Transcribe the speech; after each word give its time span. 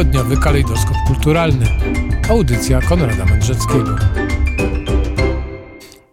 Tygodniowy 0.00 0.36
kalejdoskop 0.36 0.96
kulturalny. 1.06 1.66
Audycja 2.28 2.80
Konrada 2.80 3.24
Mędrzeckiego. 3.24 3.96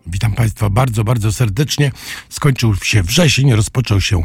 Witam 0.07 0.33
Państwa 0.33 0.69
bardzo, 0.69 1.03
bardzo 1.03 1.31
serdecznie. 1.31 1.91
Skończył 2.29 2.75
się 2.75 3.03
wrzesień, 3.03 3.53
rozpoczął 3.53 4.01
się 4.01 4.23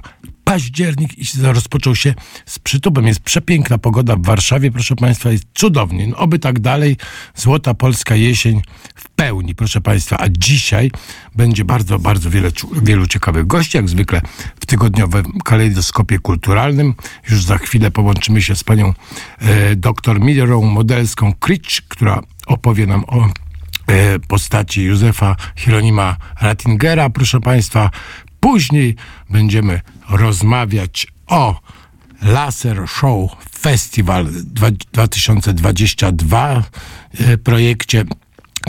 październik 0.52 1.18
i 1.18 1.24
rozpoczął 1.42 1.96
się 1.96 2.14
z 2.46 2.58
przytupem. 2.58 3.06
Jest 3.06 3.20
przepiękna 3.20 3.78
pogoda 3.78 4.16
w 4.16 4.22
Warszawie, 4.22 4.70
proszę 4.70 4.96
Państwa, 4.96 5.30
jest 5.30 5.44
cudownie. 5.54 6.06
No, 6.06 6.16
oby 6.16 6.38
tak 6.38 6.60
dalej. 6.60 6.96
Złota 7.34 7.74
polska 7.74 8.14
jesień 8.14 8.60
w 8.94 9.08
pełni, 9.08 9.54
proszę 9.54 9.80
Państwa. 9.80 10.16
A 10.18 10.28
dzisiaj 10.28 10.90
będzie 11.34 11.64
bardzo, 11.64 11.98
bardzo 11.98 12.30
wiele, 12.30 12.50
wielu 12.82 13.06
ciekawych 13.06 13.46
gości, 13.46 13.76
jak 13.76 13.88
zwykle 13.88 14.20
w 14.60 14.66
tygodniowym 14.66 15.24
kalejdoskopie 15.44 16.18
kulturalnym. 16.18 16.94
Już 17.30 17.44
za 17.44 17.58
chwilę 17.58 17.90
połączymy 17.90 18.42
się 18.42 18.56
z 18.56 18.64
panią 18.64 18.94
e, 19.38 19.76
doktor 19.76 20.20
Millerą 20.20 20.62
Modelską 20.62 21.32
Kricz, 21.34 21.82
która 21.88 22.22
opowie 22.46 22.86
nam 22.86 23.04
o 23.06 23.28
e, 23.86 24.18
postaci 24.18 24.82
Józefa 24.82 25.36
Hieronima 25.56 26.16
Ratingera, 26.40 27.10
proszę 27.10 27.40
Państwa. 27.40 27.90
Później 28.40 28.96
będziemy 29.30 29.80
rozmawiać 30.12 31.06
o 31.26 31.60
Laser 32.22 32.88
Show 32.88 33.30
Festival 33.58 34.28
2022 34.92 36.62
e, 37.18 37.38
projekcie, 37.38 38.04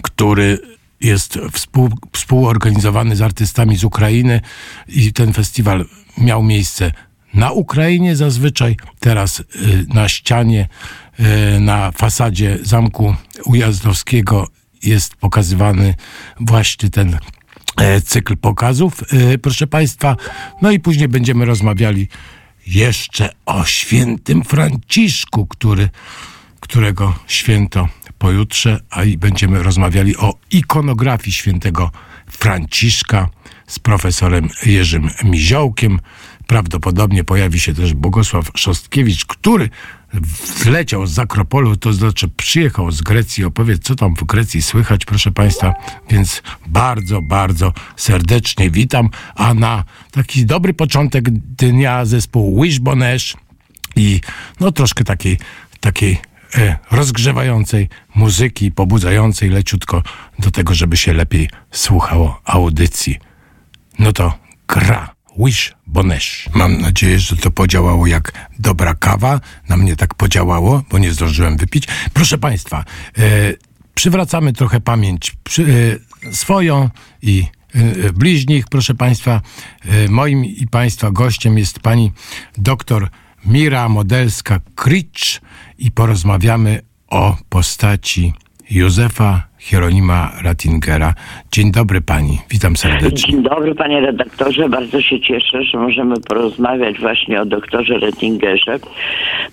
który 0.03 0.59
jest 1.01 1.39
współ, 1.51 1.89
współorganizowany 2.13 3.15
z 3.15 3.21
artystami 3.21 3.77
z 3.77 3.83
Ukrainy 3.83 4.41
i 4.87 5.13
ten 5.13 5.33
festiwal 5.33 5.85
miał 6.17 6.43
miejsce 6.43 6.91
na 7.33 7.51
Ukrainie 7.51 8.15
zazwyczaj, 8.15 8.77
teraz 8.99 9.39
e, 9.39 9.43
na 9.93 10.09
ścianie, 10.09 10.67
e, 11.19 11.59
na 11.59 11.91
fasadzie 11.91 12.57
Zamku 12.61 13.15
Ujazdowskiego 13.45 14.47
jest 14.83 15.15
pokazywany 15.15 15.95
właśnie 16.39 16.89
ten 16.89 17.17
cykl 18.05 18.37
pokazów, 18.37 19.01
e, 19.13 19.37
proszę 19.37 19.67
Państwa. 19.67 20.15
No 20.61 20.71
i 20.71 20.79
później 20.79 21.07
będziemy 21.07 21.45
rozmawiali 21.45 22.07
jeszcze 22.67 23.29
o 23.45 23.65
świętym 23.65 24.43
Franciszku, 24.43 25.45
który, 25.45 25.89
którego 26.59 27.15
święto 27.27 27.87
pojutrze, 28.17 28.79
a 28.89 29.03
i 29.03 29.17
będziemy 29.17 29.63
rozmawiali 29.63 30.17
o 30.17 30.33
ikonografii 30.51 31.33
świętego 31.33 31.91
Franciszka 32.27 33.29
z 33.67 33.79
profesorem 33.79 34.49
Jerzym 34.65 35.09
Miziołkiem. 35.23 35.99
Prawdopodobnie 36.47 37.23
pojawi 37.23 37.59
się 37.59 37.73
też 37.73 37.93
Bogosław 37.93 38.51
Szostkiewicz, 38.55 39.25
który 39.25 39.69
wleciał 40.63 41.07
z 41.07 41.19
Akropolu, 41.19 41.77
to 41.77 41.93
znaczy 41.93 42.27
przyjechał 42.27 42.91
z 42.91 43.01
Grecji, 43.01 43.45
opowiedz, 43.45 43.83
co 43.83 43.95
tam 43.95 44.15
w 44.15 44.23
Grecji 44.23 44.61
słychać, 44.61 45.05
proszę 45.05 45.31
Państwa, 45.31 45.73
więc 46.09 46.41
bardzo, 46.67 47.21
bardzo 47.21 47.73
serdecznie 47.95 48.69
witam, 48.69 49.09
a 49.35 49.53
na 49.53 49.83
taki 50.11 50.45
dobry 50.45 50.73
początek 50.73 51.29
dnia 51.29 52.05
zespół 52.05 52.63
Wishbonesz 52.63 53.37
i 53.95 54.21
no 54.59 54.71
troszkę 54.71 55.03
takiej, 55.03 55.37
takiej 55.79 56.17
e, 56.55 56.77
rozgrzewającej 56.91 57.89
muzyki, 58.15 58.71
pobudzającej 58.71 59.49
leciutko 59.49 60.03
do 60.39 60.51
tego, 60.51 60.73
żeby 60.73 60.97
się 60.97 61.13
lepiej 61.13 61.49
słuchało 61.71 62.41
audycji. 62.45 63.19
No 63.99 64.13
to 64.13 64.33
gra. 64.67 65.12
Wish 65.37 65.73
Bonesh. 65.87 66.49
Mam 66.53 66.81
nadzieję, 66.81 67.19
że 67.19 67.37
to 67.37 67.51
podziałało 67.51 68.07
jak 68.07 68.49
dobra 68.59 68.95
kawa. 68.95 69.39
Na 69.69 69.77
mnie 69.77 69.95
tak 69.95 70.15
podziałało, 70.15 70.83
bo 70.89 70.97
nie 70.97 71.11
zdążyłem 71.11 71.57
wypić. 71.57 71.87
Proszę 72.13 72.37
Państwa, 72.37 72.85
e, 73.17 73.21
przywracamy 73.95 74.53
trochę 74.53 74.81
pamięć 74.81 75.35
przy, 75.43 75.65
e, 76.23 76.35
swoją 76.35 76.89
i 77.21 77.45
e, 77.73 78.13
bliźnich. 78.13 78.65
Proszę 78.67 78.95
Państwa, 78.95 79.41
e, 79.85 80.09
moim 80.09 80.45
i 80.45 80.67
Państwa 80.67 81.11
gościem 81.11 81.57
jest 81.57 81.79
pani 81.79 82.11
doktor 82.57 83.09
Mira 83.45 83.89
Modelska-Kricz 83.89 85.41
i 85.77 85.91
porozmawiamy 85.91 86.81
o 87.07 87.37
postaci 87.49 88.33
Józefa 88.69 89.52
Hieronima 89.63 90.31
Ratingera. 90.43 91.13
Dzień 91.51 91.71
dobry 91.71 92.01
pani, 92.01 92.37
witam 92.49 92.75
serdecznie. 92.75 93.33
Dzień 93.33 93.43
dobry 93.43 93.75
panie 93.75 94.01
redaktorze, 94.01 94.69
bardzo 94.69 95.01
się 95.01 95.19
cieszę, 95.19 95.63
że 95.63 95.77
możemy 95.77 96.15
porozmawiać 96.29 96.99
właśnie 96.99 97.41
o 97.41 97.45
doktorze 97.45 97.99
Ratingerze, 97.99 98.79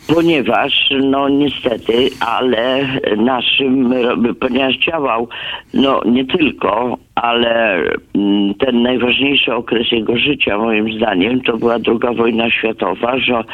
ponieważ 0.06 0.72
no 1.02 1.28
niestety, 1.28 2.10
ale 2.20 2.86
naszym, 3.16 3.94
ponieważ 4.40 4.76
działał 4.76 5.28
no 5.74 6.02
nie 6.04 6.26
tylko, 6.26 6.98
ale 7.22 7.82
mm, 8.14 8.54
ten 8.54 8.82
najważniejszy 8.82 9.54
okres 9.54 9.92
jego 9.92 10.16
życia 10.16 10.58
moim 10.58 10.92
zdaniem 10.92 11.40
to 11.40 11.56
była 11.56 11.78
druga 11.78 12.12
wojna 12.12 12.50
światowa, 12.50 13.18
że 13.18 13.34
e, 13.34 13.44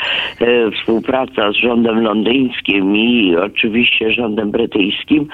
współpraca 0.70 1.52
z 1.52 1.54
rządem 1.54 2.02
londyńskim 2.02 2.96
i 2.96 3.36
oczywiście 3.36 4.12
rządem 4.12 4.50
brytyjskim, 4.50 5.28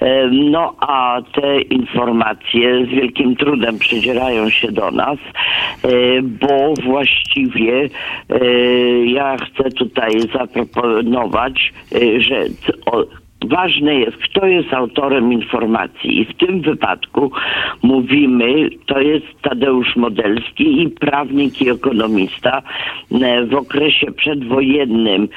e, 0.00 0.26
no 0.30 0.74
a 0.80 1.22
te 1.32 1.60
informacje 1.60 2.86
z 2.86 2.88
wielkim 2.88 3.36
trudem 3.36 3.78
przedzierają 3.78 4.50
się 4.50 4.72
do 4.72 4.90
nas, 4.90 5.18
e, 5.18 5.88
bo 6.22 6.74
właściwie 6.84 7.88
ja 9.04 9.36
chcę 9.36 9.70
tutaj 9.70 10.10
zaproponować, 10.34 11.72
że 12.18 12.44
Ważne 13.44 13.94
jest, 13.94 14.16
kto 14.16 14.46
jest 14.46 14.74
autorem 14.74 15.32
informacji. 15.32 16.20
I 16.20 16.24
w 16.24 16.36
tym 16.36 16.60
wypadku 16.60 17.32
mówimy, 17.82 18.70
to 18.86 19.00
jest 19.00 19.26
Tadeusz 19.42 19.96
Modelski 19.96 20.82
i 20.82 20.88
prawnik 20.88 21.62
i 21.62 21.70
ekonomista 21.70 22.62
w 23.48 23.54
okresie 23.54 24.12
przedwojennym 24.12 25.28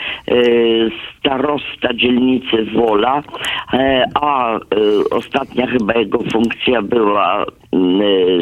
starosta 1.20 1.94
dzielnicy 1.94 2.66
Wola, 2.66 3.24
a 4.22 4.60
ostatnia 5.12 5.68
chyba 5.68 5.94
jego 5.94 6.20
funkcja 6.34 6.82
była 6.82 7.46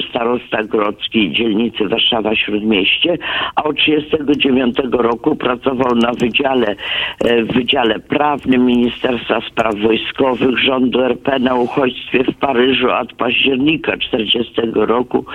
starosta 0.09 0.63
grodzki 0.63 1.31
dzielnicy 1.31 1.87
Warszawa 1.87 2.35
Śródmieście, 2.35 3.17
a 3.55 3.63
od 3.63 3.75
1939 3.75 4.77
roku 4.91 5.35
pracował 5.35 5.95
na 5.95 6.11
wydziale, 6.13 6.75
w 7.21 7.53
Wydziale 7.53 7.99
Prawnym 7.99 8.65
Ministerstwa 8.65 9.41
Spraw 9.41 9.75
Wojskowych 9.75 10.59
rządu 10.59 11.01
RP 11.01 11.39
na 11.39 11.55
uchodźstwie 11.55 12.23
w 12.23 12.35
Paryżu 12.35 12.91
od 12.91 13.13
października 13.13 13.97
1940 13.97 14.61
roku. 14.73 15.25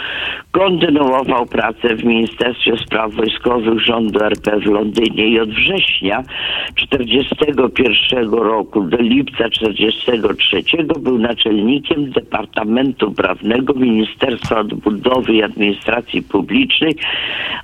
Kontynuował 0.53 1.47
pracę 1.47 1.97
w 1.97 2.05
Ministerstwie 2.05 2.77
Spraw 2.77 3.15
Wojskowych 3.15 3.81
rządu 3.81 4.21
RP 4.21 4.61
w 4.61 4.67
Londynie 4.67 5.29
i 5.29 5.41
od 5.41 5.51
września 5.51 6.23
1941 6.91 8.31
roku 8.31 8.83
do 8.83 8.97
lipca 8.97 9.51
1943 9.51 10.85
był 11.01 11.19
naczelnikiem 11.19 12.11
Departamentu 12.11 13.13
Prawnego 13.13 13.75
Ministerstwa 13.85 14.61
Odbudowy 14.61 15.35
i 15.35 15.43
Administracji 15.43 16.23
Publicznej, 16.23 16.97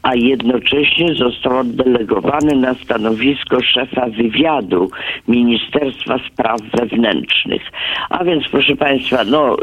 a 0.03 0.15
jednocześnie 0.15 1.15
został 1.15 1.59
oddelegowany 1.59 2.57
na 2.57 2.75
stanowisko 2.75 3.63
szefa 3.63 4.07
wywiadu 4.07 4.91
Ministerstwa 5.29 6.19
Spraw 6.29 6.61
Wewnętrznych. 6.79 7.63
A 8.11 8.25
więc 8.25 8.45
proszę 8.51 8.77
Państwa, 8.77 9.25
no 9.25 9.57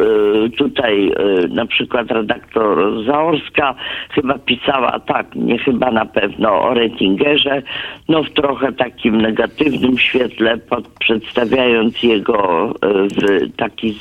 y, 0.45 0.49
tutaj 0.49 1.07
y, 1.07 1.47
na 1.47 1.65
przykład 1.65 2.11
redaktor 2.11 3.03
Zaorska 3.05 3.75
chyba 4.11 4.37
pisała 4.37 4.99
tak, 4.99 5.35
nie 5.35 5.57
chyba 5.57 5.91
na 5.91 6.05
pewno 6.05 6.61
o 6.61 6.73
Rettingerze, 6.73 7.61
no 8.09 8.23
w 8.23 8.29
trochę 8.29 8.73
takim 8.73 9.21
negatywnym 9.21 9.97
świetle, 9.97 10.57
pod, 10.57 10.87
przedstawiając 10.87 12.03
jego 12.03 12.69
y, 12.69 13.07
w 13.07 13.55
taki 13.55 13.99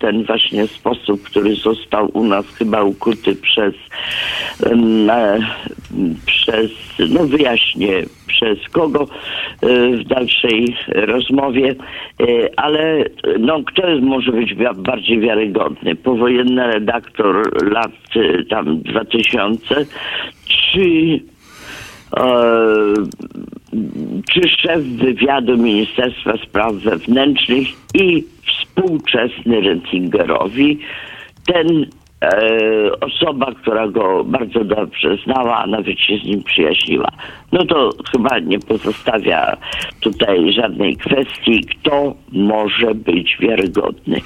ten 0.00 0.24
właśnie 0.24 0.66
sposób, 0.66 1.22
który 1.22 1.54
został 1.54 1.91
u 2.00 2.24
nas 2.24 2.46
chyba 2.46 2.82
ukuty 2.82 3.36
przez, 3.36 3.74
przez 6.26 6.70
no 7.10 7.24
wyjaśnię 7.24 8.02
przez 8.26 8.68
kogo 8.68 9.06
w 9.92 10.04
dalszej 10.04 10.76
rozmowie, 10.88 11.74
ale 12.56 13.04
no, 13.38 13.62
kto 13.66 13.88
jest, 13.88 14.02
może 14.02 14.32
być 14.32 14.54
bardziej 14.76 15.20
wiarygodny? 15.20 15.94
Powojenny 15.96 16.66
redaktor 16.66 17.62
lat 17.72 17.92
tam 18.48 18.82
2000, 18.82 19.86
czy 20.46 21.20
czy 24.32 24.48
szef 24.48 24.82
wywiadu 24.82 25.56
Ministerstwa 25.56 26.36
Spraw 26.36 26.74
Wewnętrznych 26.74 27.68
i 27.94 28.24
współczesny 28.46 29.60
Rettingerowi, 29.60 30.78
ten 31.46 31.86
e, 32.20 33.00
osoba, 33.00 33.46
która 33.62 33.88
go 33.88 34.24
bardzo 34.24 34.64
dobrze 34.64 35.16
znała, 35.24 35.66
nawet 35.66 35.98
się 35.98 36.16
z 36.16 36.24
nim 36.24 36.42
przyjaźniła. 36.42 37.08
No 37.52 37.64
to 37.64 37.90
chyba 38.12 38.38
nie 38.38 38.58
pozostawia 38.58 39.56
tutaj 40.00 40.52
żadnej 40.52 40.96
kwestii, 40.96 41.64
kto 41.64 42.14
może 42.32 42.94
być 42.94 43.36
wiarygodny. 43.40 44.20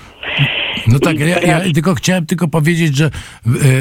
No 0.88 0.98
tak, 0.98 1.18
ja, 1.18 1.40
ja 1.40 1.60
tylko 1.60 1.94
chciałem 1.94 2.26
tylko 2.26 2.48
powiedzieć, 2.48 2.96
że 2.96 3.04
e, 3.04 3.10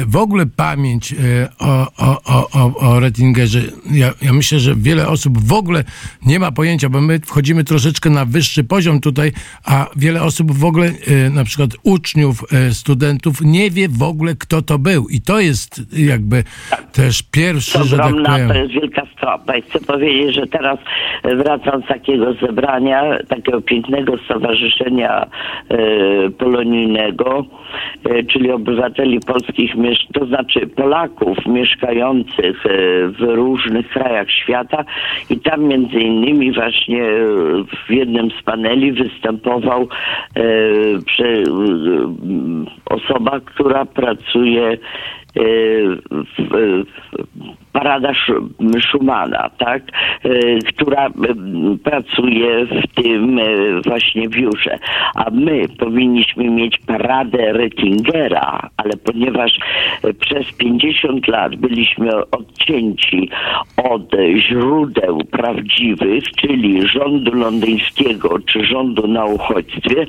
w 0.06 0.16
ogóle 0.16 0.46
pamięć 0.56 1.12
e, 1.12 1.16
o, 1.58 1.86
o, 1.98 2.20
o, 2.24 2.48
o, 2.52 2.76
o 2.76 3.00
Rettingerze, 3.00 3.60
ja, 3.90 4.10
ja 4.22 4.32
myślę, 4.32 4.58
że 4.58 4.74
wiele 4.76 5.08
osób 5.08 5.38
w 5.38 5.52
ogóle 5.52 5.84
nie 6.26 6.38
ma 6.38 6.52
pojęcia, 6.52 6.88
bo 6.88 7.00
my 7.00 7.18
wchodzimy 7.18 7.64
troszeczkę 7.64 8.10
na 8.10 8.24
wyższy 8.24 8.64
poziom 8.64 9.00
tutaj, 9.00 9.32
a 9.64 9.86
wiele 9.96 10.22
osób 10.22 10.52
w 10.52 10.64
ogóle, 10.64 10.86
e, 10.86 11.30
na 11.30 11.44
przykład 11.44 11.70
uczniów, 11.82 12.44
studentów, 12.72 13.40
nie 13.40 13.70
wie 13.70 13.88
w 13.88 14.02
ogóle, 14.02 14.34
kto 14.34 14.62
to 14.62 14.78
był. 14.78 15.08
I 15.08 15.20
to 15.20 15.40
jest 15.40 15.82
jakby 15.92 16.44
też 16.92 17.22
pierwszy, 17.22 17.84
że 17.84 17.96
tak 17.96 18.14
powiem. 18.26 18.48
to 18.48 18.54
jest 18.54 18.72
wielka 18.72 19.02
strata. 19.16 19.56
I 19.56 19.62
chcę 19.62 19.80
powiedzieć, 19.80 20.34
że 20.34 20.46
teraz 20.46 20.78
wracam 21.24 21.82
z 21.82 21.86
takiego 21.86 22.34
zebrania, 22.34 23.18
takiego 23.28 23.60
pięknego 23.60 24.18
stowarzyszenia 24.18 25.26
e, 25.68 26.30
polonijnego, 26.30 26.85
e, 28.04 28.22
czyli 28.22 28.52
obywateli 28.52 29.20
polskich, 29.20 29.70
to 30.12 30.26
znaczy 30.26 30.66
Polaków 30.66 31.38
mieszkających 31.46 32.66
e, 32.66 32.68
w 33.08 33.20
różnych 33.20 33.88
krajach 33.88 34.30
świata 34.30 34.84
i 35.30 35.40
tam 35.40 35.64
między 35.64 35.98
innymi 35.98 36.52
właśnie 36.52 37.02
e, 37.04 37.18
w 37.86 37.90
jednym 37.90 38.30
z 38.30 38.42
paneli 38.42 38.92
występował 38.92 39.88
osoba, 42.90 43.40
która 43.40 43.84
pracuje 43.84 44.78
parada 47.76 48.12
Schu- 48.14 48.80
Schumana, 48.80 49.50
tak, 49.58 49.82
e, 50.24 50.58
która 50.68 51.08
pracuje 51.84 52.66
w 52.66 53.02
tym 53.02 53.38
e, 53.38 53.42
właśnie 53.84 54.28
biurze. 54.28 54.78
A 55.14 55.30
my 55.30 55.68
powinniśmy 55.78 56.50
mieć 56.50 56.78
paradę 56.78 57.52
Rettingera, 57.52 58.70
ale 58.76 58.92
ponieważ 59.04 59.52
e, 60.02 60.14
przez 60.14 60.52
50 60.52 61.28
lat 61.28 61.56
byliśmy 61.56 62.10
odcięci 62.30 63.30
od 63.90 64.14
e, 64.14 64.40
źródeł 64.40 65.18
prawdziwych, 65.30 66.24
czyli 66.40 66.88
rządu 66.88 67.34
londyńskiego 67.34 68.38
czy 68.38 68.64
rządu 68.64 69.06
na 69.08 69.24
uchodźstwie, 69.24 70.06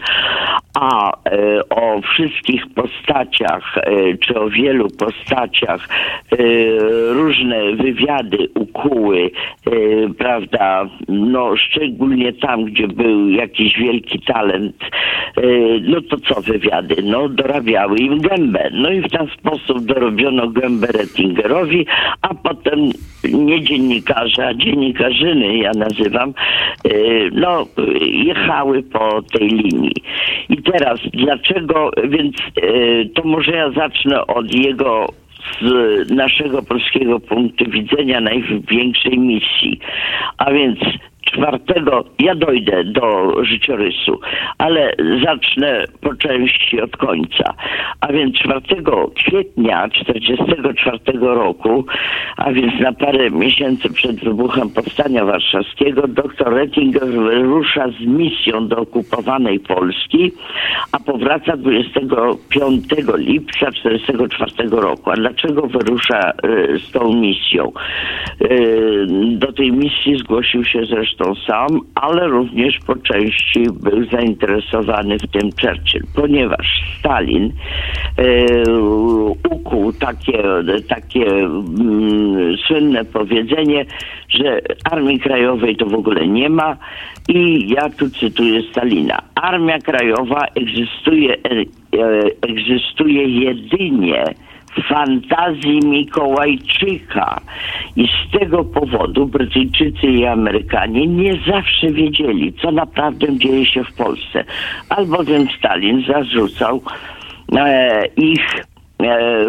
a 0.80 1.12
e, 1.12 1.70
o 1.70 2.02
wszystkich 2.02 2.64
postaciach, 2.76 3.78
e, 3.78 4.18
czy 4.18 4.40
o 4.40 4.50
wielu 4.50 4.88
postaciach 4.90 5.17
e, 6.32 6.38
różne 7.14 7.72
wywiady 7.76 8.50
ukuły, 8.56 9.32
e, 9.66 9.70
prawda, 10.18 10.90
no 11.08 11.58
szczególnie 11.58 12.34
tam, 12.34 12.66
gdzie 12.66 12.88
był 12.88 13.30
jakiś 13.30 13.78
wielki 13.78 14.20
talent, 14.20 14.76
e, 14.84 15.42
no 15.82 16.02
to 16.02 16.18
co 16.18 16.42
wywiady? 16.42 16.96
No 17.04 17.30
dorabiały 17.30 17.98
im 17.98 18.22
gębę. 18.22 18.70
No 18.74 18.92
i 18.92 19.02
w 19.02 19.12
ten 19.12 19.28
sposób 19.28 19.86
dorobiono 19.86 20.48
gębę 20.48 20.88
Rettingerowi, 20.88 21.86
a 22.22 22.34
potem 22.34 22.80
nie 23.34 23.64
dziennikarze, 23.64 24.48
a 24.48 24.54
dziennikarzyny, 24.54 25.58
ja 25.58 25.72
nazywam, 25.72 26.34
no 27.32 27.66
jechały 28.02 28.84
po 28.84 29.22
tej 29.22 29.48
linii. 29.48 29.96
I 30.50 30.58
teraz, 30.58 31.00
dlaczego, 31.14 31.92
więc 32.04 32.36
to 33.14 33.24
może 33.24 33.52
ja 33.52 33.72
zacznę 33.72 34.28
od 34.28 34.56
jego 34.56 35.07
z 35.62 36.10
naszego 36.12 36.62
polskiego 36.62 37.20
punktu 37.20 37.66
widzenia 37.72 38.22
największej 38.22 39.20
misji. 39.20 39.80
A 40.38 40.52
więc 40.52 40.80
czwartego, 41.32 42.04
ja 42.20 42.36
dojdę 42.36 42.84
do 42.84 43.36
życiorysu, 43.44 44.20
ale 44.58 44.96
zacznę 45.26 45.86
po 46.02 46.16
części 46.16 46.82
od 46.82 46.98
końca. 46.98 47.54
A 48.02 48.14
więc 48.14 48.36
4 48.36 48.62
kwietnia 49.16 49.90
1944 49.90 51.20
roku, 51.20 51.86
a 52.38 52.52
więc 52.52 52.80
na 52.80 52.94
parę 52.94 53.32
miesięcy 53.32 53.94
przed 53.94 54.24
wybuchem 54.24 54.70
Powstania 54.70 55.26
Warszawskiego, 55.26 56.08
dr 56.08 56.54
Rettinger 56.54 57.08
rusza 57.44 57.90
z 57.90 58.06
misją 58.06 58.68
do 58.68 58.78
okupowanej 58.78 59.60
Polski, 59.60 60.32
a 60.92 61.00
powraca 61.00 61.58
25 61.58 62.84
lipca 63.18 63.72
1944 63.72 64.70
roku. 64.70 65.12
A 65.12 65.16
dlaczego 65.16 65.68
wyrusza 65.68 66.32
y, 66.32 66.80
z 66.80 66.92
tą 66.92 67.14
misją? 67.14 67.72
Y, 68.42 69.06
do 69.32 69.54
tej 69.54 69.72
misji 69.72 70.18
zgłosił 70.18 70.64
się 70.64 70.86
zresztą 70.86 71.17
sam, 71.48 71.80
ale 71.96 72.28
również 72.28 72.80
po 72.88 72.96
części 72.96 73.64
był 73.84 74.06
zainteresowany 74.12 75.18
w 75.18 75.28
tym 75.32 75.50
Churchill, 75.62 76.04
ponieważ 76.16 76.98
Stalin 77.00 77.54
y, 78.20 78.82
ukuł 79.50 79.94
takie, 79.94 80.44
takie 80.90 81.26
mm, 81.26 82.58
słynne 82.68 83.06
powiedzenie, 83.06 83.86
że 84.30 84.62
Armii 84.92 85.20
Krajowej 85.20 85.76
to 85.76 85.86
w 85.86 85.94
ogóle 85.94 86.28
nie 86.28 86.50
ma 86.50 86.78
i 87.28 87.70
ja 87.70 87.90
tu 87.90 88.10
cytuję 88.10 88.62
Stalina. 88.72 89.22
Armia 89.36 89.80
Krajowa 89.80 90.46
egzystuje, 90.56 91.34
e, 91.34 91.40
e, 91.40 91.66
egzystuje 92.42 93.28
jedynie 93.46 94.24
fantazji 94.90 95.80
Mikołajczyka. 95.86 97.42
I 97.96 98.08
z 98.08 98.40
tego 98.40 98.64
powodu 98.64 99.26
Brytyjczycy 99.26 100.08
i 100.08 100.26
Amerykanie 100.26 101.08
nie 101.08 101.34
zawsze 101.48 101.92
wiedzieli, 101.92 102.54
co 102.62 102.72
naprawdę 102.72 103.38
dzieje 103.38 103.66
się 103.66 103.84
w 103.84 103.94
Polsce. 103.94 104.44
Albowiem 104.90 105.48
Stalin 105.58 106.06
zarzucał 106.08 106.82
e, 107.56 108.06
ich 108.06 108.66
e, 109.04 109.46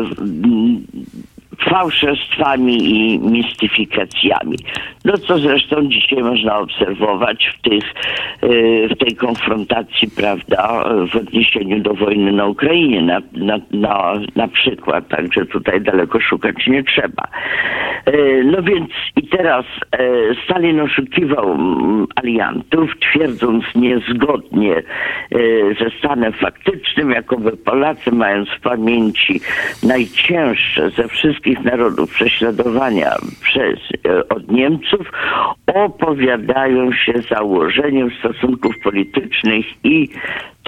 fałszerstwami 1.65 2.91
i 2.91 3.19
mistyfikacjami. 3.19 4.57
No 5.05 5.19
co 5.19 5.39
zresztą 5.39 5.89
dzisiaj 5.89 6.23
można 6.23 6.59
obserwować 6.59 7.47
w, 7.59 7.63
tych, 7.63 7.85
e, 7.85 8.49
w 8.89 8.99
tej 8.99 9.17
konfrontacji, 9.17 10.11
prawda, 10.17 10.85
w 11.13 11.17
odniesieniu 11.17 11.81
do 11.81 11.95
wojny 11.95 12.33
na 12.33 12.47
Ukrainie 12.47 13.03
na, 13.03 13.21
na, 13.33 13.59
na, 13.71 14.13
na 14.37 14.49
przykład, 14.49 15.09
także 15.09 15.47
tutaj 15.47 15.81
daleko 15.81 16.21
szukać 16.21 16.67
nie 16.67 16.85
trzeba. 16.85 17.23
E, 18.05 18.43
No 18.45 18.63
więc 18.63 18.91
i 19.17 19.29
teraz 19.29 19.65
e, 19.93 19.99
Stalin 20.45 20.81
oszukiwał 20.81 21.53
mm, 21.53 22.07
aliantów, 22.15 22.91
twierdząc 23.01 23.65
niezgodnie 23.75 24.83
ze 25.81 25.91
stanem 25.99 26.33
faktycznym, 26.33 27.11
jakoby 27.11 27.57
Polacy 27.57 28.13
mając 28.13 28.49
w 28.49 28.61
pamięci 28.61 29.41
najcięższe 29.83 30.91
ze 30.91 31.09
wszystkich 31.09 31.48
narodów 31.65 32.11
prześladowania 32.11 33.17
przez, 33.41 33.79
od 34.29 34.51
Niemców, 34.51 35.11
opowiadają 35.75 36.93
się 36.93 37.13
założeniem 37.31 38.11
stosunków 38.21 38.75
politycznych 38.85 39.67
i 39.85 40.09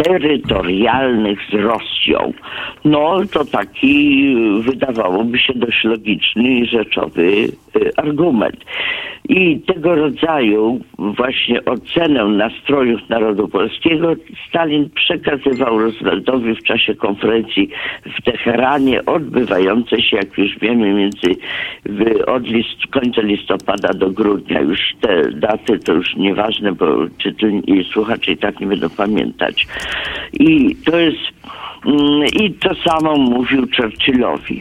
terytorialnych 0.03 1.39
z 1.51 1.55
Rosją. 1.55 2.33
No 2.85 3.17
to 3.33 3.45
taki 3.45 4.23
y, 4.59 4.63
wydawałoby 4.63 5.39
się 5.39 5.53
dość 5.55 5.85
logiczny 5.85 6.49
i 6.49 6.67
rzeczowy 6.67 7.23
y, 7.23 7.51
argument. 7.97 8.65
I 9.29 9.61
tego 9.61 9.95
rodzaju 9.95 10.81
właśnie 10.99 11.65
ocenę 11.65 12.25
nastrojów 12.25 13.09
narodu 13.09 13.49
polskiego 13.49 14.15
Stalin 14.49 14.91
przekazywał 14.95 15.79
Rooseveltowi 15.79 16.55
w 16.55 16.63
czasie 16.63 16.95
konferencji 16.95 17.69
w 18.19 18.23
Teheranie 18.23 19.05
odbywającej 19.05 20.03
się, 20.03 20.17
jak 20.17 20.39
już 20.39 20.59
wiemy, 20.59 20.93
między 20.93 21.37
od 22.27 22.47
list, 22.47 22.87
końca 22.91 23.23
listopada 23.31 23.93
do 23.95 24.11
grudnia. 24.11 24.61
Już 24.61 24.81
te 25.01 25.31
daty 25.31 25.79
to 25.79 25.93
już 25.93 26.17
nieważne, 26.17 26.73
bo 26.73 26.87
czytelni 27.19 27.63
i 27.67 27.85
słuchacze 27.93 28.33
i 28.33 28.37
tak 28.37 28.61
nie 28.61 28.67
będą 28.67 28.91
pamiętać. 28.91 29.67
I 30.33 30.77
to 30.77 30.99
jest 30.99 31.25
mm, 31.87 32.25
i 32.43 32.51
to 32.53 32.75
samo 32.75 33.17
mówił 33.17 33.67
Churchillowi. 33.77 34.61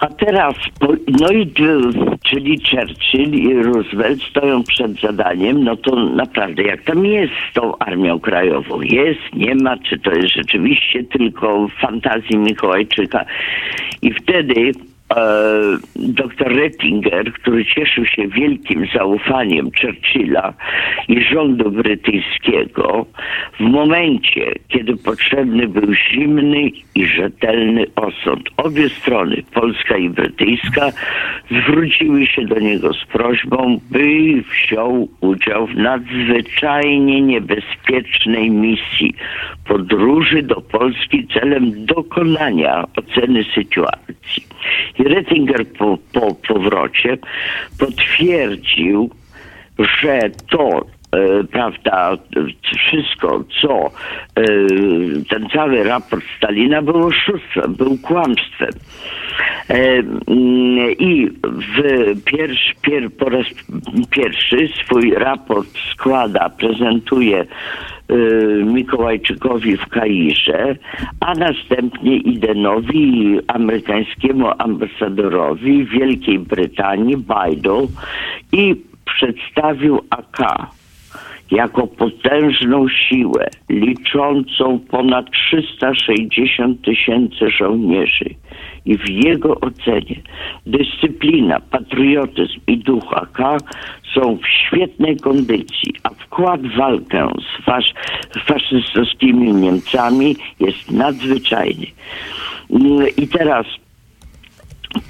A 0.00 0.06
teraz, 0.06 0.54
no 1.20 1.30
i 1.30 1.52
czyli 2.24 2.60
Churchill 2.70 3.34
i 3.34 3.62
Roosevelt 3.62 4.22
stoją 4.22 4.62
przed 4.62 5.00
zadaniem, 5.00 5.64
no 5.64 5.76
to 5.76 5.96
naprawdę 5.96 6.62
jak 6.62 6.82
tam 6.82 7.06
jest 7.06 7.32
z 7.50 7.54
tą 7.54 7.78
armią 7.78 8.20
krajową? 8.20 8.80
Jest, 8.80 9.20
nie 9.34 9.54
ma, 9.54 9.76
czy 9.76 9.98
to 9.98 10.10
jest 10.10 10.34
rzeczywiście 10.34 11.04
tylko 11.04 11.68
fantazji 11.80 12.38
Mikołajczyka? 12.38 13.24
I 14.02 14.12
wtedy 14.12 14.72
dr 15.96 16.56
Rettinger, 16.56 17.32
który 17.32 17.64
cieszył 17.64 18.06
się 18.06 18.28
wielkim 18.28 18.86
zaufaniem 18.94 19.70
Churchilla 19.80 20.54
i 21.08 21.24
rządu 21.24 21.70
brytyjskiego, 21.70 23.06
w 23.60 23.60
momencie, 23.60 24.52
kiedy 24.68 24.96
potrzebny 24.96 25.68
był 25.68 25.94
zimny 25.94 26.70
i 26.94 27.06
rzetelny 27.06 27.86
osąd, 27.96 28.48
obie 28.56 28.88
strony, 28.88 29.42
polska 29.54 29.96
i 29.96 30.10
brytyjska, 30.10 30.90
zwróciły 31.50 32.26
się 32.26 32.44
do 32.44 32.58
niego 32.58 32.92
z 32.94 33.04
prośbą, 33.04 33.80
by 33.90 34.42
wziął 34.42 35.08
udział 35.20 35.66
w 35.66 35.76
nadzwyczajnie 35.76 37.20
niebezpiecznej 37.20 38.50
misji 38.50 39.14
podróży 39.64 40.42
do 40.42 40.60
Polski 40.60 41.26
celem 41.34 41.86
dokonania 41.86 42.84
oceny 42.96 43.44
sytuacji. 43.54 44.45
I 44.98 45.02
Rettinger 45.02 45.66
po, 45.66 45.98
po 46.12 46.34
powrocie 46.34 47.18
potwierdził, 47.78 49.10
że 49.78 50.20
to 50.50 50.86
prawda, 51.52 52.16
wszystko, 52.90 53.44
co 53.62 53.90
e, 54.36 54.42
ten 55.30 55.48
cały 55.48 55.84
raport 55.84 56.24
Stalina 56.36 56.82
był 56.82 57.06
oszustwem, 57.06 57.74
był 57.74 57.98
kłamstwem. 57.98 58.70
E, 59.68 59.74
mm, 59.74 60.92
I 60.98 61.30
w 61.42 61.82
pierwszy, 62.24 62.74
pier, 62.82 63.12
po 63.12 63.28
raz 63.28 63.46
pierwszy 64.10 64.68
swój 64.84 65.14
raport 65.14 65.68
składa, 65.92 66.48
prezentuje 66.48 67.46
Mikołajczykowi 68.64 69.76
w 69.76 69.86
Kairze, 69.88 70.76
a 71.20 71.34
następnie 71.34 72.16
Idenowi, 72.16 73.38
amerykańskiemu 73.48 74.46
ambasadorowi 74.58 75.84
Wielkiej 75.84 76.38
Brytanii, 76.38 77.16
Bidle 77.16 77.86
i 78.52 78.76
przedstawił 79.04 80.00
AK 80.10 80.66
jako 81.50 81.86
potężną 81.86 82.88
siłę 82.88 83.48
liczącą 83.68 84.78
ponad 84.78 85.30
360 85.30 86.82
tysięcy 86.82 87.50
żołnierzy. 87.50 88.34
I 88.84 88.98
w 88.98 89.08
jego 89.08 89.60
ocenie 89.60 90.16
dyscyplina, 90.66 91.60
patriotyzm 91.60 92.60
i 92.66 92.78
duch 92.78 93.12
AK 93.12 93.38
są 94.14 94.36
w 94.36 94.48
świetnej 94.48 95.16
kondycji, 95.16 95.94
a 96.02 96.08
wkład 96.08 96.60
w 96.60 96.76
walkę 96.76 97.28
z 97.40 97.64
fasz 97.64 97.94
faszystowskimi 98.46 99.52
Niemcami 99.52 100.36
jest 100.60 100.90
nadzwyczajny. 100.90 101.86
I 103.16 103.28
teraz 103.28 103.66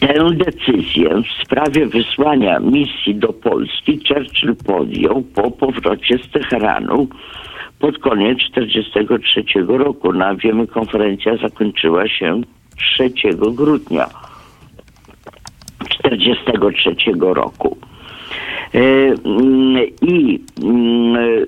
Tę 0.01 0.31
decyzję 0.35 1.23
w 1.23 1.45
sprawie 1.45 1.87
wysłania 1.87 2.61
misji 2.61 3.15
do 3.15 3.33
Polski 3.33 4.01
Churchill 4.09 4.57
podjął 4.67 5.23
po 5.23 5.51
powrocie 5.51 6.19
z 6.19 6.31
Teheranu 6.31 7.09
pod 7.79 7.99
koniec 7.99 8.39
1943 8.39 9.45
roku. 9.69 10.13
No, 10.13 10.25
a 10.25 10.35
wiemy, 10.35 10.67
konferencja 10.67 11.37
zakończyła 11.37 12.09
się 12.09 12.41
3 12.77 13.11
grudnia 13.53 14.07
1943 16.03 17.13
roku. 17.21 17.77
E, 18.75 18.79
mm, 19.25 19.87
I 20.03 20.41
mm, 20.63 21.47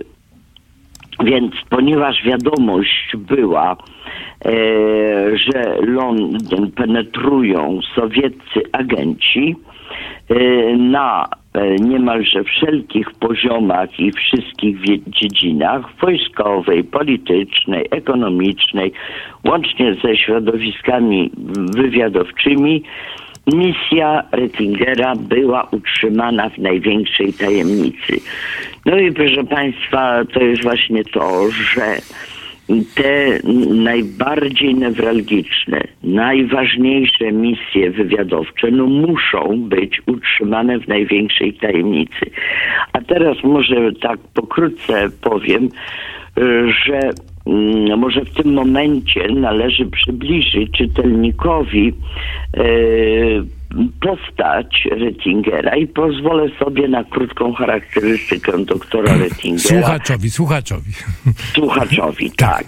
więc 1.24 1.52
ponieważ 1.70 2.22
wiadomość 2.24 3.16
była, 3.16 3.76
e, 4.44 4.52
że 5.36 5.76
Londyn 5.80 6.70
penetrują 6.70 7.80
sowieccy 7.94 8.62
agenci 8.72 9.56
e, 10.28 10.36
na 10.76 11.28
e, 11.54 11.74
niemalże 11.74 12.44
wszelkich 12.44 13.10
poziomach 13.10 14.00
i 14.00 14.12
wszystkich 14.12 14.76
dziedzinach 15.06 15.82
wojskowej, 16.00 16.84
politycznej, 16.84 17.86
ekonomicznej, 17.90 18.92
łącznie 19.44 19.94
ze 19.94 20.16
środowiskami 20.16 21.30
wywiadowczymi, 21.76 22.82
misja 23.54 24.22
Rettingera 24.32 25.16
była 25.16 25.68
utrzymana 25.70 26.50
w 26.50 26.58
największej 26.58 27.32
tajemnicy. 27.32 28.20
No 28.86 28.98
i 28.98 29.12
proszę 29.12 29.44
Państwa, 29.44 30.24
to 30.32 30.40
jest 30.40 30.62
właśnie 30.62 31.04
to, 31.04 31.50
że 31.50 31.96
te 32.94 33.38
najbardziej 33.74 34.74
newralgiczne, 34.74 35.80
najważniejsze 36.02 37.32
misje 37.32 37.90
wywiadowcze 37.90 38.70
no 38.70 38.86
muszą 38.86 39.60
być 39.60 40.02
utrzymane 40.06 40.80
w 40.80 40.88
największej 40.88 41.52
tajemnicy. 41.52 42.30
A 42.92 43.00
teraz 43.00 43.36
może 43.44 43.92
tak 43.92 44.18
pokrótce 44.34 45.08
powiem, 45.20 45.68
że 46.86 46.98
mm, 46.98 47.12
może 47.96 48.24
w 48.24 48.34
tym 48.34 48.54
momencie 48.54 49.28
należy 49.28 49.86
przybliżyć 49.86 50.72
czytelnikowi 50.72 51.92
e, 52.56 52.62
postać 54.00 54.88
Rettingera 54.90 55.76
i 55.76 55.86
pozwolę 55.86 56.48
sobie 56.58 56.88
na 56.88 57.04
krótką 57.04 57.52
charakterystykę 57.52 58.64
doktora 58.64 59.16
Rettingera. 59.16 59.68
Słuchaczowi, 59.68 60.30
słuchaczowi. 60.30 60.90
Słuchaczowi, 61.36 62.30
tak. 62.46 62.64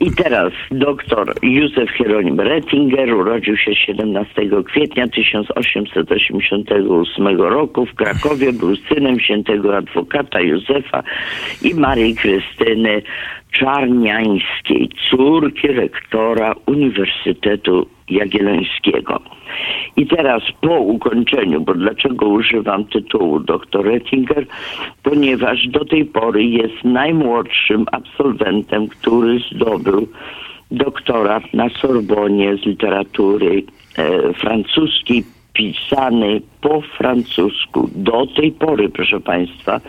I 0.00 0.10
teraz 0.10 0.52
doktor 0.70 1.34
Józef 1.42 1.90
Hieronim 1.90 2.40
Rettinger 2.40 3.14
urodził 3.14 3.56
się 3.56 3.74
17 3.74 4.42
kwietnia 4.66 5.08
1888 5.08 7.40
roku 7.40 7.86
w 7.86 7.94
Krakowie. 7.94 8.52
Był 8.52 8.76
synem 8.76 9.20
świętego 9.20 9.76
adwokata 9.76 10.40
Józefa 10.40 11.02
i 11.62 11.74
Marii 11.74 12.14
Krystyny 12.14 13.02
Czarniańskiej, 13.52 14.88
córki 15.10 15.68
rektora 15.68 16.54
Uniwersytetu 16.66 17.86
Jagiellońskiego. 18.10 19.20
I 19.96 20.06
teraz 20.06 20.42
po 20.60 20.80
ukończeniu, 20.80 21.60
bo 21.60 21.74
dlaczego 21.74 22.26
używam 22.26 22.84
tytułu 22.84 23.40
doktor 23.40 23.86
Rettinger? 23.86 24.46
Ponieważ 25.02 25.68
do 25.68 25.84
tej 25.84 26.04
pory 26.04 26.44
jest 26.44 26.84
najmłodszym 26.84 27.86
absolwentem, 27.92 28.88
który 28.88 29.38
zdobył 29.52 30.08
doktorat 30.70 31.54
na 31.54 31.68
Sorbonie 31.68 32.56
z 32.56 32.66
literatury 32.66 33.62
e, 33.98 34.32
francuskiej, 34.32 35.24
pisany 35.52 36.40
po 36.60 36.80
francusku. 36.80 37.90
Do 37.94 38.26
tej 38.26 38.52
pory, 38.52 38.88
proszę 38.88 39.20
Państwa, 39.20 39.80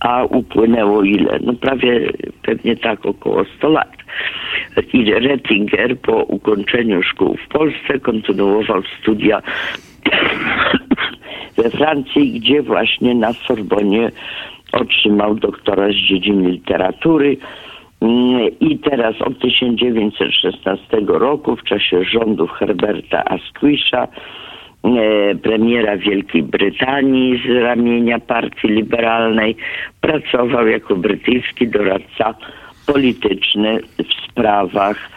a 0.00 0.24
upłynęło 0.24 1.02
ile? 1.02 1.38
No 1.42 1.52
prawie 1.52 2.12
pewnie 2.42 2.76
tak 2.76 3.06
około 3.06 3.44
100 3.58 3.68
lat. 3.68 3.96
I 4.92 5.12
Rettinger 5.12 5.98
po 5.98 6.16
ukończeniu 6.16 7.02
szkół 7.02 7.36
w 7.36 7.48
Polsce 7.48 8.00
kontynuował 8.00 8.82
studia 9.00 9.42
we 11.56 11.70
Francji, 11.70 12.40
gdzie 12.40 12.62
właśnie 12.62 13.14
na 13.14 13.32
Sorbonie 13.32 14.10
otrzymał 14.72 15.34
doktorat 15.34 15.92
z 15.92 16.08
dziedziny 16.08 16.50
literatury. 16.50 17.36
I 18.60 18.78
teraz 18.78 19.22
od 19.22 19.38
1916 19.38 20.96
roku, 21.06 21.56
w 21.56 21.62
czasie 21.62 22.04
rządów 22.04 22.50
Herberta 22.50 23.24
Asquisha, 23.24 24.08
premiera 25.42 25.96
Wielkiej 25.96 26.42
Brytanii 26.42 27.42
z 27.46 27.62
ramienia 27.62 28.18
partii 28.18 28.68
liberalnej. 28.68 29.56
Pracował 30.00 30.66
jako 30.66 30.96
brytyjski 30.96 31.68
doradca 31.68 32.34
polityczny 32.86 33.80
w 33.98 34.30
sprawach 34.30 35.10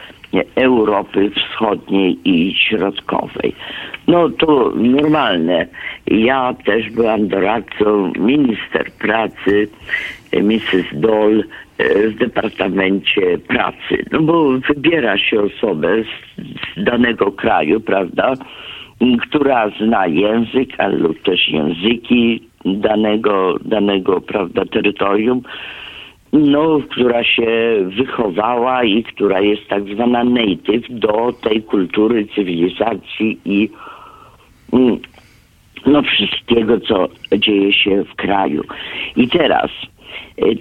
Europy 0.55 1.29
Wschodniej 1.29 2.19
i 2.25 2.55
Środkowej. 2.55 3.55
No 4.07 4.29
to 4.29 4.71
normalne. 4.75 5.67
Ja 6.07 6.53
też 6.65 6.89
byłam 6.89 7.27
doradcą 7.27 8.13
minister 8.19 8.91
pracy, 8.91 9.67
e, 10.31 10.43
Mrs. 10.43 10.85
Dole 10.93 11.43
w 12.07 12.15
Departamencie 12.15 13.37
Pracy. 13.47 14.05
No 14.11 14.21
bo 14.21 14.49
wybiera 14.49 15.17
się 15.17 15.41
osobę 15.41 16.03
z, 16.03 16.41
z 16.81 16.83
danego 16.83 17.31
kraju, 17.31 17.79
prawda? 17.79 18.33
Która 19.21 19.69
zna 19.79 20.07
język, 20.07 20.69
lub 20.99 21.21
też 21.21 21.49
języki 21.49 22.43
danego, 22.65 23.55
danego 23.65 24.21
prawda, 24.21 24.65
terytorium, 24.65 25.41
no, 26.33 26.79
która 26.89 27.23
się 27.23 27.75
wychowała 27.97 28.83
i 28.83 29.03
która 29.03 29.39
jest 29.39 29.67
tak 29.67 29.83
zwana 29.83 30.23
native 30.23 30.85
do 30.89 31.33
tej 31.41 31.63
kultury, 31.63 32.27
cywilizacji 32.35 33.39
i 33.45 33.69
no, 35.85 36.01
wszystkiego, 36.01 36.79
co 36.79 37.07
dzieje 37.37 37.73
się 37.73 38.03
w 38.03 38.15
kraju. 38.15 38.63
I 39.15 39.27
teraz 39.27 39.71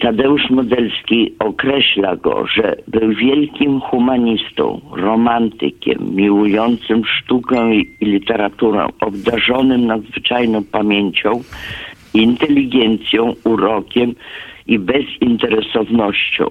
Tadeusz 0.01 0.51
Modelski 0.51 1.33
określa 1.39 2.17
go, 2.17 2.47
że 2.47 2.77
był 2.89 3.15
wielkim 3.15 3.81
humanistą, 3.81 4.81
romantykiem, 4.93 6.15
miłującym 6.15 7.03
sztukę 7.05 7.75
i 7.75 7.87
literaturę, 8.01 8.87
obdarzonym 9.01 9.87
nadzwyczajną 9.87 10.65
pamięcią, 10.65 11.43
inteligencją, 12.15 13.35
urokiem 13.45 14.15
i 14.67 14.79
bezinteresownością. 14.79 16.47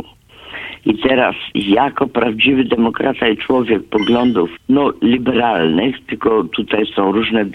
I 0.85 0.97
teraz, 0.97 1.35
jako 1.55 2.07
prawdziwy 2.07 2.63
demokrata 2.63 3.27
i 3.27 3.37
człowiek 3.37 3.83
poglądów, 3.83 4.49
no, 4.69 4.93
liberalnych, 5.01 6.05
tylko 6.05 6.43
tutaj 6.43 6.85
są 6.95 7.11
różne, 7.11 7.45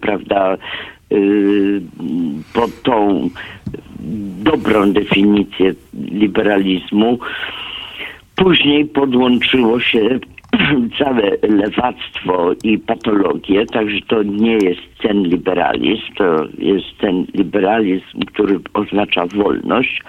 prawda, 0.00 0.56
pod 2.54 2.82
tą 2.82 3.30
dobrą 4.42 4.92
definicję 4.92 5.74
liberalizmu, 5.94 7.18
później 8.36 8.84
podłączyło 8.84 9.80
się 9.80 10.18
całe 10.98 11.30
lewactwo 11.42 12.52
i 12.64 12.78
patologię, 12.78 13.66
także 13.66 14.00
to 14.08 14.22
nie 14.22 14.52
jest 14.52 14.82
ten 15.02 15.22
liberalizm, 15.22 16.14
to 16.16 16.46
jest 16.58 16.98
ten 17.00 17.26
liberalizm, 17.34 18.20
który 18.26 18.60
oznacza 18.74 19.26
wolność, 19.26 20.02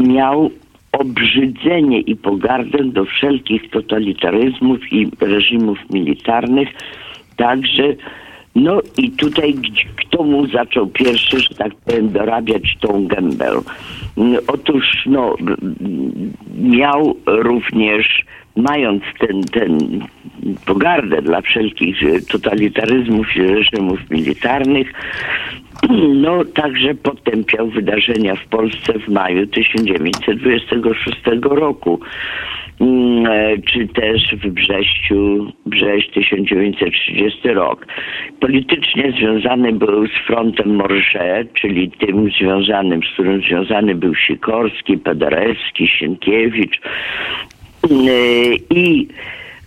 miał 0.00 0.50
obrzydzenie 0.92 2.00
i 2.00 2.16
pogardę 2.16 2.84
do 2.84 3.04
wszelkich 3.04 3.70
totalitaryzmów 3.70 4.92
i 4.92 5.08
reżimów 5.20 5.78
militarnych, 5.90 6.68
także 7.36 7.94
no 8.54 8.80
i 8.96 9.10
tutaj 9.10 9.54
kto 9.96 10.22
mu 10.22 10.46
zaczął 10.46 10.86
pierwszy, 10.86 11.40
że 11.40 11.54
tak 11.54 11.74
powiem, 11.74 12.12
dorabiać 12.12 12.76
tą 12.80 13.06
gębę? 13.06 13.50
Otóż 14.46 14.84
no, 15.06 15.36
miał 16.60 17.16
również, 17.26 18.22
mając 18.56 19.02
ten, 19.18 19.42
ten 19.42 19.78
pogardę 20.66 21.22
dla 21.22 21.40
wszelkich 21.40 21.96
totalitaryzmów 22.28 23.36
i 23.36 23.42
reżimów 23.42 24.10
militarnych, 24.10 24.92
no 26.24 26.44
także 26.44 26.94
potępiał 26.94 27.68
wydarzenia 27.68 28.36
w 28.36 28.46
Polsce 28.46 28.98
w 28.98 29.08
maju 29.08 29.46
1926 29.46 31.20
roku 31.42 32.00
czy 33.66 33.88
też 33.88 34.34
w 34.42 34.48
Brześciu, 34.50 35.52
Brześć 35.66 36.10
1930 36.10 37.48
rok. 37.48 37.86
Politycznie 38.40 39.12
związany 39.12 39.72
był 39.72 40.06
z 40.06 40.26
frontem 40.26 40.74
Morze, 40.76 41.44
czyli 41.54 41.90
tym 41.90 42.30
związanym, 42.30 43.00
z 43.02 43.12
którym 43.12 43.40
związany 43.40 43.94
był 43.94 44.14
Sikorski, 44.14 44.98
Paderewski, 44.98 45.88
Sienkiewicz 45.88 46.80
i 48.70 49.08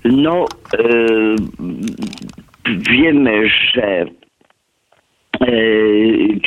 no 0.06 0.46
wiemy, 2.66 3.50
że 3.74 4.06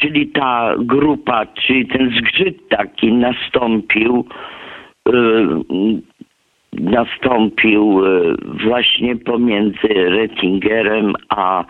czyli 0.00 0.26
ta 0.26 0.74
grupa, 0.78 1.46
czyli 1.46 1.86
ten 1.86 2.10
zgrzyt 2.10 2.68
taki 2.68 3.12
nastąpił 3.12 4.24
nastąpił 6.80 8.02
właśnie 8.64 9.16
pomiędzy 9.16 9.88
Rettingerem 9.88 11.12
a, 11.28 11.64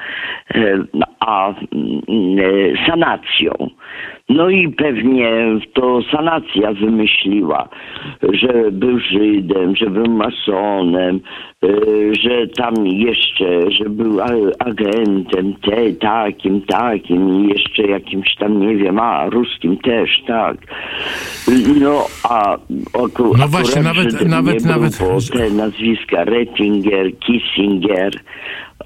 a 1.21 1.55
sanacją. 2.87 3.71
No 4.29 4.51
i 4.51 4.69
pewnie 4.69 5.31
to 5.75 6.01
sanacja 6.13 6.73
wymyśliła, 6.73 7.69
że 8.33 8.71
był 8.73 8.99
Żydem, 8.99 9.77
że 9.77 9.91
był 9.91 10.07
masonem, 10.07 11.21
że 12.23 12.47
tam 12.47 12.87
jeszcze, 12.87 13.71
że 13.71 13.85
był 13.89 14.21
agentem 14.59 15.55
te, 15.55 15.93
takim, 15.93 16.63
takim 16.63 17.29
i 17.29 17.49
jeszcze 17.49 17.83
jakimś 17.83 18.35
tam, 18.35 18.61
nie 18.61 18.77
wiem, 18.77 18.99
a 18.99 19.31
ruskim 19.31 19.77
też, 19.77 20.11
tak. 20.27 20.57
No 21.81 22.07
a 22.25 22.57
oku, 22.93 23.37
no 23.39 23.49
właśnie, 23.49 23.83
nawet, 23.83 24.29
nawet, 24.29 24.65
nawet. 24.65 24.99
Te 25.33 25.51
nazwiska 25.51 26.25
Rettinger, 26.25 27.19
Kissinger, 27.19 28.11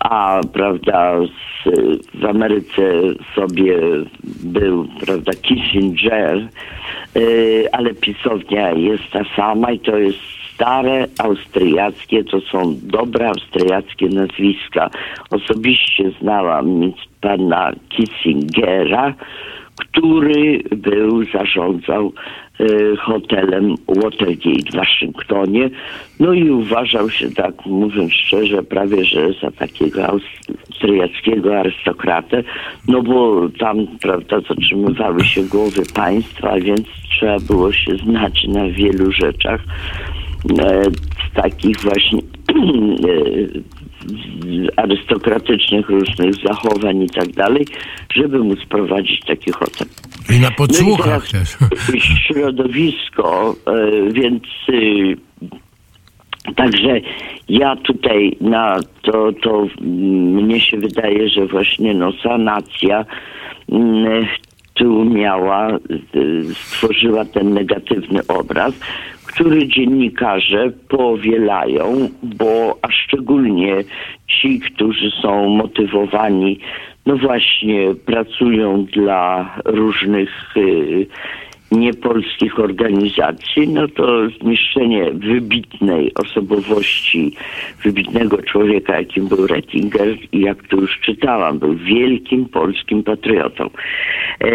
a 0.01 0.40
prawda, 0.53 1.14
z, 1.64 1.68
w 2.14 2.24
Ameryce 2.24 2.83
sobie 3.35 3.77
był, 4.44 4.88
prawda, 5.07 5.33
Kissinger, 5.42 6.48
yy, 7.14 7.68
ale 7.72 7.94
pisownia 7.94 8.72
jest 8.72 9.11
ta 9.12 9.20
sama 9.37 9.72
i 9.72 9.81
to 9.81 9.96
jest 9.96 10.18
stare 10.55 11.07
austriackie, 11.18 12.24
to 12.24 12.40
są 12.40 12.74
dobre 12.83 13.29
austriackie 13.29 14.09
nazwiska. 14.09 14.90
Osobiście 15.31 16.11
znałam 16.20 16.92
pana 17.20 17.72
Kissingera, 17.88 19.14
który 19.77 20.62
był, 20.70 21.24
zarządzał 21.24 22.07
y, 22.07 22.12
hotelem 22.99 23.75
Watergate 23.88 24.71
w 24.73 24.77
Waszyngtonie. 24.77 25.71
No 26.21 26.33
i 26.33 26.51
uważał 26.51 27.11
się, 27.11 27.31
tak 27.31 27.66
mówiąc 27.66 28.12
szczerze, 28.12 28.62
prawie 28.62 29.05
że 29.05 29.33
za 29.42 29.51
takiego 29.51 30.07
austriackiego 30.07 31.59
arystokratę, 31.59 32.42
no 32.88 33.03
bo 33.03 33.49
tam, 33.59 33.87
prawda, 34.03 34.40
zatrzymywały 34.40 35.25
się 35.25 35.42
głowy 35.42 35.83
państwa, 35.94 36.61
więc 36.61 36.88
trzeba 37.11 37.38
było 37.38 37.73
się 37.73 37.97
znać 37.97 38.44
na 38.49 38.68
wielu 38.71 39.12
rzeczach 39.12 39.61
e, 40.59 40.83
takich 41.35 41.81
właśnie 41.81 42.21
arystokratycznych 44.76 45.88
różnych 45.88 46.34
zachowań 46.34 47.02
i 47.02 47.11
tak 47.11 47.28
dalej, 47.28 47.66
żeby 48.14 48.38
móc 48.38 48.58
prowadzić 48.68 49.20
taki 49.26 49.52
hotel. 49.52 49.88
I 50.37 50.40
na 50.40 50.50
podsłuchach 50.50 51.32
no 51.32 51.40
też. 51.40 51.56
Środowisko, 52.26 53.56
więc 54.12 54.42
Także 56.56 57.00
ja 57.48 57.76
tutaj 57.76 58.37
na 58.40 58.80
to, 59.02 59.32
to 59.42 59.66
mnie 59.80 60.61
się 60.61 60.76
wydaje, 60.76 61.28
że 61.28 61.46
właśnie 61.46 61.94
no, 61.94 62.12
sanacja 62.22 63.04
tu 64.74 65.04
miała, 65.04 65.78
stworzyła 66.54 67.24
ten 67.24 67.54
negatywny 67.54 68.20
obraz, 68.28 68.74
który 69.28 69.68
dziennikarze 69.68 70.70
powielają, 70.88 72.08
bo 72.22 72.78
a 72.82 72.92
szczególnie 72.92 73.74
ci, 74.26 74.60
którzy 74.60 75.10
są 75.22 75.48
motywowani, 75.48 76.58
no 77.06 77.16
właśnie 77.16 77.94
pracują 78.06 78.84
dla 78.84 79.54
różnych 79.64 80.56
y, 80.56 81.06
niepolskich 81.72 82.58
organizacji, 82.58 83.68
no 83.68 83.88
to 83.88 84.28
zniszczenie 84.40 85.10
wybitnej 85.12 86.14
osobowości, 86.14 87.34
wybitnego 87.84 88.42
człowieka, 88.42 88.98
jakim 88.98 89.28
był 89.28 89.46
Rettinger 89.46 90.16
i 90.32 90.40
jak 90.40 90.68
tu 90.68 90.80
już 90.80 91.00
czytałam, 91.00 91.58
był 91.58 91.74
wielkim 91.74 92.46
polskim 92.46 93.02
patriotą. 93.02 93.64
E, 94.40 94.50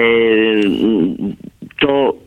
to 1.80 2.23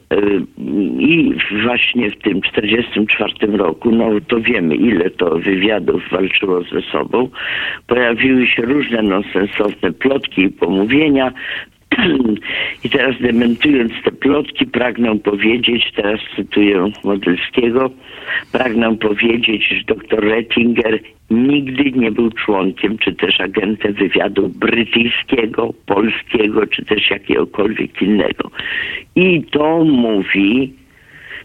i 0.99 1.35
właśnie 1.62 2.11
w 2.11 2.19
tym 2.19 2.40
1944 2.40 3.57
roku, 3.57 3.90
no 3.90 4.11
to 4.29 4.40
wiemy 4.40 4.75
ile 4.75 5.11
to 5.11 5.38
wywiadów 5.38 6.03
walczyło 6.11 6.62
ze 6.62 6.83
sobą, 6.83 7.29
pojawiły 7.87 8.47
się 8.47 8.62
różne 8.62 9.03
nonsensowne 9.03 9.92
plotki 9.92 10.42
i 10.42 10.51
pomówienia, 10.51 11.33
i 12.85 12.90
teraz 12.90 13.14
dementując 13.20 13.92
te 14.05 14.12
plotki, 14.12 14.66
pragnę 14.66 15.18
powiedzieć, 15.18 15.92
teraz 15.96 16.20
cytuję 16.37 16.90
Modelskiego, 17.05 17.90
pragnę 18.53 18.96
powiedzieć, 18.96 19.68
że 19.68 19.94
dr 19.94 20.25
Rettinger 20.25 21.01
nigdy 21.31 21.92
nie 21.92 22.11
był 22.11 22.31
członkiem 22.31 22.99
czy 22.99 23.14
też 23.14 23.40
agentem 23.40 23.92
wywiadu 23.92 24.49
brytyjskiego, 24.49 25.75
polskiego 25.87 26.66
czy 26.66 26.85
też 26.85 27.11
jakiegokolwiek 27.11 28.03
innego. 28.03 28.51
I 29.16 29.42
to 29.42 29.85
mówi 29.85 30.72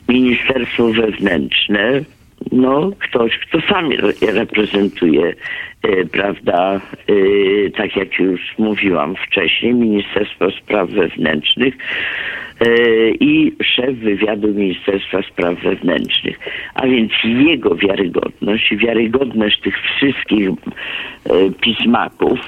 Ministerstwo 0.10 0.88
Wewnętrzne, 0.94 2.02
no 2.52 2.92
ktoś, 3.00 3.38
kto 3.38 3.62
sam 3.62 3.90
reprezentuje 4.34 5.34
prawda, 6.12 6.76
e, 6.76 6.80
tak 7.70 7.96
jak 7.96 8.20
już 8.20 8.42
mówiłam 8.58 9.16
wcześniej, 9.16 9.74
Ministerstwo 9.74 10.52
Spraw 10.52 10.90
Wewnętrznych, 10.90 11.78
i 13.20 13.54
szef 13.64 13.96
wywiadu 13.96 14.48
Ministerstwa 14.48 15.22
Spraw 15.22 15.60
Wewnętrznych. 15.64 16.40
A 16.76 16.88
więc 16.88 17.12
jego 17.24 17.76
wiarygodność, 17.76 18.76
wiarygodność 18.76 19.62
tych 19.62 19.76
wszystkich 19.78 20.50
e, 20.50 20.54
pismaków, 21.62 22.40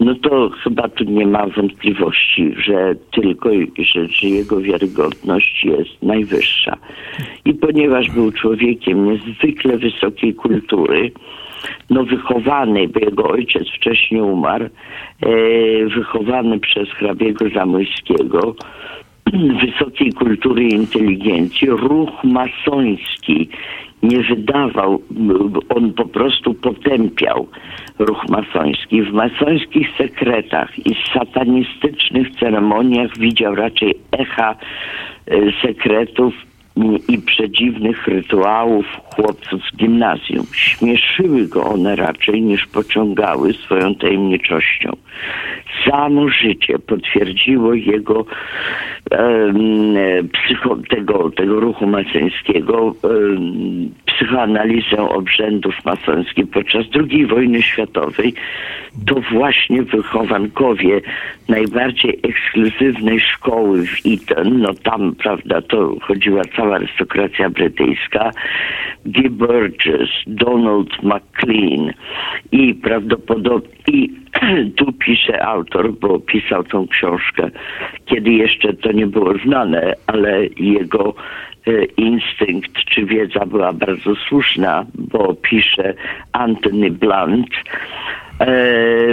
no 0.00 0.14
to 0.14 0.50
chyba 0.64 0.88
tu 0.88 1.04
nie 1.04 1.26
ma 1.26 1.46
wątpliwości, 1.46 2.54
że 2.56 2.94
tylko, 3.12 3.50
że, 3.78 4.08
że 4.08 4.28
jego 4.28 4.60
wiarygodność 4.60 5.64
jest 5.64 6.02
najwyższa. 6.02 6.76
I 7.44 7.54
ponieważ 7.54 8.10
był 8.10 8.32
człowiekiem 8.32 9.12
niezwykle 9.12 9.78
wysokiej 9.78 10.34
kultury, 10.34 11.10
no 11.90 12.04
wychowany, 12.04 12.88
bo 12.88 13.00
jego 13.00 13.28
ojciec 13.28 13.68
wcześniej 13.68 14.20
umarł, 14.20 14.64
e, 14.64 14.68
wychowany 15.86 16.60
przez 16.60 16.88
hrabiego 16.88 17.48
Zamojskiego, 17.54 18.54
wysokiej 19.64 20.12
kultury 20.12 20.64
i 20.64 20.74
inteligencji, 20.74 21.68
ruch 21.70 22.24
masoński 22.24 23.48
nie 24.02 24.22
wydawał, 24.22 25.02
on 25.68 25.92
po 25.92 26.04
prostu 26.04 26.54
potępiał 26.54 27.48
ruch 27.98 28.28
masoński. 28.28 29.02
W 29.02 29.12
masońskich 29.12 29.88
sekretach 29.98 30.86
i 30.86 30.96
satanistycznych 31.14 32.30
ceremoniach 32.30 33.18
widział 33.18 33.54
raczej 33.54 33.94
echa 34.12 34.54
e, 35.26 35.36
sekretów 35.62 36.34
i 37.08 37.18
przedziwnych 37.18 38.06
rytuałów 38.06 38.86
chłopców 39.14 39.60
z 39.62 39.76
gimnazjum. 39.76 40.46
Śmieszyły 40.52 41.48
go 41.48 41.64
one 41.64 41.96
raczej 41.96 42.42
niż 42.42 42.66
pociągały 42.66 43.52
swoją 43.52 43.94
tajemniczością. 43.94 44.96
Samo 45.84 46.28
życie 46.28 46.78
potwierdziło 46.78 47.74
jego 47.74 48.24
psycho, 50.32 50.76
tego, 50.88 51.30
tego 51.30 51.60
ruchu 51.60 51.86
masońskiego 51.86 52.94
psychoanalizę 54.06 55.08
obrzędów 55.08 55.74
masońskich 55.84 56.50
podczas 56.50 56.86
II 56.94 57.26
wojny 57.26 57.62
światowej. 57.62 58.34
To 59.06 59.20
właśnie 59.32 59.82
wychowankowie 59.82 61.00
najbardziej 61.48 62.20
ekskluzywnej 62.22 63.20
szkoły 63.20 63.86
w 63.86 63.96
Eton, 64.06 64.60
no 64.60 64.74
tam, 64.74 65.14
prawda, 65.14 65.62
to 65.62 65.94
chodziła 66.00 66.42
cała 66.56 66.67
arystokracja 66.74 67.50
brytyjska, 67.50 68.30
Guy 69.04 69.30
Burgess, 69.30 70.10
Donald 70.26 71.02
MacLean 71.02 71.92
i 72.52 72.74
prawdopodobnie 72.74 73.78
i 73.86 74.10
tu 74.76 74.92
pisze 74.92 75.46
autor, 75.46 75.92
bo 75.92 76.20
pisał 76.20 76.64
tą 76.64 76.88
książkę, 76.88 77.50
kiedy 78.06 78.30
jeszcze 78.30 78.72
to 78.72 78.92
nie 78.92 79.06
było 79.06 79.34
znane, 79.44 79.94
ale 80.06 80.46
jego 80.56 81.14
e, 81.66 81.84
instynkt 81.84 82.72
czy 82.84 83.04
wiedza 83.04 83.46
była 83.46 83.72
bardzo 83.72 84.14
słuszna, 84.14 84.86
bo 84.94 85.34
pisze 85.34 85.94
Anthony 86.32 86.90
Blunt, 86.90 87.50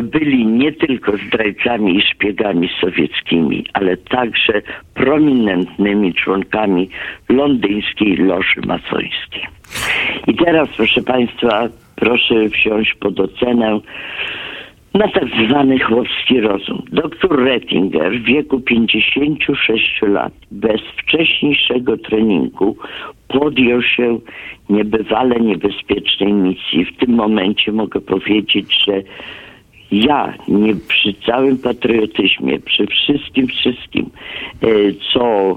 byli 0.04 0.46
nie 0.46 0.72
tylko 0.72 1.18
zdrajcami 1.18 1.98
i 1.98 2.02
szpiegami 2.02 2.70
sowieckimi, 2.82 3.66
ale 3.74 3.98
także 3.98 4.62
prominentnymi 4.94 6.14
członkami 6.14 6.90
londyńskiej 7.30 8.18
loży 8.18 8.62
masońskiej. 8.66 9.44
I 10.28 10.36
teraz, 10.36 10.70
proszę 10.78 11.02
Państwa, 11.02 11.68
proszę 11.96 12.36
wziąć 12.50 12.94
pod 12.94 13.20
ocenę 13.20 13.80
na 14.96 15.08
tak 15.08 15.24
zwany 15.48 15.80
chłopski 15.80 16.42
rozum. 16.42 16.82
Doktor 16.92 17.44
Rettinger 17.44 18.20
w 18.20 18.24
wieku 18.24 18.60
56 18.60 20.02
lat, 20.02 20.34
bez 20.52 20.82
wcześniejszego 20.82 21.98
treningu, 21.98 22.78
podjął 23.28 23.82
się 23.82 24.20
niebywale 24.70 25.40
niebezpiecznej 25.40 26.34
misji. 26.34 26.86
W 26.86 26.98
tym 26.98 27.10
momencie 27.10 27.72
mogę 27.72 28.02
powiedzieć, 28.02 28.86
że 28.88 29.02
ja 29.92 30.34
nie 30.48 30.76
przy 30.88 31.14
całym 31.14 31.58
patriotyzmie, 31.58 32.60
przy 32.60 32.88
wszystkim, 32.88 33.48
wszystkim, 33.48 34.10
e, 34.62 34.68
co 35.14 35.56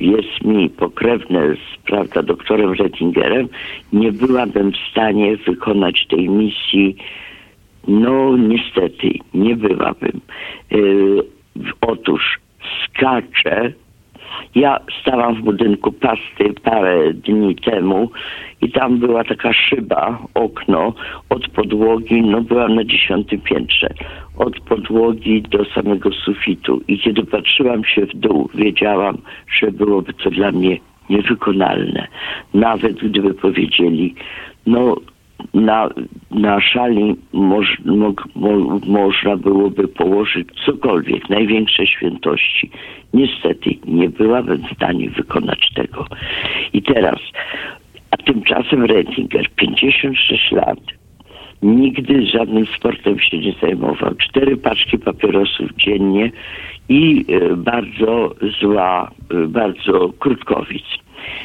jest 0.00 0.44
mi 0.44 0.70
pokrewne 0.70 1.54
z 1.54 1.82
prawda, 1.86 2.22
doktorem 2.22 2.72
Rettingerem, 2.72 3.48
nie 3.92 4.12
byłabym 4.12 4.72
w 4.72 4.90
stanie 4.90 5.36
wykonać 5.36 6.06
tej 6.06 6.28
misji 6.28 6.96
no 7.88 8.36
niestety 8.36 9.10
nie 9.34 9.56
byłabym. 9.56 10.20
Yy, 10.70 11.22
otóż 11.80 12.38
skaczę. 12.84 13.72
Ja 14.54 14.80
stałam 15.00 15.34
w 15.34 15.42
budynku 15.42 15.92
pasty 15.92 16.54
parę 16.62 17.12
dni 17.14 17.56
temu 17.56 18.10
i 18.60 18.70
tam 18.70 18.98
była 18.98 19.24
taka 19.24 19.52
szyba, 19.52 20.18
okno 20.34 20.94
od 21.28 21.48
podłogi, 21.48 22.22
no 22.22 22.40
byłam 22.40 22.74
na 22.74 22.84
dziesiątym 22.84 23.40
piętrze, 23.40 23.88
od 24.36 24.60
podłogi 24.60 25.42
do 25.42 25.64
samego 25.64 26.10
sufitu. 26.12 26.80
I 26.88 26.98
kiedy 26.98 27.26
patrzyłam 27.26 27.84
się 27.84 28.06
w 28.06 28.16
dół, 28.16 28.50
wiedziałam, 28.54 29.18
że 29.60 29.72
byłoby 29.72 30.12
to 30.12 30.30
dla 30.30 30.52
mnie 30.52 30.78
niewykonalne. 31.10 32.08
Nawet 32.54 32.96
gdyby 32.96 33.34
powiedzieli, 33.34 34.14
no 34.66 34.96
na, 35.54 35.88
na 36.30 36.60
szali 36.60 37.16
moż, 37.32 37.78
mo, 37.84 38.12
mo, 38.34 38.80
można 38.86 39.36
byłoby 39.36 39.88
położyć 39.88 40.48
cokolwiek, 40.66 41.30
największe 41.30 41.86
świętości. 41.86 42.70
Niestety 43.14 43.70
nie 43.86 44.08
byłabym 44.08 44.58
w 44.58 44.74
stanie 44.76 45.10
wykonać 45.10 45.70
tego. 45.74 46.06
I 46.72 46.82
teraz, 46.82 47.20
a 48.10 48.16
tymczasem 48.16 48.84
Rettinger, 48.84 49.48
56 49.56 50.52
lat, 50.52 50.78
nigdy 51.62 52.26
żadnym 52.26 52.66
sportem 52.66 53.18
się 53.18 53.38
nie 53.38 53.52
zajmował. 53.62 54.14
Cztery 54.14 54.56
paczki 54.56 54.98
papierosów 54.98 55.70
dziennie 55.76 56.30
i 56.88 57.24
e, 57.28 57.56
bardzo 57.56 58.34
zła, 58.60 59.10
e, 59.30 59.48
bardzo 59.48 60.12
krótkowic. 60.18 60.84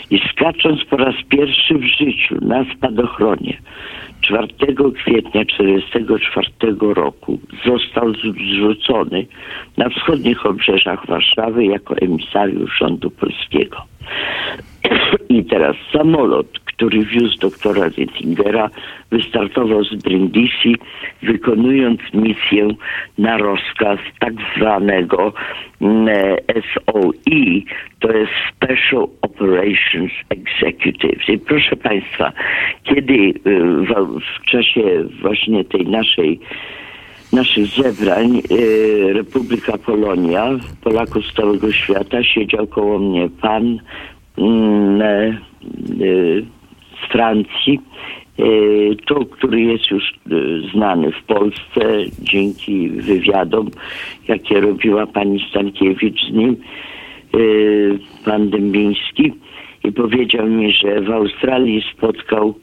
I 0.09 0.19
skacząc 0.31 0.85
po 0.85 0.97
raz 0.97 1.15
pierwszy 1.29 1.73
w 1.73 1.83
życiu 1.83 2.35
na 2.41 2.65
spadochronie 2.75 3.57
4 4.21 4.47
kwietnia 4.95 5.45
1944 5.45 6.75
roku 6.79 7.39
został 7.65 8.13
zrzucony 8.13 9.25
na 9.77 9.89
wschodnich 9.89 10.45
obrzeżach 10.45 11.05
Warszawy 11.05 11.65
jako 11.65 11.95
emisariusz 11.97 12.77
rządu 12.77 13.11
polskiego. 13.11 13.77
I 15.29 15.45
teraz 15.45 15.75
samolot, 15.93 16.59
który 16.83 17.05
wiózł 17.05 17.37
doktora 17.39 17.89
Zettingera, 17.89 18.69
wystartował 19.11 19.83
z 19.83 19.95
Brindisi, 19.95 20.75
wykonując 21.21 21.99
misję 22.13 22.67
na 23.17 23.37
rozkaz 23.37 23.99
tak 24.19 24.33
zwanego 24.57 25.33
mm, 25.81 26.07
SOE, 26.47 27.61
to 27.99 28.11
jest 28.11 28.31
Special 28.55 29.07
Operations 29.21 30.11
Executives. 30.29 31.29
I 31.29 31.37
proszę 31.37 31.75
Państwa, 31.75 32.33
kiedy 32.83 33.13
y, 33.13 33.33
w, 33.85 34.45
czasie 34.45 35.03
właśnie 35.21 35.63
tej 35.63 35.87
naszej 35.87 36.39
naszych 37.33 37.65
zebrań 37.65 38.41
y, 38.51 39.13
Republika 39.13 39.77
Polonia, 39.77 40.49
Polaków 40.81 41.25
z 41.25 41.33
całego 41.33 41.71
świata, 41.71 42.23
siedział 42.23 42.67
koło 42.67 42.99
mnie 42.99 43.29
pan 43.41 43.79
mm, 44.37 45.01
y, 46.01 46.45
z 47.05 47.11
Francji, 47.11 47.79
y, 48.39 48.95
to, 49.05 49.25
który 49.25 49.61
jest 49.61 49.91
już 49.91 50.03
znany 50.73 51.11
w 51.11 51.23
Polsce 51.23 52.03
dzięki 52.19 52.89
wywiadom, 52.89 53.69
jakie 54.27 54.59
robiła 54.59 55.07
pani 55.07 55.45
Stankiewicz 55.49 56.21
z 56.29 56.31
nim, 56.33 56.55
pan 58.25 58.49
Dębiński. 58.49 59.33
I 59.83 59.91
powiedział 59.91 60.47
mi, 60.47 60.73
że 60.73 61.01
w 61.01 61.11
Australii 61.11 61.83
spotkał 61.93 62.53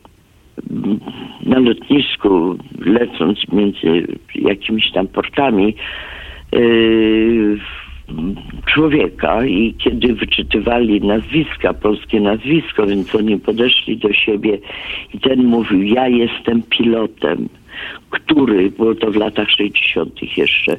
na 1.46 1.59
lotnisku, 1.59 2.57
lecąc 2.79 3.38
między 3.53 4.07
jakimiś 4.35 4.92
tam 4.92 5.09
portami, 5.09 5.74
człowieka 8.66 9.44
i 9.44 9.75
kiedy 9.79 10.14
wyczytywali 10.14 11.01
nazwiska, 11.01 11.75
polskie 11.75 12.20
nazwisko, 12.20 12.87
więc 12.87 13.14
oni 13.14 13.38
podeszli 13.38 13.96
do 13.96 14.12
siebie 14.12 14.59
i 15.14 15.18
ten 15.18 15.44
mówił, 15.44 15.83
ja 15.83 16.09
jestem 16.09 16.62
pilotem, 16.62 17.49
który, 18.11 18.70
było 18.70 18.94
to 18.94 19.11
w 19.11 19.16
latach 19.16 19.51
60. 19.51 20.37
jeszcze, 20.37 20.77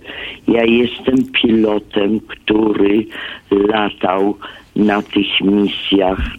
ja 0.48 0.63
jestem 0.63 1.15
pilotem, 1.41 2.20
który 2.20 3.06
latał 3.52 4.38
na 4.76 5.02
tych 5.02 5.41
misjach 5.41 6.20
e, 6.20 6.30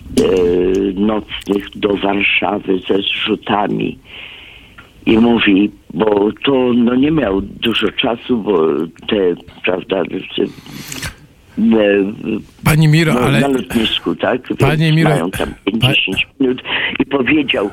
nocnych 0.95 1.79
do 1.79 1.97
Warszawy 1.97 2.79
ze 2.89 2.99
zrzutami. 2.99 3.99
I 5.07 5.19
mówi, 5.19 5.71
bo 5.95 6.33
to 6.45 6.73
no, 6.75 6.95
nie 6.95 7.11
miał 7.11 7.41
dużo 7.41 7.93
czasu, 7.93 8.37
bo 8.37 8.67
te, 9.09 9.35
prawda, 9.65 10.03
e, 10.03 10.47
Pani 12.65 12.89
Miro, 12.89 13.15
no, 13.15 13.21
ale 13.21 13.41
na 13.41 13.49
lotnisku, 13.49 14.15
tak? 14.15 14.41
Pani 14.59 14.93
Miro- 14.93 15.11
mają 15.11 15.31
tam 15.31 15.49
50 15.65 16.19
minut 16.41 16.63
i 16.99 17.07
powiedział, 17.07 17.71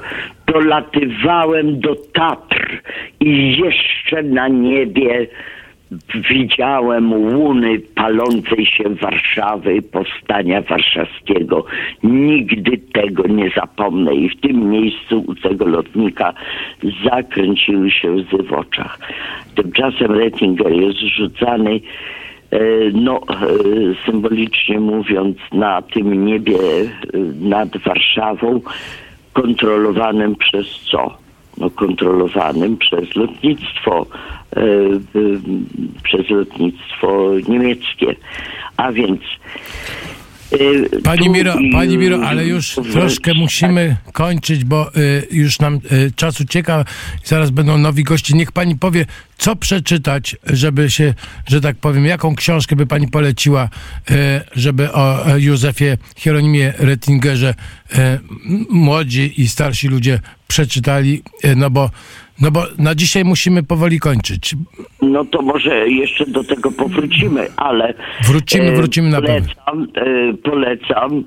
dolatywałem 0.48 1.80
do 1.80 1.96
Tatr 2.14 2.82
i 3.20 3.58
jeszcze 3.58 4.24
na 4.24 4.48
niebie 4.48 5.28
widziałem 6.30 7.14
łuny 7.14 7.80
palącej 7.96 8.66
się 8.66 8.90
Warszawy, 8.90 9.82
powstania 9.82 10.62
warszawskiego. 10.62 11.66
Nigdy 12.04 12.78
tego 12.78 13.28
nie 13.28 13.50
zapomnę 13.56 14.16
i 14.16 14.30
w 14.30 14.42
tym 14.42 14.70
miejscu 14.70 15.24
u 15.28 15.36
tego 15.36 15.66
lotnika 15.66 16.34
zakręciły 17.06 17.92
się 17.92 18.12
łzy 18.12 18.44
w 18.44 18.54
oczach. 18.54 19.00
Tymczasem 19.56 20.12
Rettinger 20.12 20.72
jest 20.72 21.00
rzucany 21.00 21.80
e, 22.52 22.60
no, 22.94 23.22
e, 23.30 23.36
symbolicznie 24.06 24.80
mówiąc, 24.80 25.38
na 25.52 25.82
tym 25.82 26.26
niebie 26.26 26.58
e, 26.58 26.88
nad 27.40 27.78
Warszawą, 27.78 28.62
kontrolowanym 29.34 30.36
przez 30.36 30.68
co? 30.92 31.29
No, 31.60 31.70
kontrolowanym 31.70 32.78
przez 32.78 33.16
lotnictwo, 33.16 34.06
e, 34.56 34.62
przez 36.04 36.30
lotnictwo 36.30 37.32
niemieckie. 37.48 38.16
A 38.78 38.92
więc. 38.92 39.22
E, 40.52 41.02
Pani 41.02 41.30
Miro, 41.30 41.56
Pani 41.72 41.98
Miro, 41.98 42.28
ale 42.28 42.46
już 42.46 42.76
troszkę 42.92 43.34
musimy 43.34 43.96
kończyć, 44.14 44.64
bo 44.64 44.96
y, 44.98 45.28
już 45.32 45.60
nam 45.60 45.80
y, 45.92 46.12
czas 46.16 46.42
ucieka. 46.42 46.86
Zaraz 47.24 47.52
będą 47.52 47.78
nowi 47.78 48.04
goście. 48.04 48.34
Niech 48.34 48.52
pani 48.52 48.76
powie, 48.76 49.06
co 49.38 49.56
przeczytać, 49.56 50.36
żeby 50.44 50.90
się, 50.90 51.14
że 51.48 51.62
tak 51.62 51.76
powiem, 51.76 52.06
jaką 52.06 52.36
książkę 52.36 52.76
by 52.76 52.86
pani 52.86 53.08
poleciła, 53.08 53.70
y, 54.12 54.16
żeby 54.56 54.92
o 54.92 55.38
Józefie 55.38 55.98
Hieronimie 56.16 56.74
Rettingerze 56.78 57.54
y, 57.92 57.96
młodzi 58.70 59.42
i 59.42 59.48
starsi 59.48 59.88
ludzie 59.88 60.20
przeczytali, 60.48 61.24
y, 61.46 61.56
no 61.56 61.70
bo 61.70 61.90
no 62.42 62.52
bo 62.52 62.64
na 62.78 62.96
dzisiaj 62.96 63.26
musimy 63.26 63.64
powoli 63.64 64.00
kończyć. 64.00 64.56
No 65.02 65.26
to 65.26 65.42
może 65.42 65.90
jeszcze 65.90 66.26
do 66.26 66.44
tego 66.44 66.72
powrócimy, 66.72 67.48
ale. 67.58 67.94
Wrócimy, 68.28 68.66
e, 68.72 68.76
wrócimy 68.76 69.10
na 69.10 69.22
pewno. 69.22 69.54
polecam, 69.66 69.88
e, 69.96 70.34
polecam 70.34 71.24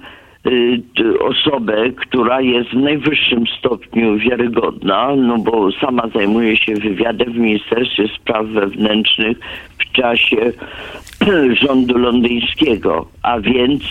e, 0.47 1.19
osobę, 1.21 1.91
która 1.97 2.41
jest 2.41 2.71
w 2.71 2.77
najwyższym 2.77 3.45
stopniu 3.59 4.19
wiarygodna, 4.19 5.17
no 5.17 5.39
bo 5.39 5.73
sama 5.73 6.09
zajmuje 6.15 6.57
się 6.57 6.75
wywiadem 6.75 7.33
w 7.33 7.37
Ministerstwie 7.37 8.09
Spraw 8.17 8.47
Wewnętrznych 8.47 9.39
w 9.79 9.93
czasie 9.93 10.53
rządu 11.67 11.99
londyńskiego, 11.99 13.07
a 13.23 13.41
więc 13.41 13.83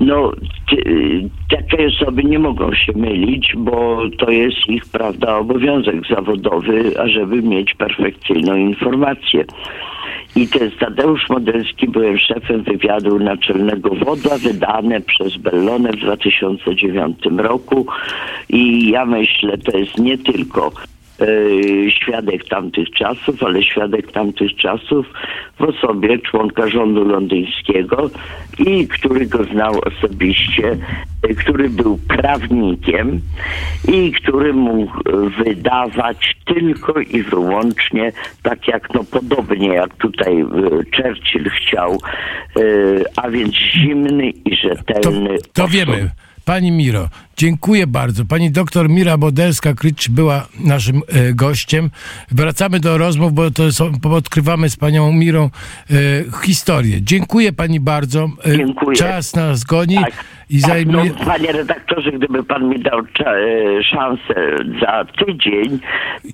no, 0.00 0.32
takie 1.50 1.86
osoby 1.86 2.24
nie 2.24 2.38
mogą 2.38 2.74
się 2.74 2.92
mylić, 2.96 3.52
bo 3.56 4.02
to 4.18 4.30
jest 4.30 4.68
ich, 4.68 4.86
prawda, 4.86 5.36
obowiązek 5.36 6.06
zawodowy, 6.10 7.00
ażeby 7.00 7.42
mieć 7.42 7.74
perfekcyjną 7.74 8.56
informację. 8.56 9.44
I 10.36 10.48
ten 10.48 10.70
Tadeusz 10.70 11.28
Modelski 11.30 11.88
byłem 11.88 12.18
szefem 12.18 12.62
wywiadu 12.62 13.18
naczelnego 13.18 13.90
WODA, 13.94 14.38
wydane 14.38 15.00
przez 15.00 15.36
Bellone 15.36 15.92
w 15.92 15.96
2009 15.96 17.18
roku. 17.36 17.86
I 18.48 18.90
ja 18.90 19.06
myślę, 19.06 19.58
to 19.58 19.78
jest 19.78 19.98
nie 19.98 20.18
tylko 20.18 20.72
świadek 21.90 22.48
tamtych 22.48 22.90
czasów, 22.90 23.42
ale 23.42 23.62
świadek 23.62 24.12
tamtych 24.12 24.56
czasów 24.56 25.06
w 25.58 25.62
osobie 25.62 26.18
członka 26.18 26.68
rządu 26.68 27.04
londyńskiego 27.04 28.10
i 28.58 28.88
który 28.88 29.26
go 29.26 29.44
znał 29.44 29.72
osobiście, 29.86 30.76
e, 31.22 31.34
który 31.34 31.70
był 31.70 31.98
prawnikiem 32.08 33.20
i 33.92 34.12
który 34.12 34.52
mógł 34.52 34.92
e, 34.98 35.30
wydawać 35.44 36.36
tylko 36.44 37.00
i 37.00 37.22
wyłącznie 37.22 38.12
tak 38.42 38.68
jak 38.68 38.94
no 38.94 39.04
podobnie 39.10 39.68
jak 39.68 39.94
tutaj 39.96 40.40
e, 40.40 40.44
Churchill 40.96 41.50
chciał, 41.50 41.92
e, 41.92 42.60
a 43.16 43.30
więc 43.30 43.54
zimny 43.54 44.30
i 44.30 44.50
To, 44.50 44.56
rzetelny. 44.68 45.38
to 45.52 45.64
osąd. 45.64 45.70
wiemy. 45.70 46.10
Pani 46.44 46.72
Miro, 46.72 47.08
dziękuję 47.36 47.86
bardzo. 47.86 48.24
Pani 48.24 48.50
doktor 48.50 48.88
Mira 48.88 49.16
Bodelska-Krycz 49.18 50.08
była 50.10 50.46
naszym 50.64 50.96
e, 50.96 51.32
gościem. 51.32 51.90
Wracamy 52.30 52.80
do 52.80 52.98
rozmów, 52.98 53.32
bo 53.32 53.50
to 53.50 53.72
są, 53.72 53.92
bo 54.02 54.14
odkrywamy 54.14 54.70
z 54.70 54.76
panią 54.76 55.12
Mirą 55.12 55.44
e, 55.44 55.94
historię. 56.44 57.02
Dziękuję 57.02 57.52
pani 57.52 57.80
bardzo. 57.80 58.28
E, 58.46 58.56
Dziękuję. 58.56 58.96
Czas 58.96 59.34
nas 59.34 59.64
goni 59.64 59.94
Tak, 59.94 60.24
i 60.50 60.60
tak, 60.60 60.70
zajmuje... 60.70 61.12
no, 61.18 61.24
panie 61.24 61.52
redaktorze, 61.52 62.12
gdyby 62.12 62.44
pan 62.44 62.68
mi 62.68 62.82
dał 62.82 63.00
e, 63.00 63.82
szansę 63.82 64.56
za 64.80 65.04
tydzień, 65.04 65.78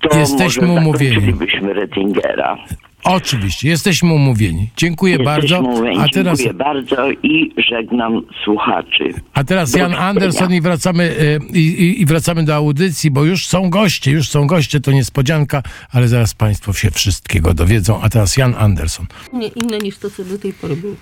to 0.01 0.19
Jesteśmy 0.19 0.67
może 0.67 0.79
umówieni. 0.81 1.33
Rettingera. 1.61 2.57
Oczywiście, 3.03 3.69
jesteśmy 3.69 4.13
umówieni. 4.13 4.69
Dziękuję 4.77 5.13
Jesteśmy 5.13 5.31
bardzo. 5.41 5.59
umówieni. 5.59 5.97
A 5.99 6.09
teraz, 6.13 6.39
Dziękuję 6.39 6.63
bardzo 6.63 7.11
i 7.11 7.53
żegnam 7.69 8.21
słuchaczy. 8.43 9.13
a 9.33 9.43
teraz 9.43 9.71
Do 9.71 9.77
Jan. 9.77 9.93
Anderson 9.93 10.53
i 10.53 10.61
wracamy, 10.61 11.03
e, 11.03 11.57
i, 11.57 11.59
i, 11.59 12.01
i 12.01 12.05
wracamy 12.05 12.43
do 12.43 12.55
audycji, 12.55 13.11
bo 13.11 13.23
już 13.25 13.47
są 13.47 13.69
goście, 13.69 14.11
już 14.11 14.29
są 14.29 14.47
goście, 14.47 14.79
to 14.79 14.91
niespodzianka, 14.91 15.63
ale 15.91 16.07
zaraz 16.07 16.33
państwo 16.33 16.73
się 16.73 16.91
wszystkiego 16.91 17.53
dowiedzą. 17.53 18.01
A 18.01 18.09
teraz 18.09 18.37
Jan 18.37 18.55
Anderson. 18.57 19.05
Nie 19.33 19.47
inne 19.47 19.77
niż 19.77 19.97
to, 19.97 20.09
co 20.09 20.23
do 20.23 20.37
tej 20.39 20.53
pory 20.53 20.75
było. 20.75 20.95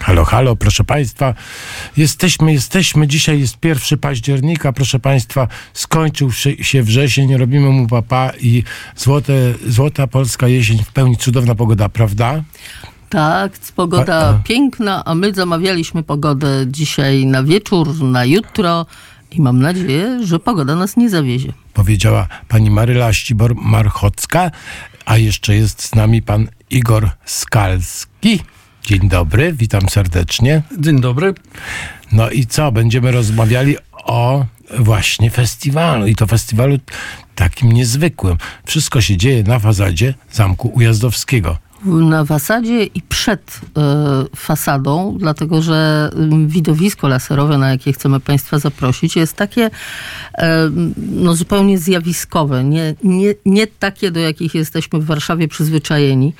Halo, 0.00 0.24
halo, 0.24 0.56
proszę 0.56 0.84
Państwa. 0.84 1.34
Jesteśmy, 1.96 2.52
jesteśmy. 2.52 3.06
Dzisiaj 3.06 3.40
jest 3.40 3.56
1 3.64 3.98
października, 3.98 4.72
proszę 4.72 4.98
Państwa. 4.98 5.48
Skończył 5.72 6.32
się- 6.32 6.82
wrzesień, 6.82 7.36
robimy 7.36 7.68
mu 7.70 7.86
papa 7.86 8.30
i 8.40 8.62
złote, 8.96 9.32
złota 9.66 10.06
polska 10.06 10.48
jesień 10.48 10.78
w 10.84 10.92
pełni 10.92 11.16
cudowna 11.16 11.54
pogoda, 11.54 11.88
prawda? 11.88 12.42
Tak, 13.08 13.52
pogoda 13.76 14.16
A- 14.16 14.30
a. 14.30 14.34
piękna, 14.44 15.04
a 15.04 15.14
my 15.14 15.34
zamawialiśmy 15.34 16.02
pogodę 16.02 16.64
dzisiaj 16.66 17.26
na 17.26 17.42
wieczór, 17.42 18.02
na 18.02 18.24
jutro 18.24 18.86
i 19.32 19.40
mam 19.40 19.58
nadzieję, 19.62 20.20
że 20.26 20.38
pogoda 20.38 20.74
nas 20.76 20.96
nie 20.96 21.10
zawiezie. 21.10 21.52
Powiedziała 21.74 22.26
pani 22.48 22.70
Maryla 22.70 23.10
Ścibor-Marchocka, 23.12 24.50
a 25.06 25.16
jeszcze 25.16 25.54
jest 25.54 25.82
z 25.82 25.94
nami 25.94 26.22
pan 26.22 26.48
Igor 26.70 27.10
Skalski. 27.24 28.40
Dzień 28.88 29.08
dobry, 29.08 29.52
witam 29.52 29.88
serdecznie. 29.88 30.62
Dzień 30.78 31.00
dobry. 31.00 31.34
No 32.12 32.30
i 32.30 32.46
co? 32.46 32.72
Będziemy 32.72 33.12
rozmawiali 33.12 33.76
o 33.92 34.44
właśnie 34.78 35.30
festiwalu 35.30 36.06
i 36.06 36.14
to 36.14 36.26
festiwalu 36.26 36.78
takim 37.34 37.72
niezwykłym. 37.72 38.36
Wszystko 38.64 39.00
się 39.00 39.16
dzieje 39.16 39.42
na 39.42 39.58
fasadzie 39.58 40.14
Zamku 40.32 40.68
Ujazdowskiego. 40.68 41.58
Na 41.84 42.24
fasadzie 42.24 42.84
i 42.84 43.02
przed 43.02 43.60
e, 43.76 44.24
fasadą, 44.36 45.16
dlatego 45.18 45.62
że 45.62 46.10
ym, 46.16 46.48
widowisko 46.48 47.08
laserowe, 47.08 47.58
na 47.58 47.70
jakie 47.70 47.92
chcemy 47.92 48.20
Państwa 48.20 48.58
zaprosić, 48.58 49.16
jest 49.16 49.36
takie 49.36 49.70
e, 50.34 50.70
no, 50.96 51.34
zupełnie 51.34 51.78
zjawiskowe, 51.78 52.64
nie, 52.64 52.94
nie, 53.04 53.34
nie 53.46 53.66
takie, 53.66 54.10
do 54.10 54.20
jakich 54.20 54.54
jesteśmy 54.54 54.98
w 54.98 55.04
Warszawie 55.04 55.48
przyzwyczajeni. 55.48 56.32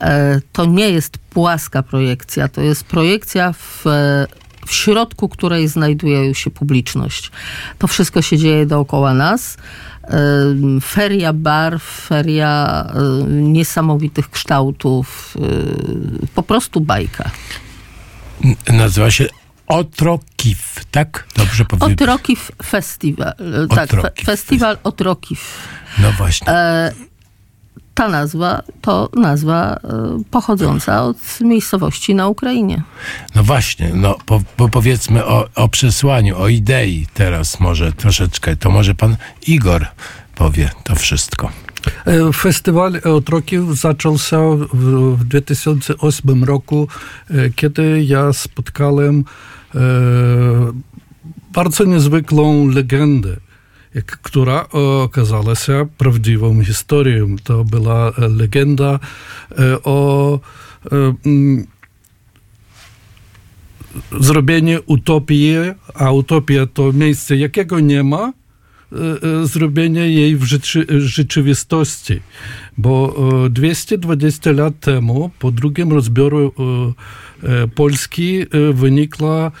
E, 0.00 0.40
to 0.52 0.64
nie 0.64 0.90
jest 0.90 1.18
płaska 1.18 1.82
projekcja, 1.82 2.48
to 2.48 2.60
jest 2.60 2.84
projekcja 2.84 3.52
w, 3.52 3.86
e, 3.86 4.26
w 4.66 4.72
środku 4.74 5.28
której 5.28 5.68
znajduje 5.68 6.34
się 6.34 6.50
publiczność. 6.50 7.30
To 7.78 7.86
wszystko 7.86 8.22
się 8.22 8.38
dzieje 8.38 8.66
dookoła 8.66 9.14
nas. 9.14 9.56
Em, 10.02 10.80
Feria 10.80 11.32
barw, 11.32 11.82
feria 12.08 12.84
e, 12.94 13.02
niesamowitych 13.32 14.30
kształtów, 14.30 15.36
e, 15.36 16.28
po 16.34 16.42
prostu 16.42 16.80
bajka. 16.80 17.30
Nazywa 18.72 19.10
się 19.10 19.26
Otrokif, 19.66 20.84
tak? 20.90 21.26
Dobrze 21.36 21.64
powiedziałem. 21.64 21.94
Otrokiw 21.94 22.50
Festiwal. 22.64 23.28
e, 23.28 23.66
Tak, 23.68 23.90
fe, 23.90 23.98
Otrokiw. 23.98 24.26
festiwal 24.26 24.78
Otrokiw. 24.84 25.58
No 25.98 26.12
właśnie. 26.12 26.48
E, 26.48 26.92
ta 27.98 28.08
nazwa 28.08 28.62
to 28.80 29.08
nazwa 29.16 29.74
e, 29.74 29.78
pochodząca 30.30 31.02
od 31.02 31.16
miejscowości 31.40 32.14
na 32.14 32.28
Ukrainie. 32.28 32.82
No 33.34 33.44
właśnie, 33.44 33.90
no 33.94 34.18
po, 34.26 34.42
po 34.56 34.68
powiedzmy 34.68 35.24
o, 35.24 35.48
o 35.54 35.68
przesłaniu, 35.68 36.38
o 36.38 36.48
idei 36.48 37.06
teraz 37.14 37.60
może 37.60 37.92
troszeczkę. 37.92 38.56
To 38.56 38.70
może 38.70 38.94
pan 38.94 39.16
Igor 39.46 39.86
powie 40.34 40.70
to 40.84 40.94
wszystko. 40.94 41.50
E, 42.06 42.32
Festiwal 42.32 43.00
Otrokiw 43.04 43.64
zaczął 43.64 44.18
się 44.18 44.56
w, 44.72 45.16
w 45.16 45.24
2008 45.24 46.44
roku, 46.44 46.88
e, 47.30 47.50
kiedy 47.50 48.04
ja 48.04 48.32
spotkałem 48.32 49.24
e, 49.74 49.78
bardzo 51.52 51.84
niezwykłą 51.84 52.68
legendę, 52.68 53.36
która 54.06 54.68
okazała 54.68 55.54
się 55.54 55.86
prawdziwą 55.98 56.64
historią. 56.64 57.36
To 57.44 57.64
była 57.64 58.08
e, 58.08 58.28
legenda 58.28 58.98
e, 59.58 59.82
o 59.82 60.40
e, 60.92 61.14
mm, 61.26 61.66
zrobienie 64.20 64.80
utopii, 64.82 65.56
a 65.94 66.12
utopia 66.12 66.66
to 66.66 66.92
miejsce, 66.92 67.36
jakiego 67.36 67.80
nie 67.80 68.02
ma, 68.02 68.32
w 68.90 70.42
rzeczy, 70.44 70.86
rzeczywistości. 71.00 72.20
Bo 72.78 73.16
220 73.50 74.52
lat 74.52 74.80
temu, 74.80 75.30
po 75.38 75.50
drugim 75.50 75.92
rozbioru 75.92 76.52
Polski, 77.74 78.46
wynikło 78.72 79.52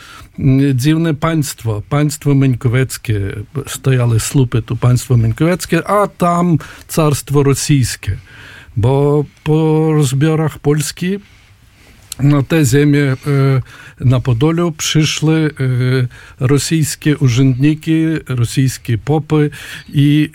dziwne 0.74 1.14
państwo, 1.14 1.82
państwo 1.88 2.34
Miękowieckie. 2.34 3.20
Stojały 3.66 4.20
słupy 4.20 4.62
tu 4.62 4.76
państwo 4.76 5.16
Miękowieckie, 5.16 5.88
a 5.88 6.06
tam 6.06 6.58
carstwo 6.88 7.42
rosyjskie. 7.42 8.16
Bo 8.76 9.24
po 9.44 9.88
rozbiorach 9.92 10.58
Polski 10.58 11.18
na 12.20 12.42
te 12.42 12.64
ziemię 12.64 13.16
na 14.00 14.20
Podolu 14.20 14.72
przyszły 14.72 15.50
rosyjskie 16.40 17.18
urzędniki, 17.18 18.04
rosyjskie 18.28 18.98
popy 18.98 19.50
i 19.88 20.30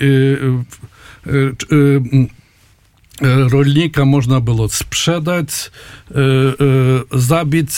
rolnika 3.21 4.05
można 4.05 4.39
było 4.41 4.69
sprzedać, 4.69 5.71
zabić, 7.11 7.69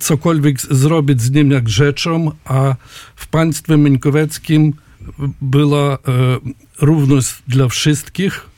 cokolwiek 0.00 0.60
zrobić 0.60 1.22
z 1.22 1.30
nim 1.30 1.50
jak 1.50 1.68
rzeczą, 1.68 2.30
a 2.44 2.74
w 3.16 3.26
państwie 3.26 3.76
miękowieckim 3.76 4.72
była 5.40 5.98
równość 6.80 7.34
dla 7.48 7.68
wszystkich, 7.68 8.49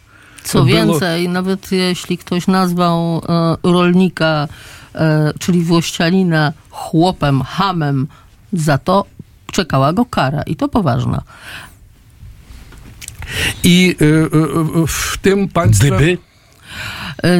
co 0.44 0.64
więcej, 0.64 1.28
nawet 1.28 1.72
jeśli 1.72 2.18
ktoś 2.18 2.46
nazwał 2.46 3.22
e, 3.28 3.56
rolnika, 3.62 4.48
e, 4.94 5.32
czyli 5.38 5.62
włościanina, 5.62 6.52
chłopem, 6.70 7.42
hamem, 7.42 8.06
za 8.52 8.78
to 8.78 9.04
czekała 9.52 9.92
go 9.92 10.04
kara 10.04 10.42
i 10.42 10.56
to 10.56 10.68
poważna. 10.68 11.22
I 13.64 13.96
e, 14.00 14.86
w 14.86 15.18
tym 15.22 15.48
państwie... 15.48 15.86
Gdyby 15.86 16.31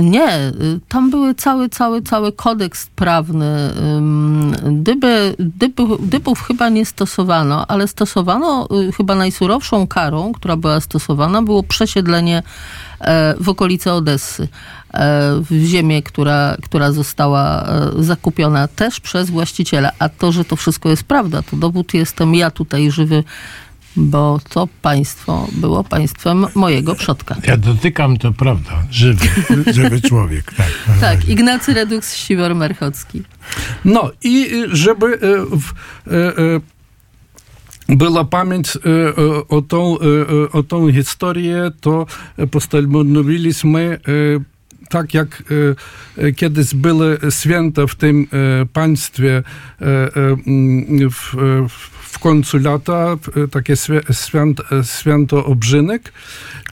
nie, 0.01 0.53
tam 0.89 1.11
były 1.11 1.35
cały, 1.35 1.69
cały, 1.69 2.03
cały 2.03 2.33
kodeks 2.33 2.87
prawny. 2.87 3.71
Dyby, 4.63 5.35
dyby, 5.39 5.83
dybów 6.01 6.43
chyba 6.43 6.69
nie 6.69 6.87
stosowano, 6.87 7.67
ale 7.67 7.89
stosowano 7.89 8.69
chyba 8.97 9.15
najsurowszą 9.15 9.87
karą, 9.87 10.33
która 10.33 10.57
była 10.57 10.81
stosowana, 10.81 11.43
było 11.43 11.63
przesiedlenie 11.63 12.43
w 13.41 13.49
okolice 13.49 13.95
Odessy, 13.95 14.49
w 15.51 15.65
ziemię, 15.67 16.03
która, 16.03 16.57
która 16.63 16.93
została 16.93 17.69
zakupiona 17.99 18.69
też 18.69 19.01
przez 19.01 19.31
właściciela. 19.31 19.91
A 19.99 20.09
to, 20.09 20.33
że 20.33 20.45
to 20.45 20.57
wszystko 20.57 20.89
jest 20.89 21.05
prawda, 21.05 21.43
to 21.43 21.57
dowód 21.57 21.95
jestem 21.95 22.35
ja 22.35 22.51
tutaj 22.51 22.91
żywy 22.91 23.25
bo 23.97 24.41
to 24.49 24.69
państwo 24.83 25.49
było 25.53 25.85
państwem 25.85 26.47
mojego 26.55 26.95
przodka. 26.95 27.37
Ja 27.47 27.57
dotykam, 27.57 28.17
to 28.17 28.33
prawda, 28.33 28.83
żywy, 28.91 29.29
żywy 29.75 30.01
człowiek. 30.01 30.53
Tak, 30.57 30.73
tak 31.01 31.29
Ignacy 31.29 31.75
Redux 31.75 32.17
Siwor-Merchocki. 32.17 33.23
No 33.85 34.11
i 34.23 34.51
żeby 34.73 35.19
w, 35.51 35.73
była 37.89 38.25
pamięć 38.25 38.79
o 39.49 39.63
tą, 39.63 39.97
o 40.53 40.63
tą 40.63 40.93
historię, 40.93 41.71
to 41.81 42.07
postanowiliśmy 42.51 43.99
tak 44.89 45.15
jak 45.15 45.43
kiedyś 46.37 46.75
były 46.75 47.19
święta 47.31 47.87
w 47.87 47.95
tym 47.95 48.27
państwie 48.73 49.43
w, 51.11 51.37
w 51.69 52.02
końcu 52.19 52.59
lata, 52.59 53.17
takie 53.51 53.75
święt, 54.13 54.61
święto 54.83 55.45
obrzynek, 55.45 56.13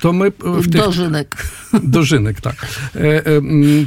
to 0.00 0.12
my... 0.12 0.32
W 0.44 0.70
tych, 0.70 0.80
dożynek. 0.80 1.46
Dożynek, 1.82 2.40
tak. 2.40 2.66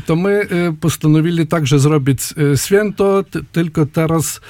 To 0.06 0.16
my 0.16 0.48
postanowili 0.82 1.48
także 1.48 1.80
zrobić 1.80 2.20
święto, 2.56 3.24
tylko 3.52 3.86
teraz 3.86 4.42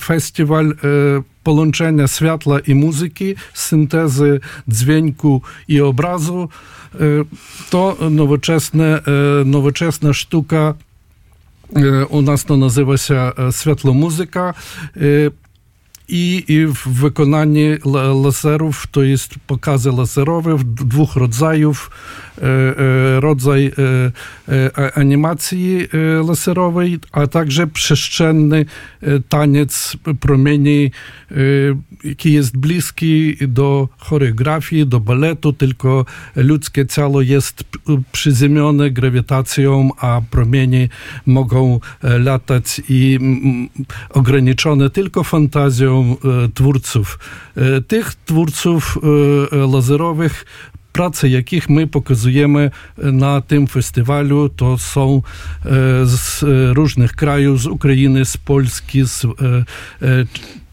festiwal 0.00 0.74
połączenia 1.42 2.08
światła 2.08 2.60
i 2.60 2.74
muzyki, 2.74 3.34
syntezy 3.54 4.40
dźwięku 4.68 5.42
i 5.68 5.80
obrazu, 5.80 6.48
to 7.70 7.96
nowoczesne, 8.10 9.00
nowoczesna 9.44 10.12
sztuka 10.12 10.74
u 12.08 12.22
nas 12.22 12.44
to 12.44 12.56
nazywa 12.56 12.96
się 12.96 13.32
światłomuzyka 13.50 14.54
i, 16.08 16.44
i 16.48 16.66
w 16.66 16.88
wykonaniu 16.88 17.78
laserów 18.24 18.86
to 18.90 19.02
jest 19.02 19.34
pokazy 19.46 19.92
laserowe 19.92 20.56
dwóch 20.64 21.16
rodzajów. 21.16 21.90
Rodzaj 23.18 23.72
animacji 24.94 25.88
laserowej, 26.28 26.98
a 27.12 27.26
także 27.26 27.66
przestrzenny 27.66 28.64
taniec 29.28 29.96
promieni, 30.20 30.90
jaki 32.04 32.32
jest 32.32 32.56
bliski 32.56 33.36
do 33.48 33.88
choreografii, 33.98 34.86
do 34.86 35.00
baletu, 35.00 35.52
tylko 35.52 36.04
ludzkie 36.36 36.86
ciało 36.86 37.22
jest 37.22 37.64
przyziemione 38.12 38.90
grawitacją, 38.90 39.90
a 39.98 40.20
promienie 40.30 40.88
mogą 41.26 41.80
latać 42.02 42.82
i 42.88 43.18
ograniczone 44.10 44.90
tylko 44.90 45.24
fantazją 45.24 45.93
twórców. 46.54 47.18
Tych 47.88 48.14
twórców 48.14 48.98
laserowych 49.52 50.44
prace, 50.92 51.28
jakich 51.28 51.68
my 51.68 51.86
pokazujemy 51.86 52.70
na 52.98 53.40
tym 53.40 53.66
festiwalu, 53.66 54.48
to 54.48 54.78
są 54.78 55.22
z 56.04 56.44
różnych 56.76 57.12
krajów, 57.12 57.60
z 57.60 57.66
Ukrainy, 57.66 58.24
z 58.24 58.36
Polski, 58.36 59.04
z 59.04 59.26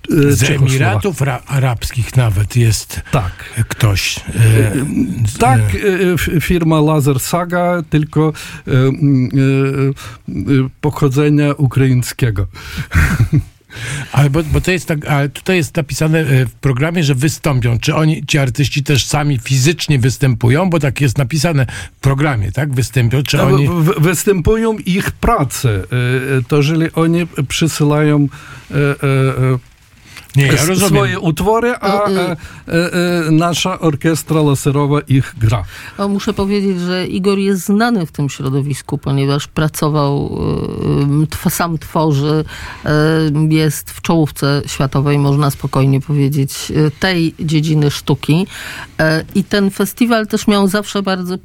z 0.09 0.43
Emiratów 0.49 1.21
Arabskich 1.47 2.15
nawet 2.15 2.55
jest 2.55 3.01
tak. 3.11 3.31
ktoś. 3.67 4.17
E, 4.17 4.21
tak, 5.39 5.61
e, 6.35 6.41
firma 6.41 6.81
Laser 6.81 7.19
Saga, 7.19 7.83
tylko 7.89 8.33
e, 8.67 8.71
pochodzenia 10.81 11.53
ukraińskiego. 11.53 12.47
Ale 14.11 14.29
bo, 14.29 14.43
bo 14.43 14.61
to 14.61 14.71
jest 14.71 14.87
tak, 14.87 15.05
ale 15.05 15.29
tutaj 15.29 15.57
jest 15.57 15.75
napisane 15.75 16.23
w 16.45 16.51
programie, 16.61 17.03
że 17.03 17.15
wystąpią. 17.15 17.79
Czy 17.79 17.95
oni, 17.95 18.25
ci 18.25 18.37
artyści 18.37 18.83
też 18.83 19.05
sami 19.05 19.39
fizycznie 19.43 19.99
występują? 19.99 20.69
Bo 20.69 20.79
tak 20.79 21.01
jest 21.01 21.17
napisane 21.17 21.65
w 21.97 21.99
programie, 21.99 22.51
tak? 22.51 22.73
Występują, 22.73 23.23
czy 23.23 23.41
oni... 23.41 23.69
Występują 23.97 24.77
ich 24.77 25.11
prace. 25.11 25.83
To 26.47 26.57
jeżeli 26.57 26.91
oni 26.91 27.27
przysyłają 27.47 28.27
nie, 30.35 30.45
ja 30.45 30.65
rozumiem. 30.65 30.89
swoje 30.89 31.19
utwory, 31.19 31.73
a 31.81 32.09
e, 32.09 32.37
e, 32.67 33.31
nasza 33.31 33.79
orkiestra 33.79 34.41
laserowa 34.41 34.99
ich 35.07 35.35
gra. 35.37 35.63
A 35.97 36.07
muszę 36.07 36.33
powiedzieć, 36.33 36.79
że 36.79 37.07
Igor 37.07 37.37
jest 37.37 37.65
znany 37.65 38.05
w 38.05 38.11
tym 38.11 38.29
środowisku, 38.29 38.97
ponieważ 38.97 39.47
pracował, 39.47 40.39
e, 41.45 41.49
sam 41.49 41.77
tworzy, 41.77 42.45
jest 43.49 43.91
w 43.91 44.01
czołówce 44.01 44.61
światowej, 44.65 45.19
można 45.19 45.51
spokojnie 45.51 46.01
powiedzieć, 46.01 46.71
tej 46.99 47.35
dziedziny 47.39 47.91
sztuki. 47.91 48.47
I 49.35 49.43
ten 49.43 49.71
festiwal 49.71 50.27
też 50.27 50.47
miał 50.47 50.67
zawsze 50.67 51.01
bardzo 51.01 51.37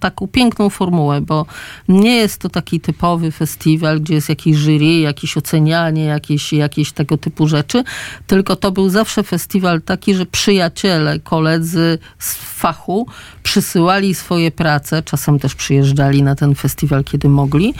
taką 0.00 0.28
piękną 0.28 0.70
formułę, 0.70 1.20
bo 1.20 1.46
nie 1.88 2.16
jest 2.16 2.40
to 2.40 2.48
taki 2.48 2.80
typowy 2.80 3.32
festiwal, 3.32 4.00
gdzie 4.00 4.14
jest 4.14 4.28
jakiś 4.28 4.56
jury, 4.56 5.00
jakieś 5.00 5.36
ocenianie, 5.36 6.04
jakieś, 6.04 6.52
jakieś 6.52 6.92
tego 6.92 7.18
typu 7.18 7.48
rzeczy, 7.48 7.84
tylko 8.26 8.56
to 8.56 8.72
był 8.72 8.88
zawsze 8.88 9.22
festiwal 9.22 9.82
taki, 9.82 10.14
że 10.14 10.26
przyjaciele, 10.26 11.20
koledzy 11.20 11.98
z 12.18 12.34
fachu 12.34 13.06
przysyłali 13.42 14.14
swoje 14.14 14.50
prace, 14.50 15.02
czasem 15.02 15.38
też 15.38 15.54
przyjeżdżali 15.54 16.22
na 16.22 16.34
ten 16.34 16.54
festiwal, 16.54 17.04
kiedy 17.04 17.28
mogli 17.28 17.74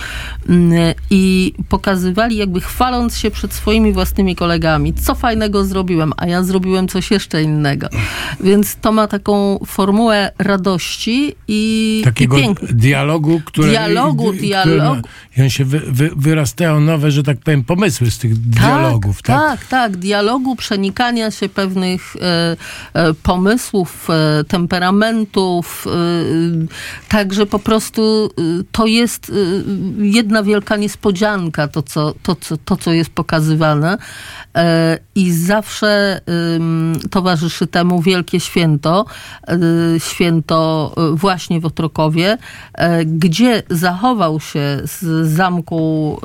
mm, 0.48 0.94
i 1.10 1.54
pokazywali, 1.68 2.36
jakby 2.36 2.60
chwaląc 2.60 3.16
się 3.16 3.30
przed 3.30 3.52
swoimi 3.52 3.92
własnymi 3.92 4.36
kolegami, 4.36 4.94
co 4.94 5.14
fajnego 5.14 5.64
zrobiłem, 5.64 6.12
a 6.16 6.26
ja 6.26 6.42
zrobiłem 6.42 6.88
coś 6.88 7.10
jeszcze 7.10 7.42
innego. 7.42 7.88
Więc 8.40 8.76
to 8.76 8.92
ma 8.92 9.06
taką 9.06 9.58
formułę 9.66 10.32
radości 10.38 11.34
i 11.48 11.59
i, 11.60 12.02
Takiego 12.04 12.38
i 12.38 12.42
piękny. 12.42 12.68
dialogu, 12.72 13.40
które... 13.44 13.68
Dialogu, 13.68 14.32
dialogu. 14.32 15.08
I 15.36 15.42
on 15.42 15.50
się 15.50 15.64
wy, 15.64 15.80
wy, 15.80 16.10
wyrastają 16.16 16.80
nowe, 16.80 17.10
że 17.10 17.22
tak 17.22 17.38
powiem, 17.38 17.64
pomysły 17.64 18.10
z 18.10 18.18
tych 18.18 18.36
dialogów, 18.36 19.22
tak? 19.22 19.40
Tak, 19.40 19.66
tak. 19.66 19.96
Dialogu, 19.96 20.56
przenikania 20.56 21.30
się 21.30 21.48
pewnych 21.48 22.16
e, 22.16 22.56
e, 22.94 23.14
pomysłów, 23.14 24.08
e, 24.10 24.44
temperamentów. 24.44 25.86
E, 25.86 25.90
także 27.08 27.46
po 27.46 27.58
prostu 27.58 28.30
e, 28.38 28.42
to 28.72 28.86
jest 28.86 29.30
e, 29.30 29.32
jedna 30.04 30.42
wielka 30.42 30.76
niespodzianka, 30.76 31.68
to 31.68 31.82
co, 31.82 32.14
to, 32.22 32.34
co, 32.34 32.56
to, 32.56 32.76
co 32.76 32.92
jest 32.92 33.10
pokazywane. 33.10 33.98
I 35.14 35.32
zawsze 35.32 36.20
towarzyszy 37.10 37.66
temu 37.66 38.02
wielkie 38.02 38.40
święto, 38.40 39.04
święto 39.98 40.92
e, 40.96 41.16
właśnie 41.50 41.60
w 41.60 41.66
Otrokowie, 41.66 42.38
e, 42.74 43.04
gdzie 43.04 43.62
zachował 43.70 44.40
się 44.40 44.80
z 44.84 45.28
zamku 45.28 46.20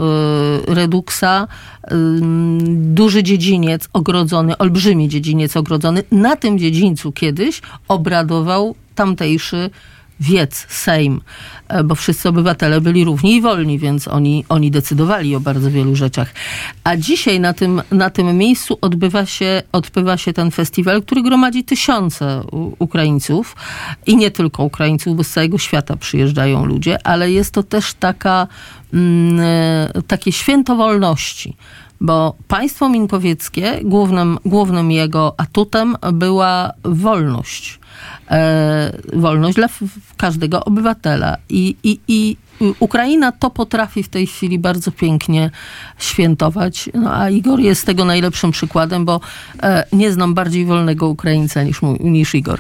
e, 0.68 0.76
Reduksa 0.76 1.48
ym, 1.92 2.60
duży 2.94 3.24
dziedziniec 3.24 3.90
ogrodzony, 3.94 4.58
olbrzymi 4.58 5.10
dziedziniec 5.10 5.58
ogrodzony. 5.58 6.04
Na 6.12 6.36
tym 6.36 6.60
dziedzińcu 6.60 7.12
kiedyś 7.12 7.62
obradował 7.88 8.76
tamtejszy 8.96 9.70
wiec, 10.20 10.66
Sejm, 10.70 11.22
e, 11.68 11.84
bo 11.84 11.96
wszyscy 11.96 12.30
obywatele 12.30 12.82
byli 12.82 13.06
równi 13.06 13.36
i 13.36 13.42
wolni, 13.42 13.80
więc 13.80 14.08
oni, 14.08 14.46
oni 14.50 14.72
decydowali 14.72 15.36
o 15.36 15.40
bardzo 15.40 15.72
wielu 15.72 15.96
rzeczach. 15.96 16.34
A 16.84 16.98
dzisiaj 16.98 17.40
na 17.40 17.54
tym, 17.54 17.82
na 17.92 18.10
tym 18.10 18.38
miejscu 18.38 18.78
odbywa 18.82 19.26
się, 19.26 19.64
odbywa 19.72 20.18
się 20.18 20.34
ten 20.34 20.52
festiwal, 20.52 21.02
który 21.02 21.24
gromadzi 21.24 21.64
tysiące 21.64 22.44
Ukraińców 22.80 23.56
i 24.06 24.18
nie 24.18 24.32
tylko 24.32 24.64
Ukraińców, 24.64 25.18
bo 25.18 25.24
z 25.24 25.30
całego 25.30 25.58
świata 25.58 25.96
przyjeżdżają 25.98 26.66
ludzie, 26.66 27.08
ale 27.08 27.32
jest 27.32 27.54
to 27.54 27.64
też 27.64 27.94
taka, 27.94 28.48
mm, 28.94 29.40
e, 29.40 30.02
takie 30.08 30.32
święto 30.32 30.76
wolności 30.76 31.56
bo 32.02 32.36
państwo 32.48 32.90
minkowieckie, 32.90 33.80
głównym, 33.84 34.38
głównym 34.46 34.92
jego 34.92 35.34
atutem 35.38 35.96
była 36.14 36.72
wolność. 36.84 37.80
E, 38.32 38.92
wolność 39.14 39.56
dla 39.56 39.68
każdego 40.18 40.66
obywatela. 40.66 41.38
I, 41.50 41.76
i, 41.84 42.00
I 42.08 42.38
Ukraina 42.80 43.32
to 43.32 43.50
potrafi 43.50 44.04
w 44.04 44.10
tej 44.10 44.28
chwili 44.28 44.60
bardzo 44.60 44.92
pięknie 44.92 45.52
świętować. 45.98 46.90
No, 46.94 47.16
a 47.16 47.30
Igor 47.30 47.60
jest 47.60 47.86
tego 47.86 48.06
najlepszym 48.06 48.52
przykładem, 48.52 49.06
bo 49.06 49.22
e, 49.64 49.86
nie 49.94 50.12
znam 50.12 50.34
bardziej 50.34 50.66
wolnego 50.66 51.10
Ukraińca 51.10 51.64
niż, 51.64 51.82
niż 52.00 52.36
Igor. 52.36 52.60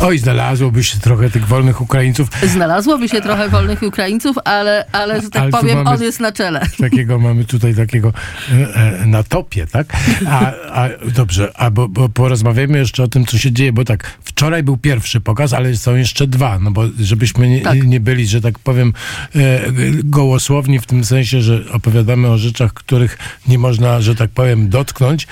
Oj, 0.00 0.18
znalazłoby 0.18 0.84
się 0.84 0.98
trochę 1.00 1.30
tych 1.30 1.46
wolnych 1.46 1.80
Ukraińców. 1.80 2.28
Znalazłoby 2.42 3.08
się 3.08 3.20
trochę 3.20 3.48
wolnych 3.48 3.82
Ukraińców, 3.82 4.36
ale, 4.44 4.86
ale 4.92 5.22
że 5.22 5.30
tak 5.30 5.42
Ale 5.42 5.50
powiem, 5.50 5.86
on 5.86 6.02
jest 6.02 6.20
na 6.20 6.32
czele. 6.32 6.60
Takiego 6.78 7.18
mamy 7.18 7.44
tutaj 7.44 7.74
takiego 7.74 8.12
e, 8.52 8.74
e, 8.74 9.06
na 9.06 9.22
topie, 9.22 9.66
tak? 9.66 9.86
A, 10.28 10.52
a 10.72 10.88
dobrze, 11.14 11.52
a 11.54 11.70
bo, 11.70 11.88
bo 11.88 12.08
porozmawiamy 12.08 12.78
jeszcze 12.78 13.02
o 13.02 13.08
tym, 13.08 13.26
co 13.26 13.38
się 13.38 13.52
dzieje, 13.52 13.72
bo 13.72 13.84
tak, 13.84 14.18
wczoraj 14.24 14.62
był 14.62 14.76
pierwszy 14.76 15.20
pokaz, 15.20 15.52
ale 15.52 15.76
są 15.76 15.96
jeszcze 15.96 16.26
dwa, 16.26 16.58
no 16.58 16.70
bo 16.70 16.84
żebyśmy 17.00 17.48
nie, 17.48 17.60
Tak. 17.60 17.86
nie 17.86 18.00
byli, 18.00 18.26
że 18.26 18.40
tak 18.40 18.58
powiem, 18.58 18.92
e, 19.36 19.60
gołosłowni 20.04 20.78
w 20.80 20.86
tym 20.86 21.04
sensie, 21.04 21.40
że 21.40 21.64
opowiadamy 21.72 22.28
o 22.28 22.38
rzeczach, 22.38 22.72
których 22.72 23.18
nie 23.48 23.58
można, 23.58 24.00
że 24.00 24.14
tak 24.14 24.30
powiem, 24.30 24.68
dotknąć, 24.68 25.26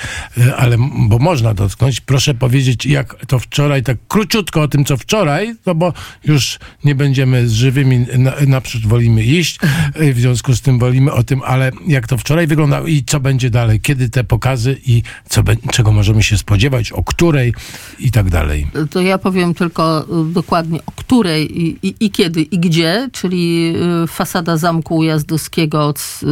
ale 0.57 0.77
bo 0.93 1.19
można 1.19 1.55
dotknąć. 1.55 2.01
Proszę 2.01 2.35
powiedzieć, 2.35 2.87
jak 2.87 3.17
to 3.27 3.39
wczoraj, 3.39 3.83
tak 3.83 3.97
króciutko 4.09 4.52
o 4.61 4.69
tym, 4.69 4.85
co 4.85 4.97
wczoraj, 4.97 5.55
no 5.67 5.75
bo 5.75 5.93
już 6.25 6.59
nie 6.85 6.95
będziemy 6.95 7.49
z 7.49 7.53
żywymi, 7.53 8.07
na, 8.19 8.33
naprzód 8.47 8.87
wolimy 8.87 9.25
iść, 9.25 9.59
e, 9.95 10.13
w 10.13 10.21
związku 10.21 10.55
z 10.55 10.61
tym 10.61 10.79
wolimy 10.79 11.13
o 11.13 11.23
tym, 11.23 11.43
ale 11.45 11.71
jak 11.87 12.07
to 12.07 12.19
wczoraj 12.19 12.47
wyglądało 12.47 12.87
i 12.87 13.05
co 13.07 13.21
będzie 13.21 13.51
dalej, 13.51 13.81
kiedy 13.81 14.09
te 14.09 14.25
pokazy 14.25 14.77
i 14.87 15.03
co, 15.29 15.43
czego 15.71 15.93
możemy 15.93 16.23
się 16.23 16.39
spodziewać, 16.39 16.93
o 16.93 17.05
której 17.05 17.55
i 17.99 18.11
tak 18.11 18.31
dalej. 18.31 18.67
To 18.91 19.01
ja 19.01 19.19
powiem 19.19 19.55
tylko 19.55 20.07
y, 20.31 20.33
dokładnie 20.33 20.81
o 20.87 20.93
której 20.97 21.63
i, 21.63 21.79
i, 21.83 21.95
i 22.01 22.11
kiedy 22.11 22.43
i 22.43 22.59
gdzie, 22.59 23.09
czyli 23.13 23.75
y, 24.05 24.07
fasada 24.07 24.57
Zamku 24.57 24.97
Ujazdowskiego 24.97 25.87
od, 25.87 26.21
y, 26.23 26.27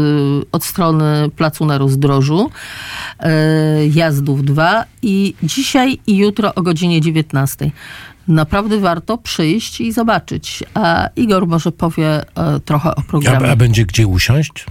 od 0.52 0.64
strony 0.64 1.30
Placu 1.36 1.66
na 1.66 1.78
Rozdrożu, 1.78 2.50
Jazdów 3.94 4.44
2 4.44 4.84
i 5.02 5.34
dzisiaj 5.42 5.98
i 6.06 6.16
jutro 6.16 6.54
o 6.54 6.62
godzinie 6.62 7.00
19. 7.00 7.70
Naprawdę 8.30 8.80
warto 8.80 9.18
przyjść 9.18 9.80
i 9.80 9.92
zobaczyć. 9.92 10.64
A 10.74 11.08
Igor 11.16 11.46
może 11.46 11.72
powie 11.72 12.22
y, 12.22 12.60
trochę 12.64 12.88
o 12.90 12.98
A, 12.98 13.02
programie. 13.02 13.50
a 13.50 13.56
będzie 13.56 13.84
gdzie 13.86 14.06
usiąść? 14.06 14.66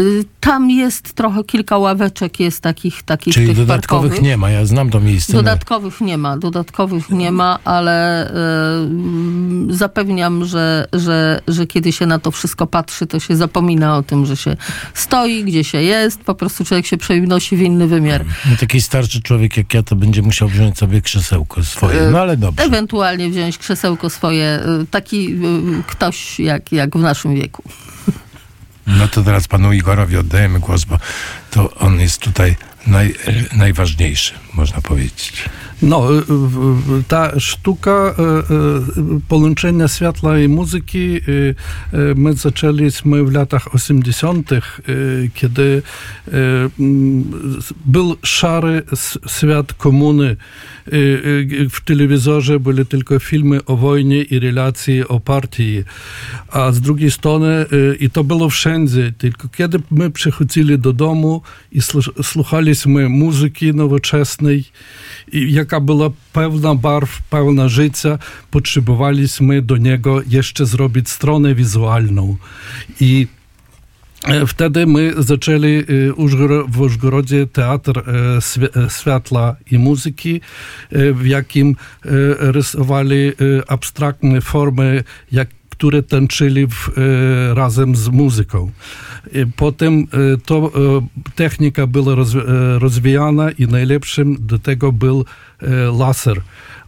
Y, 0.00 0.24
Tam 0.40 0.70
jest 0.70 1.12
trochę 1.14 1.44
kilka 1.44 1.78
ławeczek, 1.78 2.40
jest 2.40 2.60
takich, 2.60 3.02
takich 3.02 3.34
Czyli 3.34 3.54
dodatkowych 3.54 4.10
parkowych. 4.10 4.22
nie 4.22 4.36
ma, 4.36 4.50
ja 4.50 4.66
znam 4.66 4.90
to 4.90 5.00
miejsce. 5.00 5.32
no. 5.32 5.38
Dodatkowych 5.38 6.00
nie 6.00 6.18
ma, 6.18 6.36
dodatkowych 6.38 7.10
nie 7.10 7.32
ma, 7.32 7.58
ale 7.64 8.26
y, 8.30 9.74
zapewniam, 9.74 10.44
że, 10.44 10.86
że, 10.92 11.40
że 11.48 11.66
kiedy 11.66 11.92
się 11.92 12.06
na 12.06 12.18
to 12.18 12.30
wszystko 12.30 12.66
patrzy, 12.66 13.06
to 13.06 13.20
się 13.20 13.36
zapomina 13.36 13.96
o 13.96 14.02
tym, 14.02 14.26
że 14.26 14.36
się 14.36 14.56
stoi, 14.94 15.44
gdzie 15.44 15.64
się 15.64 15.82
jest, 15.82 16.20
po 16.20 16.34
prostu 16.34 16.64
człowiek 16.64 16.86
się 16.86 16.96
przenosi 16.96 17.56
w 17.56 17.60
inny 17.60 17.86
wymiar. 17.86 18.24
No, 18.50 18.56
taki 18.60 18.80
starszy 18.80 19.22
człowiek 19.22 19.56
jak 19.56 19.74
ja, 19.74 19.82
to 19.82 19.96
będzie 19.96 20.22
musiał 20.22 20.48
wziąć 20.48 20.78
sobie 20.78 21.00
krzesełko 21.02 21.64
swoje. 21.64 22.10
No 22.10 22.20
ale 22.20 22.36
dobrze. 22.36 22.64
Ewentualnie 22.64 23.30
wziąć 23.30 23.58
krzesełko 23.58 24.10
swoje, 24.10 24.60
y, 24.82 24.86
taki 24.86 25.32
y, 25.34 25.82
ktoś 25.86 26.40
jak, 26.40 26.72
jak 26.72 26.96
w 26.96 27.00
naszym 27.00 27.34
wieku. 27.34 27.62
No 28.88 29.08
to 29.08 29.22
teraz 29.22 29.48
panu 29.48 29.72
Igorowi 29.72 30.16
oddajemy 30.16 30.60
głos, 30.60 30.84
bo 30.84 30.98
to 31.50 31.74
on 31.74 32.00
jest 32.00 32.22
tutaj 32.22 32.56
naj, 32.86 33.14
najważniejszy, 33.52 34.34
można 34.54 34.80
powiedzieć. 34.80 35.44
Ta 37.08 37.40
sztuka 37.40 38.14
y, 38.18 38.22
y, 39.16 39.20
połączenia 39.28 39.88
światła 39.88 40.38
i 40.38 40.48
muzyki 40.48 40.98
y, 40.98 41.20
y, 41.28 41.54
my 42.16 42.32
zaczęliśmy 42.34 43.24
w 43.24 43.32
latach 43.32 43.74
80., 43.74 44.52
y, 44.88 45.30
kiedy 45.34 45.62
y, 45.62 46.32
mm, 46.80 47.24
z- 47.60 47.72
był 47.86 48.16
szary 48.22 48.82
s- 48.92 49.18
świat 49.26 49.72
komuny. 49.72 50.36
Y, 50.92 50.96
y, 50.96 51.68
W 51.70 51.80
telewizorze 51.80 52.60
były 52.60 52.84
tylko 52.84 53.18
filmy 53.18 53.64
o 53.64 53.76
wojnie 53.76 54.22
i 54.22 54.38
relacje 54.38 55.08
o 55.08 55.20
partii. 55.20 55.84
A 56.52 56.72
z 56.72 56.80
drugiej 56.80 57.10
strony, 57.10 57.66
y, 57.72 57.96
i 58.00 58.10
to 58.10 58.24
było 58.24 58.50
wszędzie, 58.50 59.12
tylko 59.18 59.48
kiedy 59.48 59.80
my 59.90 60.10
przychodzili 60.10 60.78
do 60.78 60.92
domu 60.92 61.42
i 61.72 61.80
slu- 61.80 62.22
słuchaliśmy 62.22 63.08
muzyki 63.08 63.74
nowoczesnej, 63.74 64.64
i 65.32 65.52
jaka 65.68 65.80
była 65.80 66.10
pełna 66.32 66.74
barw, 66.74 67.22
pełna 67.22 67.68
życia, 67.68 68.18
potrzebowaliśmy 68.50 69.62
do 69.62 69.76
niego 69.76 70.22
jeszcze 70.28 70.66
zrobić 70.66 71.08
stronę 71.08 71.54
wizualną. 71.54 72.36
I 73.00 73.26
e, 74.24 74.46
Wtedy 74.46 74.86
my 74.86 75.14
zaczęli 75.18 75.78
e, 75.78 75.84
w 76.68 76.80
Użgorodzie 76.80 77.46
teatr 77.46 77.98
e, 77.98 78.90
światła 78.90 79.56
i 79.70 79.78
muzyki, 79.78 80.40
w 80.90 81.26
jakim 81.26 81.76
rysowali 82.38 83.32
abstraktne 83.68 84.40
formy, 84.40 85.04
jak, 85.32 85.48
które 85.70 86.02
tańczyli 86.02 86.66
w, 86.66 86.90
razem 87.54 87.96
z 87.96 88.08
muzyką. 88.08 88.70
Potem 89.56 90.06
to 90.46 90.72
technika 91.34 91.86
była 91.86 92.14
rozwi- 92.14 92.78
rozwijana 92.78 93.50
i 93.50 93.66
najlepszym 93.66 94.36
do 94.40 94.58
tego 94.58 94.92
był 94.92 95.24
laser. 95.98 96.40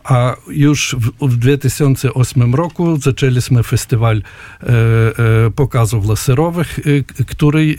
A 0.05 0.37
już 0.49 0.97
w, 0.99 1.29
w 1.29 1.37
2008 1.37 2.55
roku 2.55 2.97
zaczęliśmy 3.01 3.63
festiwal 3.63 4.17
e, 4.17 4.67
e, 4.67 5.51
pokazów 5.51 6.09
laserowych, 6.09 6.79
e, 6.79 6.83
k- 7.05 7.15
który 7.27 7.61
e, 7.63 7.75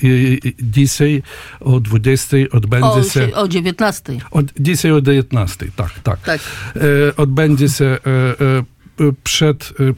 dzisiaj 0.60 1.24
o 1.60 1.80
20 1.80 2.38
odbędzie 2.52 2.88
O, 2.88 3.04
się... 3.04 3.34
o 3.36 3.48
19. 3.48 4.18
Od, 4.32 4.46
dzisiaj 4.60 4.92
o 4.92 5.02
19, 5.02 5.66
tak, 5.76 6.00
tak. 6.04 6.20
Tak. 6.22 6.42
E, 6.76 7.16
odbędzie 7.18 7.70
się 7.70 7.86
e, 7.86 7.98
e, 7.98 9.14
przed 9.24 9.74
e, 9.80 9.94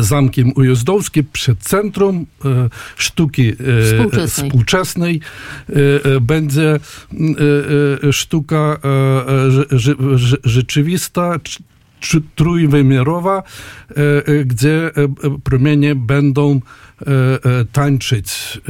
Zamkiem 0.00 0.52
Ujazdowskim, 0.56 1.24
przed 1.32 1.58
Centrum 1.58 2.26
e, 2.44 2.68
Sztuki 2.96 3.48
e, 3.48 3.54
Współczesnej. 3.84 4.50
współczesnej. 4.50 5.20
Będzie 6.20 6.78
sztuka 8.12 8.78
rze- 9.48 9.64
rze- 9.70 9.94
rze- 10.14 10.36
rzeczywista, 10.44 11.22
tr- 11.38 11.60
tr- 12.02 12.22
trójwymiarowa, 12.36 13.42
gdzie 14.44 14.90
promienie 15.44 15.94
będą 15.94 16.60
e, 17.00 17.10
tańczyć. 17.72 18.60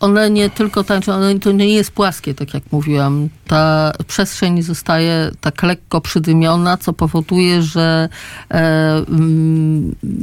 One 0.00 0.30
nie 0.30 0.50
tylko 0.50 0.84
tańczą, 0.84 1.12
one, 1.12 1.38
to 1.38 1.52
nie 1.52 1.68
jest 1.68 1.92
płaskie, 1.92 2.34
tak 2.34 2.54
jak 2.54 2.62
mówiłam. 2.72 3.28
Ta 3.46 3.92
przestrzeń 4.06 4.62
zostaje 4.62 5.30
tak 5.40 5.62
lekko 5.62 6.00
przydymiona, 6.00 6.76
co 6.76 6.92
powoduje, 6.92 7.62
że 7.62 8.08
e, 8.50 9.04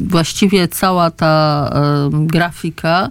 właściwie 0.08 0.68
cała 0.68 1.12
ta 1.12 1.70
e, 1.74 2.10
grafika 2.12 3.10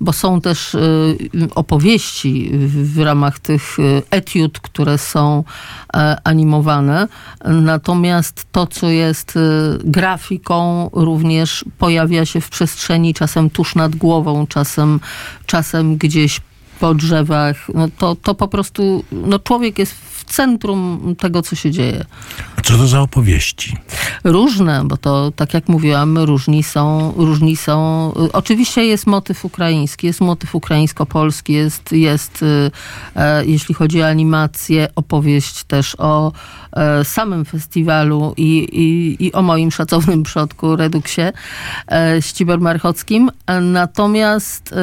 bo 0.00 0.12
są 0.12 0.40
też 0.40 0.74
y, 0.74 1.18
opowieści 1.54 2.50
w, 2.68 2.98
ramach 2.98 3.38
tych 3.38 3.78
y, 3.78 4.02
etiud, 4.10 4.60
które 4.60 4.98
są 4.98 5.44
e, 5.94 6.16
animowane. 6.24 7.08
Natomiast 7.44 8.46
to, 8.52 8.66
co 8.66 8.88
jest 8.88 9.36
y, 9.36 9.40
grafiką, 9.84 10.90
również 10.92 11.64
pojawia 11.78 12.26
się 12.26 12.40
w 12.40 12.50
przestrzeni, 12.50 13.14
czasem 13.14 13.50
tuż 13.50 13.74
nad 13.74 13.96
głową, 13.96 14.46
czasem, 14.46 15.00
czasem 15.46 15.96
gdzieś 15.96 16.40
po 16.80 16.94
drzewach. 16.94 17.56
No 17.74 17.88
to, 17.98 18.16
to 18.16 18.34
po 18.34 18.48
prostu, 18.48 19.04
no 19.12 19.38
człowiek 19.38 19.78
jest 19.78 19.94
w 19.94 20.24
centrum 20.24 21.14
tego, 21.18 21.42
co 21.42 21.56
się 21.56 21.70
dzieje. 21.70 22.04
Co 22.66 22.76
to 22.76 22.86
za 22.86 23.00
opowieści? 23.00 23.76
Różne, 24.24 24.82
bo 24.84 24.96
to, 24.96 25.32
tak 25.36 25.54
jak 25.54 25.68
mówiłam, 25.68 26.18
różni 26.18 26.62
są, 26.62 27.12
różni 27.16 27.56
są. 27.56 28.12
Oczywiście 28.32 28.84
jest 28.84 29.06
motyw 29.06 29.44
ukraiński, 29.44 30.06
jest 30.06 30.20
motyw 30.20 30.54
ukraińsko-polski, 30.54 31.52
jest, 31.52 31.92
jest 31.92 32.44
e, 33.16 33.46
jeśli 33.46 33.74
chodzi 33.74 34.02
o 34.02 34.06
animację, 34.06 34.88
opowieść 34.96 35.64
też 35.64 35.96
o 35.98 36.32
e, 36.72 37.04
samym 37.04 37.44
festiwalu 37.44 38.34
i, 38.36 38.68
i, 38.72 39.16
i 39.26 39.32
o 39.32 39.42
moim 39.42 39.70
szacownym 39.70 40.22
przodku 40.22 40.76
Reduksie 40.76 41.22
e, 41.90 42.22
Ścibor 42.22 42.60
Marchockim. 42.60 43.30
Natomiast 43.62 44.72
e, 44.72 44.76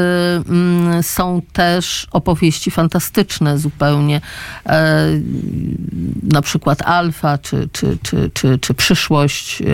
mm, 0.50 1.04
są 1.04 1.42
też 1.54 2.08
opowieści 2.12 2.72
fantastyczne 2.72 3.58
zupełnie. 3.58 4.22
E, 4.66 5.08
na 6.24 6.42
przykład 6.42 6.82
Alfa, 6.82 7.38
czy, 7.38 7.70
czy, 7.74 7.98
czy, 8.04 8.32
czy, 8.34 8.60
czy 8.60 8.74
Przyszłość, 8.74 9.62
e, 9.62 9.66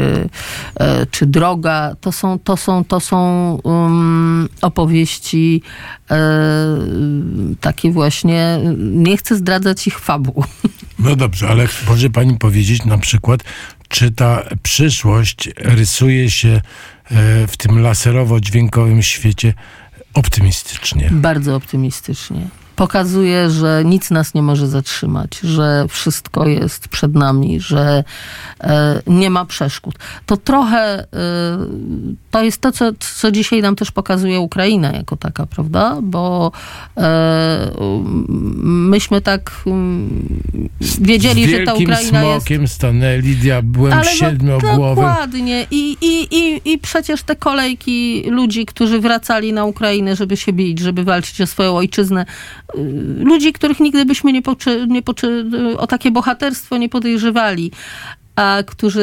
e, 0.76 1.06
czy 1.06 1.26
Droga. 1.26 1.96
To 2.02 2.12
są, 2.12 2.40
to 2.40 2.58
są, 2.58 2.84
to 2.84 3.00
są 3.00 3.54
um, 3.64 4.50
opowieści 4.62 5.62
e, 6.12 6.18
takie 7.62 7.92
właśnie, 7.92 8.60
nie 8.78 9.18
chcę 9.18 9.36
zdradzać 9.36 9.88
ich 9.88 10.00
fabuł. 10.00 10.44
No 11.00 11.16
dobrze, 11.16 11.48
ale 11.48 11.68
może 11.88 12.10
pani 12.10 12.38
powiedzieć 12.38 12.86
na 12.86 12.98
przykład, 12.98 13.44
czy 13.88 14.12
ta 14.12 14.44
przyszłość 14.64 15.50
rysuje 15.58 16.30
się 16.30 16.62
w 17.48 17.58
tym 17.58 17.82
laserowo-dźwiękowym 17.82 19.02
świecie 19.02 19.54
optymistycznie? 20.14 21.10
Bardzo 21.12 21.56
optymistycznie 21.56 22.48
pokazuje, 22.80 23.50
że 23.50 23.82
nic 23.86 24.12
nas 24.12 24.34
nie 24.34 24.42
może 24.42 24.68
zatrzymać, 24.68 25.40
że 25.40 25.86
wszystko 25.90 26.48
jest 26.48 26.88
przed 26.88 27.16
nami, 27.16 27.60
że 27.60 28.04
e, 28.62 29.02
nie 29.08 29.30
ma 29.30 29.46
przeszkód. 29.46 29.96
To 30.26 30.38
trochę 30.38 31.00
e, 31.00 31.06
to 32.32 32.44
jest 32.44 32.62
to, 32.62 32.72
co, 32.72 32.92
co 33.20 33.32
dzisiaj 33.32 33.62
nam 33.62 33.76
też 33.76 33.92
pokazuje 33.92 34.40
Ukraina 34.40 34.92
jako 34.92 35.18
taka, 35.18 35.46
prawda? 35.46 35.98
Bo 36.02 36.52
e, 36.98 37.72
myśmy 38.64 39.22
tak 39.22 39.52
wiedzieli, 41.02 41.46
Z 41.48 41.50
że 41.50 41.64
ta 41.64 41.74
Ukraina 41.74 42.22
smokiem 42.22 42.62
jest... 42.62 42.74
stanęli 42.74 43.36
diabłem 43.36 43.94
Ale 43.94 44.12
siedmiogłowy. 44.12 45.02
Dokładnie. 45.02 45.66
I, 45.72 45.98
i, 46.02 46.38
i, 46.38 46.72
I 46.74 46.78
przecież 46.78 47.24
te 47.24 47.36
kolejki 47.36 48.24
ludzi, 48.30 48.66
którzy 48.66 49.00
wracali 49.00 49.54
na 49.54 49.66
Ukrainę, 49.66 50.16
żeby 50.16 50.38
się 50.38 50.54
bić, 50.54 50.80
żeby 50.80 51.04
walczyć 51.04 51.42
o 51.42 51.48
swoją 51.48 51.78
ojczyznę, 51.78 52.26
ludzi, 53.20 53.54
których 53.54 53.80
nigdy 53.80 54.06
byśmy 54.06 54.34
nie, 54.34 54.42
poczy, 54.42 54.86
nie 54.90 55.02
poczy, 55.02 55.46
o 55.78 55.88
takie 55.88 56.12
bohaterstwo 56.12 56.78
nie 56.78 56.90
podejrzewali, 56.90 57.72
którzy 58.68 59.00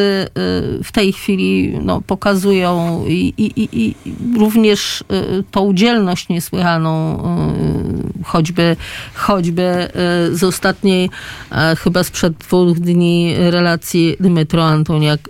y, 0.78 0.84
w 0.84 0.92
tej 0.92 1.12
chwili 1.12 1.78
no, 1.82 2.00
pokazują 2.00 3.04
i, 3.08 3.34
i, 3.38 3.68
i, 3.72 3.94
również 4.38 5.00
y, 5.00 5.44
tą 5.50 5.74
dzielność 5.74 6.28
niesłychaną, 6.28 7.18
y, 8.20 8.24
choćby, 8.24 8.76
choćby 9.14 9.88
z 10.32 10.44
ostatniej, 10.44 11.10
chyba 11.78 12.04
sprzed 12.04 12.34
dwóch 12.34 12.78
dni 12.78 13.34
relacji 13.38 14.16
Dmytro 14.20 14.64
Antoniak, 14.64 15.20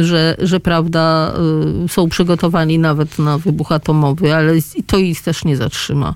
że, 0.00 0.36
że 0.38 0.60
prawda, 0.60 1.32
są 1.88 2.08
przygotowani 2.08 2.78
nawet 2.78 3.18
na 3.18 3.38
wybuch 3.38 3.72
atomowy, 3.72 4.34
ale 4.34 4.52
to 4.86 4.98
ich 4.98 5.22
też 5.22 5.44
nie 5.44 5.56
zatrzyma. 5.56 6.14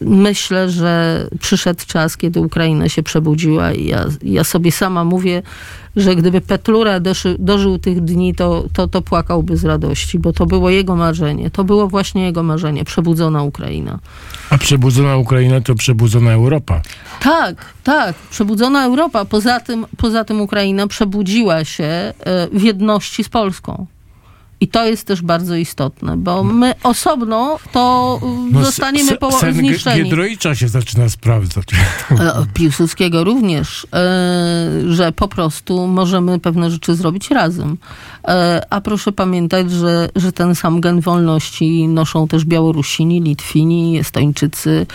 Myślę, 0.00 0.70
że 0.70 1.26
przyszedł 1.40 1.80
czas, 1.86 2.16
kiedy 2.16 2.40
Ukraina 2.40 2.88
się 2.88 3.02
przebudziła 3.02 3.72
i 3.72 3.86
ja, 3.86 4.06
ja 4.22 4.44
sobie 4.44 4.72
sama 4.72 5.04
mówię, 5.04 5.42
że 5.96 6.16
gdyby 6.16 6.40
Petlura 6.40 7.00
doży, 7.00 7.36
dożył 7.38 7.78
tych 7.78 8.00
dni, 8.00 8.34
to, 8.34 8.64
to, 8.72 8.88
to 8.88 9.02
płakałby 9.02 9.56
z 9.56 9.64
radości, 9.64 10.18
bo 10.18 10.32
to 10.32 10.46
było 10.46 10.70
jego 10.70 10.96
marzenie. 10.96 11.50
To 11.50 11.64
było 11.64 11.88
właśnie 11.88 12.24
jego 12.24 12.42
marzenie, 12.42 12.84
przebudzona 12.84 13.42
Ukraina. 13.42 13.98
A 14.50 14.58
przebudzona 14.58 15.16
Ukraina 15.16 15.60
to 15.60 15.74
przebudzona 15.74 16.32
Europa. 16.32 16.82
Tak, 17.20 17.74
tak, 17.84 18.14
przebudzona 18.30 18.84
Europa. 18.84 19.24
Poza 19.24 19.60
tym, 19.60 19.86
poza 19.96 20.24
tym 20.24 20.40
Ukraina 20.40 20.86
przebudziła 20.86 21.64
się 21.64 21.84
e, 21.84 22.12
w 22.52 22.62
jedności 22.62 23.24
z 23.24 23.28
Polską. 23.28 23.86
I 24.60 24.68
to 24.68 24.86
jest 24.86 25.06
też 25.06 25.22
bardzo 25.22 25.56
istotne, 25.56 26.16
bo 26.16 26.44
my 26.44 26.74
osobno 26.82 27.58
to 27.72 28.20
no, 28.52 28.64
zostaniemy 28.64 29.16
po 29.16 29.32
sen 29.32 29.54
zniszczeni. 29.54 30.04
Giedroicza 30.04 30.54
się 30.54 30.68
zaczyna 30.68 31.08
sprawdzać. 31.08 31.66
Piłsudskiego 32.54 33.24
również, 33.24 33.86
e, 33.92 34.70
że 34.88 35.12
po 35.12 35.28
prostu 35.28 35.86
możemy 35.86 36.38
pewne 36.38 36.70
rzeczy 36.70 36.94
zrobić 36.94 37.30
razem. 37.30 37.76
E, 38.24 38.66
a 38.70 38.80
proszę 38.80 39.12
pamiętać, 39.12 39.70
że, 39.70 40.08
że 40.16 40.32
ten 40.32 40.54
sam 40.54 40.80
gen 40.80 41.00
wolności 41.00 41.88
noszą 41.88 42.28
też 42.28 42.44
Białorusini, 42.44 43.20
Litwini, 43.20 43.98
Estończycy, 43.98 44.86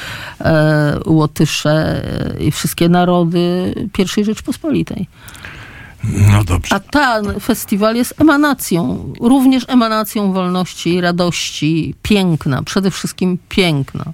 e, 0.42 1.00
Łotysze 1.06 2.02
i 2.40 2.52
wszystkie 2.52 2.90
narody 2.90 3.74
I 4.18 4.24
Rzeczpospolitej. 4.24 5.08
No 6.32 6.44
dobrze. 6.44 6.76
A 6.76 6.80
ten 6.80 7.40
festiwal 7.40 7.96
jest 7.96 8.22
emanacją, 8.22 9.14
również 9.22 9.66
emanacją 9.68 10.34
wolności, 10.34 11.02
radości, 11.02 11.96
piękna, 12.02 12.64
przede 12.64 12.92
wszystkim 12.92 13.38
piękna. 13.50 14.06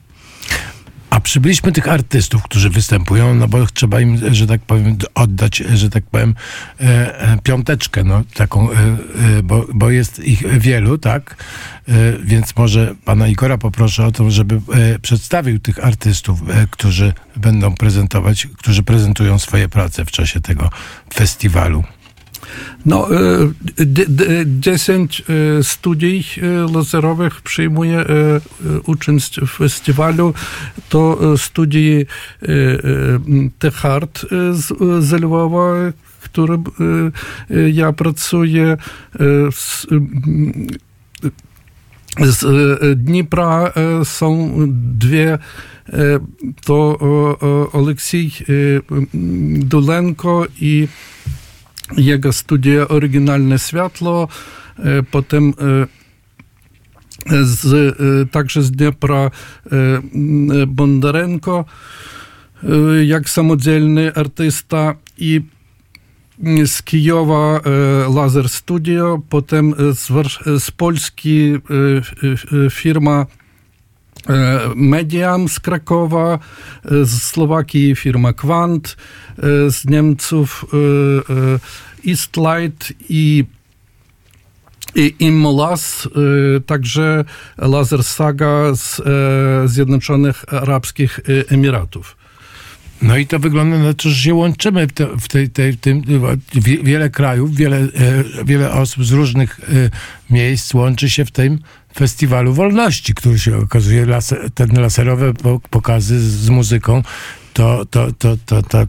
A 1.12 1.20
przybyliśmy 1.20 1.72
tych 1.72 1.88
artystów, 1.88 2.44
którzy 2.44 2.70
występują, 2.70 3.36
no 3.36 3.48
bo 3.48 3.66
trzeba 3.66 4.02
im, 4.02 4.34
że 4.34 4.48
tak 4.48 4.62
powiem, 4.62 4.98
oddać, 5.16 5.58
że 5.58 5.90
tak 5.90 6.04
powiem, 6.04 6.36
e, 6.80 7.20
e, 7.22 7.38
piąteczkę, 7.44 8.04
no 8.04 8.22
taką, 8.34 8.72
e, 8.72 8.76
bo, 9.44 9.68
bo 9.74 9.90
jest 9.90 10.20
ich 10.20 10.60
wielu, 10.60 10.98
tak? 10.98 11.36
Więc 12.24 12.56
może 12.56 12.96
pana 13.06 13.28
Igora 13.28 13.58
poproszę 13.58 14.06
o 14.06 14.12
to, 14.12 14.32
żeby 14.32 14.62
przedstawił 15.02 15.60
tych 15.60 15.86
artystów, 15.86 16.42
którzy 16.70 17.14
będą 17.36 17.76
prezentować, 17.76 18.48
którzy 18.58 18.84
prezentują 18.84 19.40
swoje 19.40 19.70
prace 19.70 20.06
w 20.06 20.12
czasie 20.12 20.42
tego 20.42 20.70
festiwalu. 21.14 21.84
No, 22.86 23.08
10 24.46 25.24
studií 25.62 26.24
laserowych 26.74 27.42
przyjmuje 27.42 28.06
uczestnictw 28.86 29.40
w 29.40 29.58
festiwalu. 29.58 30.34
To 30.90 31.38
studii 31.38 32.06
Techart 33.60 34.26
z, 35.00 35.12
Lwowa, 35.12 35.74
którym 36.24 36.64
ja 37.74 37.94
pracuję. 37.94 38.78
Z, 39.52 39.88
z 42.20 42.46
Dnipra 42.98 43.74
są 44.04 44.52
dwie 44.98 45.38
to 46.66 47.00
Oleksiej 47.74 48.32
Dulenko 49.54 50.46
i 50.62 50.88
jego 51.98 52.34
studia 52.34 52.88
Oryginalne 52.88 53.60
Światło, 53.60 54.28
potem 55.12 55.54
z, 57.42 57.96
także 58.32 58.64
z 58.64 58.72
Dniepra 58.72 59.32
Bondarenko, 60.68 61.66
jak 63.06 63.30
samodzielny 63.30 64.14
artysta 64.14 64.96
i 65.18 65.42
z 66.66 66.84
Kijowa 66.84 67.62
Laser 68.16 68.50
Studio, 68.50 69.22
potem 69.30 69.74
z, 69.94 70.08
z 70.64 70.72
Polski 70.72 71.54
firma 72.72 73.26
Mediam 74.76 75.50
z 75.50 75.60
Krakowa, 75.60 76.40
z 76.86 77.22
Słowakii 77.22 77.96
firma 77.96 78.34
Quant, 78.34 78.98
z 79.70 79.86
Niemców 79.86 80.66
Eastlight 82.08 82.94
i 83.10 83.46
i 84.96 85.16
Immolas, 85.20 86.10
także 86.66 87.26
Laser 87.58 88.04
Saga 88.04 88.76
z 88.76 89.02
Zjednoczonych 89.72 90.54
Arabskich 90.54 91.20
Emiratów. 91.48 92.18
No 93.02 93.18
i 93.18 93.28
to 93.28 93.40
wygląda 93.40 93.78
na 93.78 93.94
to, 93.94 94.10
że 94.10 94.16
się 94.16 94.34
łączymy 94.34 94.88
w, 94.88 94.94
te, 94.94 95.08
w 95.18 95.28
tej, 95.28 95.50
tej, 95.50 95.78
tym, 95.78 96.04
wiele 96.84 97.10
krajów, 97.10 97.56
wiele, 97.56 97.88
wiele 98.46 98.72
osób 98.72 99.06
z 99.06 99.12
różnych 99.12 99.62
miejsc 100.30 100.74
łączy 100.74 101.10
się 101.10 101.26
w 101.26 101.32
tym 101.32 101.60
festiwalu 101.96 102.54
wolności, 102.54 103.14
który 103.14 103.40
się 103.40 103.58
okazuje, 103.58 104.08
ten 104.54 104.82
laserowe 104.82 105.34
pokazy 105.70 106.20
z 106.20 106.50
muzyką, 106.50 107.04
to, 107.54 107.86
to, 107.86 108.08
to, 108.18 108.38
to, 108.46 108.64
to, 108.64 108.88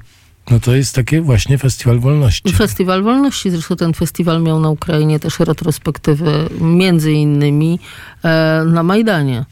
no 0.50 0.60
to 0.60 0.74
jest 0.74 0.94
taki 0.94 1.20
właśnie 1.20 1.58
festiwal 1.58 2.00
wolności. 2.00 2.52
Festiwal 2.52 3.02
wolności, 3.02 3.50
zresztą 3.50 3.76
ten 3.76 3.94
festiwal 3.94 4.42
miał 4.42 4.60
na 4.60 4.70
Ukrainie 4.70 5.20
też 5.20 5.40
retrospektywy, 5.40 6.48
między 6.60 7.12
innymi 7.12 7.78
e, 8.24 8.64
na 8.66 8.82
Majdanie. 8.82 9.44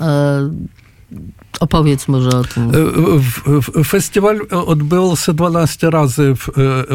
E, 0.00 0.50
Opowiedz 1.60 2.08
może 2.08 2.30
o 2.30 2.44
tym. 2.44 2.72
Festiwal 3.84 4.40
odbył 4.50 5.16
się 5.16 5.34
12 5.34 5.90
razy 5.90 6.34
w 6.36 6.48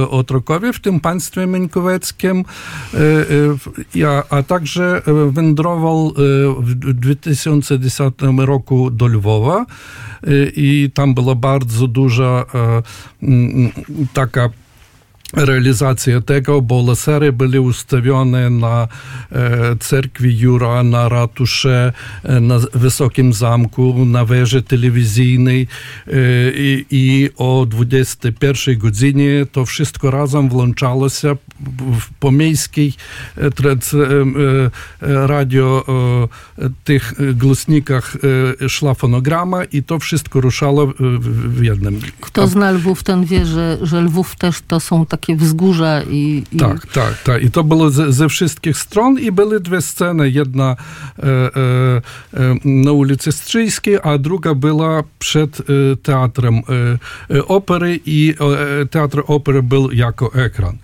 Otrokowie, 0.10 0.74
w 0.74 0.80
tym 0.80 1.00
państwie 1.00 1.48
Mińkowieckim, 1.48 2.46
a 4.30 4.44
także 4.44 5.02
wędrował 5.32 6.14
w 6.60 6.76
2010 6.76 8.16
roku 8.38 8.92
do 8.92 9.08
Lwowa 9.08 9.66
i 10.56 10.92
tam 10.94 11.14
była 11.14 11.36
bardzo 11.36 11.88
duża 11.88 12.46
taka 14.14 14.50
tego, 16.26 16.62
bo 16.62 16.86
lasery 16.88 17.34
były 17.34 17.62
ustawione 17.62 18.50
na 18.50 18.88
e, 19.32 19.76
cerkwi 19.80 20.40
Jura, 20.40 20.84
na 20.84 21.10
ratusze, 21.10 21.94
e, 22.24 22.40
na 22.40 22.60
Wysokim 22.74 23.34
Zamku, 23.34 24.06
na 24.06 24.26
wieży 24.26 24.62
telewizyjnej 24.62 25.68
e, 26.08 26.12
i, 26.56 26.86
i 26.92 27.30
o 27.38 27.66
21 27.70 28.78
godzinie 28.78 29.46
to 29.52 29.66
wszystko 29.66 30.12
razem 30.12 30.50
włączało 30.50 31.10
się 31.10 31.36
w 32.00 32.14
pomiejskiej 32.20 32.94
e, 33.38 33.42
e, 33.42 33.50
e, 33.50 35.28
radio 35.28 35.86
tych 36.84 37.14
głośnikach 37.38 38.18
szła 38.68 38.94
fonograma 38.94 39.64
i 39.64 39.84
to 39.84 40.00
wszystko 40.00 40.42
ruszało 40.42 40.94
w 41.30 41.64
jednym. 41.64 42.02
Kto 42.22 42.48
zna 42.48 42.72
Lwów, 42.72 43.04
ten 43.04 43.26
wie, 43.26 43.46
że, 43.46 43.78
że 43.82 44.02
Lwów 44.02 44.36
też 44.36 44.62
to 44.68 44.80
są 44.80 45.06
takie 45.24 45.36
wzgórza 45.36 46.04
i... 46.04 46.44
i... 46.52 46.58
Tak, 46.58 46.86
tak, 46.86 47.24
tak. 47.24 47.44
I 47.44 47.52
to 47.52 47.64
było 47.64 47.90
ze, 47.90 48.12
ze 48.12 48.30
wszystkich 48.30 48.78
stron 48.78 49.20
i 49.20 49.32
były 49.32 49.60
dwie 49.60 49.82
sceny. 49.82 50.30
Jedna 50.30 50.76
e, 51.20 51.24
e, 51.24 52.02
na 52.66 52.92
ulicy 52.92 53.32
Strzyjskiej, 53.32 53.98
a 54.04 54.18
druga 54.18 54.56
była 54.56 55.04
przed 55.20 55.60
e, 55.60 55.64
teatrem 56.04 56.62
opery 57.48 58.00
i 58.06 58.36
teatr 58.92 59.24
opery 59.28 59.64
był 59.64 59.92
jako 59.92 60.34
ekran. 60.34 60.78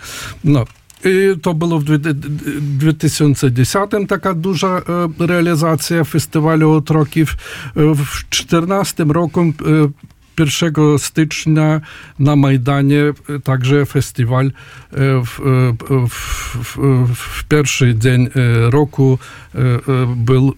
No, 0.43 0.65
i 1.05 1.39
to 1.41 1.53
było 1.53 1.79
w 1.79 1.83
2010 1.83 3.89
taka 4.07 4.33
duża 4.33 4.81
realizacja 5.19 6.03
festiwalu 6.03 6.71
Otrokiw. 6.71 7.35
W 7.75 7.95
2014 7.95 9.03
roku 9.03 9.53
1 10.39 10.99
stycznia 10.99 11.81
na 12.19 12.35
Majdanie 12.35 13.03
także 13.43 13.85
festiwal 13.85 14.51
w, 15.25 15.39
w, 16.09 16.57
w, 16.63 16.77
w 17.15 17.43
pierwszy 17.43 17.95
dzień 17.95 18.29
roku 18.69 19.19
był 20.15 20.53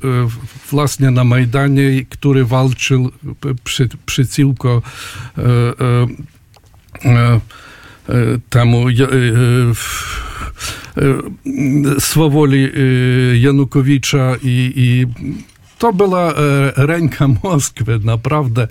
właśnie 0.72 1.12
na 1.12 1.24
Majdanie, 1.24 2.06
który 2.10 2.46
walczył 2.46 3.12
przeciwko 4.06 4.82
temu 8.50 8.86
swoboli 12.00 12.70
Janukowicza 13.42 14.36
i, 14.44 14.74
i 14.76 15.06
naprawdę. 18.04 18.68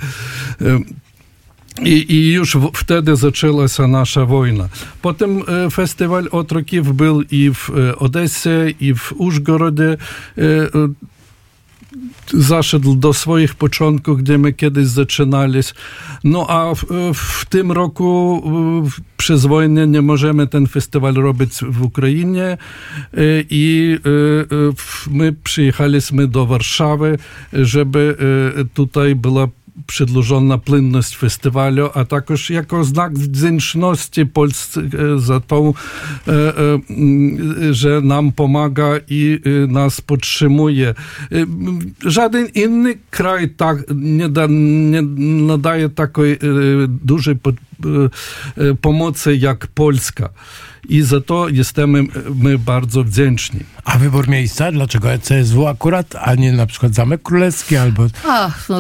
I, 1.83 2.15
I, 2.15 2.33
już 2.33 2.57
w, 2.57 2.71
wtedy 2.75 3.17
zaczęła 3.17 3.69
się 3.69 3.87
nasza 3.89 4.27
wojna. 4.27 4.69
Potem 5.03 5.43
e, 5.67 5.71
festiwal 5.71 6.29
Otrokiw 6.31 6.89
był 6.89 7.23
i 7.23 7.51
w 7.55 7.71
e, 7.71 7.97
Odesie, 7.97 8.71
i 8.81 8.95
w 8.95 9.13
Użgorodzie. 9.17 9.97
E, 12.35 13.15
swoich 13.15 13.55
początków, 13.55 14.23
gdzie 14.23 14.39
my 14.39 14.53
kiedyś 14.53 14.87
zaczynaliśmy. 14.87 15.81
No 16.25 16.47
a 16.49 16.75
w, 16.75 16.85
w, 17.15 17.45
tym 17.45 17.73
roku 17.73 18.43
przez 19.17 19.47
wojnę 19.47 19.87
nie 19.87 20.03
możemy 20.03 20.47
ten 20.47 20.67
festiwal 20.67 21.15
robić 21.15 21.53
w 21.69 21.83
Ukrainie 21.83 22.59
i 23.51 23.99
my 25.11 25.33
przyjechaliśmy 25.33 26.29
do 26.29 26.47
Warszawy, 26.47 27.19
żeby 27.53 28.17
tutaj 28.75 29.15
była 29.15 29.49
przedłużona 29.91 30.59
płynność 30.59 31.17
festiwalu, 31.17 31.91
a 31.95 32.05
także 32.05 32.55
jako 32.55 32.85
znak 32.85 33.19
wdzięczności 33.19 34.27
Polsce 34.27 34.81
za 35.17 35.41
to, 35.41 35.75
że 37.71 38.01
nam 38.01 38.33
pomaga 38.33 38.91
i 39.09 39.41
nas 39.69 40.01
podtrzymuje. 40.01 40.95
Żaden 42.05 42.47
inny 42.55 42.95
kraj 43.11 43.51
tak 43.51 43.85
nie, 43.95 44.29
da, 44.29 44.47
nie 44.49 45.03
nadaje 45.47 45.89
takiej 45.89 46.39
dużej 46.89 47.37
pomocy 48.81 49.37
jak 49.37 49.67
Polska 49.67 50.29
i 50.89 51.03
za 51.03 51.21
to 51.21 51.49
jesteśmy 51.49 52.05
my 52.35 52.59
bardzo 52.59 53.05
wdzięczni. 53.05 53.61
A 53.85 53.99
wybór 53.99 54.29
miejsca? 54.29 54.73
Dlaczego 54.73 55.09
CSW 55.23 55.67
akurat, 55.67 56.15
a 56.21 56.35
nie 56.35 56.53
na 56.53 56.67
przykład 56.67 56.95
Zamek 56.95 57.23
Królewski 57.23 57.77
albo... 57.77 58.07
Ach, 58.29 58.69
no, 58.69 58.77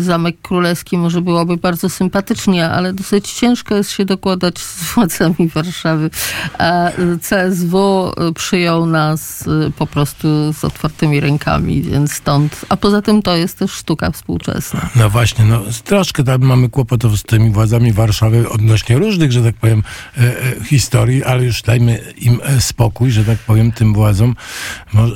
Zamek 0.00 0.36
Królewski 0.42 0.98
może 0.98 1.20
byłoby 1.20 1.56
bardzo 1.56 1.88
sympatycznie, 1.88 2.68
ale 2.70 2.92
dosyć 2.92 3.32
ciężko 3.32 3.74
jest 3.74 3.90
się 3.90 4.04
dokładać 4.04 4.58
z 4.58 4.94
władzami 4.94 5.48
Warszawy. 5.54 6.10
A 6.58 6.90
CSW 7.20 8.12
przyjął 8.34 8.86
nas 8.86 9.46
y, 9.46 9.72
po 9.78 9.86
prostu 9.86 10.52
z 10.52 10.64
otwartymi 10.64 11.20
rękami, 11.20 11.82
więc 11.82 12.12
stąd. 12.12 12.64
A 12.68 12.76
poza 12.76 13.02
tym 13.02 13.22
to 13.22 13.36
jest 13.36 13.58
też 13.58 13.72
sztuka 13.72 14.10
współczesna. 14.10 14.88
No 14.96 15.10
właśnie, 15.10 15.44
no 15.44 15.62
troszkę 15.84 16.24
tam 16.24 16.42
mamy 16.42 16.68
kłopotów 16.68 17.18
z 17.18 17.22
tymi 17.22 17.50
władzami 17.50 17.92
Warszawy 17.92 18.48
odnośnie 18.48 18.98
różnych, 18.98 19.32
że 19.32 19.42
tak 19.42 19.54
powiem, 19.54 19.82
e, 20.18 20.20
e, 20.20 20.64
historii, 20.64 21.13
ale 21.22 21.44
już 21.44 21.62
dajmy 21.62 22.00
im 22.16 22.40
e, 22.42 22.60
spokój, 22.60 23.10
że 23.10 23.24
tak 23.24 23.38
powiem, 23.38 23.72
tym 23.72 23.94
władzom. 23.94 24.36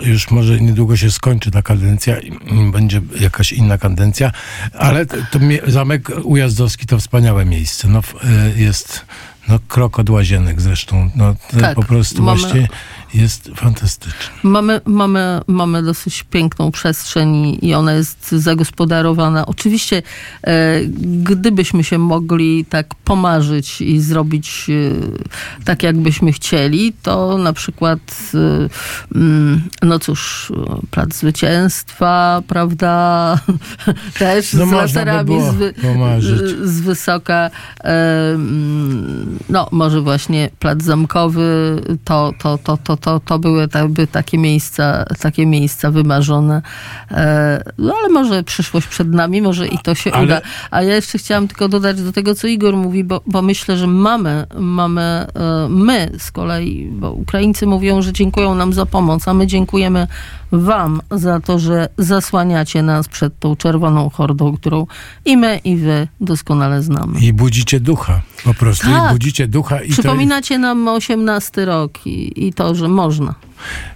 Już 0.02 0.30
może 0.30 0.60
niedługo 0.60 0.96
się 0.96 1.10
skończy 1.10 1.50
ta 1.50 1.62
kadencja 1.62 2.18
i 2.18 2.32
będzie 2.72 3.00
jakaś 3.20 3.52
inna 3.52 3.78
kadencja, 3.78 4.32
ale 4.74 5.06
to, 5.06 5.16
to 5.30 5.38
zamek 5.66 6.10
ujazdowski 6.22 6.86
to 6.86 6.98
wspaniałe 6.98 7.44
miejsce. 7.44 7.88
No, 7.88 8.00
e, 8.24 8.60
jest 8.60 9.04
no, 9.48 9.58
krok 9.68 9.98
od 9.98 10.10
łazienek 10.10 10.60
zresztą. 10.60 11.10
No, 11.16 11.34
tak, 11.60 11.74
po 11.74 11.82
prostu 11.82 12.22
mamy, 12.22 12.40
właśnie 12.40 12.68
jest 13.14 13.50
fantastyczne. 13.54 14.34
Mamy, 14.42 14.80
mamy, 14.84 15.40
mamy 15.46 15.82
dosyć 15.82 16.22
piękną 16.22 16.70
przestrzeń 16.70 17.58
i 17.62 17.74
ona 17.74 17.92
jest 17.92 18.32
zagospodarowana. 18.32 19.46
Oczywiście, 19.46 20.02
e, 20.42 20.80
gdybyśmy 21.22 21.84
się 21.84 21.98
mogli 21.98 22.64
tak 22.64 22.94
pomarzyć 22.94 23.80
i 23.80 24.00
zrobić 24.00 24.66
e, 24.70 25.64
tak, 25.64 25.82
jakbyśmy 25.82 26.32
chcieli, 26.32 26.92
to 27.02 27.38
na 27.38 27.52
przykład, 27.52 27.98
e, 28.34 28.68
mm, 29.14 29.62
no 29.82 29.98
cóż, 29.98 30.52
Plac 30.90 31.14
Zwycięstwa, 31.14 32.42
prawda, 32.46 33.38
też 34.18 34.52
no 34.52 34.66
z 34.66 34.72
laserami 34.72 35.28
by 35.28 35.74
z, 36.20 36.70
z, 36.70 36.80
wysoka. 36.80 37.50
E, 37.80 38.30
mm, 38.34 39.38
no, 39.48 39.68
może 39.72 40.00
właśnie 40.00 40.50
Plac 40.58 40.82
Zamkowy, 40.82 41.80
to, 42.04 42.32
to, 42.38 42.58
to, 42.58 42.76
to 42.76 42.97
to, 43.00 43.20
to 43.20 43.38
były 43.38 43.68
by 43.88 44.06
takie 44.06 44.38
miejsca, 44.38 45.04
takie 45.20 45.46
miejsca 45.46 45.90
wymarzone. 45.90 46.62
E, 47.10 47.62
no 47.78 47.94
ale 48.00 48.08
może 48.08 48.42
przyszłość 48.42 48.86
przed 48.86 49.08
nami, 49.08 49.42
może 49.42 49.68
i 49.68 49.78
to 49.78 49.94
się 49.94 50.12
ale... 50.12 50.24
uda. 50.24 50.40
A 50.70 50.82
ja 50.82 50.94
jeszcze 50.94 51.18
chciałam 51.18 51.48
tylko 51.48 51.68
dodać 51.68 52.02
do 52.02 52.12
tego, 52.12 52.34
co 52.34 52.46
Igor 52.46 52.76
mówi, 52.76 53.04
bo, 53.04 53.20
bo 53.26 53.42
myślę, 53.42 53.76
że 53.76 53.86
mamy, 53.86 54.46
mamy 54.58 55.02
e, 55.02 55.68
my 55.68 56.10
z 56.18 56.30
kolei, 56.30 56.88
bo 56.92 57.12
Ukraińcy 57.12 57.66
mówią, 57.66 58.02
że 58.02 58.12
dziękują 58.12 58.54
nam 58.54 58.72
za 58.72 58.86
pomoc, 58.86 59.28
a 59.28 59.34
my 59.34 59.46
dziękujemy 59.46 60.06
Wam 60.52 61.00
za 61.10 61.40
to, 61.40 61.58
że 61.58 61.88
zasłaniacie 61.98 62.82
nas 62.82 63.08
przed 63.08 63.38
tą 63.38 63.56
czerwoną 63.56 64.10
hordą, 64.10 64.56
którą 64.56 64.86
i 65.24 65.36
my, 65.36 65.58
i 65.64 65.76
Wy 65.76 66.08
doskonale 66.20 66.82
znamy. 66.82 67.20
I 67.20 67.32
budzicie 67.32 67.80
ducha, 67.80 68.22
po 68.44 68.54
prostu. 68.54 68.86
Tak. 68.86 69.10
I 69.10 69.12
budzicie 69.12 69.48
ducha. 69.48 69.82
I, 69.82 69.88
to, 69.88 69.92
Przypominacie 69.92 70.58
nam 70.58 70.88
18 70.88 71.64
rok 71.64 72.06
i, 72.06 72.46
i 72.46 72.52
to, 72.52 72.74
że 72.74 72.88
można. 72.88 73.34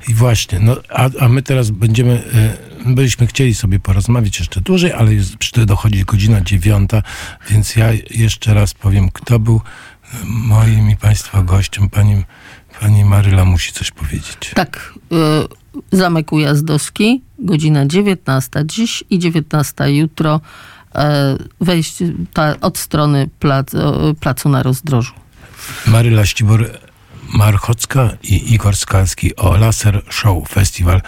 I 0.08 0.14
właśnie, 0.14 0.60
no, 0.60 0.76
a, 0.88 1.08
a 1.20 1.28
my 1.28 1.42
teraz 1.42 1.70
będziemy, 1.70 2.22
e, 2.86 2.94
byliśmy 2.94 3.26
chcieli 3.26 3.54
sobie 3.54 3.80
porozmawiać 3.80 4.38
jeszcze 4.38 4.60
dłużej, 4.60 4.92
ale 4.92 5.10
przy- 5.38 5.66
dochodzi 5.66 6.04
godzina 6.04 6.40
dziewiąta, 6.40 7.02
więc 7.50 7.76
ja 7.76 7.88
jeszcze 8.10 8.54
raz 8.54 8.74
powiem, 8.74 9.10
kto 9.10 9.38
był 9.38 9.60
e, 10.04 10.08
moim 10.24 10.90
i 10.90 10.96
Państwa 10.96 11.42
gościem. 11.42 11.90
Pani, 11.90 12.24
pani 12.80 13.04
Maryla 13.04 13.44
musi 13.44 13.72
coś 13.72 13.90
powiedzieć. 13.90 14.52
Tak, 14.54 14.94
y, 15.12 15.61
Zamek 15.92 16.32
Ujazdowski, 16.32 17.22
godzina 17.38 17.86
19 17.86 18.50
dziś 18.64 19.04
i 19.10 19.18
19 19.18 19.92
jutro. 19.96 20.40
E, 20.94 21.36
wejść 21.60 21.96
ta, 22.32 22.54
od 22.60 22.78
strony 22.78 23.28
plac, 23.38 23.74
o, 23.74 24.14
placu 24.20 24.48
na 24.48 24.62
rozdrożu. 24.62 25.12
Maryla 25.86 26.22
Ścibor-Marchocka 26.22 28.08
i 28.22 28.54
Igor 28.54 28.76
Skalski 28.76 29.36
o 29.36 29.56
Laser 29.56 30.02
Show 30.08 30.48
Festival 30.48 31.00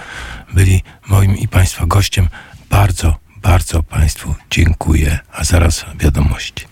byli 0.54 0.82
moim 1.08 1.36
i 1.36 1.48
Państwa 1.48 1.86
gościem. 1.86 2.28
Bardzo, 2.70 3.16
bardzo 3.42 3.82
Państwu 3.82 4.34
dziękuję. 4.50 5.18
A 5.32 5.44
zaraz 5.44 5.84
wiadomości. 5.98 6.66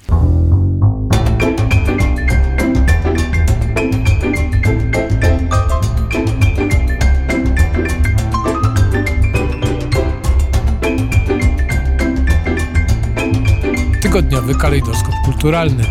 Tygodniowy 14.12 14.54
kalejdoskop 14.54 15.14
kulturalny. 15.24 15.84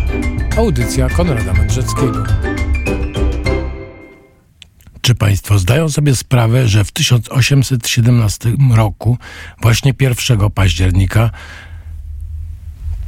Audycja 0.56 1.08
Konrada 1.08 1.52
Mędrzeckiego. 1.52 2.24
Czy 5.00 5.14
Państwo 5.14 5.58
zdają 5.58 5.88
sobie 5.88 6.16
sprawę, 6.16 6.68
że 6.68 6.84
w 6.84 6.92
1817 6.92 8.52
roku, 8.74 9.18
właśnie 9.62 9.92
1 10.00 10.50
października, 10.50 11.30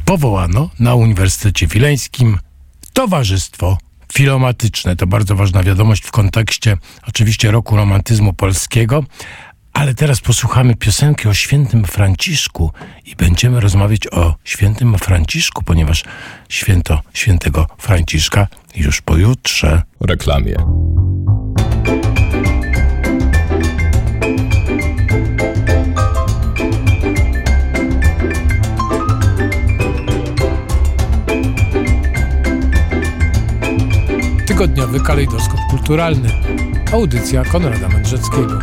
powołano 0.05 0.71
na 0.79 0.95
Uniwersytecie 0.95 1.67
Wileńskim 1.67 2.39
Towarzystwo 2.93 3.79
Filomatyczne. 4.13 4.97
To 4.97 5.07
bardzo 5.07 5.37
ważna 5.37 5.63
wiadomość 5.63 6.05
w 6.05 6.11
kontekście 6.11 6.77
oczywiście 7.09 7.51
roku 7.51 7.77
romantyzmu 7.77 8.33
polskiego. 8.33 9.05
Ale 9.75 9.95
teraz 9.95 10.21
posłuchamy 10.21 10.77
piosenki 10.77 11.29
o 11.29 11.35
świętym 11.35 11.85
Franciszku 11.85 12.73
i 13.07 13.17
będziemy 13.17 13.61
rozmawiać 13.61 14.07
o 14.13 14.35
świętym 14.45 14.99
Franciszku, 14.99 15.65
ponieważ 15.65 16.05
święto 16.49 17.01
świętego 17.13 17.67
Franciszka 17.79 18.47
już 18.77 19.01
pojutrze. 19.01 19.83
reklamie. 20.01 20.55
Tygodniowy 34.47 35.01
kalejdoskop 35.01 35.61
kulturalny. 35.71 36.29
Audycja 36.93 37.45
Konrada 37.45 37.89
Mędrzeckiego. 37.89 38.59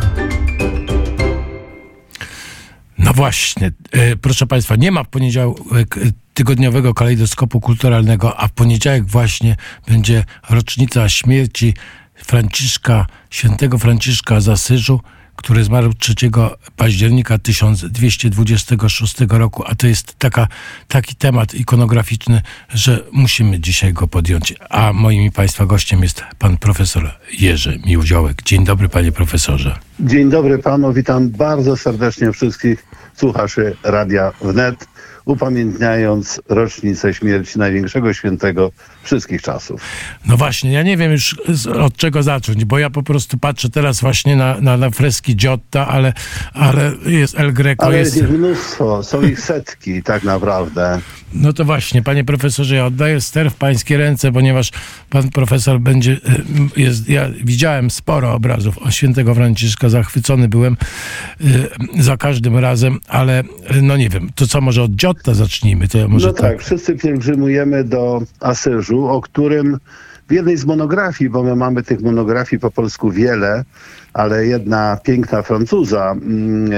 No 3.12 3.16
właśnie, 3.16 3.72
e, 3.90 4.16
proszę 4.16 4.46
Państwa, 4.46 4.76
nie 4.76 4.90
ma 4.92 5.04
w 5.04 5.08
poniedziałek 5.08 5.98
e, 5.98 6.12
tygodniowego 6.34 6.94
kalejdoskopu 6.94 7.60
kulturalnego, 7.60 8.40
a 8.40 8.48
w 8.48 8.52
poniedziałek 8.52 9.06
właśnie 9.06 9.56
będzie 9.88 10.24
rocznica 10.50 11.08
śmierci 11.08 11.74
Franciszka, 12.14 13.06
świętego 13.30 13.78
Franciszka 13.78 14.40
z 14.40 14.48
Asyżu, 14.48 15.00
który 15.36 15.64
zmarł 15.64 15.92
3 15.92 16.14
października 16.76 17.38
1226 17.38 19.16
roku, 19.28 19.62
a 19.66 19.74
to 19.74 19.86
jest 19.86 20.18
taka, 20.18 20.48
taki 20.88 21.16
temat 21.16 21.54
ikonograficzny, 21.54 22.42
że 22.74 23.04
musimy 23.12 23.60
dzisiaj 23.60 23.92
go 23.92 24.08
podjąć. 24.08 24.54
A 24.70 24.92
moim 24.92 25.22
i 25.22 25.30
Państwa 25.30 25.66
gościem 25.66 26.02
jest 26.02 26.24
pan 26.38 26.56
profesor 26.56 27.10
Jerzy 27.38 27.80
Miłziołek. 27.86 28.42
Dzień 28.42 28.64
dobry, 28.64 28.88
panie 28.88 29.12
profesorze. 29.12 29.78
Dzień 30.00 30.30
dobry 30.30 30.58
panu, 30.58 30.92
witam 30.92 31.30
bardzo 31.30 31.76
serdecznie 31.76 32.32
wszystkich 32.32 32.84
słuchaczy 33.16 33.76
Radia 33.82 34.32
Wnet, 34.40 34.86
upamiętniając 35.24 36.40
rocznicę 36.48 37.14
śmierci 37.14 37.58
największego 37.58 38.14
świętego 38.14 38.72
wszystkich 39.02 39.42
czasów. 39.42 39.80
No 40.26 40.36
właśnie, 40.36 40.72
ja 40.72 40.82
nie 40.82 40.96
wiem 40.96 41.12
już 41.12 41.34
od 41.80 41.96
czego 41.96 42.22
zacząć, 42.22 42.64
bo 42.64 42.78
ja 42.78 42.90
po 42.90 43.02
prostu 43.02 43.38
patrzę 43.38 43.70
teraz 43.70 44.00
właśnie 44.00 44.36
na, 44.36 44.60
na, 44.60 44.76
na 44.76 44.90
freski 44.90 45.36
Giotta, 45.36 45.88
ale, 45.88 46.12
ale 46.52 46.92
jest 47.06 47.38
El 47.38 47.52
Greco, 47.52 47.86
Ale 47.86 47.98
jest... 47.98 48.16
ich 48.16 48.30
mnóstwo, 48.30 49.02
są 49.02 49.22
ich 49.22 49.40
setki 49.40 50.02
tak 50.02 50.24
naprawdę. 50.24 51.00
No 51.34 51.52
to 51.52 51.64
właśnie, 51.64 52.02
panie 52.02 52.24
profesorze, 52.24 52.74
ja 52.74 52.86
oddaję 52.86 53.20
ster 53.20 53.50
w 53.50 53.54
pańskie 53.54 53.96
ręce, 53.96 54.32
ponieważ 54.32 54.70
pan 55.10 55.30
profesor 55.30 55.80
będzie, 55.80 56.12
y, 56.12 56.20
jest, 56.80 57.08
ja 57.08 57.28
widziałem 57.44 57.90
sporo 57.90 58.34
obrazów 58.34 58.78
o 58.78 58.90
świętego 58.90 59.34
Franciszka, 59.34 59.88
zachwycony 59.88 60.48
byłem 60.48 60.76
y, 61.40 61.68
za 61.98 62.16
każdym 62.16 62.58
razem, 62.58 62.98
ale 63.08 63.42
no 63.82 63.96
nie 63.96 64.08
wiem, 64.08 64.30
to 64.34 64.46
co, 64.46 64.60
może 64.60 64.82
od 64.82 64.90
Giotta 64.96 65.11
zacznijmy, 65.34 65.88
to 65.88 66.08
może 66.08 66.26
No 66.26 66.32
tak, 66.32 66.62
wszyscy 66.62 66.96
pielgrzymujemy 66.96 67.84
do 67.84 68.22
Asyżu, 68.40 69.08
o 69.08 69.20
którym 69.20 69.78
w 70.28 70.32
jednej 70.32 70.56
z 70.56 70.64
monografii, 70.64 71.30
bo 71.30 71.42
my 71.42 71.56
mamy 71.56 71.82
tych 71.82 72.00
monografii 72.00 72.60
po 72.60 72.70
polsku 72.70 73.10
wiele, 73.10 73.64
ale 74.12 74.46
jedna 74.46 74.98
piękna 75.04 75.42
Francuza, 75.42 76.10
mm, 76.10 76.72
e, 76.72 76.76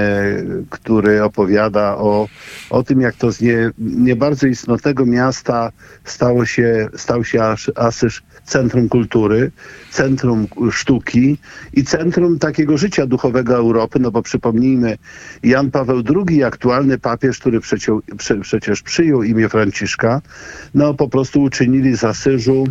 który 0.69 1.23
opowiada 1.23 1.97
o, 1.97 2.27
o 2.69 2.83
tym, 2.83 3.01
jak 3.01 3.15
to 3.15 3.31
z 3.31 3.41
nie, 3.41 3.71
nie 3.79 4.15
bardzo 4.15 4.47
istotnego 4.47 5.05
miasta 5.05 5.71
stało 6.03 6.45
się, 6.45 6.89
stał 6.95 7.23
się 7.23 7.43
Asyż 7.75 8.23
centrum 8.45 8.89
kultury, 8.89 9.51
centrum 9.91 10.47
sztuki 10.71 11.37
i 11.73 11.83
centrum 11.83 12.39
takiego 12.39 12.77
życia 12.77 13.07
duchowego 13.07 13.55
Europy, 13.55 13.99
no 13.99 14.11
bo 14.11 14.21
przypomnijmy, 14.21 14.97
Jan 15.43 15.71
Paweł 15.71 16.03
II, 16.15 16.43
aktualny 16.43 16.97
papież, 16.97 17.39
który 17.39 17.59
przeciął, 17.59 18.01
prze, 18.17 18.39
przecież 18.39 18.81
przyjął 18.81 19.23
imię 19.23 19.49
Franciszka, 19.49 20.21
no 20.73 20.93
po 20.93 21.09
prostu 21.09 21.41
uczynili 21.41 21.97
z 21.97 22.03
Asyżu 22.03 22.63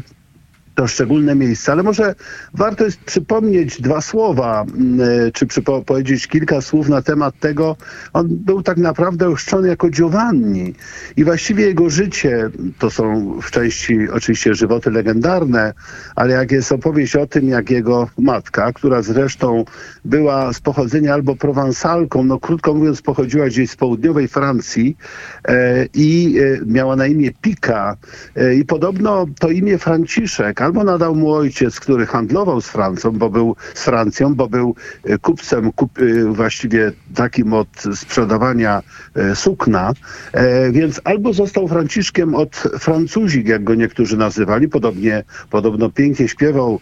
to 0.74 0.86
szczególne 0.86 1.34
miejsce, 1.34 1.72
ale 1.72 1.82
może 1.82 2.14
warto 2.54 2.84
jest 2.84 3.00
przypomnieć 3.00 3.80
dwa 3.80 4.00
słowa, 4.00 4.62
mm, 4.62 5.00
e, 5.00 5.32
czy 5.32 5.46
przypo- 5.46 5.84
powiedzieć 5.84 6.26
kilka 6.26 6.60
słów 6.60 6.88
na 6.88 7.02
temat 7.02 7.38
tego. 7.40 7.76
On 8.12 8.26
był 8.30 8.62
tak 8.62 8.76
naprawdę 8.76 9.28
ochrzczony 9.28 9.68
jako 9.68 9.88
Giovanni 9.90 10.74
i 11.16 11.24
właściwie 11.24 11.66
jego 11.66 11.90
życie, 11.90 12.50
to 12.78 12.90
są 12.90 13.34
w 13.40 13.50
części 13.50 13.98
oczywiście 14.12 14.54
żywoty 14.54 14.90
legendarne, 14.90 15.72
ale 16.16 16.34
jak 16.34 16.52
jest 16.52 16.72
opowieść 16.72 17.16
o 17.16 17.26
tym, 17.26 17.48
jak 17.48 17.70
jego 17.70 18.08
matka, 18.18 18.72
która 18.72 19.02
zresztą 19.02 19.64
była 20.04 20.52
z 20.52 20.60
pochodzenia 20.60 21.14
albo 21.14 21.36
prowansalką, 21.36 22.24
no 22.24 22.38
krótko 22.38 22.74
mówiąc 22.74 23.02
pochodziła 23.02 23.46
gdzieś 23.46 23.70
z 23.70 23.76
południowej 23.76 24.28
Francji 24.28 24.96
e, 25.48 25.86
i 25.94 26.38
e, 26.38 26.66
miała 26.66 26.96
na 26.96 27.06
imię 27.06 27.30
Pika 27.40 27.96
e, 28.36 28.54
i 28.54 28.64
podobno 28.64 29.26
to 29.38 29.50
imię 29.50 29.78
Franciszek 29.78 30.63
albo 30.64 30.84
nadał 30.84 31.14
mu 31.14 31.32
ojciec, 31.32 31.80
który 31.80 32.06
handlował 32.06 32.60
z 32.60 32.68
Francją, 32.68 33.10
bo 33.10 33.30
był 33.30 33.56
z 33.74 33.84
Francją, 33.84 34.34
bo 34.34 34.48
był 34.48 34.74
e, 35.04 35.18
kupcem 35.18 35.72
kup, 35.72 35.98
e, 35.98 36.24
właściwie 36.24 36.92
takim 37.14 37.52
od 37.52 37.68
sprzedawania 37.94 38.82
e, 39.14 39.36
sukna, 39.36 39.92
więc 40.70 41.00
albo 41.04 41.32
został 41.32 41.68
Franciszkiem 41.68 42.34
od 42.34 42.56
Francuzik, 42.78 43.48
jak 43.48 43.64
go 43.64 43.74
niektórzy 43.74 44.16
nazywali, 44.16 44.68
podobnie, 44.68 45.24
podobno 45.50 45.90
pięknie 45.90 46.28
śpiewał 46.28 46.80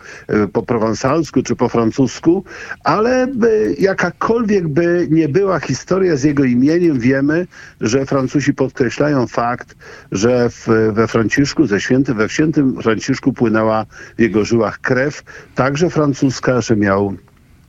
po 0.53 0.63
prowansalsku 0.63 1.43
czy 1.43 1.57
po 1.57 1.69
francusku, 1.69 2.45
ale 2.85 3.27
by, 3.27 3.75
jakakolwiek 3.79 4.69
by 4.69 5.09
nie 5.11 5.29
była 5.29 5.61
historia 5.61 6.17
z 6.17 6.23
jego 6.23 6.45
imieniem, 6.45 7.01
wiemy, 7.01 7.47
że 7.81 8.07
Francuzi 8.07 8.55
podkreślają 8.55 9.27
fakt, 9.27 9.77
że 10.13 10.51
w, 10.51 10.69
we 10.93 11.09
Franciszku, 11.09 11.67
ze 11.67 11.81
świętym, 11.81 12.17
we 12.17 12.29
świętym 12.29 12.83
Franciszku 12.83 13.33
płynęła 13.33 13.72
w 14.19 14.21
jego 14.21 14.45
żyłach 14.45 14.81
krew, 14.81 15.23
także 15.55 15.91
francuska, 15.91 16.61
że 16.61 16.77
miał 16.77 17.17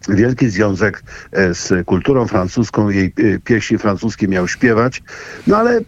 wielki 0.09 0.49
związek 0.49 1.03
e, 1.31 1.53
z 1.53 1.85
kulturą 1.85 2.27
francuską, 2.27 2.89
jej 2.89 3.05
e, 3.05 3.39
pieśni 3.39 3.77
francuskie 3.77 4.27
miał 4.27 4.47
śpiewać. 4.47 5.03
No 5.47 5.57
ale 5.57 5.77
e, 5.77 5.83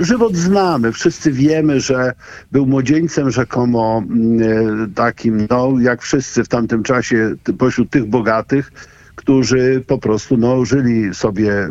żywot 0.00 0.36
znamy, 0.36 0.92
wszyscy 0.92 1.32
wiemy, 1.32 1.80
że 1.80 2.12
był 2.52 2.66
młodzieńcem 2.66 3.30
rzekomo 3.30 4.02
mm, 4.10 4.94
takim, 4.94 5.46
no 5.50 5.74
jak 5.80 6.02
wszyscy 6.02 6.44
w 6.44 6.48
tamtym 6.48 6.82
czasie 6.82 7.34
pośród 7.58 7.90
tych 7.90 8.06
bogatych, 8.06 8.72
którzy 9.18 9.84
po 9.86 9.98
prostu 9.98 10.36
no, 10.36 10.64
żyli 10.64 11.14
sobie 11.14 11.52
e, 11.52 11.70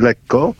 lekko, 0.00 0.54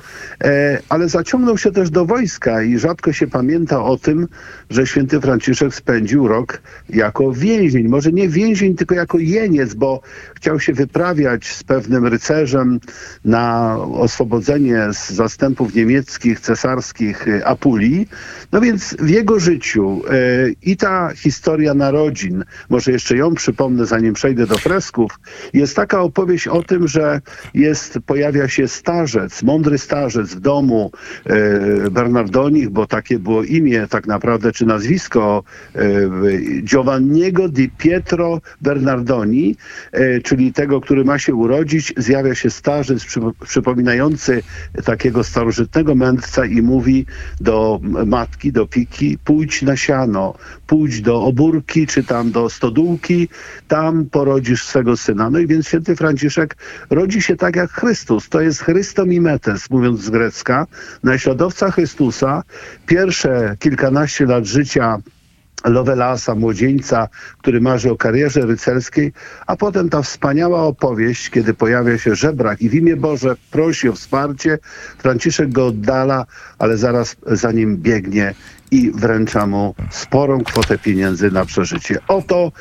e, 0.45 0.79
ale 0.89 1.09
zaciągnął 1.09 1.59
się 1.59 1.73
też 1.73 1.91
do 1.91 2.07
wojska 2.07 2.63
i 2.63 2.79
rzadko 2.79 3.13
się 3.13 3.27
pamięta 3.27 3.85
o 3.85 3.97
tym, 3.97 4.29
że 4.71 4.87
święty 4.87 5.21
Franciszek 5.21 5.75
spędził 5.75 6.29
rok 6.29 6.63
jako 6.89 7.33
więzień. 7.33 7.89
Może 7.89 8.13
nie 8.13 8.29
więzień, 8.29 8.75
tylko 8.75 8.95
jako 8.95 9.19
jeniec, 9.19 9.75
bo 9.75 10.01
chciał 10.37 10.61
się 10.61 10.73
wyprawiać 10.73 11.47
z 11.47 11.65
pewnym 11.65 12.07
rycerzem 12.07 12.81
na 13.25 13.77
oswobodzenie 13.79 14.89
z 14.93 15.11
zastępów 15.11 15.75
niemieckich, 15.75 16.41
cesarskich 16.41 17.29
e, 17.29 17.47
Apulii. 17.47 18.09
No 18.53 18.61
więc 18.61 18.97
w 19.01 19.09
jego 19.09 19.41
życiu 19.41 20.03
e, 20.11 20.15
i 20.63 20.77
ta 20.77 21.11
historia 21.15 21.75
narodzin, 21.75 22.45
może 22.71 22.93
jeszcze 22.93 23.17
ją 23.17 23.35
przypomnę, 23.35 23.87
zanim 23.87 24.15
przejdę 24.15 24.47
do 24.47 24.59
fresków, 24.59 25.21
jest 25.53 25.77
taka 25.77 26.01
opowieść 26.01 26.28
o 26.49 26.63
tym, 26.63 26.89
że 26.89 27.21
jest, 27.55 27.99
pojawia 28.07 28.49
się 28.49 28.69
starzec, 28.69 29.43
mądry 29.43 29.79
starzec 29.79 30.35
w 30.35 30.41
domu 30.41 30.91
e, 31.27 31.91
Bernardonich, 31.91 32.71
bo 32.71 32.87
takie 32.87 33.19
było 33.19 33.45
imię 33.45 33.87
tak 33.91 34.07
naprawdę, 34.07 34.53
czy 34.53 34.67
nazwisko 34.67 35.43
e, 35.75 35.81
Giovanniego 36.63 37.49
di 37.49 37.69
Pietro 37.69 38.41
Bernardoni, 38.61 39.57
e, 39.93 40.21
czyli 40.21 40.53
tego, 40.53 40.81
który 40.81 41.05
ma 41.05 41.19
się 41.19 41.35
urodzić, 41.35 41.95
zjawia 41.97 42.35
się 42.35 42.51
starzec 42.51 43.03
przypo- 43.05 43.33
przypominający 43.45 44.43
takiego 44.85 45.25
starożytnego 45.25 45.95
mędrca 45.95 46.47
i 46.47 46.63
mówi 46.63 47.07
do 47.41 47.81
matki, 48.07 48.53
do 48.53 48.67
piki, 48.67 49.19
pójdź 49.25 49.63
na 49.63 49.77
siano, 49.77 50.35
pójdź 50.67 51.01
do 51.01 51.23
obórki, 51.23 51.87
czy 51.87 52.05
tam 52.05 52.31
do 52.31 52.51
stodółki, 52.51 53.29
tam 53.69 54.07
porodzisz 54.07 54.65
swego 54.65 54.97
syna. 54.97 55.31
No 55.31 55.39
i 55.39 55.47
więc 55.47 55.67
święty 55.67 55.97
Franciszek 55.97 56.18
rodzi 56.91 57.23
się 57.23 57.37
tak 57.37 57.57
jak 57.57 57.71
Chrystus. 57.71 58.29
To 58.29 58.41
jest 58.41 58.61
Chrystomimetes, 58.63 59.71
mówiąc 59.71 60.01
z 60.01 60.11
grecka, 60.11 60.67
naśladowca 61.03 61.71
Chrystusa. 61.71 62.43
Pierwsze 62.87 63.57
kilkanaście 63.59 64.27
lat 64.27 64.45
życia 64.45 64.99
Lovelasa, 65.65 66.35
młodzieńca, 66.35 67.09
który 67.39 67.61
marzy 67.61 67.91
o 67.91 67.97
karierze 67.97 68.47
rycerskiej, 68.47 69.13
a 69.47 69.57
potem 69.57 69.89
ta 69.89 70.03
wspaniała 70.03 70.63
opowieść, 70.63 71.31
kiedy 71.31 71.55
pojawia 71.55 71.99
się 71.99 72.15
żebrak 72.15 72.63
i 72.63 72.69
w 72.69 72.75
imię 72.75 72.97
Boże 72.97 73.37
prosi 73.51 73.89
o 73.89 73.93
wsparcie, 73.93 74.59
Franciszek 74.99 75.53
go 75.53 75.67
oddala, 75.67 76.27
ale 76.59 76.77
zaraz 76.77 77.17
za 77.27 77.53
nim 77.53 77.77
biegnie 77.77 78.35
i 78.71 78.91
wręcza 78.91 79.47
mu 79.47 79.75
sporą 79.91 80.45
kwotę 80.45 80.79
pieniędzy 80.79 81.31
na 81.31 81.45
przeżycie. 81.45 81.99
Oto 82.09 82.53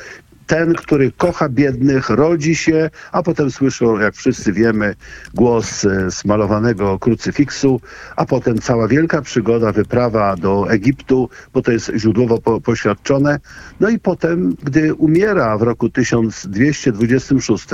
ten, 0.48 0.74
który 0.74 1.12
kocha 1.12 1.48
biednych, 1.48 2.10
rodzi 2.10 2.56
się, 2.56 2.90
a 3.12 3.22
potem 3.22 3.50
słyszą, 3.50 3.98
jak 3.98 4.14
wszyscy 4.14 4.52
wiemy, 4.52 4.94
głos 5.34 5.84
e, 5.84 6.10
smalowanego 6.10 6.98
krucyfiksu, 6.98 7.80
a 8.16 8.26
potem 8.26 8.58
cała 8.58 8.88
wielka 8.88 9.22
przygoda, 9.22 9.72
wyprawa 9.72 10.36
do 10.36 10.70
Egiptu, 10.70 11.28
bo 11.52 11.62
to 11.62 11.72
jest 11.72 11.92
źródłowo 11.96 12.38
po, 12.38 12.60
poświadczone. 12.60 13.40
No 13.80 13.88
i 13.88 13.98
potem, 13.98 14.56
gdy 14.62 14.94
umiera 14.94 15.58
w 15.58 15.62
roku 15.62 15.88
1226, 15.88 17.66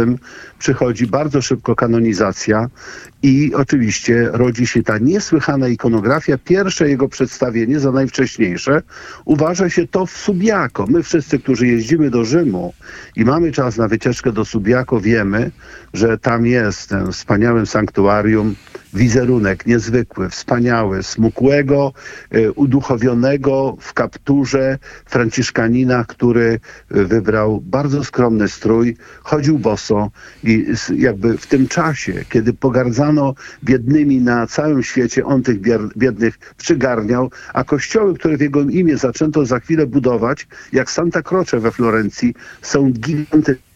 przychodzi 0.59 1.07
bardzo 1.07 1.43
szybko 1.43 1.77
kanonizacja 1.77 2.69
i 3.25 3.55
oczywiście 3.55 4.29
rodzi 4.33 4.67
się 4.67 4.83
ta 4.83 4.99
niesłychana 4.99 5.69
ikonografia. 5.69 6.39
Pierwsze 6.39 6.89
jego 6.89 7.09
przedstawienie 7.09 7.81
za 7.81 7.93
najwcześniejsze 7.93 8.83
uważa 9.25 9.71
się 9.71 9.89
to 9.89 10.07
w 10.07 10.11
Subiaco. 10.11 10.87
My 10.89 11.03
wszyscy, 11.03 11.39
którzy 11.39 11.67
jeździmy 11.67 12.11
do 12.11 12.25
Rzymu 12.25 12.75
i 13.17 13.25
mamy 13.25 13.53
czas 13.53 13.77
na 13.77 13.89
wycieczkę 13.89 14.33
do 14.33 14.45
Subiaco, 14.45 15.01
wiemy, 15.01 15.51
że 15.95 16.19
tam 16.19 16.47
jest 16.47 16.89
ten 16.89 17.13
wspaniałym 17.13 17.67
sanktuarium 17.67 18.55
wizerunek 18.95 19.67
niezwykły, 19.67 20.29
wspaniały, 20.29 21.03
smukłego, 21.03 21.93
e, 22.31 22.53
uduchowionego 22.53 23.77
w 23.81 23.93
kapturze 23.95 24.79
franciszkanina, 25.07 26.05
który 26.05 26.61
e, 26.91 27.05
wybrał 27.05 27.61
bardzo 27.61 28.05
skromny 28.05 28.49
strój, 28.49 28.97
chodził 29.23 29.59
boso 29.59 30.11
i 30.45 30.67
jakby 30.97 31.39
w 31.39 31.47
tym 31.47 31.69
czasie, 31.69 32.25
kiedy 32.29 32.53
pogardzano 32.53 33.35
biednymi 33.65 34.21
na 34.21 34.47
całym 34.47 34.83
świecie, 34.83 35.27
on 35.27 35.43
tych 35.43 35.61
biednych 35.97 36.39
przygarniał, 36.57 37.31
a 37.55 37.65
kościoły, 37.65 38.15
które 38.15 38.37
w 38.37 38.41
jego 38.41 38.63
imię 38.63 38.97
zaczęto 38.97 39.47
za 39.47 39.61
chwilę 39.61 39.87
budować, 39.87 40.47
jak 40.73 40.91
Santa 40.91 41.23
Croce 41.23 41.61
we 41.61 41.73
Florencji, 41.73 42.35
są 42.63 42.93
gigantyczne 42.93 43.74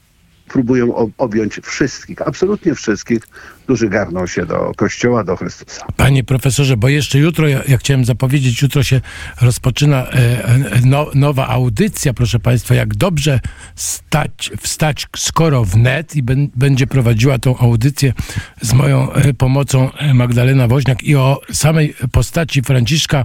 próbują 0.49 0.95
ob- 0.95 1.11
objąć 1.19 1.61
wszystkich, 1.63 2.23
absolutnie 2.23 2.75
wszystkich, 2.75 3.21
którzy 3.69 3.89
garną 3.89 4.27
się 4.27 4.47
do 4.47 4.73
Kościoła, 4.77 5.25
do 5.25 5.37
Chrystusa. 5.37 5.87
Panie 5.97 6.25
profesorze, 6.25 6.77
bo 6.77 6.89
jeszcze 6.89 7.19
jutro, 7.19 7.49
ja, 7.49 7.61
ja 7.69 7.79
chciałem 7.79 8.05
zapowiedzieć, 8.05 8.63
jutro 8.63 8.83
się 8.83 9.01
rozpoczyna 9.41 10.07
e, 10.07 10.15
e, 10.15 10.81
no, 10.85 11.11
nowa 11.15 11.49
audycja, 11.49 12.15
proszę 12.15 12.39
Państwa, 12.39 12.75
jak 12.75 12.95
dobrze 12.95 13.41
stać, 13.75 14.51
wstać 14.61 15.07
skoro 15.17 15.65
wnet 15.65 16.17
i 16.17 16.23
będzie 16.57 16.87
prowadziła 16.87 17.39
tą 17.39 17.59
audycję 17.59 18.13
z 18.61 18.73
moją 18.73 19.13
e, 19.13 19.35
pomocą 19.35 19.91
Magdalena 20.15 20.69
Woźniak 20.69 21.03
i 21.03 21.17
o 21.17 21.41
samej 21.53 21.95
postaci 22.13 22.63
Franciszka 22.63 23.25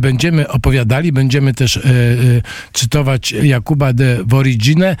będziemy 0.00 0.48
opowiadali, 0.48 1.12
będziemy 1.12 1.54
też 1.54 1.80
cytować 2.72 3.32
Jakuba 3.32 3.92
de 3.92 4.18
Vorigine. 4.24 4.96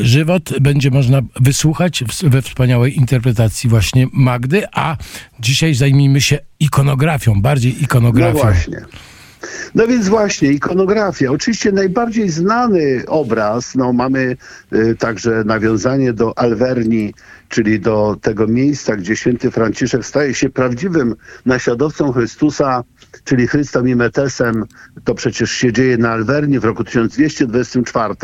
Żywot 0.00 0.58
będzie 0.68 0.90
można 0.90 1.22
wysłuchać 1.40 2.04
we 2.22 2.42
wspaniałej 2.42 2.96
interpretacji 2.96 3.70
właśnie 3.70 4.06
Magdy, 4.12 4.62
a 4.72 4.96
dzisiaj 5.40 5.74
zajmijmy 5.74 6.20
się 6.20 6.38
ikonografią, 6.60 7.42
bardziej 7.42 7.72
No 7.72 7.84
ikonografią. 7.84 8.38
właśnie. 8.38 8.80
No 9.74 9.86
więc 9.86 10.08
właśnie, 10.08 10.48
ikonografia. 10.52 11.30
Oczywiście 11.30 11.72
najbardziej 11.72 12.28
znany 12.30 13.02
obraz, 13.06 13.74
no 13.74 13.92
mamy 13.92 14.36
y, 14.72 14.96
także 14.98 15.42
nawiązanie 15.46 16.12
do 16.12 16.38
Alverni, 16.38 17.14
czyli 17.48 17.80
do 17.80 18.16
tego 18.22 18.46
miejsca, 18.46 18.96
gdzie 18.96 19.16
święty 19.16 19.50
Franciszek 19.50 20.06
staje 20.06 20.34
się 20.34 20.50
prawdziwym 20.50 21.14
naśladowcą 21.46 22.12
Chrystusa, 22.12 22.84
czyli 23.28 23.46
Chrystomimetesem. 23.46 24.64
To 25.04 25.14
przecież 25.14 25.50
się 25.50 25.72
dzieje 25.72 25.98
na 25.98 26.10
Alverni 26.10 26.58
w 26.58 26.64
roku 26.64 26.84
1224. 26.84 28.14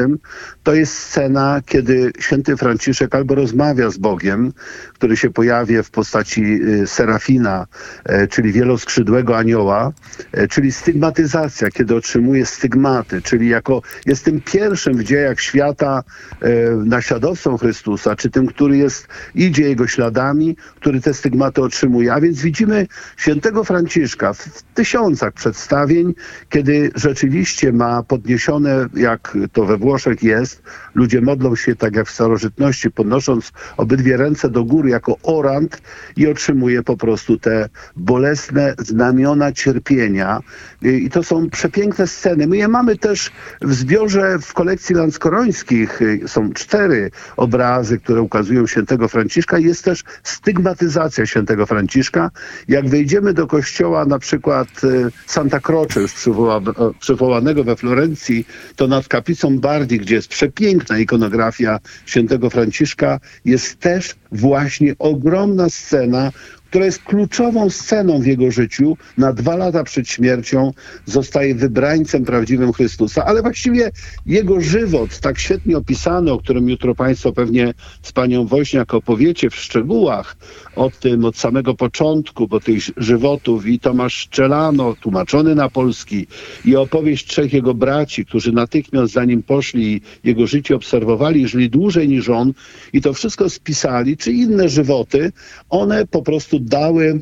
To 0.63 0.75
jest 0.75 0.99
scena, 0.99 1.61
kiedy 1.67 2.13
święty 2.19 2.57
Franciszek 2.57 3.15
albo 3.15 3.35
rozmawia 3.35 3.91
z 3.91 3.99
Bogiem, 3.99 4.53
który 4.95 5.17
się 5.17 5.31
pojawia 5.31 5.83
w 5.83 5.91
postaci 5.91 6.43
y, 6.43 6.87
Serafina, 6.87 7.67
e, 8.05 8.27
czyli 8.29 8.53
wieloskrzydłego 8.53 9.37
anioła, 9.37 9.93
e, 10.33 10.49
czyli 10.49 10.73
stygmatyzacja, 10.73 11.71
kiedy 11.71 11.95
otrzymuje 11.95 12.47
stygmaty, 12.47 13.23
czyli 13.23 13.49
jako 13.49 13.83
jest 14.07 14.25
tym 14.25 14.41
pierwszym 14.41 14.97
w 14.97 15.05
dziejach 15.05 15.41
świata 15.41 16.03
e, 16.41 16.51
naśladowcą 16.77 17.59
Chrystusa, 17.59 18.17
czy 18.17 18.31
tym, 18.31 18.47
który 18.47 18.77
jest, 18.77 19.09
idzie 19.35 19.63
jego 19.63 19.87
śladami, 19.87 20.57
który 20.77 21.01
te 21.01 21.15
stygmaty 21.15 21.63
otrzymuje. 21.63 22.13
A 22.13 22.21
więc 22.21 22.43
widzimy 22.43 22.87
świętego 23.17 23.65
Franciszka 23.65 24.33
w, 24.33 24.39
w 24.39 24.63
tysiącach 24.95 25.33
przedstawień, 25.33 26.15
kiedy 26.49 26.91
rzeczywiście 26.95 27.73
ma 27.73 28.03
podniesione, 28.03 28.87
jak 28.95 29.39
to 29.53 29.65
we 29.65 29.77
Włoszech 29.77 30.23
jest, 30.23 30.63
ludzie 30.95 31.21
modlą 31.21 31.57
się 31.57 31.77
tak 31.77 31.97
jak 31.97 32.07
w 32.07 32.11
starożytności, 32.11 32.91
podnosząc 32.91 33.53
obydwie 33.77 34.17
ręce 34.17 34.51
do 34.51 34.65
góry 34.65 34.91
jako 34.91 35.17
orant 35.23 35.83
i 36.17 36.27
otrzymuje 36.27 36.83
po 36.83 36.97
prostu 36.97 37.39
te 37.39 37.69
bolesne 37.97 38.75
znamiona 38.79 39.53
cierpienia. 39.53 40.41
I 40.83 41.11
to 41.11 41.23
są 41.23 41.51
przepiękne 41.51 42.07
sceny. 42.07 42.47
My 42.47 42.57
je 42.57 42.69
mamy 42.69 42.99
też 42.99 43.33
w 43.63 43.75
zbiorze 43.75 44.39
w 44.39 44.53
kolekcji 44.53 44.95
Lanskorońskich. 44.95 46.03
Y, 46.03 46.21
Są 46.27 46.53
cztery 46.53 47.11
obrazy, 47.37 47.99
które 47.99 48.23
ukazują 48.23 48.67
świętego 48.67 49.09
Franciszka. 49.09 49.59
Jest 49.59 49.85
też 49.85 50.05
stygmatyzacja 50.23 51.27
świętego 51.27 51.67
Franciszka. 51.67 52.31
Jak 52.69 52.89
wejdziemy 52.89 53.35
do 53.35 53.47
kościoła 53.47 54.05
na 54.05 54.19
przykład 54.19 54.84
Santa 55.27 55.61
Croce, 55.61 56.01
już 56.01 56.13
przywoła, 56.13 56.61
przywołanego 57.01 57.65
we 57.65 57.77
Florencji, 57.77 58.47
to 58.77 58.87
nad 58.87 59.09
kaplicą 59.09 59.59
Bardi, 59.59 59.99
gdzie 59.99 60.15
jest 60.15 60.29
przepiękna 60.29 60.99
ikonografia 60.99 61.81
świętego 62.07 62.51
Franciszka, 62.51 63.21
jest 63.45 63.81
też 63.81 64.15
właśnie 64.33 64.95
ogromna 64.99 65.71
scena, 65.71 66.33
która 66.75 66.87
jest 66.87 67.03
kluczową 67.03 67.71
sceną 67.71 68.21
w 68.21 68.27
jego 68.27 68.51
życiu. 68.51 68.97
Na 69.19 69.33
dwa 69.33 69.57
lata 69.57 69.85
przed 69.85 70.09
śmiercią 70.09 70.73
zostaje 71.07 71.55
wybrańcem 71.55 72.25
prawdziwym 72.25 72.73
Chrystusa, 72.73 73.25
ale 73.25 73.43
właściwie 73.43 73.91
jego 74.27 74.61
żywot, 74.61 75.21
tak 75.21 75.39
świetnie 75.39 75.77
opisany, 75.77 76.33
o 76.33 76.39
którym 76.39 76.69
jutro 76.69 76.95
Państwo 76.95 77.33
pewnie 77.33 77.75
z 78.03 78.13
panią 78.13 78.47
Woźniak 78.47 78.95
opowiecie 78.95 79.51
w 79.51 79.57
szczegółach, 79.57 80.37
o 80.77 80.91
tym 81.01 81.25
od 81.25 81.37
samego 81.37 81.75
początku, 81.75 82.49
bo 82.49 82.61
tych 82.61 82.83
żywotów 82.97 83.67
i 83.67 83.81
Tomasz 83.81 84.29
Czelano, 84.31 84.95
tłumaczony 85.01 85.55
na 85.55 85.69
polski, 85.69 86.27
i 86.65 86.77
opowieść 86.77 87.27
trzech 87.27 87.53
jego 87.53 87.75
braci, 87.75 88.27
którzy 88.27 88.53
natychmiast 88.53 89.13
za 89.13 89.25
nim 89.25 89.43
poszli 89.43 90.01
jego 90.25 90.47
życie 90.47 90.77
obserwowali, 90.77 91.49
żyli 91.49 91.71
dłużej 91.71 92.09
niż 92.09 92.29
on 92.29 92.53
i 92.93 93.01
to 93.01 93.13
wszystko 93.13 93.51
spisali, 93.51 94.17
czy 94.17 94.33
inne 94.33 94.69
żywoty, 94.69 95.33
one 95.71 96.07
po 96.07 96.23
prostu 96.23 96.64
dały 96.65 97.21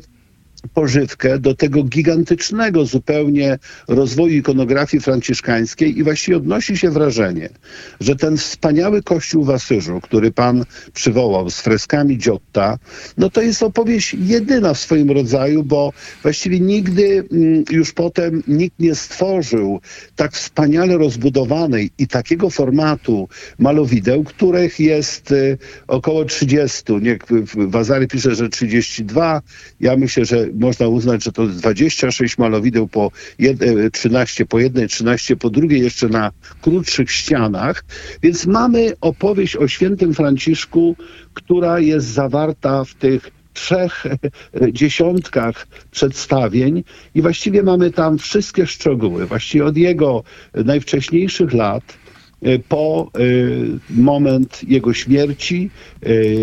pożywkę 0.73 1.39
do 1.39 1.55
tego 1.55 1.83
gigantycznego 1.83 2.85
zupełnie 2.85 3.59
rozwoju 3.87 4.35
ikonografii 4.35 5.01
franciszkańskiej 5.01 5.97
i 5.97 6.03
właściwie 6.03 6.37
odnosi 6.37 6.77
się 6.77 6.91
wrażenie, 6.91 7.49
że 7.99 8.15
ten 8.15 8.37
wspaniały 8.37 9.03
kościół 9.03 9.43
w 9.43 9.49
Asyżu, 9.49 9.99
który 10.01 10.31
pan 10.31 10.65
przywołał 10.93 11.49
z 11.49 11.61
freskami 11.61 12.17
Giotta, 12.17 12.77
no 13.17 13.29
to 13.29 13.41
jest 13.41 13.63
opowieść 13.63 14.15
jedyna 14.19 14.73
w 14.73 14.79
swoim 14.79 15.11
rodzaju, 15.11 15.63
bo 15.63 15.93
właściwie 16.21 16.59
nigdy 16.59 17.23
mm, 17.31 17.63
już 17.71 17.93
potem 17.93 18.43
nikt 18.47 18.79
nie 18.79 18.95
stworzył 18.95 19.81
tak 20.15 20.33
wspaniale 20.33 20.97
rozbudowanej 20.97 21.89
i 21.97 22.07
takiego 22.07 22.49
formatu 22.49 23.27
malowideł, 23.59 24.23
których 24.23 24.79
jest 24.79 25.31
y, 25.31 25.57
około 25.87 26.25
30. 26.25 26.83
Nie, 27.01 27.17
Wazary 27.55 28.07
pisze, 28.07 28.35
że 28.35 28.49
32. 28.49 29.41
Ja 29.79 29.97
myślę, 29.97 30.25
że 30.25 30.52
można 30.53 30.87
uznać, 30.87 31.23
że 31.23 31.31
to 31.31 31.47
26 31.47 32.37
malowideł 32.37 32.87
po 32.87 33.11
jed, 33.39 33.59
13 33.93 34.45
po 34.45 34.59
jednej, 34.59 34.87
13 34.87 35.35
po 35.35 35.49
drugiej, 35.49 35.81
jeszcze 35.81 36.09
na 36.09 36.31
krótszych 36.61 37.11
ścianach. 37.11 37.85
Więc 38.23 38.45
mamy 38.45 38.93
opowieść 39.01 39.55
o 39.55 39.67
świętym 39.67 40.13
Franciszku, 40.13 40.95
która 41.33 41.79
jest 41.79 42.07
zawarta 42.07 42.83
w 42.83 42.93
tych 42.93 43.31
trzech 43.53 44.05
dziesiątkach 44.71 45.67
przedstawień 45.91 46.83
i 47.15 47.21
właściwie 47.21 47.63
mamy 47.63 47.91
tam 47.91 48.17
wszystkie 48.17 48.67
szczegóły, 48.67 49.25
właściwie 49.25 49.65
od 49.65 49.77
jego 49.77 50.23
najwcześniejszych 50.53 51.53
lat 51.53 51.83
po 52.69 53.11
moment 53.89 54.61
jego 54.67 54.93
śmierci, 54.93 55.69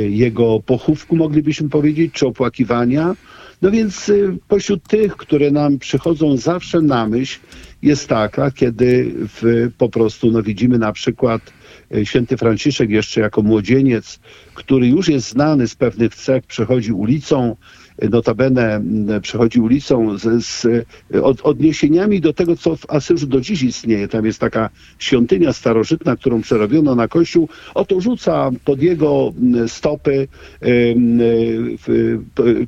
jego 0.09 0.61
pochówku, 0.61 1.17
moglibyśmy 1.17 1.69
powiedzieć, 1.69 2.13
czy 2.13 2.27
opłakiwania, 2.27 3.15
no 3.63 3.71
więc 3.71 4.09
y, 4.09 4.39
pośród 4.49 4.89
tych, 4.89 5.17
które 5.17 5.51
nam 5.51 5.79
przychodzą 5.79 6.37
zawsze 6.37 6.81
na 6.81 7.07
myśl, 7.07 7.41
jest 7.83 8.09
taka, 8.09 8.51
kiedy 8.51 9.15
w, 9.15 9.69
po 9.79 9.89
prostu 9.89 10.31
no, 10.31 10.43
widzimy 10.43 10.79
na 10.79 10.93
przykład 10.93 11.53
y, 11.95 12.07
święty 12.07 12.37
Franciszek 12.37 12.91
jeszcze 12.91 13.21
jako 13.21 13.43
młodzieniec, 13.43 14.21
który 14.55 14.87
już 14.87 15.09
jest 15.09 15.29
znany 15.29 15.69
z 15.69 15.75
pewnych 15.75 16.15
cech, 16.15 16.47
przechodzi 16.47 16.93
ulicą, 16.93 17.57
notabene 18.11 18.81
przechodzi 19.23 19.61
ulicą 19.61 20.19
z, 20.19 20.45
z 20.45 20.67
od, 21.23 21.41
odniesieniami 21.41 22.21
do 22.21 22.33
tego, 22.33 22.57
co 22.57 22.77
w 22.77 22.91
Asyżu 22.91 23.27
do 23.27 23.41
dziś 23.41 23.63
istnieje. 23.63 24.09
Tam 24.09 24.27
jest 24.27 24.39
taka 24.39 24.71
świątynia 24.99 25.53
starożytna, 25.53 26.17
którą 26.17 26.43
przerobiono 26.43 26.95
na 26.95 27.09
kościół. 27.09 27.49
Oto 27.75 28.01
rzuca 28.01 28.51
pod 28.65 28.83
jego 28.83 29.33
stopy 29.67 30.29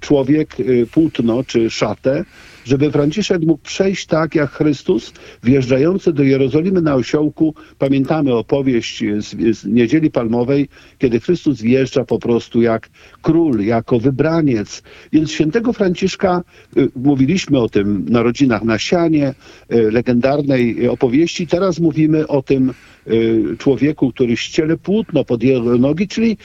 człowiek 0.01 0.57
płótno 0.93 1.45
czy 1.45 1.71
szatę, 1.71 2.25
żeby 2.65 2.91
Franciszek 2.91 3.43
mógł 3.43 3.63
przejść 3.63 4.07
tak 4.07 4.35
jak 4.35 4.51
Chrystus, 4.51 5.13
wjeżdżający 5.43 6.13
do 6.13 6.23
Jerozolimy 6.23 6.83
na 6.83 6.95
osiołku. 6.95 7.55
Pamiętamy 7.79 8.35
opowieść 8.35 9.05
z, 9.19 9.57
z 9.59 9.65
Niedzieli 9.65 10.11
Palmowej, 10.11 10.69
kiedy 10.99 11.21
Chrystus 11.21 11.63
wjeżdża 11.63 12.05
po 12.05 12.19
prostu 12.19 12.63
jak 12.63 12.91
król, 13.23 13.61
jako 13.65 14.01
wybraniec. 14.01 14.83
Więc 15.13 15.31
świętego 15.31 15.73
Franciszka, 15.73 16.43
y, 16.77 16.89
mówiliśmy 16.97 17.59
o 17.59 17.69
tym 17.69 18.07
narodzinach 18.09 18.63
na 18.63 18.79
sianie, 18.79 19.35
y, 19.73 19.91
legendarnej 19.91 20.89
opowieści, 20.89 21.47
teraz 21.47 21.81
mówimy 21.81 22.27
o 22.27 22.43
tym 22.43 22.75
y, 23.07 23.57
człowieku, 23.59 24.13
który 24.13 24.37
ściele 24.37 24.77
płótno 24.77 25.25
pod 25.25 25.43
jego 25.43 25.79
nogi, 25.79 26.09
czyli 26.09 26.37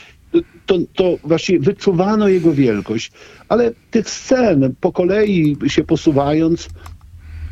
to, 0.65 0.77
to 0.95 1.17
właśnie 1.23 1.59
wyczuwano 1.59 2.27
jego 2.27 2.53
wielkość. 2.53 3.11
Ale 3.49 3.71
tych 3.91 4.09
scen 4.09 4.75
po 4.81 4.91
kolei 4.91 5.57
się 5.67 5.83
posuwając, 5.83 6.69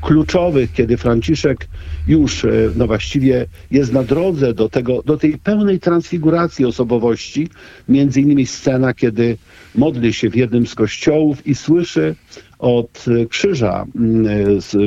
kluczowych, 0.05 0.73
kiedy 0.73 0.97
Franciszek 0.97 1.67
już 2.07 2.45
e, 2.45 2.49
no 2.75 2.87
właściwie 2.87 3.45
jest 3.71 3.93
na 3.93 4.03
drodze 4.03 4.53
do, 4.53 4.69
tego, 4.69 5.03
do 5.03 5.17
tej 5.17 5.37
pełnej 5.37 5.79
transfiguracji 5.79 6.65
osobowości, 6.65 7.47
między 7.89 8.21
innymi 8.21 8.45
scena, 8.45 8.93
kiedy 8.93 9.37
modli 9.75 10.13
się 10.13 10.29
w 10.29 10.35
jednym 10.35 10.67
z 10.67 10.75
kościołów 10.75 11.47
i 11.47 11.55
słyszy 11.55 12.15
od 12.59 13.05
krzyża, 13.29 13.85
mm, 13.95 14.25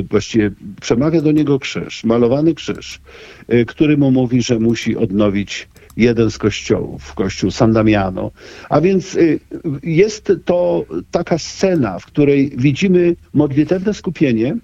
właściwie 0.09 0.51
przemawia 0.81 1.21
do 1.21 1.31
niego 1.31 1.59
krzyż, 1.59 2.03
malowany 2.03 2.53
krzyż, 2.53 2.99
e, 3.47 3.65
który 3.65 3.97
mu 3.97 4.11
mówi, 4.11 4.41
że 4.41 4.59
musi 4.59 4.97
odnowić 4.97 5.67
jeden 5.97 6.31
z 6.31 6.37
kościołów, 6.37 7.13
kościół 7.13 7.51
San 7.51 7.73
Damiano. 7.73 8.31
A 8.69 8.81
więc 8.81 9.15
y, 9.15 9.39
jest 9.83 10.33
to 10.45 10.85
taka 11.11 11.37
scena, 11.37 11.99
w 11.99 12.05
której 12.05 12.51
widzimy 12.57 13.15
modlitewne 13.33 13.93
skupienie, 13.93 14.57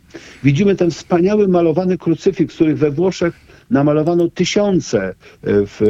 widzimy 0.43 0.75
ten 0.75 0.91
wspaniały 0.91 1.47
malowany 1.47 1.97
krucyfiks, 1.97 2.55
których 2.55 2.77
we 2.77 2.91
Włoszech 2.91 3.33
namalowano 3.69 4.29
tysiące 4.29 5.09
y, 5.09 5.13
w 5.43 5.81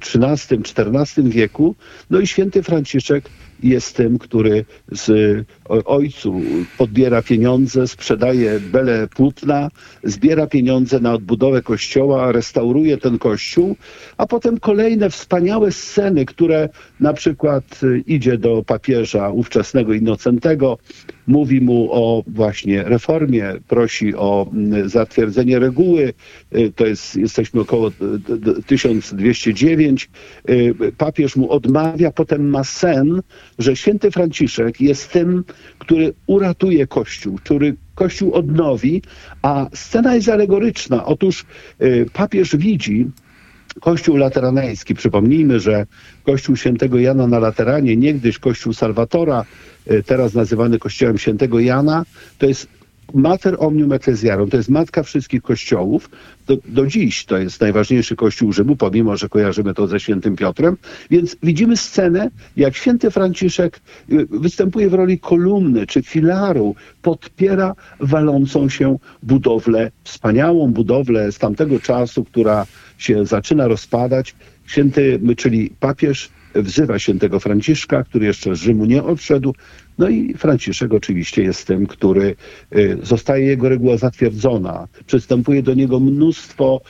XIII-XIV 0.00 1.28
wieku. 1.30 1.74
No 2.10 2.20
i 2.20 2.26
święty 2.26 2.62
Franciszek 2.62 3.24
jest 3.62 3.96
tym, 3.96 4.18
który 4.18 4.64
z 4.92 5.10
ojcu 5.84 6.40
podbiera 6.78 7.22
pieniądze, 7.22 7.88
sprzedaje 7.88 8.60
bele 8.60 9.08
płótna, 9.08 9.70
zbiera 10.04 10.46
pieniądze 10.46 11.00
na 11.00 11.12
odbudowę 11.12 11.62
kościoła, 11.62 12.32
restauruje 12.32 12.96
ten 12.96 13.18
kościół, 13.18 13.76
a 14.16 14.26
potem 14.26 14.60
kolejne 14.60 15.10
wspaniałe 15.10 15.72
sceny, 15.72 16.24
które 16.24 16.68
na 17.00 17.12
przykład 17.12 17.80
idzie 18.06 18.38
do 18.38 18.62
papieża 18.62 19.30
ówczesnego 19.30 19.92
Innocentego, 19.92 20.78
mówi 21.28 21.60
mu 21.60 21.88
o 21.92 22.22
właśnie 22.26 22.82
reformie, 22.82 23.52
prosi 23.68 24.14
o 24.14 24.50
mm, 24.52 24.88
zatwierdzenie 24.88 25.58
reguły, 25.58 26.12
y, 26.56 26.72
to 26.76 26.86
jest, 26.86 27.16
jesteśmy 27.16 27.60
około 27.60 27.90
1209, 28.66 30.10
y, 30.50 30.74
papież 30.98 31.36
mu 31.36 31.50
odmawia, 31.50 32.10
potem 32.10 32.48
ma 32.50 32.64
sen, 32.64 33.22
że 33.58 33.76
święty 33.76 34.10
Franciszek 34.10 34.80
jest 34.80 35.12
tym, 35.12 35.44
który 35.78 36.14
uratuje 36.26 36.86
Kościół, 36.86 37.36
który 37.36 37.74
Kościół 37.94 38.32
odnowi, 38.34 39.02
a 39.42 39.66
scena 39.74 40.14
jest 40.14 40.28
alegoryczna. 40.28 41.04
Otóż 41.04 41.44
y, 41.82 42.06
papież 42.12 42.56
widzi, 42.56 43.06
Kościół 43.80 44.16
lateraneński, 44.16 44.94
przypomnijmy, 44.94 45.60
że 45.60 45.86
Kościół 46.24 46.56
świętego 46.56 46.98
Jana 46.98 47.26
na 47.26 47.38
Lateranie, 47.38 47.96
niegdyś 47.96 48.38
Kościół 48.38 48.72
Salwatora, 48.72 49.44
y, 49.90 50.02
teraz 50.02 50.34
nazywany 50.34 50.78
Kościołem 50.78 51.18
świętego 51.18 51.60
Jana, 51.60 52.04
to 52.38 52.46
jest 52.46 52.77
Mater 53.14 53.56
Omnium 53.58 53.92
Ecclesiarum, 53.92 54.50
to 54.50 54.56
jest 54.56 54.68
matka 54.68 55.02
wszystkich 55.02 55.42
kościołów. 55.42 56.10
Do, 56.46 56.56
do, 56.64 56.86
dziś 56.86 57.24
to 57.24 57.38
jest 57.38 57.60
najważniejszy 57.60 58.16
kościół 58.16 58.52
Rzymu, 58.52 58.76
pomimo, 58.76 59.16
że 59.16 59.28
kojarzymy 59.28 59.74
to 59.74 59.86
ze 59.86 60.00
świętym 60.00 60.36
Piotrem. 60.36 60.76
Więc 61.10 61.36
widzimy 61.42 61.76
scenę, 61.76 62.30
jak 62.56 62.76
święty 62.76 63.10
Franciszek 63.10 63.80
y, 64.12 64.26
występuje 64.30 64.90
w 64.90 64.94
roli 64.94 65.18
kolumny 65.18 65.86
czy 65.86 66.02
filaru, 66.02 66.74
podpiera 67.02 67.74
walącą 68.00 68.68
się 68.68 68.98
budowlę, 69.22 69.90
wspaniałą 70.04 70.72
budowlę 70.72 71.32
z 71.32 71.38
tamtego 71.38 71.80
czasu, 71.80 72.24
która 72.24 72.66
się 72.98 73.26
zaczyna 73.26 73.68
rozpadać. 73.68 74.34
Święty, 74.66 75.20
czyli 75.36 75.70
papież 75.80 76.30
wzywa 76.54 76.98
świętego 76.98 77.40
Franciszka, 77.40 78.04
który 78.04 78.26
jeszcze 78.26 78.56
z 78.56 78.58
Rzymu 78.58 78.84
nie 78.84 79.02
odszedł, 79.02 79.54
no 79.98 80.08
i 80.08 80.34
Franciszek 80.34 80.94
oczywiście 80.94 81.42
jest 81.42 81.66
tym, 81.66 81.86
który 81.86 82.36
y, 82.76 82.98
zostaje 83.02 83.46
jego 83.46 83.68
reguła 83.68 83.96
zatwierdzona. 83.96 84.88
Przystępuje 85.06 85.62
do 85.62 85.74
niego 85.74 86.00
mnóstwo 86.00 86.80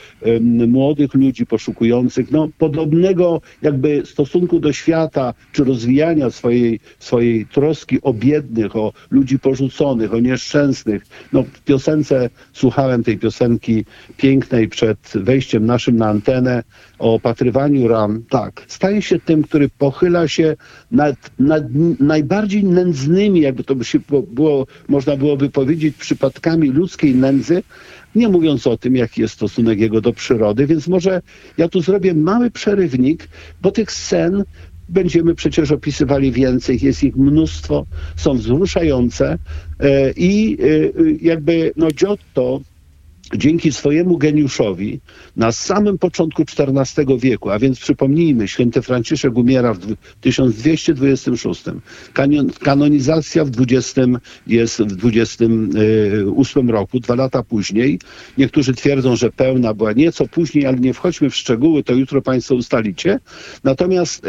młodych 0.68 1.14
ludzi 1.14 1.46
poszukujących 1.46 2.30
no, 2.30 2.48
podobnego 2.58 3.40
jakby 3.62 4.02
stosunku 4.06 4.60
do 4.60 4.72
świata, 4.72 5.34
czy 5.52 5.64
rozwijania 5.64 6.30
swojej, 6.30 6.80
swojej 6.98 7.46
troski 7.46 8.02
o 8.02 8.14
biednych, 8.14 8.76
o 8.76 8.92
ludzi 9.10 9.38
porzuconych, 9.38 10.14
o 10.14 10.20
nieszczęsnych. 10.20 11.06
No, 11.32 11.42
w 11.42 11.60
piosence 11.60 12.30
słuchałem 12.52 13.04
tej 13.04 13.18
piosenki 13.18 13.84
pięknej 14.16 14.68
przed 14.68 14.98
wejściem 15.14 15.66
naszym 15.66 15.96
na 15.96 16.08
antenę 16.08 16.62
o 16.98 17.14
opatrywaniu 17.14 17.88
ram. 17.88 18.24
Tak, 18.30 18.62
staje 18.68 19.02
się 19.02 19.18
tym, 19.20 19.42
który 19.42 19.68
pochyla 19.68 20.28
się 20.28 20.56
nad, 20.90 21.16
nad 21.38 21.64
najbardziej 22.00 22.64
nędznymi 22.64 22.97
nędznymi, 22.98 23.40
jakby 23.40 23.64
to 23.64 23.74
by 23.74 23.84
się 23.84 23.98
było, 24.30 24.66
można 24.88 25.16
byłoby 25.16 25.50
powiedzieć, 25.50 25.96
przypadkami 25.96 26.68
ludzkiej 26.68 27.14
nędzy, 27.14 27.62
nie 28.14 28.28
mówiąc 28.28 28.66
o 28.66 28.76
tym, 28.76 28.96
jaki 28.96 29.20
jest 29.20 29.34
stosunek 29.34 29.80
jego 29.80 30.00
do 30.00 30.12
przyrody, 30.12 30.66
więc 30.66 30.88
może 30.88 31.22
ja 31.58 31.68
tu 31.68 31.80
zrobię 31.80 32.14
mały 32.14 32.50
przerywnik, 32.50 33.28
bo 33.62 33.70
tych 33.70 33.92
scen 33.92 34.44
będziemy 34.88 35.34
przecież 35.34 35.70
opisywali 35.72 36.32
więcej, 36.32 36.78
jest 36.82 37.04
ich 37.04 37.16
mnóstwo, 37.16 37.86
są 38.16 38.34
wzruszające. 38.34 39.38
E, 39.80 40.12
i 40.16 40.58
e, 40.60 40.66
jakby 41.20 41.72
no 41.76 41.88
Giotto 41.90 42.60
dzięki 43.36 43.72
swojemu 43.72 44.18
geniuszowi 44.18 45.00
na 45.36 45.52
samym 45.52 45.98
początku 45.98 46.42
XIV 46.42 47.18
wieku, 47.18 47.50
a 47.50 47.58
więc 47.58 47.78
przypomnijmy, 47.78 48.48
święty 48.48 48.82
Franciszek 48.82 49.36
umiera 49.36 49.74
w 49.74 49.94
1226, 50.20 51.64
kanonizacja 52.60 53.44
w 53.44 53.50
20 53.50 54.02
jest 54.46 54.82
w 54.82 54.96
28 54.96 56.70
roku, 56.70 57.00
dwa 57.00 57.14
lata 57.14 57.42
później. 57.42 57.98
Niektórzy 58.38 58.74
twierdzą, 58.74 59.16
że 59.16 59.30
pełna 59.30 59.74
była 59.74 59.92
nieco 59.92 60.28
później, 60.28 60.66
ale 60.66 60.78
nie 60.78 60.94
wchodźmy 60.94 61.30
w 61.30 61.36
szczegóły, 61.36 61.82
to 61.82 61.92
jutro 61.94 62.22
Państwo 62.22 62.54
ustalicie. 62.54 63.18
Natomiast 63.64 64.26
y, 64.26 64.28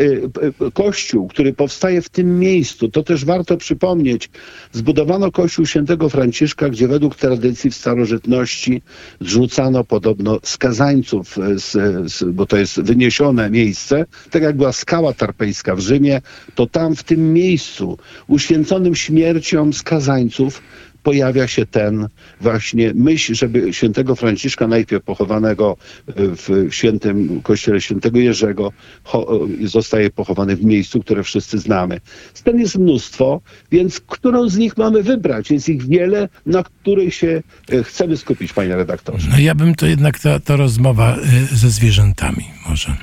y, 0.68 0.72
kościół, 0.72 1.28
który 1.28 1.54
powstaje 1.54 2.02
w 2.02 2.10
tym 2.10 2.40
miejscu, 2.40 2.90
to 2.90 3.04
też 3.04 3.26
warto 3.26 3.58
przypomnieć, 3.58 4.30
zbudowano 4.72 5.32
kościół 5.32 5.66
świętego 5.66 6.10
Franciszka, 6.10 6.70
gdzie 6.70 6.88
według 6.88 7.16
tradycji 7.16 7.72
w 7.72 7.76
starożytności 7.76 8.82
zrzucano 9.22 9.84
podobno 9.84 10.40
skazańców, 10.44 11.38
e, 11.38 11.60
z, 11.60 11.72
z, 12.12 12.24
bo 12.24 12.46
to 12.46 12.58
jest 12.58 12.82
wyniesione 12.82 13.50
miejsce, 13.50 14.06
tak 14.30 14.42
jak 14.44 14.58
była 14.58 14.72
skała 14.72 15.14
tarpejska 15.14 15.76
w 15.76 15.80
Rzymie, 15.80 16.22
to 16.56 16.68
tam 16.68 16.96
w 16.96 17.04
tym 17.04 17.34
miejscu 17.34 17.98
uświęconym 18.28 18.96
śmiercią 18.96 19.74
skazańców 19.74 20.62
pojawia 21.04 21.48
się 21.48 21.66
ten 21.66 22.08
właśnie 22.42 22.92
myśl, 22.96 23.36
żeby 23.36 23.74
świętego 23.74 24.16
Franciszka, 24.16 24.68
najpierw 24.68 25.04
pochowanego 25.04 25.78
e, 26.08 26.14
w 26.16 26.68
świętym 26.70 27.42
kościele 27.42 27.82
świętego 27.82 28.20
Jerzego, 28.20 28.72
e, 29.14 29.20
zostaje 29.68 30.10
pochowany 30.10 30.56
w 30.56 30.66
miejscu, 30.66 31.00
które 31.00 31.24
wszyscy 31.24 31.60
znamy. 31.60 32.00
Ten 32.44 32.60
jest 32.60 32.78
mnóstwo, 32.78 33.42
więc 33.72 34.00
którą 34.00 34.50
z 34.50 34.58
nich 34.58 34.78
mamy 34.78 35.04
wybrać? 35.04 35.52
Jest 35.52 35.70
ich 35.70 35.88
wiele, 35.88 36.30
na 36.46 36.64
której 36.64 37.12
się 37.12 37.44
e, 37.72 37.84
chcemy 37.84 38.18
skupić, 38.18 38.54
panie 38.54 38.76
redaktorze. 38.76 39.28
No 39.32 39.40
ja 39.40 39.56
bym 39.56 39.76
to 39.76 39.86
jednak, 39.86 40.20
ta, 40.20 40.40
ta 40.40 40.56
rozmowa 40.56 41.18
ze 41.52 41.70
zwierzętami 41.70 42.44
może. 42.70 42.96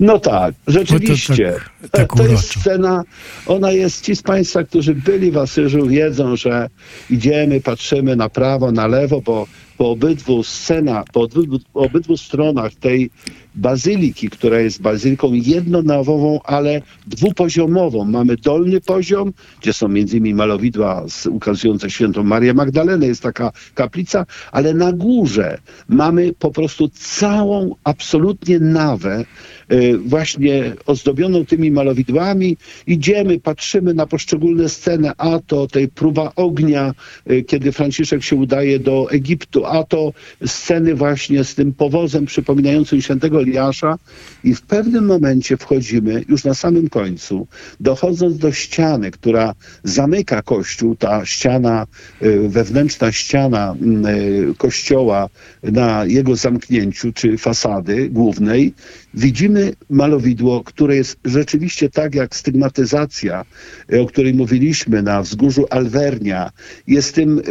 No 0.00 0.18
tak, 0.18 0.54
rzeczywiście. 0.66 1.52
To, 1.82 1.88
tak, 1.88 1.90
tak 1.90 2.16
to 2.16 2.26
jest 2.26 2.60
scena, 2.60 3.02
ona 3.46 3.72
jest, 3.72 4.04
ci 4.04 4.16
z 4.16 4.22
Państwa, 4.22 4.64
którzy 4.64 4.94
byli 4.94 5.30
w 5.30 5.38
Asyżu 5.38 5.86
wiedzą, 5.86 6.36
że 6.36 6.68
idziemy, 7.10 7.60
patrzymy 7.60 8.16
na 8.16 8.28
prawo, 8.28 8.72
na 8.72 8.86
lewo, 8.86 9.20
bo 9.20 9.46
po 9.78 9.90
obydwu 9.90 10.42
scena, 10.42 11.04
po 11.12 11.20
obydwu, 11.20 11.58
po 11.72 11.80
obydwu 11.80 12.16
stronach 12.16 12.74
tej 12.74 13.10
bazyliki, 13.56 14.30
która 14.30 14.60
jest 14.60 14.82
bazyliką 14.82 15.32
jednonawową, 15.32 16.40
ale 16.44 16.82
dwupoziomową. 17.06 18.04
Mamy 18.04 18.36
dolny 18.36 18.80
poziom, 18.80 19.32
gdzie 19.60 19.72
są 19.72 19.88
między 19.88 20.16
innymi 20.16 20.34
malowidła 20.34 21.04
ukazujące 21.30 21.90
świętą 21.90 22.22
Marię 22.22 22.54
Magdalenę, 22.54 23.06
jest 23.06 23.22
taka 23.22 23.52
kaplica, 23.74 24.26
ale 24.52 24.74
na 24.74 24.92
górze 24.92 25.58
mamy 25.88 26.32
po 26.38 26.50
prostu 26.50 26.88
całą 26.88 27.74
absolutnie 27.84 28.58
nawę, 28.58 29.24
y, 29.72 29.98
właśnie 29.98 30.74
ozdobioną 30.86 31.46
tymi 31.46 31.70
malowidłami. 31.70 32.56
Idziemy, 32.86 33.40
patrzymy 33.40 33.94
na 33.94 34.06
poszczególne 34.06 34.68
sceny, 34.68 35.10
a 35.18 35.38
to 35.46 35.66
tej 35.66 35.88
próba 35.88 36.32
ognia, 36.36 36.92
y, 37.30 37.42
kiedy 37.42 37.72
Franciszek 37.72 38.22
się 38.22 38.36
udaje 38.36 38.78
do 38.78 39.10
Egiptu, 39.10 39.66
a 39.66 39.84
to 39.84 40.12
sceny 40.46 40.94
właśnie 40.94 41.44
z 41.44 41.54
tym 41.54 41.72
powozem 41.72 42.26
przypominającym 42.26 43.02
świętego 43.02 43.45
Eliasza 43.46 43.98
i 44.44 44.54
w 44.54 44.62
pewnym 44.62 45.06
momencie 45.06 45.56
wchodzimy, 45.56 46.24
już 46.28 46.44
na 46.44 46.54
samym 46.54 46.88
końcu, 46.88 47.46
dochodząc 47.80 48.38
do 48.38 48.52
ściany, 48.52 49.10
która 49.10 49.54
zamyka 49.84 50.42
kościół, 50.42 50.96
ta 50.96 51.26
ściana, 51.26 51.86
y, 52.22 52.48
wewnętrzna 52.48 53.12
ściana 53.12 53.74
mm, 53.82 54.06
y, 54.06 54.54
kościoła 54.58 55.28
na 55.62 56.04
jego 56.04 56.36
zamknięciu, 56.36 57.12
czy 57.12 57.38
fasady 57.38 58.08
głównej, 58.08 58.74
widzimy 59.16 59.72
malowidło, 59.90 60.64
które 60.64 60.96
jest 60.96 61.18
rzeczywiście 61.24 61.90
tak 61.90 62.14
jak 62.14 62.36
stygmatyzacja, 62.36 63.44
y, 63.92 64.00
o 64.00 64.06
której 64.06 64.34
mówiliśmy 64.34 65.02
na 65.02 65.22
wzgórzu 65.22 65.66
Alvernia, 65.70 66.50
jest 66.86 67.14
tym 67.14 67.42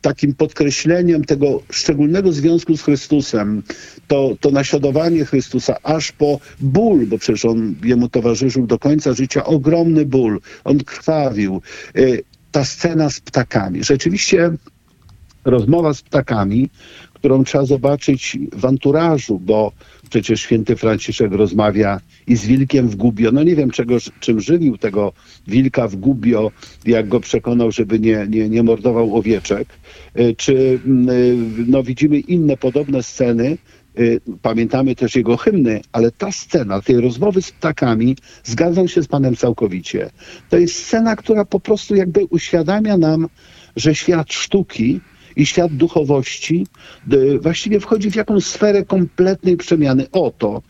takim 0.00 0.34
podkreśleniem 0.34 1.24
tego 1.24 1.62
szczególnego 1.70 2.32
związku 2.32 2.76
z 2.76 2.82
Chrystusem, 2.82 3.62
to, 4.08 4.36
to 4.40 4.50
naśladowanie 4.50 5.24
Chrystusa 5.24 5.76
aż 5.82 6.12
po 6.12 6.40
ból, 6.60 7.06
bo 7.06 7.18
przecież 7.18 7.44
on 7.44 7.74
jemu 7.84 8.08
towarzyszył 8.08 8.66
do 8.66 8.78
końca 8.78 9.14
życia 9.14 9.44
ogromny 9.44 10.06
ból, 10.06 10.40
on 10.64 10.78
krwawił. 10.78 11.62
Ta 12.52 12.64
scena 12.64 13.10
z 13.10 13.20
ptakami. 13.20 13.84
Rzeczywiście 13.84 14.50
rozmowa 15.44 15.94
z 15.94 16.02
ptakami, 16.02 16.70
którą 17.14 17.44
trzeba 17.44 17.64
zobaczyć 17.64 18.38
w 18.52 18.64
anturażu, 18.64 19.38
bo 19.38 19.72
przecież 20.12 20.40
święty 20.40 20.76
Franciszek 20.76 21.32
rozmawia 21.32 22.00
i 22.26 22.36
z 22.36 22.46
wilkiem 22.46 22.88
w 22.88 22.96
Gubio. 22.96 23.32
No 23.32 23.42
nie 23.42 23.56
wiem, 23.56 23.70
czego, 23.70 23.96
czym 24.20 24.40
żywił 24.40 24.78
tego 24.78 25.12
wilka 25.46 25.88
w 25.88 25.96
Gubio, 25.96 26.50
jak 26.84 27.08
go 27.08 27.20
przekonał, 27.20 27.72
żeby 27.72 27.98
nie, 27.98 28.26
nie, 28.30 28.48
nie 28.48 28.62
mordował 28.62 29.16
owieczek. 29.16 29.68
Y, 30.18 30.34
czy 30.36 30.80
mm, 30.86 31.08
y, 31.08 31.36
no, 31.66 31.82
widzimy 31.82 32.20
inne 32.20 32.56
podobne 32.56 33.02
sceny, 33.02 33.58
Y, 33.98 34.20
pamiętamy 34.42 34.94
też 34.94 35.16
jego 35.16 35.36
hymny, 35.36 35.80
ale 35.92 36.10
ta 36.10 36.32
scena 36.32 36.80
tej 36.80 37.00
rozmowy 37.00 37.42
z 37.42 37.52
ptakami, 37.52 38.16
zgadzam 38.44 38.88
się 38.88 39.02
z 39.02 39.08
panem 39.08 39.36
całkowicie. 39.36 40.10
To 40.50 40.58
jest 40.58 40.86
scena, 40.86 41.16
która 41.16 41.44
po 41.44 41.60
prostu 41.60 41.94
jakby 41.94 42.24
uświadamia 42.24 42.96
nam, 42.96 43.28
że 43.76 43.94
świat 43.94 44.32
sztuki 44.32 45.00
i 45.36 45.46
świat 45.46 45.72
duchowości 45.72 46.66
y, 47.12 47.38
właściwie 47.38 47.80
wchodzi 47.80 48.10
w 48.10 48.16
jakąś 48.16 48.44
sferę 48.44 48.84
kompletnej 48.84 49.56
przemiany. 49.56 50.06
Oto 50.12 50.62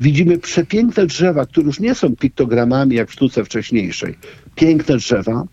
widzimy 0.00 0.38
przepiękne 0.38 1.06
drzewa, 1.06 1.46
które 1.46 1.66
już 1.66 1.80
nie 1.80 1.94
są 1.94 2.16
piktogramami 2.16 2.96
jak 2.96 3.08
w 3.08 3.12
sztuce 3.12 3.44
wcześniejszej. 3.44 4.14
Piękne 4.54 4.96
drzewa, 4.96 5.46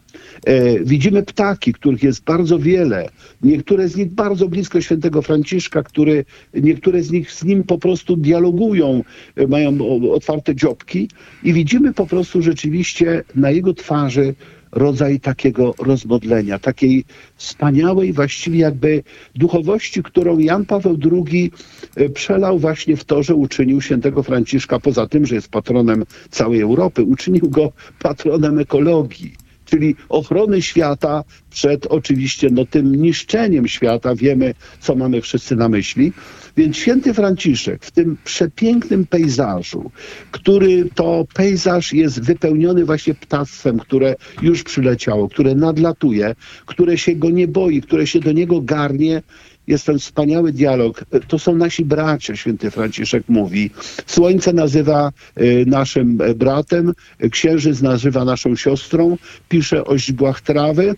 E, 0.45 0.80
widzimy 0.80 1.24
ptaki, 1.24 1.74
których 1.74 2.03
jest 2.03 2.24
bardzo 2.24 2.59
wiele. 2.59 3.09
Niektóre 3.41 3.88
z 3.88 3.95
nich 3.95 4.11
bardzo 4.14 4.47
blisko 4.47 4.82
świętego 4.82 5.22
Franciszka, 5.22 5.84
który, 5.84 6.26
niektóre 6.53 7.03
z 7.03 7.11
nich 7.11 7.32
z 7.32 7.43
nim 7.43 7.64
po 7.64 7.78
prostu 7.78 8.18
dialogują, 8.18 9.03
e, 9.36 9.47
mają 9.47 9.78
otwarte 10.11 10.55
dziobki 10.55 11.09
i 11.43 11.53
widzimy 11.53 11.93
po 11.93 12.05
prostu 12.05 12.41
rzeczywiście 12.41 13.24
na 13.36 13.51
jego 13.51 13.74
twarzy 13.74 14.36
rodzaj 14.76 15.19
takiego 15.19 15.74
rozmodlenia, 15.80 16.59
takiej 16.59 17.05
wspaniałej 17.36 18.13
właściwie 18.13 18.59
jakby 18.59 19.03
duchowości, 19.36 20.03
którą 20.03 20.39
Jan 20.39 20.65
Paweł 20.65 20.97
II 21.11 21.51
e, 21.95 22.09
przelał 22.09 22.59
właśnie 22.59 22.97
w 22.97 23.03
to, 23.03 23.24
że 23.24 23.36
uczynił 23.36 23.82
świętego 23.82 24.24
Franciszka, 24.24 24.80
poza 24.80 25.07
tym, 25.07 25.26
że 25.26 25.36
jest 25.36 25.49
patronem 25.49 26.05
całej 26.30 26.61
Europy, 26.61 27.03
uczynił 27.03 27.49
go 27.49 27.71
patronem 27.99 28.59
ekologii 28.59 29.34
czyli 29.65 29.95
ochrony 30.09 30.61
świata 30.61 31.24
przed 31.49 31.86
oczywiście 31.86 32.49
no, 32.51 32.65
tym 32.65 32.95
niszczeniem 32.95 33.67
świata. 33.67 34.15
Wiemy, 34.15 34.53
co 34.80 34.95
mamy 34.95 35.21
wszyscy 35.21 35.55
na 35.55 35.69
myśli. 35.69 36.13
Więc 36.58 36.78
święty 36.78 37.14
Franciszek 37.14 37.86
w 37.86 37.91
tym 37.91 38.18
przepięknym 38.24 39.06
pejzażu, 39.06 39.91
który 40.32 40.89
to 40.95 41.26
pejzaż 41.34 41.93
jest 41.93 42.22
wypełniony 42.22 42.86
właśnie 42.86 43.14
ptactwem, 43.14 43.80
które 43.80 44.16
już 44.41 44.64
przyleciało, 44.64 45.30
które 45.30 45.56
nadlatuje, 45.56 46.36
które 46.66 46.97
się 46.97 47.16
go 47.16 47.30
nie 47.30 47.47
boi, 47.47 47.82
które 47.82 48.08
się 48.08 48.20
do 48.20 48.32
niego 48.32 48.62
garnie, 48.62 49.22
jest 49.68 49.86
ten 49.86 49.99
wspaniały 49.99 50.51
dialog. 50.51 51.06
To 51.28 51.39
są 51.39 51.56
nasi 51.56 51.86
bracia, 51.86 52.36
święty 52.36 52.72
Franciszek 52.72 53.24
mówi. 53.30 53.70
Słońce 54.06 54.54
nazywa 54.54 55.12
y, 55.41 55.66
naszym 55.68 56.18
bratem, 56.36 56.93
księżyc 57.32 57.82
nazywa 57.82 58.26
naszą 58.26 58.56
siostrą, 58.56 59.18
pisze 59.49 59.86
o 59.86 59.97
źdźbłach 59.97 60.41
trawy, 60.41 60.95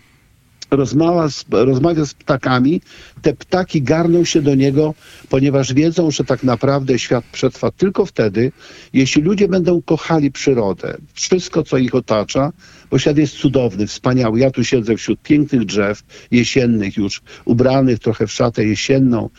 rozmawia 0.71 1.29
z, 1.29 1.45
rozmawia 1.51 2.05
z 2.05 2.13
ptakami, 2.13 2.81
te 3.21 3.33
ptaki 3.33 3.81
garną 3.81 4.23
się 4.23 4.41
do 4.41 4.55
niego, 4.55 4.93
ponieważ 5.29 5.73
wiedzą, 5.73 6.11
że 6.11 6.23
tak 6.23 6.43
naprawdę 6.43 6.99
świat 6.99 7.25
przetrwa 7.31 7.71
tylko 7.71 8.05
wtedy, 8.05 8.51
jeśli 8.93 9.21
ludzie 9.21 9.47
będą 9.47 9.81
kochali 9.81 10.31
przyrodę, 10.31 10.97
wszystko, 11.13 11.63
co 11.63 11.77
ich 11.77 11.95
otacza, 11.95 12.51
bo 12.91 12.99
świat 12.99 13.17
jest 13.17 13.33
cudowny, 13.33 13.87
wspaniały. 13.87 14.39
Ja 14.39 14.51
tu 14.51 14.63
siedzę 14.63 14.97
wśród 14.97 15.21
pięknych 15.21 15.65
drzew, 15.65 16.03
jesiennych 16.31 16.97
już, 16.97 17.21
ubranych 17.45 17.99
trochę 17.99 18.27
w 18.27 18.31
szatę 18.31 18.65
jesienną, 18.65 19.29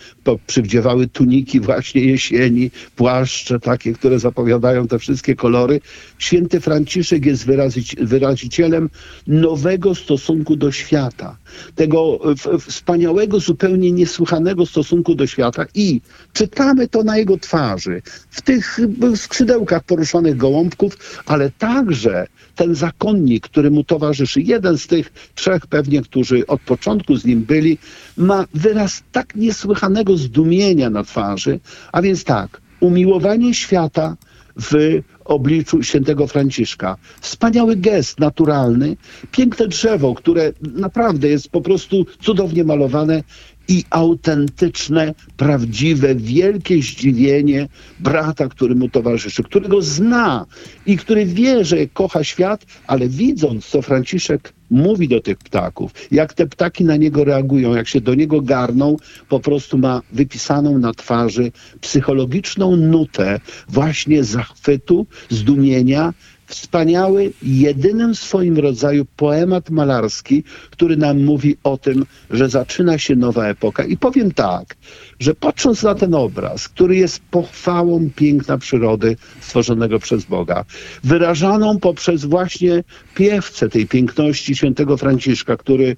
przywdziewały 0.47 1.07
tuniki 1.07 1.61
właśnie 1.61 2.01
jesieni, 2.01 2.71
płaszcze 2.97 3.61
takie, 3.61 3.93
które 3.93 4.19
zapowiadają 4.19 4.89
te 4.89 4.99
wszystkie 4.99 5.35
kolory. 5.35 5.81
Święty 6.19 6.61
Franciszek 6.61 7.27
jest 7.27 7.47
wyrazici 7.47 7.97
wyrazicielem 8.01 8.91
nowego 9.27 9.95
stosunku 9.95 10.57
do 10.57 10.73
świata, 10.73 11.37
tego 11.75 12.19
w, 12.37 12.63
wspaniałego, 12.63 13.41
zupełnie 13.41 13.93
niesłychanego 13.93 14.67
stosunku 14.67 15.15
do 15.15 15.27
świata 15.27 15.67
i 15.75 16.01
czytamy 16.33 16.89
to 16.89 17.03
na 17.03 17.19
jego 17.19 17.39
twarzy, 17.39 18.03
w 18.31 18.43
tych 18.43 18.79
skrzydełkach 19.17 19.85
poruszonych 19.85 20.37
gołąbków, 20.37 21.23
ale 21.27 21.51
także 21.51 22.27
ten 22.57 22.75
zakonnik, 22.75 23.45
który 23.45 23.71
mu 23.71 23.85
towarzyszy, 23.85 24.41
jeden 24.41 24.79
z 24.79 24.87
tych 24.87 25.13
trzech 25.35 25.67
pewnie, 25.67 26.03
którzy 26.03 26.47
od 26.47 26.61
początku 26.61 27.17
z 27.17 27.25
nim 27.25 27.43
byli, 27.43 27.79
ma 28.17 28.45
wyraz 28.55 29.03
tak 29.13 29.37
niesłychanego 29.37 30.17
zdumienia 30.17 30.91
na 30.91 31.05
twarzy, 31.05 31.61
a 31.93 32.03
więc 32.03 32.25
tak, 32.25 32.61
umiłowanie 32.81 33.55
świata 33.55 34.17
w 34.61 35.01
obliczu 35.25 35.83
świętego 35.83 36.27
Franciszka. 36.27 36.97
Wspaniały 37.21 37.77
gest 37.77 38.21
naturalny, 38.21 38.97
piękne 39.31 39.69
drzewo, 39.69 40.15
które 40.15 40.53
naprawdę 40.63 41.29
jest 41.29 41.49
po 41.49 41.61
prostu 41.61 42.07
cudownie 42.21 42.65
malowane 42.65 43.23
i 43.69 43.85
autentyczne, 43.91 45.15
prawdziwe, 45.37 46.15
wielkie 46.15 46.83
zdziwienie 46.83 47.69
brata, 48.01 48.49
który 48.49 48.75
mu 48.75 48.89
towarzyszy, 48.89 49.43
którego 49.43 49.83
zna 49.83 50.47
i 50.87 50.97
który 50.97 51.27
wie, 51.27 51.65
że 51.65 51.87
kocha 51.87 52.25
świat, 52.25 52.67
ale 52.87 53.09
widząc, 53.09 53.67
co 53.67 53.83
Franciszek 53.83 54.53
mówi 54.71 55.09
do 55.09 55.21
tych 55.21 55.39
ptaków, 55.39 55.93
jak 56.11 56.35
te 56.35 56.47
ptaki 56.47 56.85
na 56.85 56.97
niego 56.97 57.25
reagują, 57.25 57.75
jak 57.75 57.89
się 57.89 58.01
do 58.01 58.15
niego 58.15 58.41
garną, 58.41 58.97
po 59.29 59.41
prostu 59.41 59.79
ma 59.79 60.03
wypisaną 60.13 60.79
na 60.79 60.95
twarzy 60.95 61.53
psychologiczną 61.81 62.77
nutę 62.77 63.41
właśnie 63.69 64.25
zachwytu, 64.25 65.07
zdumienia, 65.31 66.15
wspaniały, 66.47 67.33
jedynym 67.43 68.15
w 68.15 68.19
swoim 68.19 68.59
rodzaju 68.59 69.07
poemat 69.17 69.71
malarski, 69.71 70.45
który 70.71 70.97
nam 70.97 71.25
mówi 71.25 71.57
o 71.65 71.79
tym, 71.79 72.07
że 72.31 72.49
zaczyna 72.49 72.99
się 72.99 73.17
nowa 73.17 73.47
epoka. 73.47 73.85
I 73.85 73.97
powiem 73.97 74.33
tak, 74.33 74.77
że 75.21 75.35
patrząc 75.35 75.83
na 75.83 75.95
ten 75.95 76.15
obraz, 76.15 76.69
który 76.69 76.97
jest 76.97 77.21
pochwałą 77.31 78.11
piękna 78.17 78.59
przyrody 78.59 79.17
stworzonego 79.41 79.99
przez 79.99 80.25
Boga, 80.25 80.65
wyrażaną 81.05 81.79
poprzez 81.79 82.25
właśnie 82.25 82.85
piewce 83.15 83.69
tej 83.69 83.87
piękności 83.87 84.57
świętego 84.57 84.97
Franciszka, 84.97 85.57
który 85.57 85.97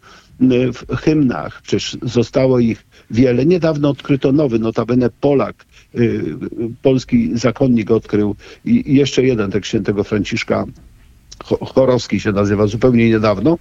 w 0.73 0.97
hymnach, 0.97 1.63
przecież 1.63 1.97
zostało 2.03 2.59
ich 2.59 2.87
wiele. 3.11 3.47
Niedawno 3.47 3.91
odkryto 3.91 4.33
nowy, 4.33 4.59
notabene 4.59 5.11
Polak, 5.21 5.63
y, 5.63 5.68
polski 6.83 7.31
zakonnik 7.39 7.91
odkrył 7.91 8.37
i 8.65 8.95
jeszcze 8.95 9.23
jeden 9.23 9.51
tekst 9.51 9.69
świętego 9.69 10.05
Franciszka, 10.05 10.65
Chorowski 11.45 12.21
się 12.21 12.33
nazywa, 12.33 12.67
zupełnie 12.67 13.09
niedawno. 13.09 13.59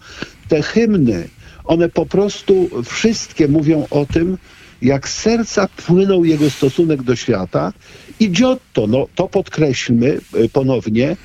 Te 0.47 0.61
hymny, 0.61 1.27
one 1.65 1.89
po 1.89 2.05
prostu 2.05 2.69
wszystkie 2.85 3.47
mówią 3.47 3.87
o 3.89 4.05
tym, 4.05 4.37
jak 4.81 5.09
serca 5.09 5.67
płynął 5.67 6.25
jego 6.25 6.49
stosunek 6.49 7.03
do 7.03 7.15
świata 7.15 7.73
i 8.19 8.31
Giotto, 8.31 8.87
no 8.87 9.07
to 9.15 9.27
podkreślmy 9.27 10.19
y, 10.35 10.49
ponownie, 10.49 11.17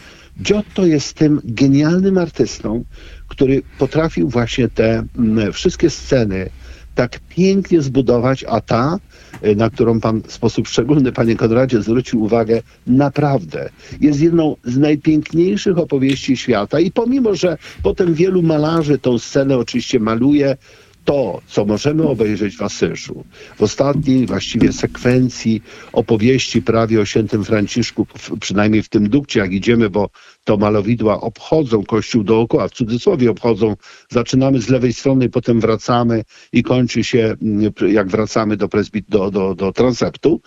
Giotto 0.43 0.87
jest 0.87 1.15
tym 1.15 1.41
genialnym 1.45 2.19
artystą, 2.19 2.85
który 3.29 3.63
potrafił 3.79 4.29
właśnie 4.29 4.69
te 4.69 5.05
mm, 5.19 5.53
wszystkie 5.53 5.91
sceny 5.91 6.51
tak 6.95 7.21
pięknie 7.29 7.83
zbudować, 7.83 8.45
a 8.49 8.61
ta, 8.61 8.99
y, 9.47 9.57
na 9.57 9.71
którą 9.71 10.01
pan 10.01 10.23
w 10.23 10.33
sposób 10.33 10.69
szczególny, 10.69 11.13
panie 11.13 11.37
Konradzie, 11.37 11.83
zwrócił 11.83 12.23
uwagę, 12.23 12.63
naprawdę 12.87 13.71
jest 14.01 14.21
jedną 14.21 14.57
z 14.65 14.79
najpiękniejszych 14.79 15.79
opowieści 15.79 16.37
świata. 16.37 16.81
I 16.81 16.91
pomimo, 16.91 17.35
że 17.35 17.59
potem 17.83 18.15
wielu 18.15 18.43
malarzy 18.43 18.99
tą 18.99 19.19
scenę 19.19 19.59
oczywiście 19.59 20.01
maluje, 20.01 20.57
to, 21.05 21.41
co 21.47 21.65
możemy 21.65 22.03
obejrzeć 22.03 22.57
w 22.57 22.63
Asyżu, 22.63 23.25
w 23.57 23.63
ostatniej 23.63 24.27
właściwie 24.27 24.73
sekwencji 24.73 25.63
opowieści 25.93 26.63
prawie 26.63 27.01
o 27.01 27.05
świętym 27.05 27.45
Franciszku, 27.45 28.07
przynajmniej 28.41 28.83
w 28.83 28.89
tym 28.89 29.09
dukcie, 29.09 29.41
jak 29.41 29.53
idziemy, 29.53 29.91
bo 29.91 30.11
to 30.45 30.57
malowidła 30.57 31.21
obchodzą 31.21 31.85
kościół 31.85 32.25
dookoła, 32.25 32.69
w 32.69 32.73
cudzysłowie 32.73 33.31
obchodzą, 33.31 33.77
zaczynamy 34.11 34.61
z 34.61 34.69
lewej 34.69 34.93
strony, 34.93 35.29
potem 35.29 35.61
wracamy 35.61 36.25
i 36.53 36.63
kończy 36.63 37.05
się, 37.05 37.35
mm, 37.43 37.73
jak 37.89 38.09
wracamy 38.09 38.57
do, 38.57 38.69
presbit, 38.69 39.07
do, 39.09 39.31
do, 39.31 39.55
do 39.55 39.73
transeptu, 39.73 40.41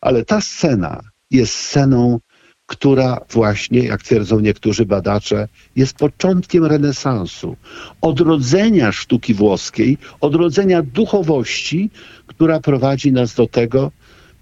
ale 0.00 0.24
ta 0.24 0.40
scena 0.40 1.00
jest 1.30 1.54
sceną 1.54 2.18
która 2.66 3.20
właśnie, 3.30 3.78
jak 3.78 4.02
twierdzą 4.02 4.40
niektórzy 4.40 4.86
badacze, 4.86 5.48
jest 5.76 5.96
początkiem 5.96 6.64
renesansu, 6.64 7.56
odrodzenia 8.00 8.92
sztuki 8.92 9.34
włoskiej, 9.34 9.98
odrodzenia 10.20 10.82
duchowości, 10.82 11.90
która 12.26 12.60
prowadzi 12.60 13.12
nas 13.12 13.34
do 13.34 13.46
tego, 13.46 13.90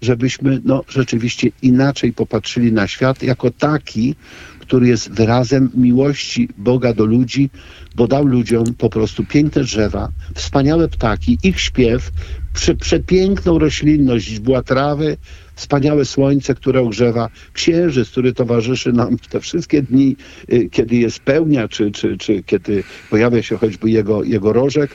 żebyśmy 0.03 0.61
no, 0.65 0.83
rzeczywiście 0.89 1.49
inaczej 1.61 2.13
popatrzyli 2.13 2.71
na 2.71 2.87
świat 2.87 3.23
jako 3.23 3.51
taki, 3.51 4.15
który 4.59 4.87
jest 4.87 5.11
wyrazem 5.11 5.69
miłości 5.75 6.49
Boga 6.57 6.93
do 6.93 7.05
ludzi, 7.05 7.49
bo 7.95 8.07
dał 8.07 8.25
ludziom 8.25 8.63
po 8.77 8.89
prostu 8.89 9.25
piękne 9.25 9.63
drzewa, 9.63 10.09
wspaniałe 10.35 10.87
ptaki, 10.87 11.37
ich 11.43 11.59
śpiew, 11.59 12.11
prze, 12.53 12.75
przepiękną 12.75 13.59
roślinność, 13.59 14.39
była 14.39 14.63
trawy, 14.63 15.17
wspaniałe 15.55 16.05
słońce, 16.05 16.55
które 16.55 16.81
ogrzewa, 16.81 17.29
księżyc, 17.53 18.09
który 18.09 18.33
towarzyszy 18.33 18.93
nam 18.93 19.17
te 19.29 19.39
wszystkie 19.39 19.81
dni, 19.81 20.15
y, 20.53 20.69
kiedy 20.71 20.95
jest 20.95 21.19
pełnia, 21.19 21.67
czy, 21.67 21.91
czy, 21.91 22.17
czy 22.17 22.43
kiedy 22.43 22.83
pojawia 23.09 23.41
się 23.43 23.57
choćby 23.57 23.89
jego, 23.89 24.23
jego 24.23 24.53
rożek. 24.53 24.91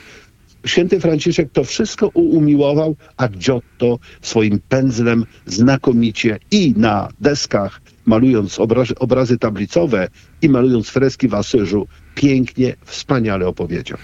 Święty 0.67 1.01
Franciszek 1.01 1.53
to 1.53 1.65
wszystko 1.65 2.09
umiłował, 2.09 2.97
a 3.17 3.29
Giotto 3.29 3.99
swoim 4.23 4.61
pędzlem 4.69 5.25
znakomicie 5.47 6.39
i 6.51 6.75
na 6.77 7.09
deskach, 7.21 7.81
malując 8.07 8.59
obrazy, 8.59 8.95
obrazy 8.99 9.39
tablicowe 9.39 10.09
i 10.43 10.49
malując 10.49 10.89
freski 10.89 11.29
w 11.29 11.35
Asyżu, 11.35 11.87
pięknie, 12.15 12.77
wspaniale 12.85 13.47
opowiedział. 13.47 13.99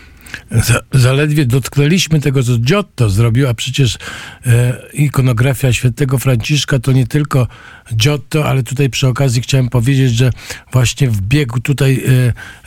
Zaledwie 0.93 1.47
dotknęliśmy 1.47 2.21
tego, 2.21 2.43
co 2.43 2.59
Giotto 2.59 3.11
zrobił, 3.11 3.49
a 3.49 3.55
przecież 3.55 3.99
e, 4.47 4.77
ikonografia 4.93 5.73
świętego 5.73 6.19
Franciszka 6.19 6.79
to 6.79 6.93
nie 6.93 7.07
tylko 7.07 7.47
Giotto, 7.97 8.49
ale 8.49 8.63
tutaj 8.63 8.91
przy 8.91 9.09
okazji 9.09 9.43
chciałem 9.43 9.69
powiedzieć, 9.69 10.17
że 10.17 10.31
właśnie 10.73 11.11
w 11.11 11.21
biegu 11.21 11.61
tutaj 11.61 12.05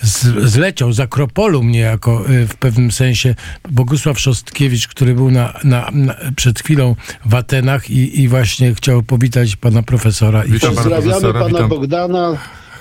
e, 0.01 0.05
z, 0.07 0.49
zleciał 0.51 0.93
z 0.93 0.99
Akropolum 0.99 1.71
niejako 1.71 2.25
e, 2.29 2.47
w 2.47 2.55
pewnym 2.55 2.91
sensie 2.91 3.35
Bogusław 3.69 4.19
Szostkiewicz, 4.19 4.87
który 4.87 5.13
był 5.13 5.31
na, 5.31 5.53
na, 5.63 5.89
na, 5.93 6.15
przed 6.35 6.59
chwilą 6.59 6.95
w 7.25 7.35
Atenach 7.35 7.89
i, 7.89 8.21
i 8.21 8.27
właśnie 8.27 8.75
chciał 8.75 9.03
powitać 9.03 9.55
pana 9.55 9.83
profesora. 9.83 10.43
Witam 10.43 10.75
Pozdrawiamy 10.75 11.21
pana, 11.21 11.33
pana 11.33 11.67
Bogdana 11.67 12.37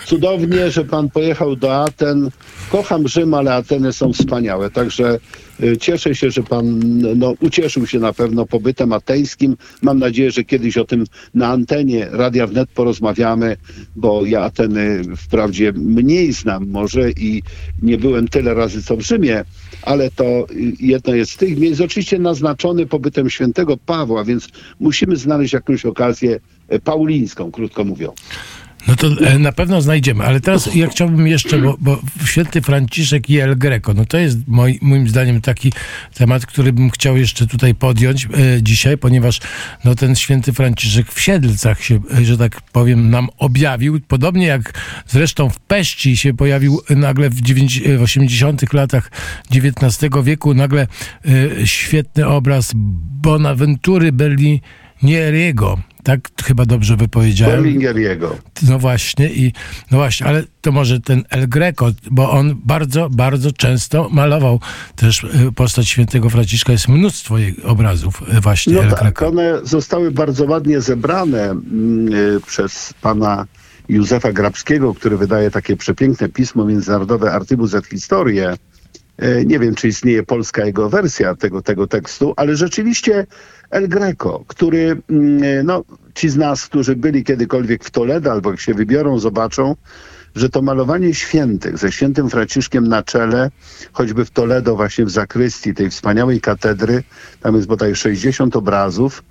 cudownie, 0.06 0.70
że 0.70 0.84
pan 0.84 1.10
pojechał 1.10 1.56
do 1.56 1.82
Aten. 1.82 2.30
Kocham 2.70 3.08
Rzym, 3.08 3.34
ale 3.34 3.54
Ateny 3.54 3.92
są 3.92 4.12
wspaniałe. 4.12 4.70
Także 4.70 5.18
y, 5.62 5.76
cieszę 5.76 6.14
się, 6.14 6.30
że 6.30 6.42
pan 6.42 6.80
no, 7.18 7.34
ucieszył 7.40 7.86
się 7.86 7.98
na 7.98 8.12
pewno 8.12 8.46
pobytem 8.46 8.92
ateńskim. 8.92 9.56
Mam 9.82 9.98
nadzieję, 9.98 10.30
że 10.30 10.44
kiedyś 10.44 10.76
o 10.76 10.84
tym 10.84 11.04
na 11.34 11.48
antenie 11.48 12.08
Radia 12.10 12.46
Wnet 12.46 12.70
porozmawiamy, 12.70 13.56
bo 13.96 14.26
ja 14.26 14.40
Ateny 14.40 15.02
wprawdzie 15.16 15.72
mniej 15.72 16.32
znam 16.32 16.68
może 16.68 17.10
i 17.10 17.42
nie 17.82 17.98
byłem 17.98 18.28
tyle 18.28 18.54
razy 18.54 18.82
co 18.82 18.96
w 18.96 19.00
Rzymie, 19.00 19.44
ale 19.82 20.10
to 20.10 20.24
y, 20.24 20.72
jedno 20.80 21.14
jest 21.14 21.32
z 21.32 21.36
tych 21.36 21.58
miejsc, 21.58 21.80
oczywiście 21.80 22.18
naznaczony 22.18 22.86
pobytem 22.86 23.30
świętego 23.30 23.76
Pawła, 23.76 24.24
więc 24.24 24.48
musimy 24.80 25.16
znaleźć 25.16 25.52
jakąś 25.52 25.86
okazję 25.86 26.40
y, 26.72 26.80
paulińską, 26.80 27.52
krótko 27.52 27.84
mówiąc. 27.84 28.16
No 28.88 28.96
to 28.96 29.06
e, 29.26 29.38
na 29.38 29.52
pewno 29.52 29.82
znajdziemy, 29.82 30.24
ale 30.24 30.40
teraz 30.40 30.74
ja 30.74 30.88
chciałbym 30.88 31.26
jeszcze, 31.26 31.58
bo, 31.58 31.76
bo 31.80 32.00
święty 32.26 32.62
Franciszek 32.62 33.30
i 33.30 33.38
El 33.38 33.58
Greco, 33.58 33.94
no 33.94 34.04
to 34.04 34.18
jest 34.18 34.38
moi, 34.46 34.78
moim 34.82 35.08
zdaniem 35.08 35.40
taki 35.40 35.72
temat, 36.14 36.46
który 36.46 36.72
bym 36.72 36.90
chciał 36.90 37.16
jeszcze 37.16 37.46
tutaj 37.46 37.74
podjąć 37.74 38.24
e, 38.24 38.28
dzisiaj, 38.62 38.98
ponieważ 38.98 39.40
no 39.84 39.94
ten 39.94 40.16
święty 40.16 40.52
Franciszek 40.52 41.12
w 41.12 41.20
Siedlcach 41.20 41.82
się, 41.82 42.00
e, 42.18 42.24
że 42.24 42.38
tak 42.38 42.60
powiem, 42.60 43.10
nam 43.10 43.28
objawił, 43.38 44.00
podobnie 44.08 44.46
jak 44.46 44.72
zresztą 45.06 45.50
w 45.50 45.58
Peści 45.58 46.16
się 46.16 46.34
pojawił 46.34 46.80
nagle 46.90 47.30
w, 47.30 47.40
90, 47.40 47.98
w 47.98 48.02
80 48.02 48.72
latach 48.72 49.10
XIX 49.54 50.12
wieku, 50.24 50.54
nagle 50.54 50.86
e, 51.60 51.66
świetny 51.66 52.26
obraz 52.26 52.72
Bonaventury 53.22 54.12
Berlinieriego, 54.12 55.78
tak 56.06 56.30
chyba 56.44 56.66
dobrze 56.66 56.96
wypowiedziałem. 56.96 57.56
Berlingeriego. 57.56 58.36
No 58.68 58.78
właśnie, 58.78 59.28
i 59.28 59.52
no 59.90 59.98
właśnie, 59.98 60.26
ale 60.26 60.44
to 60.60 60.72
może 60.72 61.00
ten 61.00 61.24
El 61.30 61.48
Greco, 61.48 61.90
bo 62.10 62.30
on 62.30 62.54
bardzo, 62.64 63.08
bardzo 63.10 63.52
często 63.52 64.08
malował 64.12 64.60
też 64.96 65.24
y, 65.24 65.52
postać 65.52 65.88
świętego 65.88 66.30
Franciszka. 66.30 66.72
Jest 66.72 66.88
mnóstwo 66.88 67.38
jej 67.38 67.62
obrazów 67.64 68.22
y, 68.36 68.40
właśnie 68.40 68.74
No 68.74 68.82
El 68.82 68.90
tak, 68.90 69.00
Greco. 69.00 69.28
one 69.28 69.58
zostały 69.62 70.10
bardzo 70.10 70.44
ładnie 70.44 70.80
zebrane 70.80 71.42
mm, 71.42 72.14
y, 72.14 72.40
przez 72.46 72.94
pana 73.00 73.46
Józefa 73.88 74.32
Grabskiego, 74.32 74.94
który 74.94 75.16
wydaje 75.16 75.50
takie 75.50 75.76
przepiękne 75.76 76.28
pismo 76.28 76.64
międzynarodowe 76.64 77.32
Artybus 77.32 77.74
et 77.74 77.86
Historie. 77.86 78.54
Nie 79.46 79.58
wiem, 79.58 79.74
czy 79.74 79.88
istnieje 79.88 80.22
polska 80.22 80.66
jego 80.66 80.90
wersja 80.90 81.34
tego, 81.34 81.62
tego 81.62 81.86
tekstu, 81.86 82.34
ale 82.36 82.56
rzeczywiście 82.56 83.26
El 83.70 83.88
Greco, 83.88 84.44
który, 84.46 85.02
mm, 85.10 85.42
e, 85.42 85.62
no, 85.62 85.84
ci 86.14 86.28
z 86.28 86.36
nas, 86.36 86.66
którzy 86.66 86.96
byli 86.96 87.24
kiedykolwiek 87.24 87.84
w 87.84 87.90
Toledo 87.90 88.32
albo 88.32 88.50
jak 88.50 88.60
się 88.60 88.74
wybiorą, 88.74 89.18
zobaczą, 89.18 89.76
że 90.36 90.50
to 90.50 90.62
malowanie 90.62 91.14
świętych 91.14 91.78
ze 91.78 91.92
świętym 91.92 92.30
Franciszkiem 92.30 92.88
na 92.88 93.02
czele, 93.02 93.50
choćby 93.92 94.24
w 94.24 94.30
Toledo, 94.30 94.76
właśnie 94.76 95.04
w 95.04 95.10
zakrystii 95.10 95.74
tej 95.74 95.90
wspaniałej 95.90 96.40
katedry, 96.40 97.02
tam 97.40 97.54
jest 97.54 97.66
bodaj 97.66 97.96
60 97.96 98.56
obrazów 98.56 99.24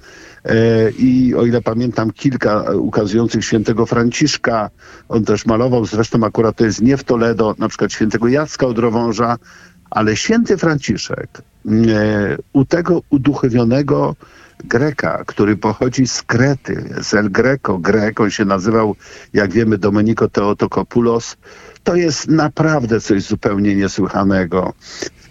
e, 0.45 0.91
i 0.91 1.36
o 1.36 1.45
ile 1.45 1.62
pamiętam 1.62 2.12
kilka 2.12 2.62
ukazujących 2.72 3.45
świętego 3.45 3.86
Franciszka, 3.86 4.70
on 5.10 5.26
też 5.26 5.45
malował, 5.45 5.86
zresztą 5.86 6.24
akurat 6.24 6.56
to 6.56 6.66
jest 6.66 6.82
nie 6.82 6.98
w 6.98 7.03
Toledo, 7.03 7.56
na 7.57 7.70
przykład 7.70 7.94
świętego 7.94 8.28
Jacka 8.28 8.68
od 8.68 8.80
Rowąża, 8.80 9.38
ale 9.96 10.16
święty 10.16 10.58
Franciszek 10.58 11.30
e, 11.38 12.38
u 12.54 12.66
tego 12.66 13.02
uduchowionego 13.10 14.16
Greka, 14.64 15.24
który 15.28 15.58
pochodzi 15.58 16.08
z 16.08 16.22
Krety, 16.22 16.90
z 17.02 17.14
El 17.14 17.32
Greco, 17.32 17.78
Grek, 17.78 18.20
on 18.20 18.30
się 18.30 18.46
nazywał, 18.46 18.96
jak 19.34 19.52
wiemy, 19.52 19.78
Domenico 19.78 20.30
Teotokopoulos, 20.30 21.38
to 21.84 21.96
jest 21.96 22.28
naprawdę 22.28 23.02
coś 23.02 23.24
zupełnie 23.24 23.76
niesłychanego. 23.76 24.74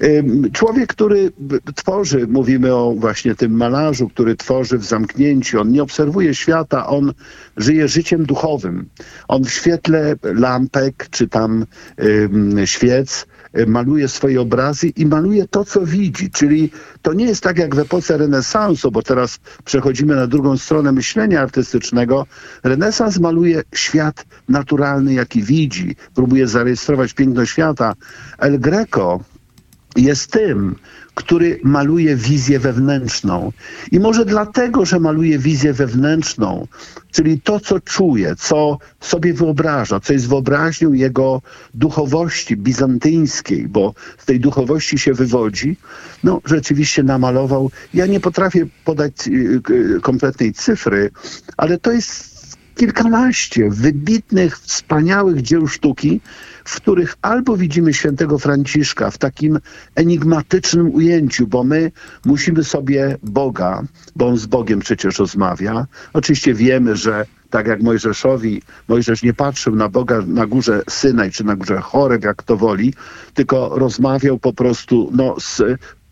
Ym, 0.03 0.53
Człowiek, 0.53 0.87
który 0.89 1.33
tworzy, 1.75 2.27
mówimy 2.27 2.75
o 2.75 2.95
właśnie 2.99 3.35
tym 3.35 3.53
malarzu, 3.53 4.09
który 4.09 4.37
tworzy 4.37 4.79
w 4.79 4.85
zamknięciu, 4.85 5.61
on 5.61 5.73
nie 5.73 5.83
obserwuje 5.83 6.35
świata, 6.35 6.87
on 6.87 7.13
żyje 7.57 7.89
życiem 7.89 8.27
duchowym. 8.27 8.89
On 9.29 9.45
w 9.45 9.51
świetle 9.51 10.17
lampek 10.23 11.07
czy 11.11 11.29
tam 11.29 11.67
świec 12.65 13.27
maluje 13.67 14.09
swoje 14.09 14.41
obrazy 14.41 14.89
i 14.89 15.07
maluje 15.07 15.49
to, 15.49 15.65
co 15.65 15.87
widzi. 15.87 16.31
Czyli 16.31 16.71
to 17.03 17.13
nie 17.13 17.25
jest 17.25 17.43
tak 17.43 17.59
jak 17.59 17.75
w 17.75 17.79
epoce 17.79 18.17
renesansu, 18.17 18.91
bo 18.91 19.03
teraz 19.03 19.39
przechodzimy 19.65 20.17
na 20.17 20.27
drugą 20.27 20.57
stronę 20.57 20.93
myślenia 20.93 21.41
artystycznego. 21.41 22.27
Renesans 22.63 23.19
maluje 23.19 23.63
świat 23.75 24.27
naturalny, 24.49 25.15
jaki 25.15 25.43
widzi, 25.43 25.97
próbuje 26.15 26.49
zarejestrować 26.49 27.13
piękno 27.13 27.47
świata. 27.47 27.95
El 28.39 28.61
Greco 28.61 29.21
jest 29.97 30.31
tym, 30.31 30.75
który 31.15 31.61
maluje 31.63 32.17
wizję 32.17 32.59
wewnętrzną. 32.59 33.53
I 33.93 34.01
może 34.01 34.25
dlatego, 34.25 34.85
że 34.85 35.01
maluje 35.01 35.39
wizję 35.39 35.73
wewnętrzną, 35.73 36.67
czyli 37.13 37.41
to, 37.41 37.61
co 37.61 37.81
czuje, 37.81 38.37
co 38.39 38.79
sobie 39.01 39.35
wyobraża, 39.35 40.01
co 40.01 40.13
jest 40.13 40.29
wyobraźnią 40.29 40.93
jego 40.93 41.43
duchowości 41.75 42.57
bizantyńskiej, 42.57 43.69
bo 43.69 43.95
z 44.19 44.25
tej 44.25 44.41
duchowości 44.41 44.99
się 44.99 45.15
wywodzi, 45.15 45.77
no 46.25 46.41
rzeczywiście 46.45 47.03
namalował. 47.03 47.71
Ja 47.95 48.07
nie 48.07 48.21
potrafię 48.21 48.67
podać 48.85 49.13
y, 49.29 49.61
y, 49.71 50.01
kompletnej 50.01 50.53
cyfry, 50.53 51.11
ale 51.57 51.79
to 51.79 51.93
jest 51.93 52.35
kilkanaście 52.75 53.71
wybitnych, 53.71 54.59
wspaniałych 54.59 55.43
dzieł 55.43 55.67
sztuki, 55.67 56.21
w 56.65 56.77
których 56.77 57.17
albo 57.23 57.57
widzimy 57.57 57.95
świętego 57.95 58.39
Franciszka 58.39 59.11
w 59.11 59.19
takim 59.19 59.59
enigmatycznym 59.95 60.95
ujęciu, 60.95 61.47
bo 61.47 61.65
my 61.65 61.93
musimy 62.25 62.65
sobie 62.65 63.17
Boga, 63.23 63.83
bo 64.17 64.27
on 64.27 64.37
z 64.37 64.47
Bogiem 64.47 64.81
przecież 64.81 65.19
rozmawia. 65.19 65.87
Oczywiście 66.13 66.55
wiemy, 66.55 66.97
że 66.97 67.27
tak 67.51 67.67
jak 67.67 67.83
Mojżeszowi, 67.83 68.63
Mojżesz 68.89 69.23
nie 69.23 69.35
patrzył 69.35 69.77
na 69.77 69.89
Boga 69.89 70.23
na 70.27 70.47
górze 70.47 70.83
Synaj 70.89 71.31
czy 71.31 71.45
na 71.45 71.57
górze 71.57 71.81
Choreb, 71.81 72.25
jak 72.25 72.43
to 72.43 72.57
woli, 72.57 72.95
tylko 73.35 73.79
rozmawiał 73.79 74.39
po 74.39 74.53
prostu 74.53 75.11
no, 75.13 75.37
z 75.41 75.63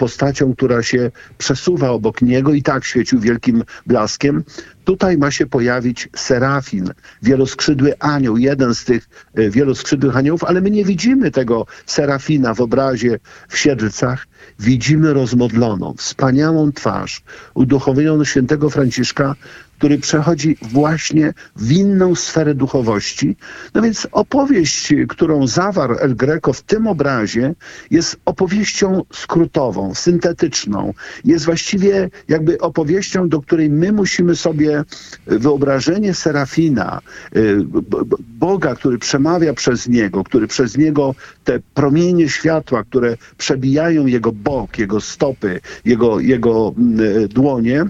postacią, 0.02 0.54
która 0.54 0.82
się 0.82 1.10
przesuwa 1.38 1.90
obok 1.90 2.22
niego 2.22 2.54
i 2.54 2.62
tak 2.62 2.84
świecił 2.84 3.20
wielkim 3.20 3.64
blaskiem. 3.86 4.44
Tutaj 4.84 5.18
ma 5.18 5.30
się 5.30 5.46
pojawić 5.46 6.08
serafin, 6.16 6.90
wieloskrzydły 7.22 7.98
anioł, 7.98 8.36
jeden 8.36 8.74
z 8.74 8.84
tych 8.84 9.08
e, 9.34 9.50
wieloskrzydłych 9.50 10.16
aniołów, 10.16 10.44
ale 10.44 10.60
my 10.60 10.70
nie 10.70 10.84
widzimy 10.84 11.30
tego 11.30 11.66
serafina 11.86 12.54
w 12.54 12.60
obrazie 12.60 13.18
w 13.48 13.58
Siedlcach. 13.58 14.26
Widzimy 14.58 15.12
rozmodloną, 15.12 15.94
wspaniałą 15.98 16.72
twarz 16.72 17.22
uduchowioną 17.54 18.24
świętego 18.24 18.70
Franciszka, 18.70 19.34
który 19.82 19.98
przechodzi 19.98 20.56
właśnie 20.62 21.34
w 21.56 21.72
inną 21.72 22.14
sferę 22.14 22.54
duchowości. 22.54 23.36
No 23.74 23.82
więc 23.82 24.08
opowieść, 24.12 24.94
którą 25.08 25.46
zawarł 25.46 25.96
El 25.98 26.16
Greco 26.16 26.52
w 26.52 26.62
tym 26.62 26.86
obrazie, 26.86 27.54
jest 27.90 28.16
opowieścią 28.24 29.02
skrótową, 29.12 29.94
syntetyczną. 29.94 30.94
Jest 31.24 31.44
właściwie 31.44 32.10
jakby 32.28 32.58
opowieścią, 32.58 33.28
do 33.28 33.40
której 33.40 33.70
my 33.70 33.92
musimy 33.92 34.36
sobie 34.36 34.84
wyobrażenie 35.26 36.14
Serafina, 36.14 37.00
y, 37.36 37.56
Boga, 38.38 38.74
który 38.74 38.98
przemawia 38.98 39.54
przez 39.54 39.88
niego, 39.88 40.24
który 40.24 40.46
przez 40.46 40.76
niego 40.76 41.14
te 41.44 41.60
promienie 41.74 42.28
światła, 42.28 42.84
które 42.84 43.16
przebijają 43.38 44.06
jego 44.06 44.32
bok, 44.32 44.78
jego 44.78 45.00
stopy, 45.00 45.60
jego, 45.84 46.20
jego 46.20 46.74
mm, 46.78 47.28
dłonie, 47.28 47.84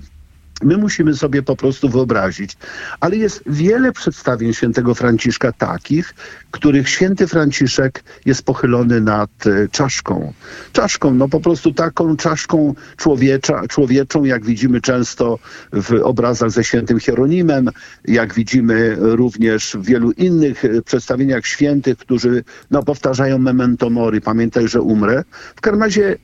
My 0.63 0.77
musimy 0.77 1.15
sobie 1.15 1.43
po 1.43 1.57
prostu 1.57 1.89
wyobrazić. 1.89 2.57
Ale 3.01 3.17
jest 3.17 3.43
wiele 3.47 3.93
przedstawień 3.93 4.55
świętego 4.55 4.95
Franciszka 4.95 5.53
takich, 5.53 6.15
których 6.51 6.89
święty 6.89 7.27
Franciszek 7.27 8.05
jest 8.27 8.43
pochylony 8.43 9.01
nad 9.01 9.47
e, 9.47 9.69
czaszką. 9.69 10.33
Czaszką, 10.73 11.15
no 11.15 11.29
po 11.29 11.41
prostu 11.41 11.75
taką 11.75 12.17
czaszką 12.17 12.75
człowiecza, 12.97 13.63
człowieczą, 13.69 14.25
jak 14.25 14.45
widzimy 14.45 14.81
często 14.81 15.39
w 15.73 16.01
obrazach 16.03 16.51
ze 16.51 16.65
świętym 16.65 17.01
Hieronimem, 17.01 17.71
jak 18.05 18.35
widzimy 18.35 18.97
również 18.99 19.77
w 19.81 19.85
wielu 19.85 20.11
innych 20.11 20.65
e, 20.65 20.83
przedstawieniach 20.83 21.47
świętych, 21.47 21.99
którzy 21.99 22.45
no, 22.71 22.83
powtarzają 22.83 23.39
memento 23.39 23.91
mori, 23.91 24.21
pamiętaj, 24.21 24.69
że 24.69 24.81
umrę. 24.81 25.25
W 25.57 25.61
każdym 25.61 25.83
razie 25.83 26.13
e, 26.13 26.17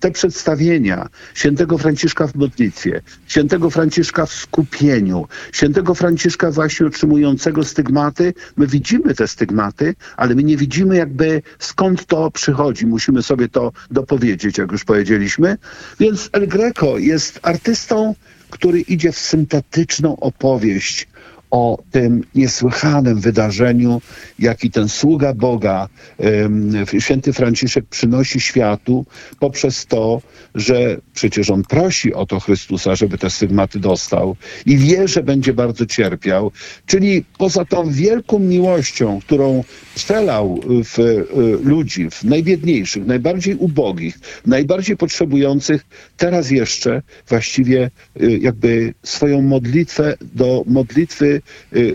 te 0.00 0.10
przedstawienia 0.10 1.08
świętego 1.34 1.78
Franciszka 1.78 2.26
w 2.26 2.34
modlitwie, 2.34 3.02
świętego 3.26 3.63
Franciszka 3.70 4.26
w 4.26 4.32
skupieniu, 4.32 5.26
świętego 5.52 5.94
Franciszka 5.94 6.50
właśnie 6.50 6.86
otrzymującego 6.86 7.64
stygmaty, 7.64 8.34
my 8.56 8.66
widzimy 8.66 9.14
te 9.14 9.28
stygmaty, 9.28 9.94
ale 10.16 10.34
my 10.34 10.42
nie 10.44 10.56
widzimy 10.56 10.96
jakby 10.96 11.42
skąd 11.58 12.06
to 12.06 12.30
przychodzi. 12.30 12.86
Musimy 12.86 13.22
sobie 13.22 13.48
to 13.48 13.72
dopowiedzieć, 13.90 14.58
jak 14.58 14.72
już 14.72 14.84
powiedzieliśmy. 14.84 15.56
Więc 16.00 16.30
El 16.32 16.48
Greco 16.48 16.98
jest 16.98 17.40
artystą, 17.42 18.14
który 18.50 18.80
idzie 18.80 19.12
w 19.12 19.18
syntetyczną 19.18 20.16
opowieść 20.16 21.08
o 21.54 21.78
tym 21.90 22.24
niesłychanym 22.34 23.20
wydarzeniu, 23.20 24.00
jaki 24.38 24.70
ten 24.70 24.88
sługa 24.88 25.34
Boga, 25.34 25.88
święty 26.98 27.32
Franciszek, 27.32 27.84
przynosi 27.90 28.40
światu 28.40 29.06
poprzez 29.40 29.86
to, 29.86 30.22
że 30.54 30.96
przecież 31.12 31.50
on 31.50 31.62
prosi 31.62 32.14
o 32.14 32.26
to 32.26 32.40
Chrystusa, 32.40 32.96
żeby 32.96 33.18
te 33.18 33.30
stygmaty 33.30 33.78
dostał 33.78 34.36
i 34.66 34.76
wie, 34.76 35.08
że 35.08 35.22
będzie 35.22 35.52
bardzo 35.52 35.86
cierpiał. 35.86 36.52
Czyli 36.86 37.24
poza 37.38 37.64
tą 37.64 37.90
wielką 37.90 38.38
miłością, 38.38 39.20
którą 39.20 39.64
przelał 39.94 40.60
w 40.84 40.98
y, 40.98 41.24
ludzi, 41.64 42.10
w 42.10 42.24
najbiedniejszych, 42.24 43.06
najbardziej 43.06 43.54
ubogich, 43.54 44.18
najbardziej 44.46 44.96
potrzebujących, 44.96 45.84
teraz 46.16 46.50
jeszcze 46.50 47.02
właściwie 47.28 47.90
y, 48.22 48.38
jakby 48.38 48.94
swoją 49.02 49.42
modlitwę 49.42 50.14
do 50.34 50.64
modlitwy 50.66 51.42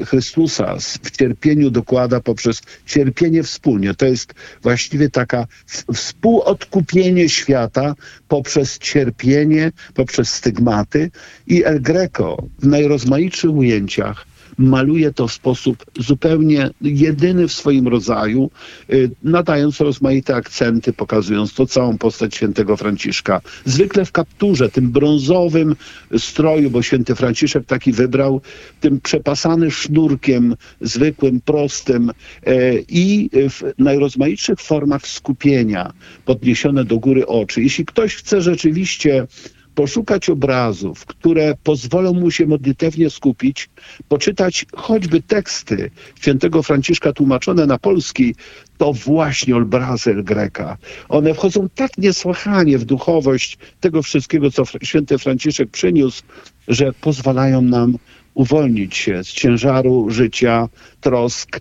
Chrystusa 0.06 0.76
w 1.04 1.12
cierpieniu 1.12 1.72
dokłada 1.72 2.20
poprzez 2.20 2.62
cierpienie 2.86 3.44
wspólnie. 3.44 3.94
To 3.94 4.06
jest 4.06 4.34
właściwie 4.62 5.10
taka 5.10 5.48
współodkupienie 5.94 7.30
świata 7.30 7.96
poprzez 8.28 8.78
cierpienie, 8.78 9.72
poprzez 9.94 10.34
stygmaty 10.34 11.12
i 11.48 11.64
El 11.64 11.82
Greco 11.82 12.38
w 12.60 12.68
najrozmaitszych 12.68 13.52
ujęciach 13.52 14.29
maluje 14.60 15.14
to 15.14 15.28
w 15.28 15.34
sposób 15.34 15.86
zupełnie 16.00 16.70
jedyny 16.82 17.48
w 17.48 17.54
swoim 17.54 17.88
rodzaju, 17.88 18.50
y, 18.90 19.12
nadając 19.24 19.80
rozmaite 19.80 20.36
akcenty, 20.36 20.94
pokazując 20.94 21.54
to 21.54 21.66
całą 21.66 21.98
postać 21.98 22.36
świętego 22.36 22.78
Franciszka. 22.78 23.42
Zwykle 23.66 24.06
w 24.06 24.12
kapturze, 24.12 24.70
tym 24.70 24.92
brązowym 24.92 25.76
stroju, 26.18 26.70
bo 26.70 26.82
święty 26.82 27.16
Franciszek 27.16 27.66
taki 27.66 27.92
wybrał, 27.92 28.42
tym 28.80 29.02
przepasany 29.02 29.72
sznurkiem, 29.72 30.56
zwykłym, 30.82 31.42
prostym 31.42 32.12
e, 32.46 32.54
i 32.90 33.30
w 33.34 33.74
najrozmaitszych 33.78 34.60
formach 34.60 35.08
skupienia, 35.08 35.94
podniesione 36.26 36.86
do 36.86 37.00
góry 37.00 37.28
oczy. 37.28 37.62
Jeśli 37.62 37.86
ktoś 37.86 38.16
chce 38.16 38.42
rzeczywiście 38.42 39.28
poszukać 39.76 40.30
obrazów, 40.30 41.06
które 41.06 41.54
pozwolą 41.64 42.14
mu 42.14 42.32
się 42.32 42.46
modlitewnie 42.46 43.10
skupić, 43.10 43.70
poczytać 44.10 44.66
choćby 44.76 45.22
teksty 45.22 45.92
świętego 46.22 46.64
Franciszka 46.64 47.14
tłumaczone 47.14 47.66
na 47.66 47.78
polski, 47.78 48.36
to 48.78 48.94
właśnie 48.94 49.56
obrazy 49.56 50.24
Greka. 50.24 50.78
One 51.10 51.34
wchodzą 51.34 51.70
tak 51.76 51.98
niesłychanie 51.98 52.78
w 52.78 52.86
duchowość 52.86 53.58
tego 53.80 54.02
wszystkiego, 54.04 54.52
co 54.52 54.64
święty 54.84 55.18
Franciszek 55.18 55.70
przyniósł, 55.70 56.24
że 56.68 56.94
pozwalają 56.94 57.62
nam 57.62 57.98
uwolnić 58.34 58.98
się 58.98 59.24
z 59.24 59.28
ciężaru 59.28 60.10
życia, 60.10 60.68
trosk, 61.02 61.60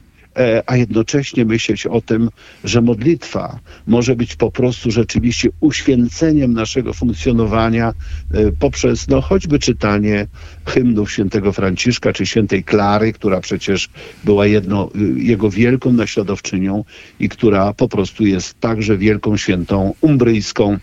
a 0.66 0.76
jednocześnie 0.76 1.44
myśleć 1.44 1.86
o 1.86 2.00
tym, 2.00 2.30
że 2.64 2.82
modlitwa 2.82 3.58
może 3.86 4.16
być 4.16 4.36
po 4.36 4.50
prostu 4.50 4.90
rzeczywiście 4.90 5.48
uświęceniem 5.60 6.52
naszego 6.52 6.92
funkcjonowania 6.92 7.88
e, 8.34 8.52
poprzez 8.52 9.08
no, 9.08 9.20
choćby 9.20 9.58
czytanie 9.58 10.26
hymnów 10.66 11.12
świętego 11.12 11.52
Franciszka 11.52 12.12
czy 12.12 12.26
świętej 12.26 12.64
Klary, 12.64 13.12
która 13.12 13.40
przecież 13.40 13.88
była 14.24 14.46
jedno, 14.46 14.90
y, 14.96 15.20
jego 15.20 15.50
wielką 15.50 15.92
naśladowczynią 15.92 16.84
i 17.20 17.28
która 17.28 17.72
po 17.72 17.88
prostu 17.88 18.26
jest 18.26 18.60
także 18.60 18.98
wielką 18.98 19.36
świętą 19.36 19.94
umbryjską 20.00 20.78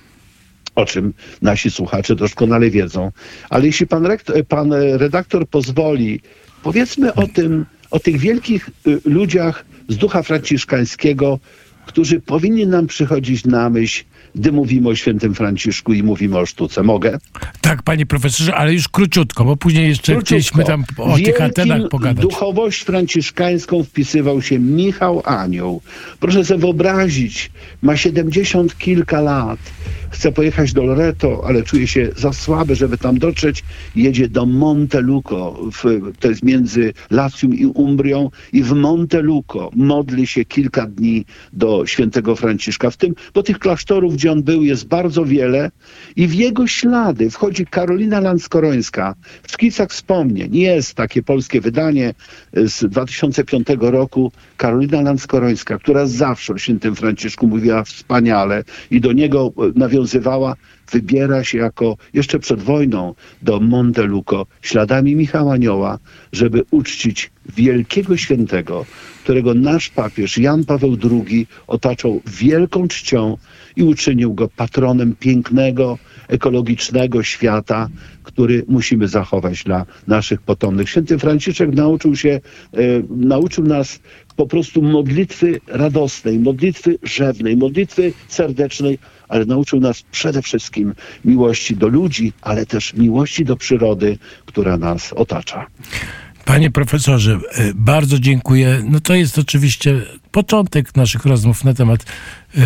o 0.75 0.85
czym 0.85 1.13
nasi 1.41 1.71
słuchacze 1.71 2.15
doskonale 2.15 2.69
wiedzą. 2.69 3.11
Ale 3.49 3.65
jeśli 3.65 3.87
pan, 3.87 4.05
rektor, 4.05 4.45
pan 4.47 4.73
redaktor 4.73 5.47
pozwoli, 5.47 6.19
powiedzmy 6.63 7.13
o 7.13 7.27
tym, 7.27 7.65
o 7.91 7.99
tych 7.99 8.17
wielkich 8.17 8.69
y, 8.87 9.01
ludziach 9.05 9.65
z 9.89 9.97
ducha 9.97 10.23
franciszkańskiego, 10.23 11.39
którzy 11.85 12.19
powinni 12.19 12.67
nam 12.67 12.87
przychodzić 12.87 13.45
na 13.45 13.69
myśl, 13.69 14.03
gdy 14.35 14.51
mówimy 14.51 14.89
o 14.89 14.95
świętym 14.95 15.35
Franciszku 15.35 15.93
i 15.93 16.03
mówimy 16.03 16.37
o 16.37 16.45
sztuce. 16.45 16.83
Mogę? 16.83 17.17
Tak, 17.61 17.83
panie 17.83 18.05
profesorze, 18.05 18.55
ale 18.55 18.73
już 18.73 18.87
króciutko, 18.87 19.45
bo 19.45 19.57
później 19.57 19.87
jeszcze 19.87 20.11
króciutko. 20.11 20.25
chcieliśmy 20.25 20.63
tam 20.63 20.83
o 20.97 21.07
Wielkim 21.07 21.25
tych 21.25 21.41
antenach 21.41 21.89
pogadać. 21.89 22.21
duchowość 22.21 22.81
franciszkańską 22.81 23.83
wpisywał 23.83 24.41
się 24.41 24.59
Michał 24.59 25.21
Anioł. 25.25 25.81
Proszę 26.19 26.45
sobie 26.45 26.59
wyobrazić, 26.59 27.51
ma 27.81 27.97
70 27.97 28.77
kilka 28.77 29.21
lat 29.21 29.59
chce 30.15 30.31
pojechać 30.31 30.73
do 30.73 30.83
Loreto, 30.83 31.43
ale 31.47 31.63
czuje 31.63 31.87
się 31.87 32.09
za 32.15 32.33
słaby, 32.33 32.75
żeby 32.75 32.97
tam 32.97 33.19
dotrzeć. 33.19 33.63
Jedzie 33.95 34.29
do 34.29 34.45
Monteluco, 34.45 35.59
to 36.19 36.29
jest 36.29 36.43
między 36.43 36.93
Lacją 37.11 37.49
i 37.49 37.65
Umbrią 37.65 38.29
i 38.53 38.63
w 38.63 38.71
Monteluco 38.71 39.71
modli 39.75 40.27
się 40.27 40.45
kilka 40.45 40.87
dni 40.87 41.25
do 41.53 41.85
świętego 41.85 42.35
Franciszka. 42.35 42.89
W 42.89 42.97
tym, 42.97 43.15
bo 43.33 43.43
tych 43.43 43.59
klasztorów, 43.59 44.13
gdzie 44.13 44.31
on 44.31 44.43
był, 44.43 44.63
jest 44.63 44.87
bardzo 44.87 45.25
wiele 45.25 45.71
i 46.15 46.27
w 46.27 46.33
jego 46.33 46.67
ślady 46.67 47.29
wchodzi 47.29 47.65
Karolina 47.65 48.19
Landskorońska. 48.19 49.15
W 49.43 49.51
szkicach 49.51 49.89
wspomnień 49.89 50.55
jest 50.55 50.93
takie 50.93 51.23
polskie 51.23 51.61
wydanie 51.61 52.13
z 52.53 52.85
2005 52.89 53.67
roku. 53.79 54.31
Karolina 54.57 55.01
Landskorońska, 55.01 55.77
która 55.77 56.05
zawsze 56.05 56.53
o 56.53 56.57
świętym 56.57 56.95
Franciszku 56.95 57.47
mówiła 57.47 57.83
wspaniale 57.83 58.63
i 58.91 59.01
do 59.01 59.11
niego 59.11 59.53
nawiązała 59.75 60.04
nawiązywała, 60.05 60.55
wybiera 60.91 61.43
się 61.43 61.57
jako 61.57 61.97
jeszcze 62.13 62.39
przed 62.39 62.61
wojną 62.61 63.15
do 63.41 63.59
Monteluco 63.59 64.45
śladami 64.61 65.15
Michała 65.15 65.53
Anioła, 65.53 65.99
żeby 66.31 66.63
uczcić 66.71 67.31
wielkiego 67.55 68.17
świętego, 68.17 68.85
którego 69.23 69.53
nasz 69.53 69.89
papież 69.89 70.37
Jan 70.37 70.65
Paweł 70.65 70.97
II 71.11 71.47
otaczał 71.67 72.21
wielką 72.25 72.87
czcią 72.87 73.37
i 73.75 73.83
uczynił 73.83 74.33
go 74.33 74.47
patronem 74.47 75.15
pięknego, 75.15 75.97
ekologicznego 76.27 77.23
świata, 77.23 77.89
który 78.23 78.65
musimy 78.67 79.07
zachować 79.07 79.63
dla 79.63 79.85
naszych 80.07 80.41
potomnych. 80.41 80.89
Święty 80.89 81.19
Franciszek 81.19 81.75
nauczył 81.75 82.15
się, 82.15 82.29
e, 82.29 82.79
nauczył 83.09 83.63
nas 83.63 83.99
po 84.35 84.47
prostu 84.47 84.81
modlitwy 84.81 85.59
radosnej, 85.67 86.39
modlitwy 86.39 86.97
rzewnej, 87.03 87.57
modlitwy 87.57 88.13
serdecznej, 88.27 88.99
ale 89.27 89.45
nauczył 89.45 89.79
nas 89.79 90.03
przede 90.11 90.41
wszystkim 90.41 90.93
miłości 91.25 91.75
do 91.75 91.87
ludzi, 91.87 92.33
ale 92.41 92.65
też 92.65 92.93
miłości 92.93 93.45
do 93.45 93.57
przyrody, 93.57 94.17
która 94.45 94.77
nas 94.77 95.13
otacza. 95.13 95.65
Panie 96.45 96.71
profesorze, 96.71 97.39
e, 97.51 97.71
bardzo 97.75 98.19
dziękuję. 98.19 98.83
No 98.89 98.99
to 98.99 99.15
jest 99.15 99.39
oczywiście 99.39 100.01
początek 100.31 100.95
naszych 100.95 101.25
rozmów 101.25 101.63
na 101.63 101.73
temat 101.73 102.05
e, 102.57 102.61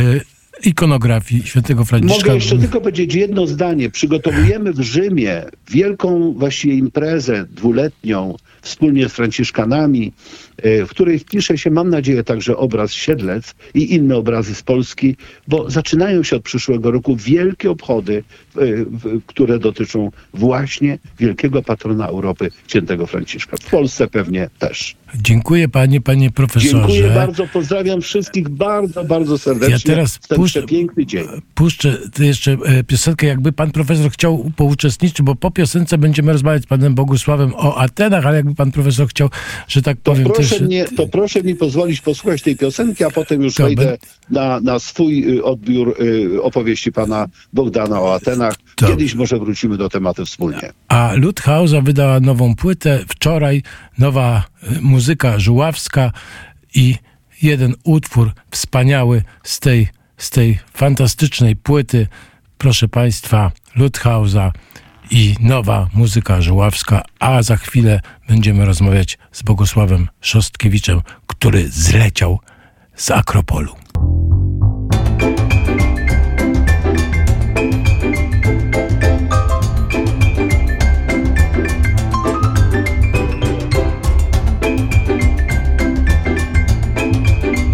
ikonografii 0.63 1.43
świętego 1.43 1.85
Franciszka. 1.85 2.17
Mogę 2.17 2.35
jeszcze 2.35 2.57
tylko 2.57 2.81
powiedzieć 2.81 3.15
jedno 3.15 3.47
zdanie. 3.47 3.89
Przygotowujemy 3.89 4.73
w 4.73 4.81
Rzymie 4.81 5.43
wielką 5.71 6.33
właściwie 6.37 6.73
imprezę 6.73 7.45
dwuletnią 7.49 8.35
wspólnie 8.61 9.09
z 9.09 9.13
Franciszkanami, 9.13 10.13
e, 10.57 10.85
w 10.85 10.89
której 10.89 11.19
wpisze 11.19 11.57
się, 11.57 11.71
mam 11.71 11.89
nadzieję, 11.89 12.23
także 12.23 12.57
obraz 12.57 12.93
Siedlec 12.93 13.55
i 13.73 13.93
inne 13.93 14.17
obrazy 14.17 14.55
z 14.55 14.63
Polski, 14.63 15.15
bo 15.47 15.69
zaczynają 15.69 16.23
się 16.23 16.35
od 16.35 16.43
przyszłego 16.43 16.91
roku 16.91 17.15
wielkie 17.15 17.71
obchody, 17.71 18.23
e, 18.55 18.59
które 19.27 19.59
dotyczą 19.59 20.11
właśnie 20.33 20.97
wielkiego 21.19 21.61
patrona 21.61 22.07
Europy, 22.07 22.51
świętego 22.67 23.07
Franciszka. 23.07 23.57
W 23.57 23.69
Polsce 23.69 24.07
pewnie 24.07 24.49
też. 24.59 24.95
Dziękuję 25.15 25.69
panie, 25.69 26.01
panie 26.01 26.31
profesorze. 26.31 26.71
Dziękuję 26.71 27.09
bardzo, 27.09 27.47
pozdrawiam 27.47 28.01
wszystkich 28.01 28.49
bardzo, 28.49 29.03
bardzo 29.03 29.37
serdecznie. 29.37 29.73
Ja 29.73 29.79
teraz 29.95 30.19
puszczę, 30.35 30.63
piękny 30.63 31.05
dzień. 31.05 31.27
Puszczę 31.55 31.97
jeszcze 32.19 32.57
e, 32.65 32.83
piosenkę, 32.83 33.27
jakby 33.27 33.51
pan 33.51 33.71
profesor 33.71 34.11
chciał 34.11 34.51
pouczestniczyć, 34.55 35.21
bo 35.21 35.35
po 35.35 35.51
piosence 35.51 35.97
będziemy 35.97 36.31
rozmawiać 36.31 36.63
z 36.63 36.65
panem 36.65 36.95
Bogusławem 36.95 37.53
o 37.55 37.77
Atenach, 37.77 38.25
ale 38.25 38.37
jakby 38.37 38.48
pan 38.55 38.71
profesor 38.71 39.07
chciał, 39.07 39.29
że 39.67 39.81
tak 39.81 39.97
powiem 39.97 40.23
to 40.23 40.29
proszę 40.29 40.49
też... 40.49 40.61
Mnie, 40.61 40.85
to 40.97 41.07
proszę 41.07 41.43
mi 41.43 41.55
pozwolić 41.55 42.01
posłuchać 42.01 42.41
tej 42.41 42.55
piosenki, 42.55 43.03
a 43.03 43.11
potem 43.11 43.41
już 43.41 43.55
to 43.55 43.63
wejdę 43.63 43.97
na, 44.29 44.59
na 44.59 44.79
swój 44.79 45.37
y, 45.37 45.43
odbiór 45.43 45.95
y, 46.01 46.41
opowieści 46.41 46.91
pana 46.91 47.27
Bogdana 47.53 48.01
o 48.01 48.15
Atenach. 48.15 48.55
To... 48.75 48.87
Kiedyś 48.87 49.15
może 49.15 49.39
wrócimy 49.39 49.77
do 49.77 49.89
tematu 49.89 50.25
wspólnie. 50.25 50.71
A 50.87 51.13
Ludhausa 51.15 51.81
wydała 51.81 52.19
nową 52.19 52.55
płytę. 52.55 52.99
Wczoraj, 53.07 53.63
nowa 53.97 54.43
y, 54.63 54.81
muzyka 54.81 55.39
żuławska 55.39 56.11
i 56.75 56.95
jeden 57.41 57.75
utwór 57.83 58.31
wspaniały 58.51 59.23
z 59.43 59.59
tej, 59.59 59.87
z 60.17 60.29
tej 60.29 60.59
fantastycznej 60.73 61.55
płyty, 61.55 62.07
proszę 62.57 62.87
Państwa, 62.87 63.51
Ludhausa 63.75 64.51
i 65.11 65.35
nowa 65.39 65.87
muzyka 65.93 66.41
żuławska, 66.41 67.01
a 67.19 67.43
za 67.43 67.57
chwilę 67.57 68.01
będziemy 68.27 68.65
rozmawiać 68.65 69.17
z 69.31 69.43
Bogusławem 69.43 70.07
Szostkiewiczem, 70.21 71.01
który 71.27 71.69
zleciał 71.69 72.39
z 72.95 73.11
Akropolu. 73.11 73.75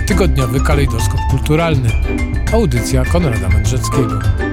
Tygodniowy 0.08 0.62
kalejdoskop 0.62 1.20
kulturalny. 1.30 1.90
Audycja 2.54 3.06
Konrada 3.06 3.50
Mędrzeckiego. 3.50 4.45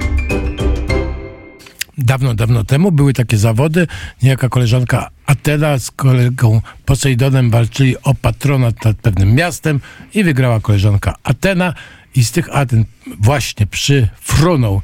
Dawno, 1.97 2.33
dawno 2.33 2.63
temu 2.63 2.91
były 2.91 3.13
takie 3.13 3.37
zawody. 3.37 3.87
Niejaka 4.23 4.49
koleżanka 4.49 5.09
Atena 5.25 5.79
z 5.79 5.91
kolegą 5.91 6.61
Posejdonem 6.85 7.49
walczyli 7.49 7.95
o 8.03 8.15
patronat 8.15 8.85
nad 8.85 8.97
pewnym 8.97 9.35
miastem 9.35 9.79
i 10.13 10.23
wygrała 10.23 10.59
koleżanka 10.59 11.15
Atena 11.23 11.73
i 12.15 12.23
z 12.23 12.31
tych 12.31 12.55
Aten 12.55 12.85
właśnie 13.19 13.67
przyfrunął 13.67 14.81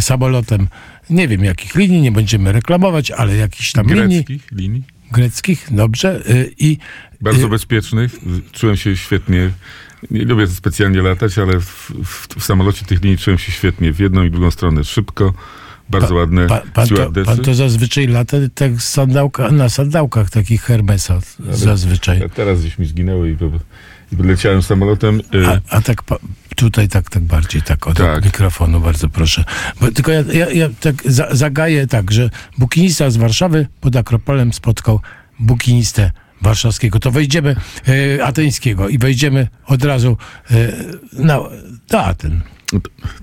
samolotem 0.00 0.68
nie 1.10 1.28
wiem 1.28 1.44
jakich 1.44 1.74
linii, 1.74 2.00
nie 2.00 2.12
będziemy 2.12 2.52
reklamować, 2.52 3.10
ale 3.10 3.36
jakichś 3.36 3.72
tam 3.72 3.86
Greckich 3.86 4.28
linii. 4.28 4.42
linii? 4.52 4.82
greckich, 5.12 5.68
dobrze. 5.70 6.22
Y, 6.30 6.54
I 6.58 6.78
Bardzo 7.20 7.46
y, 7.46 7.48
bezpiecznych. 7.48 8.12
Czułem 8.52 8.76
się 8.76 8.96
świetnie. 8.96 9.50
Nie 10.10 10.24
lubię 10.24 10.46
specjalnie 10.46 11.02
latać, 11.02 11.38
ale 11.38 11.60
w, 11.60 11.90
w, 12.04 12.28
w 12.38 12.44
samolocie 12.44 12.84
tych 12.84 13.02
linii 13.02 13.18
czułem 13.18 13.38
się 13.38 13.52
świetnie. 13.52 13.92
W 13.92 14.00
jedną 14.00 14.24
i 14.24 14.30
drugą 14.30 14.50
stronę 14.50 14.84
szybko. 14.84 15.34
Bardzo 16.00 16.14
ładne 16.14 16.46
pa, 16.46 16.62
pan, 16.72 16.88
to, 16.88 17.12
pan 17.24 17.38
to 17.38 17.54
zazwyczaj 17.54 18.06
lata 18.06 18.36
tak 18.54 18.82
sandałka, 18.82 19.50
na 19.50 19.68
sandałkach 19.68 20.30
takich 20.30 20.62
Hermesa 20.62 21.20
zazwyczaj. 21.50 22.22
A 22.24 22.28
teraz 22.28 22.60
gdzieś 22.60 22.78
mi 22.78 22.86
zginęły 22.86 23.30
i, 23.30 23.36
i 24.12 24.22
leciałem 24.22 24.62
samolotem. 24.62 25.20
y, 25.34 25.46
A, 25.46 25.76
a 25.76 25.80
tak 25.80 26.02
pa, 26.02 26.16
tutaj 26.56 26.88
tak, 26.88 27.10
tak 27.10 27.22
bardziej, 27.22 27.62
tak 27.62 27.86
od 27.86 27.96
Tak. 27.96 28.24
mikrofonu, 28.24 28.80
bardzo 28.80 29.08
proszę. 29.08 29.44
Bo, 29.80 29.90
tylko 29.92 30.12
ja, 30.12 30.22
ja, 30.32 30.50
ja 30.50 30.68
tak 30.80 30.94
za, 31.04 31.28
zagaję 31.30 31.86
tak, 31.86 32.10
że 32.10 32.30
bukinista 32.58 33.10
z 33.10 33.16
Warszawy 33.16 33.66
pod 33.80 33.96
Akropolem 33.96 34.52
spotkał 34.52 35.00
bukinistę 35.40 36.10
warszawskiego. 36.42 36.98
To 37.00 37.10
wejdziemy, 37.10 37.56
e, 38.18 38.24
ateńskiego 38.24 38.88
i 38.88 38.98
wejdziemy 38.98 39.48
od 39.66 39.84
razu 39.84 40.16
e, 40.50 40.54
na, 41.12 41.38
do 41.88 42.02
Aten. 42.04 42.40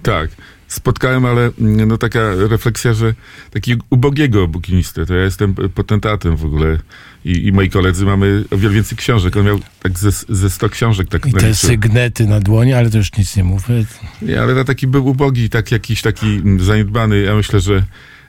Tak. 0.04 0.30
Spotkałem, 0.70 1.26
ale 1.26 1.52
mm, 1.60 1.88
no 1.88 1.98
taka 1.98 2.36
refleksja, 2.36 2.94
że 2.94 3.14
takiego 3.52 3.86
ubogiego 3.90 4.48
bukinistę, 4.48 5.06
to 5.06 5.16
ja 5.16 5.24
jestem 5.24 5.54
potentatem 5.54 6.36
w 6.36 6.46
ogóle 6.46 6.78
i, 7.26 7.48
i 7.48 7.52
moi 7.52 7.70
koledzy 7.70 8.06
mamy 8.06 8.44
o 8.52 8.58
wiele 8.58 8.74
więcej 8.74 8.98
książek. 8.98 9.38
On 9.38 9.46
miał 9.46 9.60
tak 9.84 10.00
ze, 10.00 10.12
ze 10.30 10.50
100 10.50 10.70
książek 10.70 11.10
tak 11.10 11.26
I 11.26 11.32
te 11.32 11.42
naliczył. 11.42 11.70
sygnety 11.70 12.28
na 12.28 12.40
dłoni, 12.40 12.74
ale 12.74 12.90
to 12.90 12.98
już 12.98 13.18
nic 13.18 13.36
nie 13.36 13.44
mówię. 13.44 13.86
Nie, 14.22 14.42
ale 14.42 14.66
taki 14.66 14.88
był 14.88 15.08
ubogi, 15.08 15.50
tak 15.50 15.72
jakiś 15.72 16.02
taki 16.02 16.28
mm, 16.28 16.64
zaniedbany. 16.64 17.22
Ja 17.22 17.36
myślę, 17.36 17.60
że 17.60 17.84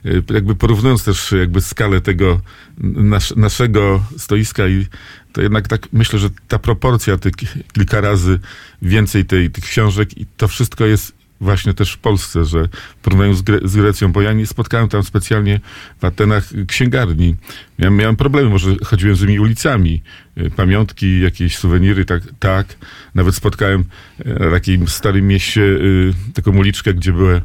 y, 0.05 0.23
jakby 0.33 0.55
porównując 0.55 1.03
też 1.03 1.31
jakby 1.31 1.61
skalę 1.61 2.01
tego 2.01 2.41
nas, 2.83 3.33
naszego 3.35 4.03
stoiska 4.17 4.67
i 4.67 4.85
to 5.33 5.41
jednak 5.41 5.67
tak 5.67 5.87
myślę, 5.93 6.19
że 6.19 6.29
ta 6.47 6.59
proporcja 6.59 7.17
tych 7.17 7.33
kilka 7.73 8.01
razy 8.01 8.39
więcej 8.81 9.25
tej, 9.25 9.51
tych 9.51 9.63
książek 9.63 10.17
i 10.17 10.25
to 10.37 10.47
wszystko 10.47 10.85
jest 10.85 11.20
właśnie 11.41 11.73
też 11.73 11.93
w 11.93 11.97
Polsce, 11.97 12.45
że 12.45 12.67
w 12.67 12.95
porównaniu 13.01 13.33
z, 13.33 13.41
Gre 13.41 13.59
z 13.63 13.75
Grecją, 13.75 14.11
bo 14.11 14.21
ja 14.21 14.33
nie 14.33 14.47
spotkałem 14.47 14.87
tam 14.87 15.03
specjalnie 15.03 15.59
w 15.99 16.05
Atenach 16.05 16.49
księgarni. 16.67 17.35
Miałem, 17.79 17.95
miałem 17.95 18.15
problemy, 18.15 18.49
może 18.49 18.75
chodziłem 18.85 19.15
z 19.15 19.19
tymi 19.19 19.39
ulicami, 19.39 20.01
y, 20.37 20.49
pamiątki, 20.49 21.19
jakieś 21.21 21.57
suweniry, 21.57 22.05
tak, 22.05 22.23
tak. 22.39 22.75
Nawet 23.15 23.35
spotkałem 23.35 23.83
w 24.25 24.51
takim 24.51 24.87
starym 24.87 25.27
mieście 25.27 25.61
y, 25.61 26.13
taką 26.33 26.57
uliczkę, 26.57 26.93
gdzie 26.93 27.13
były 27.13 27.41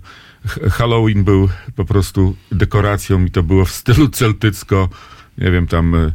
Halloween 0.71 1.25
był 1.25 1.49
po 1.77 1.85
prostu 1.85 2.37
dekoracją 2.53 3.25
i 3.25 3.31
to 3.31 3.43
było 3.43 3.65
w 3.65 3.71
stylu 3.71 4.09
celtycko, 4.09 4.89
nie 5.39 5.51
wiem, 5.51 5.67
tam 5.67 6.13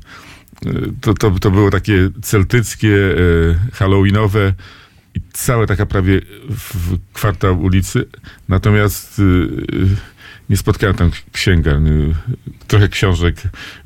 to, 1.02 1.14
to, 1.14 1.32
to 1.32 1.52
było 1.52 1.72
takie 1.72 2.10
celtyckie, 2.22 2.98
halloweenowe 3.74 4.54
i 5.16 5.22
cała 5.34 5.68
taka 5.68 5.86
prawie 5.86 6.22
kwartał 7.14 7.62
ulicy. 7.62 8.06
Natomiast 8.50 9.20
y, 9.20 9.24
y, 9.24 9.88
nie 10.50 10.58
spotkałem 10.58 10.96
tam 10.96 11.12
księgarni. 11.32 12.14
Trochę 12.68 12.90
książek 12.90 13.36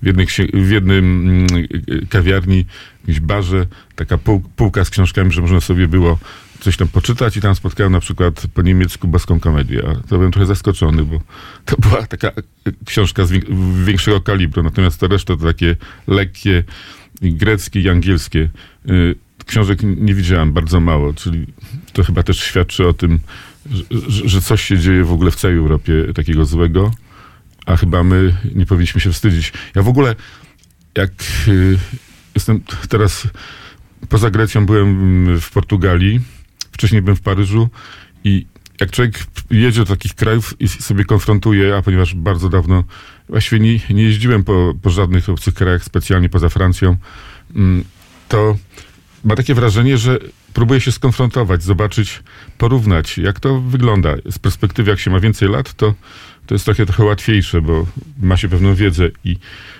w, 0.01 0.05
jednej, 0.05 0.27
w 0.53 0.71
jednym 0.71 1.29
mm, 1.29 1.67
y, 1.89 2.07
kawiarni, 2.09 2.65
w 3.03 3.07
jakimś 3.07 3.19
barze, 3.19 3.65
taka 3.95 4.17
pół, 4.17 4.39
półka 4.55 4.85
z 4.85 4.89
książkami, 4.89 5.31
że 5.31 5.41
można 5.41 5.61
sobie 5.61 5.87
było 5.87 6.19
coś 6.59 6.77
tam 6.77 6.87
poczytać 6.87 7.37
i 7.37 7.41
tam 7.41 7.55
spotkałem 7.55 7.93
na 7.93 7.99
przykład 7.99 8.43
po 8.53 8.61
niemiecku 8.61 9.07
boską 9.07 9.39
komedię. 9.39 9.83
A 9.89 9.95
to 9.95 10.17
byłem 10.17 10.31
trochę 10.31 10.45
zaskoczony, 10.45 11.03
bo 11.03 11.19
to 11.65 11.75
była 11.89 12.07
taka 12.07 12.27
y, 12.29 12.73
książka 12.85 13.25
z 13.25 13.31
większego 13.85 14.21
kalibru, 14.21 14.63
natomiast 14.63 14.99
to 14.99 15.07
reszta 15.07 15.37
to 15.37 15.45
takie 15.45 15.75
lekkie, 16.07 16.63
greckie 17.21 17.81
i 17.81 17.89
angielskie. 17.89 18.49
Książek 19.45 19.79
nie 19.83 20.13
widziałem 20.13 20.53
bardzo 20.53 20.79
mało, 20.79 21.13
czyli 21.13 21.45
to 21.93 22.03
chyba 22.03 22.23
też 22.23 22.39
świadczy 22.43 22.87
o 22.87 22.93
tym, 22.93 23.19
że, 23.71 23.83
że- 24.07 24.29
że 24.29 24.41
coś 24.41 24.61
się 24.61 24.77
dzieje 24.77 25.03
w 25.03 25.11
ogóle 25.11 25.31
w 25.31 25.35
całej 25.35 25.57
Europie 25.57 25.93
takiego 26.15 26.45
złego, 26.45 26.91
a 27.65 27.77
chyba 27.77 28.03
my 28.03 28.35
nie 28.55 28.65
powinniśmy 28.65 29.01
się 29.01 29.11
wstydzić. 29.11 29.53
Ja 29.75 29.81
w 29.83 29.87
ogóle, 29.87 30.15
jak 30.97 31.11
y, 31.47 31.77
jestem 32.35 32.61
teraz 32.89 33.27
poza 34.09 34.29
Grecją, 34.31 34.65
byłem 34.65 34.87
mm, 34.89 35.41
w 35.41 35.51
Portugalii, 35.51 36.21
wcześniej 36.71 37.01
byłem 37.01 37.15
w 37.15 37.21
Paryżu 37.21 37.69
i 38.23 38.45
jak 38.79 38.91
człowiek 38.91 39.19
jedzie 39.51 39.79
do 39.79 39.85
takich 39.85 40.15
krajów 40.15 40.53
i 40.59 40.67
sobie 40.67 41.05
konfrontuje, 41.05 41.75
a 41.77 41.81
ponieważ 41.81 42.15
bardzo 42.15 42.49
dawno 42.49 42.83
właściwie 43.29 43.59
nie, 43.59 43.79
nie 43.89 44.03
jeździłem 44.03 44.43
po, 44.43 44.73
po 44.81 44.89
żadnych 44.89 45.29
obcych 45.29 45.53
krajach, 45.53 45.83
specjalnie 45.83 46.29
poza 46.29 46.49
Francją, 46.49 46.97
mm, 47.55 47.83
to 48.29 48.57
ma 49.25 49.35
takie 49.35 49.53
wrażenie, 49.53 49.97
że 49.97 50.17
próbuje 50.53 50.81
się 50.81 50.91
skonfrontować, 50.91 51.63
zobaczyć, 51.63 52.23
porównać, 52.57 53.17
jak 53.17 53.39
to 53.39 53.61
wygląda. 53.61 54.15
Z 54.31 54.39
perspektywy, 54.39 54.89
jak 54.91 54.99
się 54.99 55.11
ma 55.11 55.19
więcej 55.19 55.49
lat, 55.49 55.73
to, 55.73 55.93
to 56.45 56.55
jest 56.55 56.65
trochę, 56.65 56.85
trochę 56.85 57.03
łatwiejsze, 57.03 57.61
bo 57.61 57.85
ma 58.21 58.37
się 58.37 58.49
pewną 58.49 58.75
wiedzę 58.75 59.09
i 59.23 59.37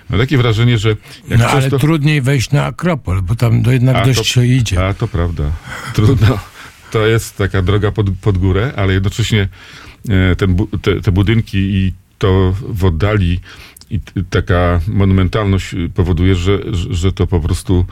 mam 0.09 0.19
takie 0.19 0.37
wrażenie, 0.37 0.77
że 0.77 0.95
No 1.29 1.47
ale 1.47 1.61
często... 1.61 1.79
trudniej 1.79 2.21
wejść 2.21 2.51
na 2.51 2.65
Akropol, 2.65 3.21
bo 3.21 3.35
tam 3.35 3.61
do 3.61 3.71
jednak 3.71 3.95
A, 3.95 4.05
dość 4.05 4.17
to- 4.19 4.23
się 4.25 4.45
idzie. 4.45 4.87
A, 4.87 4.93
to 4.93 5.07
prawda. 5.07 5.43
Trudno. 5.93 6.39
To 6.91 7.05
jest 7.07 7.37
taka 7.37 7.61
droga 7.61 7.91
pod, 7.91 8.07
pod 8.21 8.37
górę, 8.37 8.73
ale 8.75 8.93
jednocześnie 8.93 9.47
e, 10.09 10.35
ten, 10.35 10.55
te, 10.81 11.01
te 11.01 11.11
budynki 11.11 11.57
i 11.57 11.93
to 12.17 12.55
w 12.69 12.85
oddali 12.85 13.39
i 13.89 13.99
taka 14.29 14.79
monumentalność 14.87 15.75
powoduje, 15.95 16.35
że- 16.35 16.59
że 16.89 17.11
to 17.13 17.27
po 17.27 17.39
prostu 17.39 17.85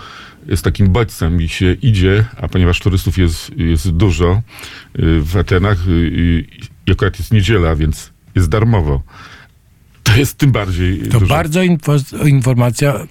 jest 0.48 0.64
takim 0.64 0.88
bodźcem 0.90 1.42
i 1.42 1.50
się 1.50 1.74
idzie, 1.74 2.26
a 2.42 2.48
ponieważ 2.48 2.80
turystów 2.80 3.18
jest, 3.18 3.52
jest 3.58 3.90
dużo 3.90 4.42
y, 5.00 5.20
w 5.22 5.38
Atenach 5.38 5.78
y, 5.88 6.12
i 6.86 6.92
akurat 6.92 7.20
jest 7.20 7.34
niedziela, 7.34 7.76
więc 7.76 8.12
jest 8.36 8.50
darmowo. 8.50 9.04
To 10.04 10.16
jest 10.16 10.38
tym 10.38 10.52
bardziej 10.52 11.00
To 11.02 11.20
dużo. 11.20 11.26
bardzo 11.36 11.62
info, 11.64 11.96
informacja 12.26 12.96
y, 12.96 13.06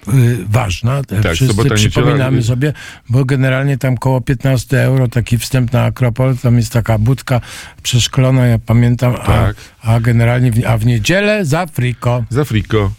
ważna. 0.48 1.02
Tak, 1.04 1.20
Wszyscy 1.20 1.46
sobota, 1.46 1.68
niedziela, 1.68 1.90
przypominamy 1.90 2.38
y- 2.38 2.42
sobie, 2.42 2.72
bo 3.08 3.24
generalnie 3.24 3.78
tam 3.78 3.96
koło 3.96 4.20
15 4.20 4.82
euro 4.82 5.08
taki 5.08 5.38
wstęp 5.38 5.72
na 5.72 5.84
Akropol, 5.84 6.36
tam 6.36 6.56
jest 6.56 6.72
taka 6.72 6.98
budka 6.98 7.40
przeszklona, 7.82 8.46
ja 8.46 8.58
pamiętam, 8.58 9.14
Tak. 9.14 9.56
a, 9.82 9.94
a 9.94 10.00
generalnie, 10.00 10.52
w, 10.52 10.66
a 10.66 10.78
w 10.78 10.86
niedzielę 10.86 11.44
za 11.44 11.66
friko. 11.66 12.24
z 12.30 12.38
Afriko. 12.38 12.92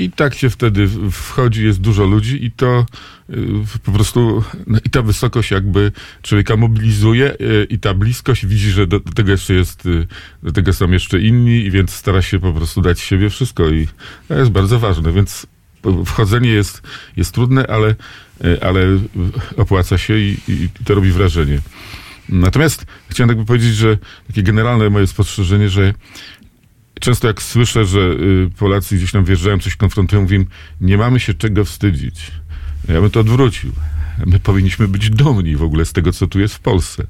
I 0.00 0.10
tak 0.10 0.34
się 0.34 0.50
wtedy 0.50 0.88
wchodzi, 1.10 1.64
jest 1.64 1.80
dużo 1.80 2.04
ludzi 2.04 2.44
i 2.44 2.50
to 2.50 2.86
y, 3.30 3.34
po 3.84 3.92
prostu, 3.92 4.44
no 4.66 4.78
i 4.84 4.90
ta 4.90 5.02
wysokość 5.02 5.50
jakby 5.50 5.92
człowieka 6.22 6.56
mobilizuje 6.56 7.34
y, 7.40 7.66
i 7.70 7.78
ta 7.78 7.94
bliskość 7.94 8.46
widzi, 8.46 8.70
że 8.70 8.86
do, 8.86 9.00
do 9.00 9.12
tego 9.12 9.30
jeszcze 9.30 9.54
jest, 9.54 9.86
y, 9.86 10.06
do 10.42 10.52
tego 10.52 10.72
są 10.72 10.90
jeszcze 10.90 11.20
inni 11.20 11.64
i 11.64 11.70
więc 11.70 11.90
stara 11.90 12.22
się 12.22 12.38
po 12.38 12.52
prostu 12.52 12.80
dać 12.80 13.00
siebie 13.00 13.30
wszystko 13.30 13.70
i 13.70 13.88
to 14.28 14.34
jest 14.34 14.50
bardzo 14.50 14.78
ważne, 14.78 15.12
więc 15.12 15.46
wchodzenie 16.06 16.50
jest, 16.50 16.82
jest 17.16 17.34
trudne, 17.34 17.66
ale, 17.66 17.94
ale 18.60 18.86
opłaca 19.56 19.98
się 19.98 20.18
i, 20.18 20.36
i 20.48 20.68
to 20.84 20.94
robi 20.94 21.10
wrażenie. 21.10 21.60
Natomiast 22.28 22.86
chciałem 23.08 23.28
jakby 23.28 23.44
powiedzieć, 23.44 23.74
że 23.74 23.98
takie 24.26 24.42
generalne 24.42 24.90
moje 24.90 25.06
spostrzeżenie, 25.06 25.68
że 25.68 25.94
często 27.00 27.28
jak 27.28 27.42
słyszę, 27.42 27.84
że 27.84 28.00
y, 28.00 28.50
Polacy 28.58 28.96
gdzieś 28.96 29.12
tam 29.12 29.24
wjeżdżają, 29.24 29.58
coś 29.58 29.76
konfrontują, 29.76 30.22
mówię 30.22 30.36
im, 30.36 30.46
nie 30.80 30.98
mamy 30.98 31.20
się 31.20 31.34
czego 31.34 31.64
wstydzić. 31.64 32.32
Ja 32.88 33.00
bym 33.00 33.10
to 33.10 33.20
odwrócił. 33.20 33.72
My 34.26 34.40
powinniśmy 34.40 34.88
być 34.88 35.10
dumni 35.10 35.56
w 35.56 35.62
ogóle 35.62 35.84
z 35.84 35.92
tego, 35.92 36.12
co 36.12 36.26
tu 36.26 36.40
jest 36.40 36.54
w 36.54 36.60
Polsce. 36.60 37.06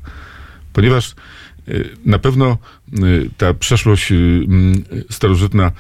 Ponieważ 0.73 1.15
y, 1.69 1.89
na 2.05 2.19
pewno 2.19 2.59
y, 2.99 3.31
ta 3.37 3.55
przeszłość 3.55 4.13
starożytna 5.11 5.73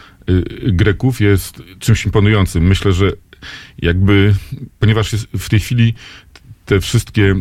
Greków 0.66 1.20
jest 1.20 1.62
czymś 1.78 2.04
imponującym. 2.04 2.64
Myślę, 2.64 2.92
że 2.92 3.12
jakby, 3.78 4.34
ponieważ 4.78 5.10
w 5.38 5.48
tej 5.48 5.60
chwili 5.60 5.94
te 6.66 6.80
wszystkie 6.80 7.34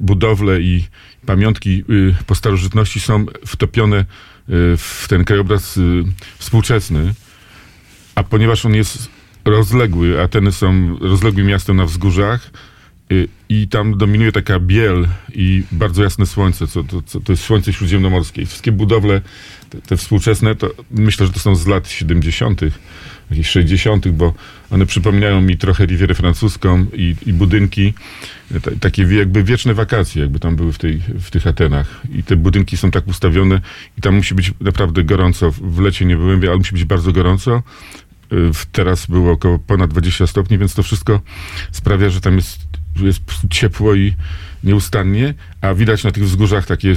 budowle 0.00 0.60
i 0.60 0.84
pamiątki 1.26 1.84
po 2.26 2.34
starożytności 2.34 3.00
są 3.00 3.26
wtopione 3.46 4.04
w 4.48 5.06
ten 5.08 5.24
krajobraz 5.24 5.76
y, 5.76 6.04
współczesny, 6.38 7.14
a 8.14 8.22
ponieważ 8.22 8.66
on 8.66 8.74
jest 8.74 9.08
rozległy, 9.44 10.22
Ateny 10.22 10.52
są 10.52 10.98
rozległym 10.98 11.46
miastem 11.46 11.76
na 11.76 11.84
wzgórzach 11.84 12.50
y, 13.12 13.28
i 13.48 13.68
tam 13.68 13.98
dominuje 13.98 14.32
taka 14.32 14.60
biel 14.60 15.08
i 15.34 15.62
bardzo 15.72 16.02
jasne 16.02 16.26
słońce, 16.26 16.66
co, 16.66 16.84
to, 16.84 17.02
co, 17.02 17.20
to 17.20 17.32
jest 17.32 17.44
słońce 17.44 17.72
śródziemnomorskie. 17.72 18.42
I 18.42 18.46
wszystkie 18.46 18.72
budowle, 18.72 19.20
te, 19.70 19.80
te 19.80 19.96
współczesne, 19.96 20.54
to 20.54 20.70
myślę, 20.90 21.26
że 21.26 21.32
to 21.32 21.40
są 21.40 21.54
z 21.54 21.66
lat 21.66 21.88
70., 21.88 22.60
jakichś 23.34 23.50
60., 23.50 24.08
bo 24.08 24.34
one 24.70 24.86
przypominają 24.86 25.40
mi 25.40 25.58
trochę 25.58 25.86
Rivierę 25.86 26.14
Francuską 26.14 26.86
i, 26.92 27.16
i 27.26 27.32
budynki, 27.32 27.94
ta, 28.62 28.70
takie 28.80 29.02
jakby 29.02 29.44
wieczne 29.44 29.74
wakacje, 29.74 30.22
jakby 30.22 30.40
tam 30.40 30.56
były 30.56 30.72
w, 30.72 30.78
tej, 30.78 30.98
w 31.20 31.30
tych 31.30 31.46
Atenach. 31.46 32.00
I 32.14 32.22
te 32.22 32.36
budynki 32.36 32.76
są 32.76 32.90
tak 32.90 33.06
ustawione 33.08 33.60
i 33.98 34.00
tam 34.00 34.14
musi 34.14 34.34
być 34.34 34.52
naprawdę 34.60 35.04
gorąco. 35.04 35.50
W 35.50 35.80
lecie 35.80 36.04
nie 36.04 36.16
byłem, 36.16 36.40
ale 36.48 36.56
musi 36.56 36.72
być 36.72 36.84
bardzo 36.84 37.12
gorąco. 37.12 37.62
w- 38.30 38.66
teraz 38.72 39.06
było 39.06 39.32
około 39.32 39.58
ponad 39.58 39.90
20 39.90 40.26
stopni, 40.26 40.58
więc 40.58 40.74
to 40.74 40.82
wszystko 40.82 41.20
sprawia, 41.72 42.10
że 42.10 42.20
tam 42.20 42.36
jest, 42.36 42.58
jest 43.00 43.22
ciepło 43.50 43.94
i 43.94 44.14
nieustannie, 44.64 45.34
a 45.60 45.74
widać 45.74 46.04
na 46.04 46.10
tych 46.10 46.24
wzgórzach 46.24 46.66
takie, 46.66 46.94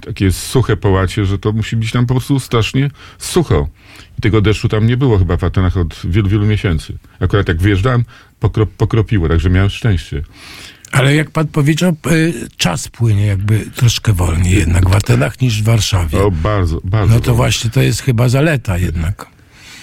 takie 0.00 0.32
suche 0.32 0.76
połacie, 0.76 1.26
że 1.26 1.38
to 1.38 1.52
musi 1.52 1.76
być 1.76 1.92
tam 1.92 2.06
po 2.06 2.14
prostu 2.14 2.40
strasznie 2.40 2.90
sucho. 3.18 3.68
I 4.18 4.22
tego 4.22 4.40
deszczu 4.40 4.68
tam 4.68 4.86
nie 4.86 4.96
było 4.96 5.18
chyba 5.18 5.36
w 5.36 5.44
Atenach 5.44 5.76
od 5.76 6.00
wielu, 6.04 6.28
wielu 6.28 6.46
miesięcy. 6.46 6.98
Akurat 7.20 7.48
jak 7.48 7.58
wyjeżdżałem, 7.58 8.04
pokro, 8.40 8.66
pokropiło, 8.66 9.28
także 9.28 9.50
miałem 9.50 9.70
szczęście. 9.70 10.22
Ale 10.92 11.14
jak 11.14 11.30
pan 11.30 11.46
powiedział, 11.46 11.96
y, 12.12 12.34
czas 12.56 12.88
płynie 12.88 13.26
jakby 13.26 13.66
troszkę 13.74 14.12
wolniej 14.12 14.58
jednak 14.58 14.90
w 14.90 14.94
Atenach 14.94 15.40
niż 15.40 15.62
w 15.62 15.64
Warszawie. 15.64 16.18
O, 16.18 16.30
bardzo, 16.30 16.80
bardzo. 16.84 17.14
No 17.14 17.20
to 17.20 17.34
właśnie 17.34 17.70
to 17.70 17.82
jest 17.82 18.02
chyba 18.02 18.28
zaleta 18.28 18.78
jednak. 18.78 19.34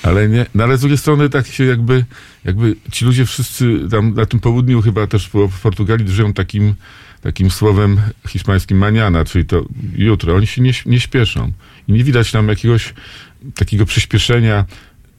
Ale 0.04 0.30
nie, 0.30 0.46
no 0.56 0.64
ale 0.64 0.78
z 0.78 0.80
drugiej 0.80 0.98
strony 0.98 1.30
tak 1.30 1.48
się 1.48 1.64
jakby, 1.66 2.06
jakby 2.46 2.76
ci 2.92 3.06
ludzie 3.06 3.26
wszyscy 3.26 3.80
tam 3.92 4.14
na 4.14 4.26
tym 4.26 4.40
południu 4.40 4.82
chyba 4.82 5.08
też 5.08 5.30
w 5.52 5.62
Portugalii 5.62 6.10
żyją 6.10 6.34
takim, 6.34 6.74
takim 7.22 7.52
słowem 7.52 8.02
hiszpańskim 8.28 8.78
maniana, 8.78 9.26
czyli 9.26 9.46
to 9.46 9.66
jutro. 9.96 10.36
Oni 10.36 10.48
się 10.48 10.62
nie, 10.62 10.72
nie 10.86 11.00
śpieszą. 11.00 11.52
I 11.88 11.94
nie 11.94 12.04
widać 12.04 12.32
tam 12.32 12.48
jakiegoś 12.48 12.94
takiego 13.56 13.86
przyspieszenia, 13.86 14.66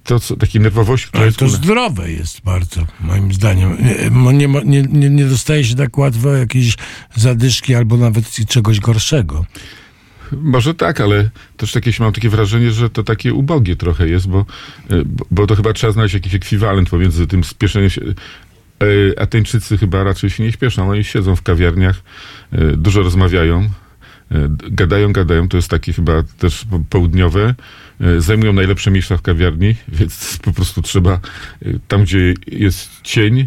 to, 0.04 0.20
co, 0.20 0.36
takiej 0.36 0.60
nerwowości, 0.60 1.08
Ale 1.12 1.26
jest 1.26 1.38
to 1.38 1.48
zdrowe 1.48 2.10
jest 2.10 2.40
bardzo, 2.40 2.86
moim 3.00 3.32
zdaniem. 3.32 3.76
Nie, 4.32 4.48
nie, 4.64 4.82
nie, 4.82 5.10
nie, 5.10 5.24
dostaje 5.24 5.64
się 5.64 5.74
tak 5.74 5.98
łatwo 5.98 6.32
jakiejś 6.32 6.76
zadyszki 7.14 7.74
albo 7.74 7.96
nawet 7.96 8.46
czegoś 8.48 8.80
gorszego. 8.80 9.46
Może 10.32 10.74
tak, 10.74 11.00
ale 11.00 11.30
też 11.56 11.74
jakieś 11.74 12.00
mam 12.00 12.12
takie 12.12 12.28
wrażenie, 12.28 12.72
że 12.72 12.90
to 12.90 13.02
takie 13.02 13.34
ubogie 13.34 13.76
trochę 13.76 14.08
jest, 14.08 14.28
bo, 14.28 14.46
e, 14.90 15.04
bo, 15.04 15.24
bo 15.30 15.46
to 15.46 15.56
chyba 15.56 15.72
trzeba 15.72 15.92
znaleźć 15.92 16.14
jakiś 16.14 16.34
ekwiwalent 16.34 16.90
pomiędzy 16.90 17.26
tym 17.26 17.44
spieszeniem 17.44 17.90
się. 17.90 18.00
Ateńczycy 19.16 19.78
chyba 19.78 20.04
raczej 20.04 20.30
się 20.30 20.42
nie 20.42 20.52
śpieszą. 20.52 20.90
Oni 20.90 21.04
siedzą 21.04 21.36
w 21.36 21.42
kawiarniach, 21.42 22.02
e, 22.52 22.76
dużo 22.76 23.02
rozmawiają, 23.02 23.60
e, 23.62 24.48
gadają, 24.70 25.12
gadają. 25.12 25.48
To 25.48 25.56
jest 25.56 25.68
takie 25.68 25.92
chyba 25.92 26.22
też 26.22 26.64
po- 26.64 26.80
południowe. 26.90 27.54
E, 28.00 28.20
Zajmują 28.20 28.52
najlepsze 28.52 28.90
miejsca 28.90 29.16
w 29.16 29.22
kawiarni, 29.22 29.74
więc 29.98 30.38
po 30.42 30.52
prostu 30.52 30.82
trzeba 30.82 31.20
tam, 31.88 32.02
gdzie 32.02 32.34
jest 32.46 32.90
cień 33.02 33.46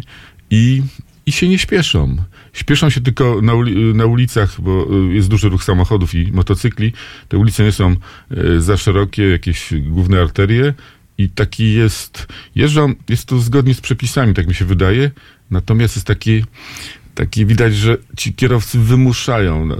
i, 0.50 0.82
i 1.26 1.32
się 1.32 1.48
nie 1.48 1.58
śpieszą. 1.58 2.16
Śpieszą 2.52 2.90
się 2.90 3.00
tylko 3.00 3.42
na, 3.42 3.52
uli- 3.52 3.94
na 3.94 4.06
ulicach, 4.06 4.60
bo 4.60 4.86
jest 5.12 5.28
duży 5.28 5.48
ruch 5.48 5.64
samochodów 5.64 6.14
i 6.14 6.32
motocykli. 6.32 6.92
Te 7.28 7.38
ulice 7.38 7.64
nie 7.64 7.72
są 7.72 7.96
za 8.58 8.76
szerokie, 8.76 9.22
jakieś 9.28 9.70
główne 9.80 10.20
arterie 10.20 10.74
i 11.18 11.28
taki 11.28 11.72
jest, 11.72 12.26
jeżdżą, 12.54 12.94
jest 13.08 13.26
to 13.26 13.38
zgodnie 13.38 13.74
z 13.74 13.80
przepisami, 13.80 14.34
tak 14.34 14.46
mi 14.46 14.54
się 14.54 14.64
wydaje, 14.64 15.10
natomiast 15.50 15.96
jest 15.96 16.06
taki, 16.06 16.44
taki 17.14 17.46
widać, 17.46 17.74
że 17.76 17.96
ci 18.16 18.34
kierowcy 18.34 18.78
wymuszają. 18.78 19.66
No, 19.66 19.76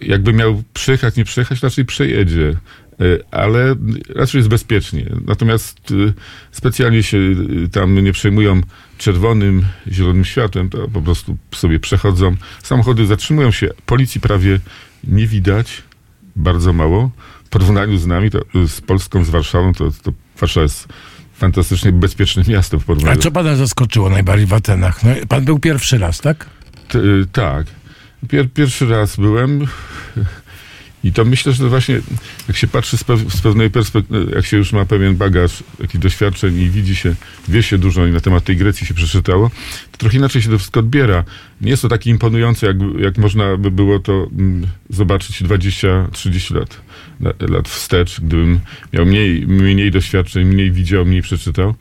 jakby 0.00 0.32
miał 0.32 0.62
przejechać, 0.74 1.16
nie 1.16 1.24
przejechać, 1.24 1.62
raczej 1.62 1.84
przejedzie. 1.84 2.56
Y, 3.00 3.22
Ale 3.30 3.76
raczej 4.14 4.38
jest 4.38 4.48
bezpiecznie. 4.48 5.06
Natomiast 5.26 5.90
y, 5.90 6.12
specjalnie 6.50 7.02
się 7.02 7.18
y, 7.18 7.68
tam 7.72 8.04
nie 8.04 8.12
przejmują 8.12 8.60
czerwonym, 8.98 9.62
zielonym 9.88 10.24
światłem, 10.24 10.68
to 10.68 10.88
po 10.88 11.02
prostu 11.02 11.36
sobie 11.54 11.80
przechodzą. 11.80 12.36
Samochody 12.62 13.06
zatrzymują 13.06 13.50
się, 13.50 13.68
policji 13.86 14.20
prawie 14.20 14.60
nie 15.04 15.26
widać, 15.26 15.82
bardzo 16.36 16.72
mało. 16.72 17.10
W 17.46 17.48
porównaniu 17.48 17.98
z 17.98 18.06
nami, 18.06 18.30
to, 18.30 18.38
y, 18.54 18.68
z 18.68 18.80
Polską, 18.80 19.24
z 19.24 19.30
Warszawą, 19.30 19.72
to, 19.74 19.90
to 20.02 20.12
Warszawa 20.40 20.62
jest 20.62 20.88
fantastycznie 21.34 21.92
bezpieczne 21.92 22.42
miasto 22.48 22.78
w 22.78 22.82
A 22.82 22.86
porównaniu. 22.86 23.20
co 23.20 23.30
pana 23.30 23.56
zaskoczyło 23.56 24.10
najbardziej 24.10 24.46
w 24.46 24.52
Atenach? 24.52 25.04
No, 25.04 25.10
pan 25.28 25.44
był 25.44 25.58
pierwszy 25.58 25.98
raz, 25.98 26.20
tak? 26.20 26.46
T- 26.88 26.98
y, 26.98 27.26
tak. 27.32 27.66
Pier, 28.28 28.50
pierwszy 28.52 28.86
raz 28.86 29.16
byłem 29.16 29.66
i 31.04 31.12
to 31.12 31.24
myślę, 31.24 31.52
że 31.52 31.68
właśnie 31.68 32.00
jak 32.48 32.56
się 32.56 32.66
patrzy 32.66 32.96
z, 32.96 33.04
pew, 33.04 33.20
z 33.34 33.40
pewnej 33.40 33.70
perspektywy, 33.70 34.32
jak 34.34 34.46
się 34.46 34.56
już 34.56 34.72
ma 34.72 34.84
pewien 34.84 35.16
bagaż 35.16 35.64
jakichś 35.80 36.02
doświadczeń 36.02 36.58
i 36.60 36.70
widzi 36.70 36.96
się, 36.96 37.14
wie 37.48 37.62
się 37.62 37.78
dużo 37.78 38.06
i 38.06 38.12
na 38.12 38.20
temat 38.20 38.44
tej 38.44 38.56
Grecji 38.56 38.86
się 38.86 38.94
przeczytało, 38.94 39.50
to 39.92 39.98
trochę 39.98 40.16
inaczej 40.16 40.42
się 40.42 40.50
to 40.50 40.58
wszystko 40.58 40.80
odbiera. 40.80 41.24
Nie 41.60 41.70
jest 41.70 41.82
to 41.82 41.88
takie 41.88 42.10
imponujące, 42.10 42.66
jak, 42.66 42.76
jak 42.98 43.18
można 43.18 43.56
by 43.56 43.70
było 43.70 43.98
to 43.98 44.26
mm, 44.38 44.66
zobaczyć 44.90 45.42
20-30 45.42 46.54
lat, 46.54 46.74
la- 46.74 46.85
lat 47.40 47.68
wstecz, 47.68 48.20
gdybym 48.20 48.60
miał 48.92 49.06
mniej, 49.06 49.46
mniej 49.46 49.90
doświadczeń, 49.90 50.44
mniej 50.46 50.70
widział, 50.72 51.04
mniej 51.04 51.22
przeczytał. 51.22 51.74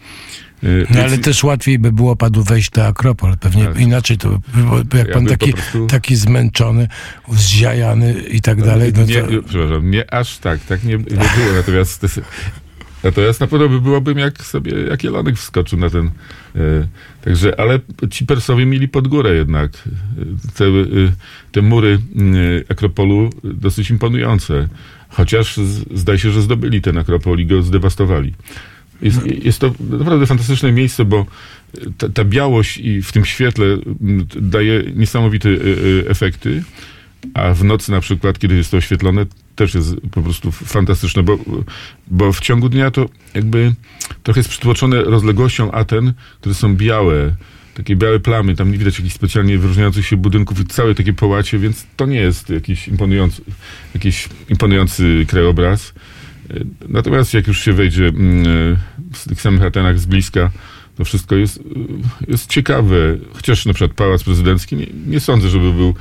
Y, 0.64 0.88
No 0.90 1.02
ale 1.02 1.18
też 1.18 1.44
łatwiej 1.44 1.80
by 1.80 1.92
było 1.92 2.16
panu 2.16 2.44
wejść 2.44 2.70
do 2.70 2.88
Akropol. 2.88 3.38
Pewnie 3.38 3.66
Tak. 3.66 3.80
inaczej 3.80 4.18
to 4.18 4.40
bo 4.86 4.98
jak 4.98 5.08
Ja 5.08 5.14
pan 5.14 5.26
taki, 5.26 5.54
prostu- 5.54 5.88
taki 5.88 6.16
zmęczony, 6.16 6.88
zziajany 7.32 8.14
i 8.14 8.42
tak 8.42 8.64
dalej, 8.64 8.94
no 8.98 9.06
nie, 9.06 9.22
to... 9.22 9.28
przepraszam, 9.48 9.92
nie 9.92 10.14
aż 10.14 10.38
tak, 10.38 10.60
tak 10.60 10.84
nie, 10.84 10.94
nie 10.98 11.04
było, 11.04 11.54
natomiast 11.56 12.06
natomiast 13.04 13.40
na 13.40 13.48
pewno 13.48 13.70
by 13.70 13.82
byłabym 13.82 14.18
jak 14.18 14.44
sobie, 14.44 14.72
jak 14.90 15.04
Jelonek 15.04 15.36
wskoczył 15.38 15.80
na 15.80 15.90
ten, 15.90 16.06
e, 16.56 16.60
także, 17.24 17.60
ale 17.60 17.80
ci 18.10 18.26
Persowie 18.26 18.66
mieli 18.66 18.88
pod 18.88 19.08
górę 19.08 19.36
jednak, 19.36 19.72
e, 19.72 20.52
te, 20.58 20.66
e, 20.66 20.72
te 21.52 21.62
mury 21.62 22.00
e, 22.68 22.72
Akropolu 22.72 23.30
dosyć 23.44 23.90
imponujące, 23.90 24.68
chociaż 25.16 25.58
zdaje 25.94 26.20
się, 26.20 26.32
że 26.32 26.42
zdobyli 26.42 26.82
ten 26.82 26.98
Akropol 26.98 27.40
i 27.40 27.46
go 27.46 27.64
zdewastowali. 27.64 28.34
Jest, 29.02 29.26
jest 29.26 29.60
to 29.60 29.74
naprawdę 29.80 30.26
fantastyczne 30.26 30.72
miejsce, 30.72 31.06
bo 31.06 31.26
ta, 31.98 32.10
ta 32.10 32.24
białość 32.24 32.78
i 32.78 33.02
w 33.02 33.12
tym 33.12 33.26
świetle 33.26 33.66
m, 33.66 34.28
daje 34.36 34.84
niesamowite 34.96 35.50
e, 35.50 35.54
e, 35.54 36.10
efekty, 36.10 36.64
a 37.34 37.54
w 37.54 37.64
nocy 37.64 37.92
na 37.92 38.02
przykład, 38.02 38.40
kiedy 38.40 38.56
jest 38.56 38.72
to 38.72 38.78
oświetlone, 38.78 39.26
też 39.56 39.76
jest 39.76 39.96
po 40.12 40.22
prostu 40.22 40.52
fantastyczne, 40.52 41.24
bo, 41.24 41.38
bo 42.08 42.34
w 42.34 42.40
ciągu 42.40 42.70
dnia 42.70 42.92
to 42.92 43.10
jakby 43.34 43.74
trochę 44.24 44.40
jest 44.40 44.50
przytłoczone 44.50 45.02
rozległością 45.02 45.72
Aten, 45.72 46.14
które 46.40 46.56
są 46.56 46.76
białe, 46.76 47.36
takie 47.76 47.96
białe 47.96 48.20
plamy, 48.20 48.56
tam 48.56 48.72
nie 48.72 48.78
widać 48.78 49.00
jakichś 49.00 49.16
specjalnie 49.16 49.58
wyróżniających 49.58 50.06
się 50.06 50.18
budynków 50.18 50.60
i 50.60 50.66
całe 50.66 50.96
takie 50.96 51.14
połacie, 51.14 51.60
więc 51.60 51.86
to 51.96 52.06
nie 52.06 52.20
jest 52.20 52.50
jakiś 52.50 52.88
imponujący, 52.88 53.42
jakiś 53.94 54.30
imponujący 54.50 55.26
krajobraz. 55.28 55.94
Natomiast 56.90 57.34
jak 57.34 57.48
już 57.48 57.62
się 57.62 57.74
wejdzie 57.74 58.08
mm, 58.08 58.78
z 59.14 59.24
tych 59.24 59.42
samych 59.42 59.62
Atenach 59.62 60.00
z 60.00 60.06
bliska, 60.06 60.52
to 60.98 61.06
wszystko 61.06 61.36
jest, 61.36 61.58
y, 61.58 61.62
jest 62.28 62.50
ciekawe. 62.50 63.18
Chociaż 63.34 63.66
na 63.66 63.74
przykład 63.74 63.98
Pałac 63.98 64.24
Prezydencki 64.24 64.76
nie, 64.76 64.88
nie 65.08 65.20
sądzę, 65.20 65.50
żeby 65.50 65.74
był 65.74 65.96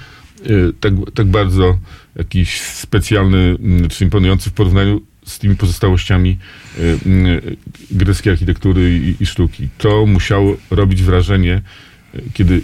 tak, 0.80 0.92
tak 1.14 1.26
bardzo 1.26 1.78
jakiś 2.16 2.60
specjalny 2.60 3.56
mm, 3.60 3.88
czy 3.88 4.04
imponujący 4.04 4.50
w 4.50 4.52
porównaniu 4.52 5.00
z 5.24 5.38
tymi 5.38 5.56
pozostałościami 5.56 6.38
y, 6.78 6.82
y, 6.82 7.56
greckiej 7.90 8.32
architektury 8.32 8.98
i, 8.98 9.22
i 9.22 9.26
sztuki. 9.26 9.68
To 9.78 10.06
musiało 10.06 10.56
robić 10.70 11.02
wrażenie, 11.02 11.62
y, 12.14 12.22
kiedy 12.34 12.60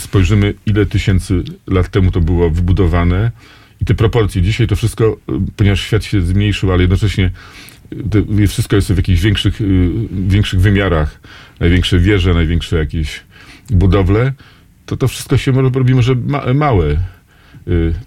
spojrzymy, 0.00 0.54
ile 0.66 0.86
tysięcy 0.86 1.42
lat 1.66 1.88
temu 1.88 2.10
to 2.10 2.20
było 2.20 2.50
wybudowane 2.50 3.30
i 3.80 3.84
te 3.84 3.94
proporcje. 3.94 4.42
Dzisiaj 4.42 4.66
to 4.66 4.76
wszystko, 4.76 5.16
ponieważ 5.56 5.80
świat 5.80 6.04
się 6.04 6.22
zmniejszył, 6.22 6.72
ale 6.72 6.82
jednocześnie 6.82 7.30
to 8.10 8.18
wszystko 8.48 8.76
jest 8.76 8.92
w 8.92 8.96
jakichś 8.96 9.20
większych, 9.20 9.60
większych 10.28 10.60
wymiarach. 10.60 11.20
Największe 11.60 11.98
wieże, 11.98 12.34
największe 12.34 12.76
jakieś 12.76 13.20
budowle, 13.70 14.32
to 14.86 14.96
to 14.96 15.08
wszystko 15.08 15.36
się 15.36 15.52
robi 15.52 15.94
może 15.94 16.14
ma, 16.14 16.54
małe. 16.54 16.96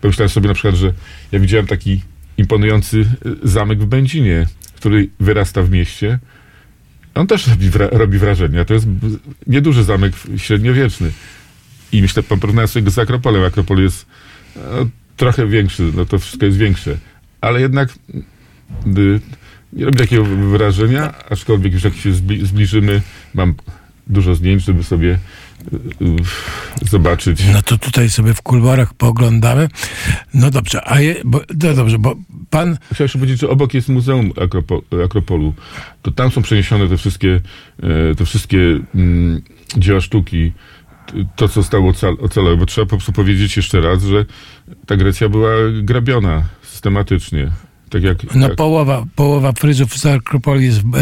Pomyślałem 0.02 0.30
sobie 0.30 0.48
na 0.48 0.54
przykład, 0.54 0.76
że 0.76 0.94
ja 1.32 1.40
widziałem 1.40 1.68
taki 1.68 2.02
imponujący 2.38 2.98
y, 2.98 3.06
zamek 3.44 3.80
w 3.80 3.86
Będzinie, 3.86 4.48
który 4.76 5.10
wyrasta 5.20 5.64
w 5.64 5.70
mieście. 5.70 6.20
On 7.16 7.28
też 7.28 7.48
robi, 7.48 7.70
wra, 7.70 7.88
robi 7.92 8.18
wrażenie. 8.18 8.66
To 8.66 8.74
jest 8.74 8.88
nieduży 9.48 9.84
zamek 9.84 10.14
średniowieczny. 10.38 11.12
I 11.92 12.02
myślę, 12.02 12.24
pan 12.24 12.40
porównał 12.40 12.68
sobie 12.68 12.84
go 12.84 12.92
z 12.92 13.00
Akropolem. 13.00 13.44
Akropol 13.44 13.84
jest 13.84 14.06
no, 14.56 14.88
trochę 15.18 15.48
większy, 15.48 15.92
no 15.96 16.06
to 16.06 16.20
wszystko 16.20 16.46
jest 16.46 16.58
większe. 16.58 16.98
Ale 17.42 17.62
jednak 17.62 17.90
y, 18.98 19.20
nie 19.74 19.86
robi 19.86 19.98
takiego 19.98 20.26
wrażenia, 20.26 21.14
aczkolwiek 21.30 21.74
już 21.74 21.84
jak 21.84 21.96
się 21.96 22.14
zbli, 22.14 22.48
zbliżymy, 22.48 23.02
mam 23.34 23.54
dużo 24.08 24.36
zdjęć, 24.36 24.64
żeby 24.64 24.84
sobie 24.84 25.20
zobaczyć. 26.82 27.44
No 27.54 27.62
to 27.62 27.78
tutaj 27.78 28.10
sobie 28.10 28.34
w 28.34 28.42
kuluarach 28.42 28.94
pooglądamy. 28.94 29.70
No 30.34 30.52
dobrze, 30.52 30.90
a 30.90 31.00
je, 31.02 31.16
bo, 31.26 31.42
no 31.64 31.74
dobrze, 31.74 32.00
bo 32.00 32.16
pan 32.50 32.78
Chciałem 32.92 33.06
jeszcze 33.06 33.20
powiedzieć, 33.20 33.40
że 33.40 33.50
obok 33.50 33.74
jest 33.74 33.90
Muzeum 33.90 34.32
Akropo, 34.42 34.82
Akropolu. 35.06 35.54
To 36.02 36.12
tam 36.12 36.32
są 36.32 36.42
przeniesione 36.42 36.88
te 36.88 36.98
wszystkie, 36.98 37.42
e, 38.12 38.16
te 38.16 38.26
wszystkie 38.26 38.80
mm, 38.96 39.42
dzieła 39.78 40.02
sztuki, 40.02 40.52
to, 41.36 41.48
co 41.48 41.54
zostało 41.54 41.92
ocal- 41.92 42.18
ocalałe. 42.22 42.58
Bo 42.58 42.66
trzeba 42.66 42.86
po 42.86 42.98
prostu 42.98 43.14
powiedzieć 43.14 43.58
jeszcze 43.58 43.82
raz, 43.82 44.04
że 44.04 44.26
ta 44.86 44.96
Grecja 44.96 45.30
była 45.30 45.52
grabiona 45.82 46.44
systematycznie. 46.64 47.52
Tak 47.96 48.04
jak... 48.04 48.36
No 48.36 48.50
połowa, 48.50 49.06
połowa 49.16 49.52
fryzów 49.52 49.98
z 49.98 50.06
Akropolii 50.06 50.66
jest 50.66 50.82
w, 50.82 50.96
e, 50.96 51.00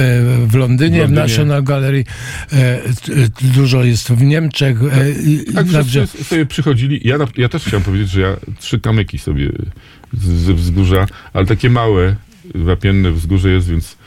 w 0.48 0.56
Londynie, 0.56 0.98
W 0.98 1.02
Londynie. 1.02 1.22
National 1.22 1.64
Gallery 1.64 2.04
e, 2.52 2.80
t- 2.94 3.14
dużo 3.42 3.84
jest 3.84 4.10
w 4.12 4.22
Niemczech. 4.22 4.78
E, 4.84 5.10
i 5.12 5.54
tak 5.54 5.68
także- 5.70 6.08
sobie 6.08 6.46
przychodzili. 6.46 7.02
Ja, 7.04 7.16
ja 7.38 7.50
też 7.50 7.64
chciałem 7.66 7.84
powiedzieć, 7.84 8.10
że 8.10 8.22
ja 8.22 8.36
trzy 8.60 8.80
kamyki 8.80 9.18
sobie 9.20 9.52
ze 10.14 10.54
wzgórza, 10.54 11.06
ale 11.34 11.46
takie 11.46 11.70
małe, 11.70 12.16
wapienne 12.56 13.12
wzgórze 13.12 13.50
jest, 13.50 13.70
więc 13.70 13.98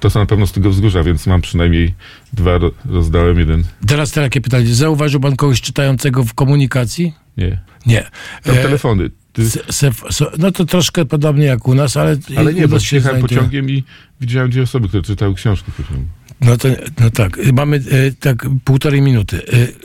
to 0.00 0.10
są 0.10 0.20
na 0.20 0.26
pewno 0.26 0.46
z 0.46 0.52
tego 0.52 0.70
wzgórza, 0.70 1.02
więc 1.02 1.26
mam 1.26 1.40
przynajmniej 1.40 1.94
dwa, 2.32 2.58
ro- 2.58 2.72
rozdałem 2.90 3.38
jeden. 3.38 3.64
Teraz 3.86 4.10
takie 4.10 4.40
pytanie. 4.40 4.66
Zauważył 4.66 5.20
pan 5.20 5.36
kogoś 5.36 5.60
czytającego 5.60 6.24
w 6.24 6.34
komunikacji? 6.34 7.12
Nie. 7.36 7.58
Nie. 7.86 8.10
Tam 8.42 8.56
E, 8.56 8.62
telefony. 8.62 9.10
Se- 9.42 9.92
se- 10.10 10.26
no 10.38 10.50
to 10.52 10.64
troszkę 10.64 11.04
podobnie 11.04 11.44
jak 11.44 11.68
u 11.68 11.74
nas, 11.74 11.96
ale... 11.96 12.16
ale 12.36 12.54
nie, 12.54 12.68
bo 12.68 12.78
przyjechałem 12.78 13.20
pociągiem 13.22 13.70
i 13.70 13.84
widziałem 14.20 14.50
dwie 14.50 14.62
osoby, 14.62 14.88
które 14.88 15.02
czytały 15.02 15.34
książki 15.34 15.72
pociągu. 15.72 16.04
No 16.40 16.56
to, 16.56 16.68
no 17.00 17.10
tak, 17.10 17.38
mamy 17.52 17.76
e, 17.76 17.80
tak 18.20 18.46
półtorej 18.64 19.02
minuty. 19.02 19.42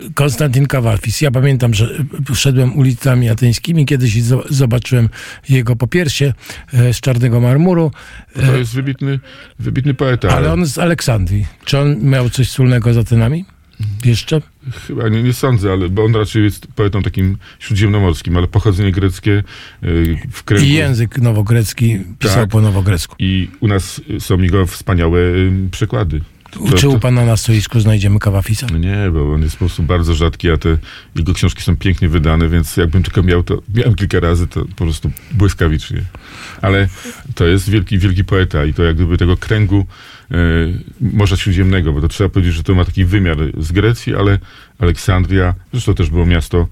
E, 0.08 0.12
Konstantin 0.14 0.66
Kawalfis. 0.66 1.22
Ja 1.22 1.32
pamiętam, 1.32 1.74
że 1.74 2.00
e, 2.32 2.36
szedłem 2.36 2.78
ulicami 2.78 3.30
ateńskimi 3.30 3.86
kiedyś 3.86 4.16
i 4.16 4.22
zo- 4.24 4.44
zobaczyłem 4.50 5.10
jego 5.50 5.76
popiersie 5.76 6.34
e, 6.74 6.94
z 6.94 7.00
czarnego 7.00 7.40
marmuru, 7.40 7.92
To 8.46 8.58
jest 8.58 8.74
wybitny, 8.74 9.20
wybitny 9.60 9.94
poeta. 9.94 10.28
ale 10.30 10.54
on 10.54 10.66
z 10.66 10.78
Aleksandrii. 10.78 11.46
Czy 11.66 11.80
on 11.80 12.00
miał 12.04 12.30
coś 12.30 12.48
wspólnego 12.50 12.94
z 12.94 12.98
Atenami? 12.98 13.46
Jeszcze? 14.06 14.42
Chyba 14.88 15.10
nie, 15.10 15.24
nie 15.24 15.34
sądzę, 15.34 15.72
ale 15.72 15.90
bo 15.90 16.04
on 16.06 16.16
raczej 16.16 16.44
jest 16.44 16.68
poetą 16.68 17.02
takim 17.02 17.38
śródziemnomorskim, 17.60 18.38
ale 18.38 18.48
pochodzenie 18.48 18.92
greckie 18.92 19.44
y, 19.84 20.18
w 20.32 20.44
kręgu. 20.44 20.66
I 20.66 20.70
język 20.74 21.18
nowogrecki 21.18 22.00
pisał 22.20 22.36
Tak. 22.36 22.50
po 22.50 22.62
nowogrecku. 22.62 23.16
I 23.20 23.50
u 23.60 23.68
nas 23.68 24.02
są 24.20 24.38
jego 24.40 24.66
wspaniałe 24.66 25.20
y, 25.20 25.52
przekłady. 25.72 26.22
To- 26.52 26.78
Czy 26.78 26.90
u 26.90 27.00
pana 27.00 27.26
na 27.26 27.38
stoisku 27.38 27.80
znajdziemy 27.80 28.20
Kawafisa? 28.20 28.68
No 28.72 28.78
nie, 28.78 28.98
bo 29.14 29.34
on 29.34 29.42
jest 29.42 29.56
po 29.56 29.60
prostu 29.60 29.84
bardzo 29.84 30.14
rzadki, 30.16 30.50
a 30.52 30.58
te 30.58 30.78
jego 31.16 31.34
książki 31.34 31.62
są 31.62 31.76
pięknie 31.78 32.10
wydane, 32.10 32.50
więc 32.50 32.78
jakbym 32.78 33.04
tylko 33.04 33.24
miał 33.24 33.44
to, 33.44 33.62
miałem 33.76 33.96
kilka 33.96 34.20
razy, 34.20 34.48
to 34.48 34.66
po 34.66 34.76
prostu 34.84 35.12
błyskawicznie. 35.32 36.02
Ale 36.62 36.88
to 37.36 37.46
jest 37.48 37.70
wielki, 37.70 37.98
wielki 38.00 38.24
poeta 38.24 38.66
i 38.66 38.74
to 38.74 38.84
jak 38.84 38.96
gdyby 38.96 39.18
tego 39.18 39.38
kręgu 39.38 39.86
Morza 41.02 41.38
Śródziemnego, 41.38 41.94
bo 41.94 42.02
to 42.02 42.08
trzeba 42.08 42.30
powiedzieć, 42.30 42.54
że 42.56 42.64
to 42.64 42.76
ma 42.76 42.86
taki 42.86 43.06
wymiar 43.06 43.38
z 43.58 43.72
Grecji, 43.72 44.16
ale 44.16 44.40
Aleksandria, 44.80 45.56
zresztą 45.74 45.94
też 45.96 46.10
było 46.10 46.26
miasto 46.26 46.68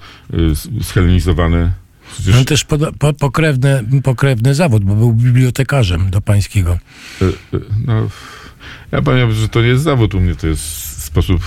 s- 0.51 0.69
schelenizowane. 0.81 1.71
Przecież 2.13 2.35
On 2.35 2.45
też 2.45 2.63
poda- 2.65 2.91
po, 2.99 3.13
pokrewny, 3.13 3.83
pokrewny 4.03 4.55
zawód, 4.55 4.83
bo 4.83 4.95
był 4.95 5.13
bibliotekarzem 5.13 6.09
do 6.09 6.21
pańskiego. 6.21 6.79
e, 7.21 7.25
no, 7.85 8.09
ja 8.91 9.01
powiem, 9.01 9.31
że 9.31 9.49
to 9.49 9.61
nie 9.61 9.67
jest 9.67 9.83
zawód 9.83 10.15
u 10.15 10.19
mnie, 10.19 10.35
to 10.35 10.47
jest 10.47 10.63
sposób 11.03 11.41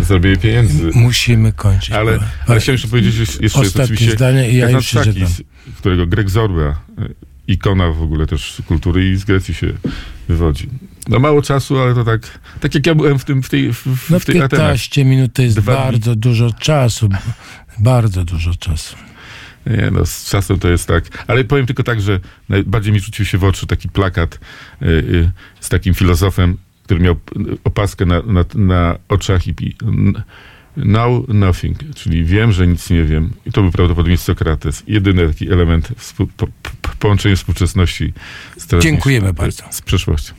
e, 0.00 0.04
zrobienia 0.04 0.36
pieniędzy. 0.36 0.90
Musimy 0.94 1.52
kończyć. 1.52 1.90
Ale, 1.90 2.18
ale 2.46 2.60
chciałem 2.60 2.74
jeszcze 2.74 2.88
powiedzieć, 2.88 3.16
jeszcze 3.40 3.60
Ostatnie 3.60 3.84
oczywiście 3.84 4.10
zdanie 4.12 4.50
i 4.50 4.56
ja 4.56 4.70
już 4.70 4.94
którego 5.78 6.06
Greg 6.06 6.30
Zorba, 6.30 6.80
ikona 7.48 7.92
w 7.92 8.02
ogóle 8.02 8.26
też 8.26 8.62
kultury 8.66 9.10
i 9.10 9.16
z 9.16 9.24
Grecji 9.24 9.54
się 9.54 9.72
wywodzi. 10.28 10.68
No 11.08 11.18
mało 11.18 11.42
czasu, 11.42 11.78
ale 11.78 11.94
to 11.94 12.04
tak, 12.04 12.38
tak 12.60 12.74
jak 12.74 12.86
ja 12.86 12.94
byłem 12.94 13.18
w 13.18 13.24
tym, 13.24 13.42
w 13.42 13.48
tej, 13.48 13.72
w, 13.72 13.76
w, 13.76 14.10
No 14.10 14.20
w 14.20 14.22
Atenach. 14.22 14.50
15 14.50 15.04
minut 15.04 15.32
to 15.32 15.42
jest 15.42 15.56
Dwa 15.56 15.72
dni. 15.74 15.84
bardzo 15.84 16.16
dużo 16.16 16.52
czasu. 16.52 17.08
Bardzo 17.78 18.24
dużo 18.24 18.54
czasu. 18.54 18.96
Nie 19.66 19.90
no, 19.92 20.06
z 20.06 20.30
czasem 20.30 20.58
to 20.58 20.68
jest 20.68 20.88
tak. 20.88 21.24
Ale 21.26 21.44
powiem 21.44 21.66
tylko 21.66 21.82
tak, 21.82 22.00
że 22.00 22.20
najbardziej 22.48 22.92
mi 22.92 23.00
rzucił 23.00 23.24
się 23.24 23.38
w 23.38 23.44
oczy 23.44 23.66
taki 23.66 23.88
plakat 23.88 24.34
y, 24.82 24.86
y, 24.86 25.32
z 25.60 25.68
takim 25.68 25.94
filozofem, 25.94 26.56
który 26.84 27.00
miał 27.00 27.16
opaskę 27.64 28.06
na, 28.06 28.22
na, 28.22 28.44
na 28.54 28.98
oczach 29.08 29.46
i 29.46 29.54
Now 30.76 31.28
nothing, 31.28 31.78
czyli 31.94 32.24
wiem, 32.24 32.52
że 32.52 32.66
nic 32.66 32.90
nie 32.90 33.04
wiem. 33.04 33.32
I 33.46 33.52
to 33.52 33.62
był 33.62 33.70
prawdopodobnie 33.70 34.16
Sokrates. 34.16 34.82
Jedyny 34.86 35.28
taki 35.28 35.52
element 35.52 35.88
współ, 35.96 36.26
po, 36.36 36.46
po, 36.82 36.88
połączenia 36.98 37.36
współczesności 37.36 38.12
z, 38.56 38.82
Dziękujemy 38.82 39.32
bardzo. 39.32 39.64
z 39.70 39.82
przeszłością. 39.82 40.34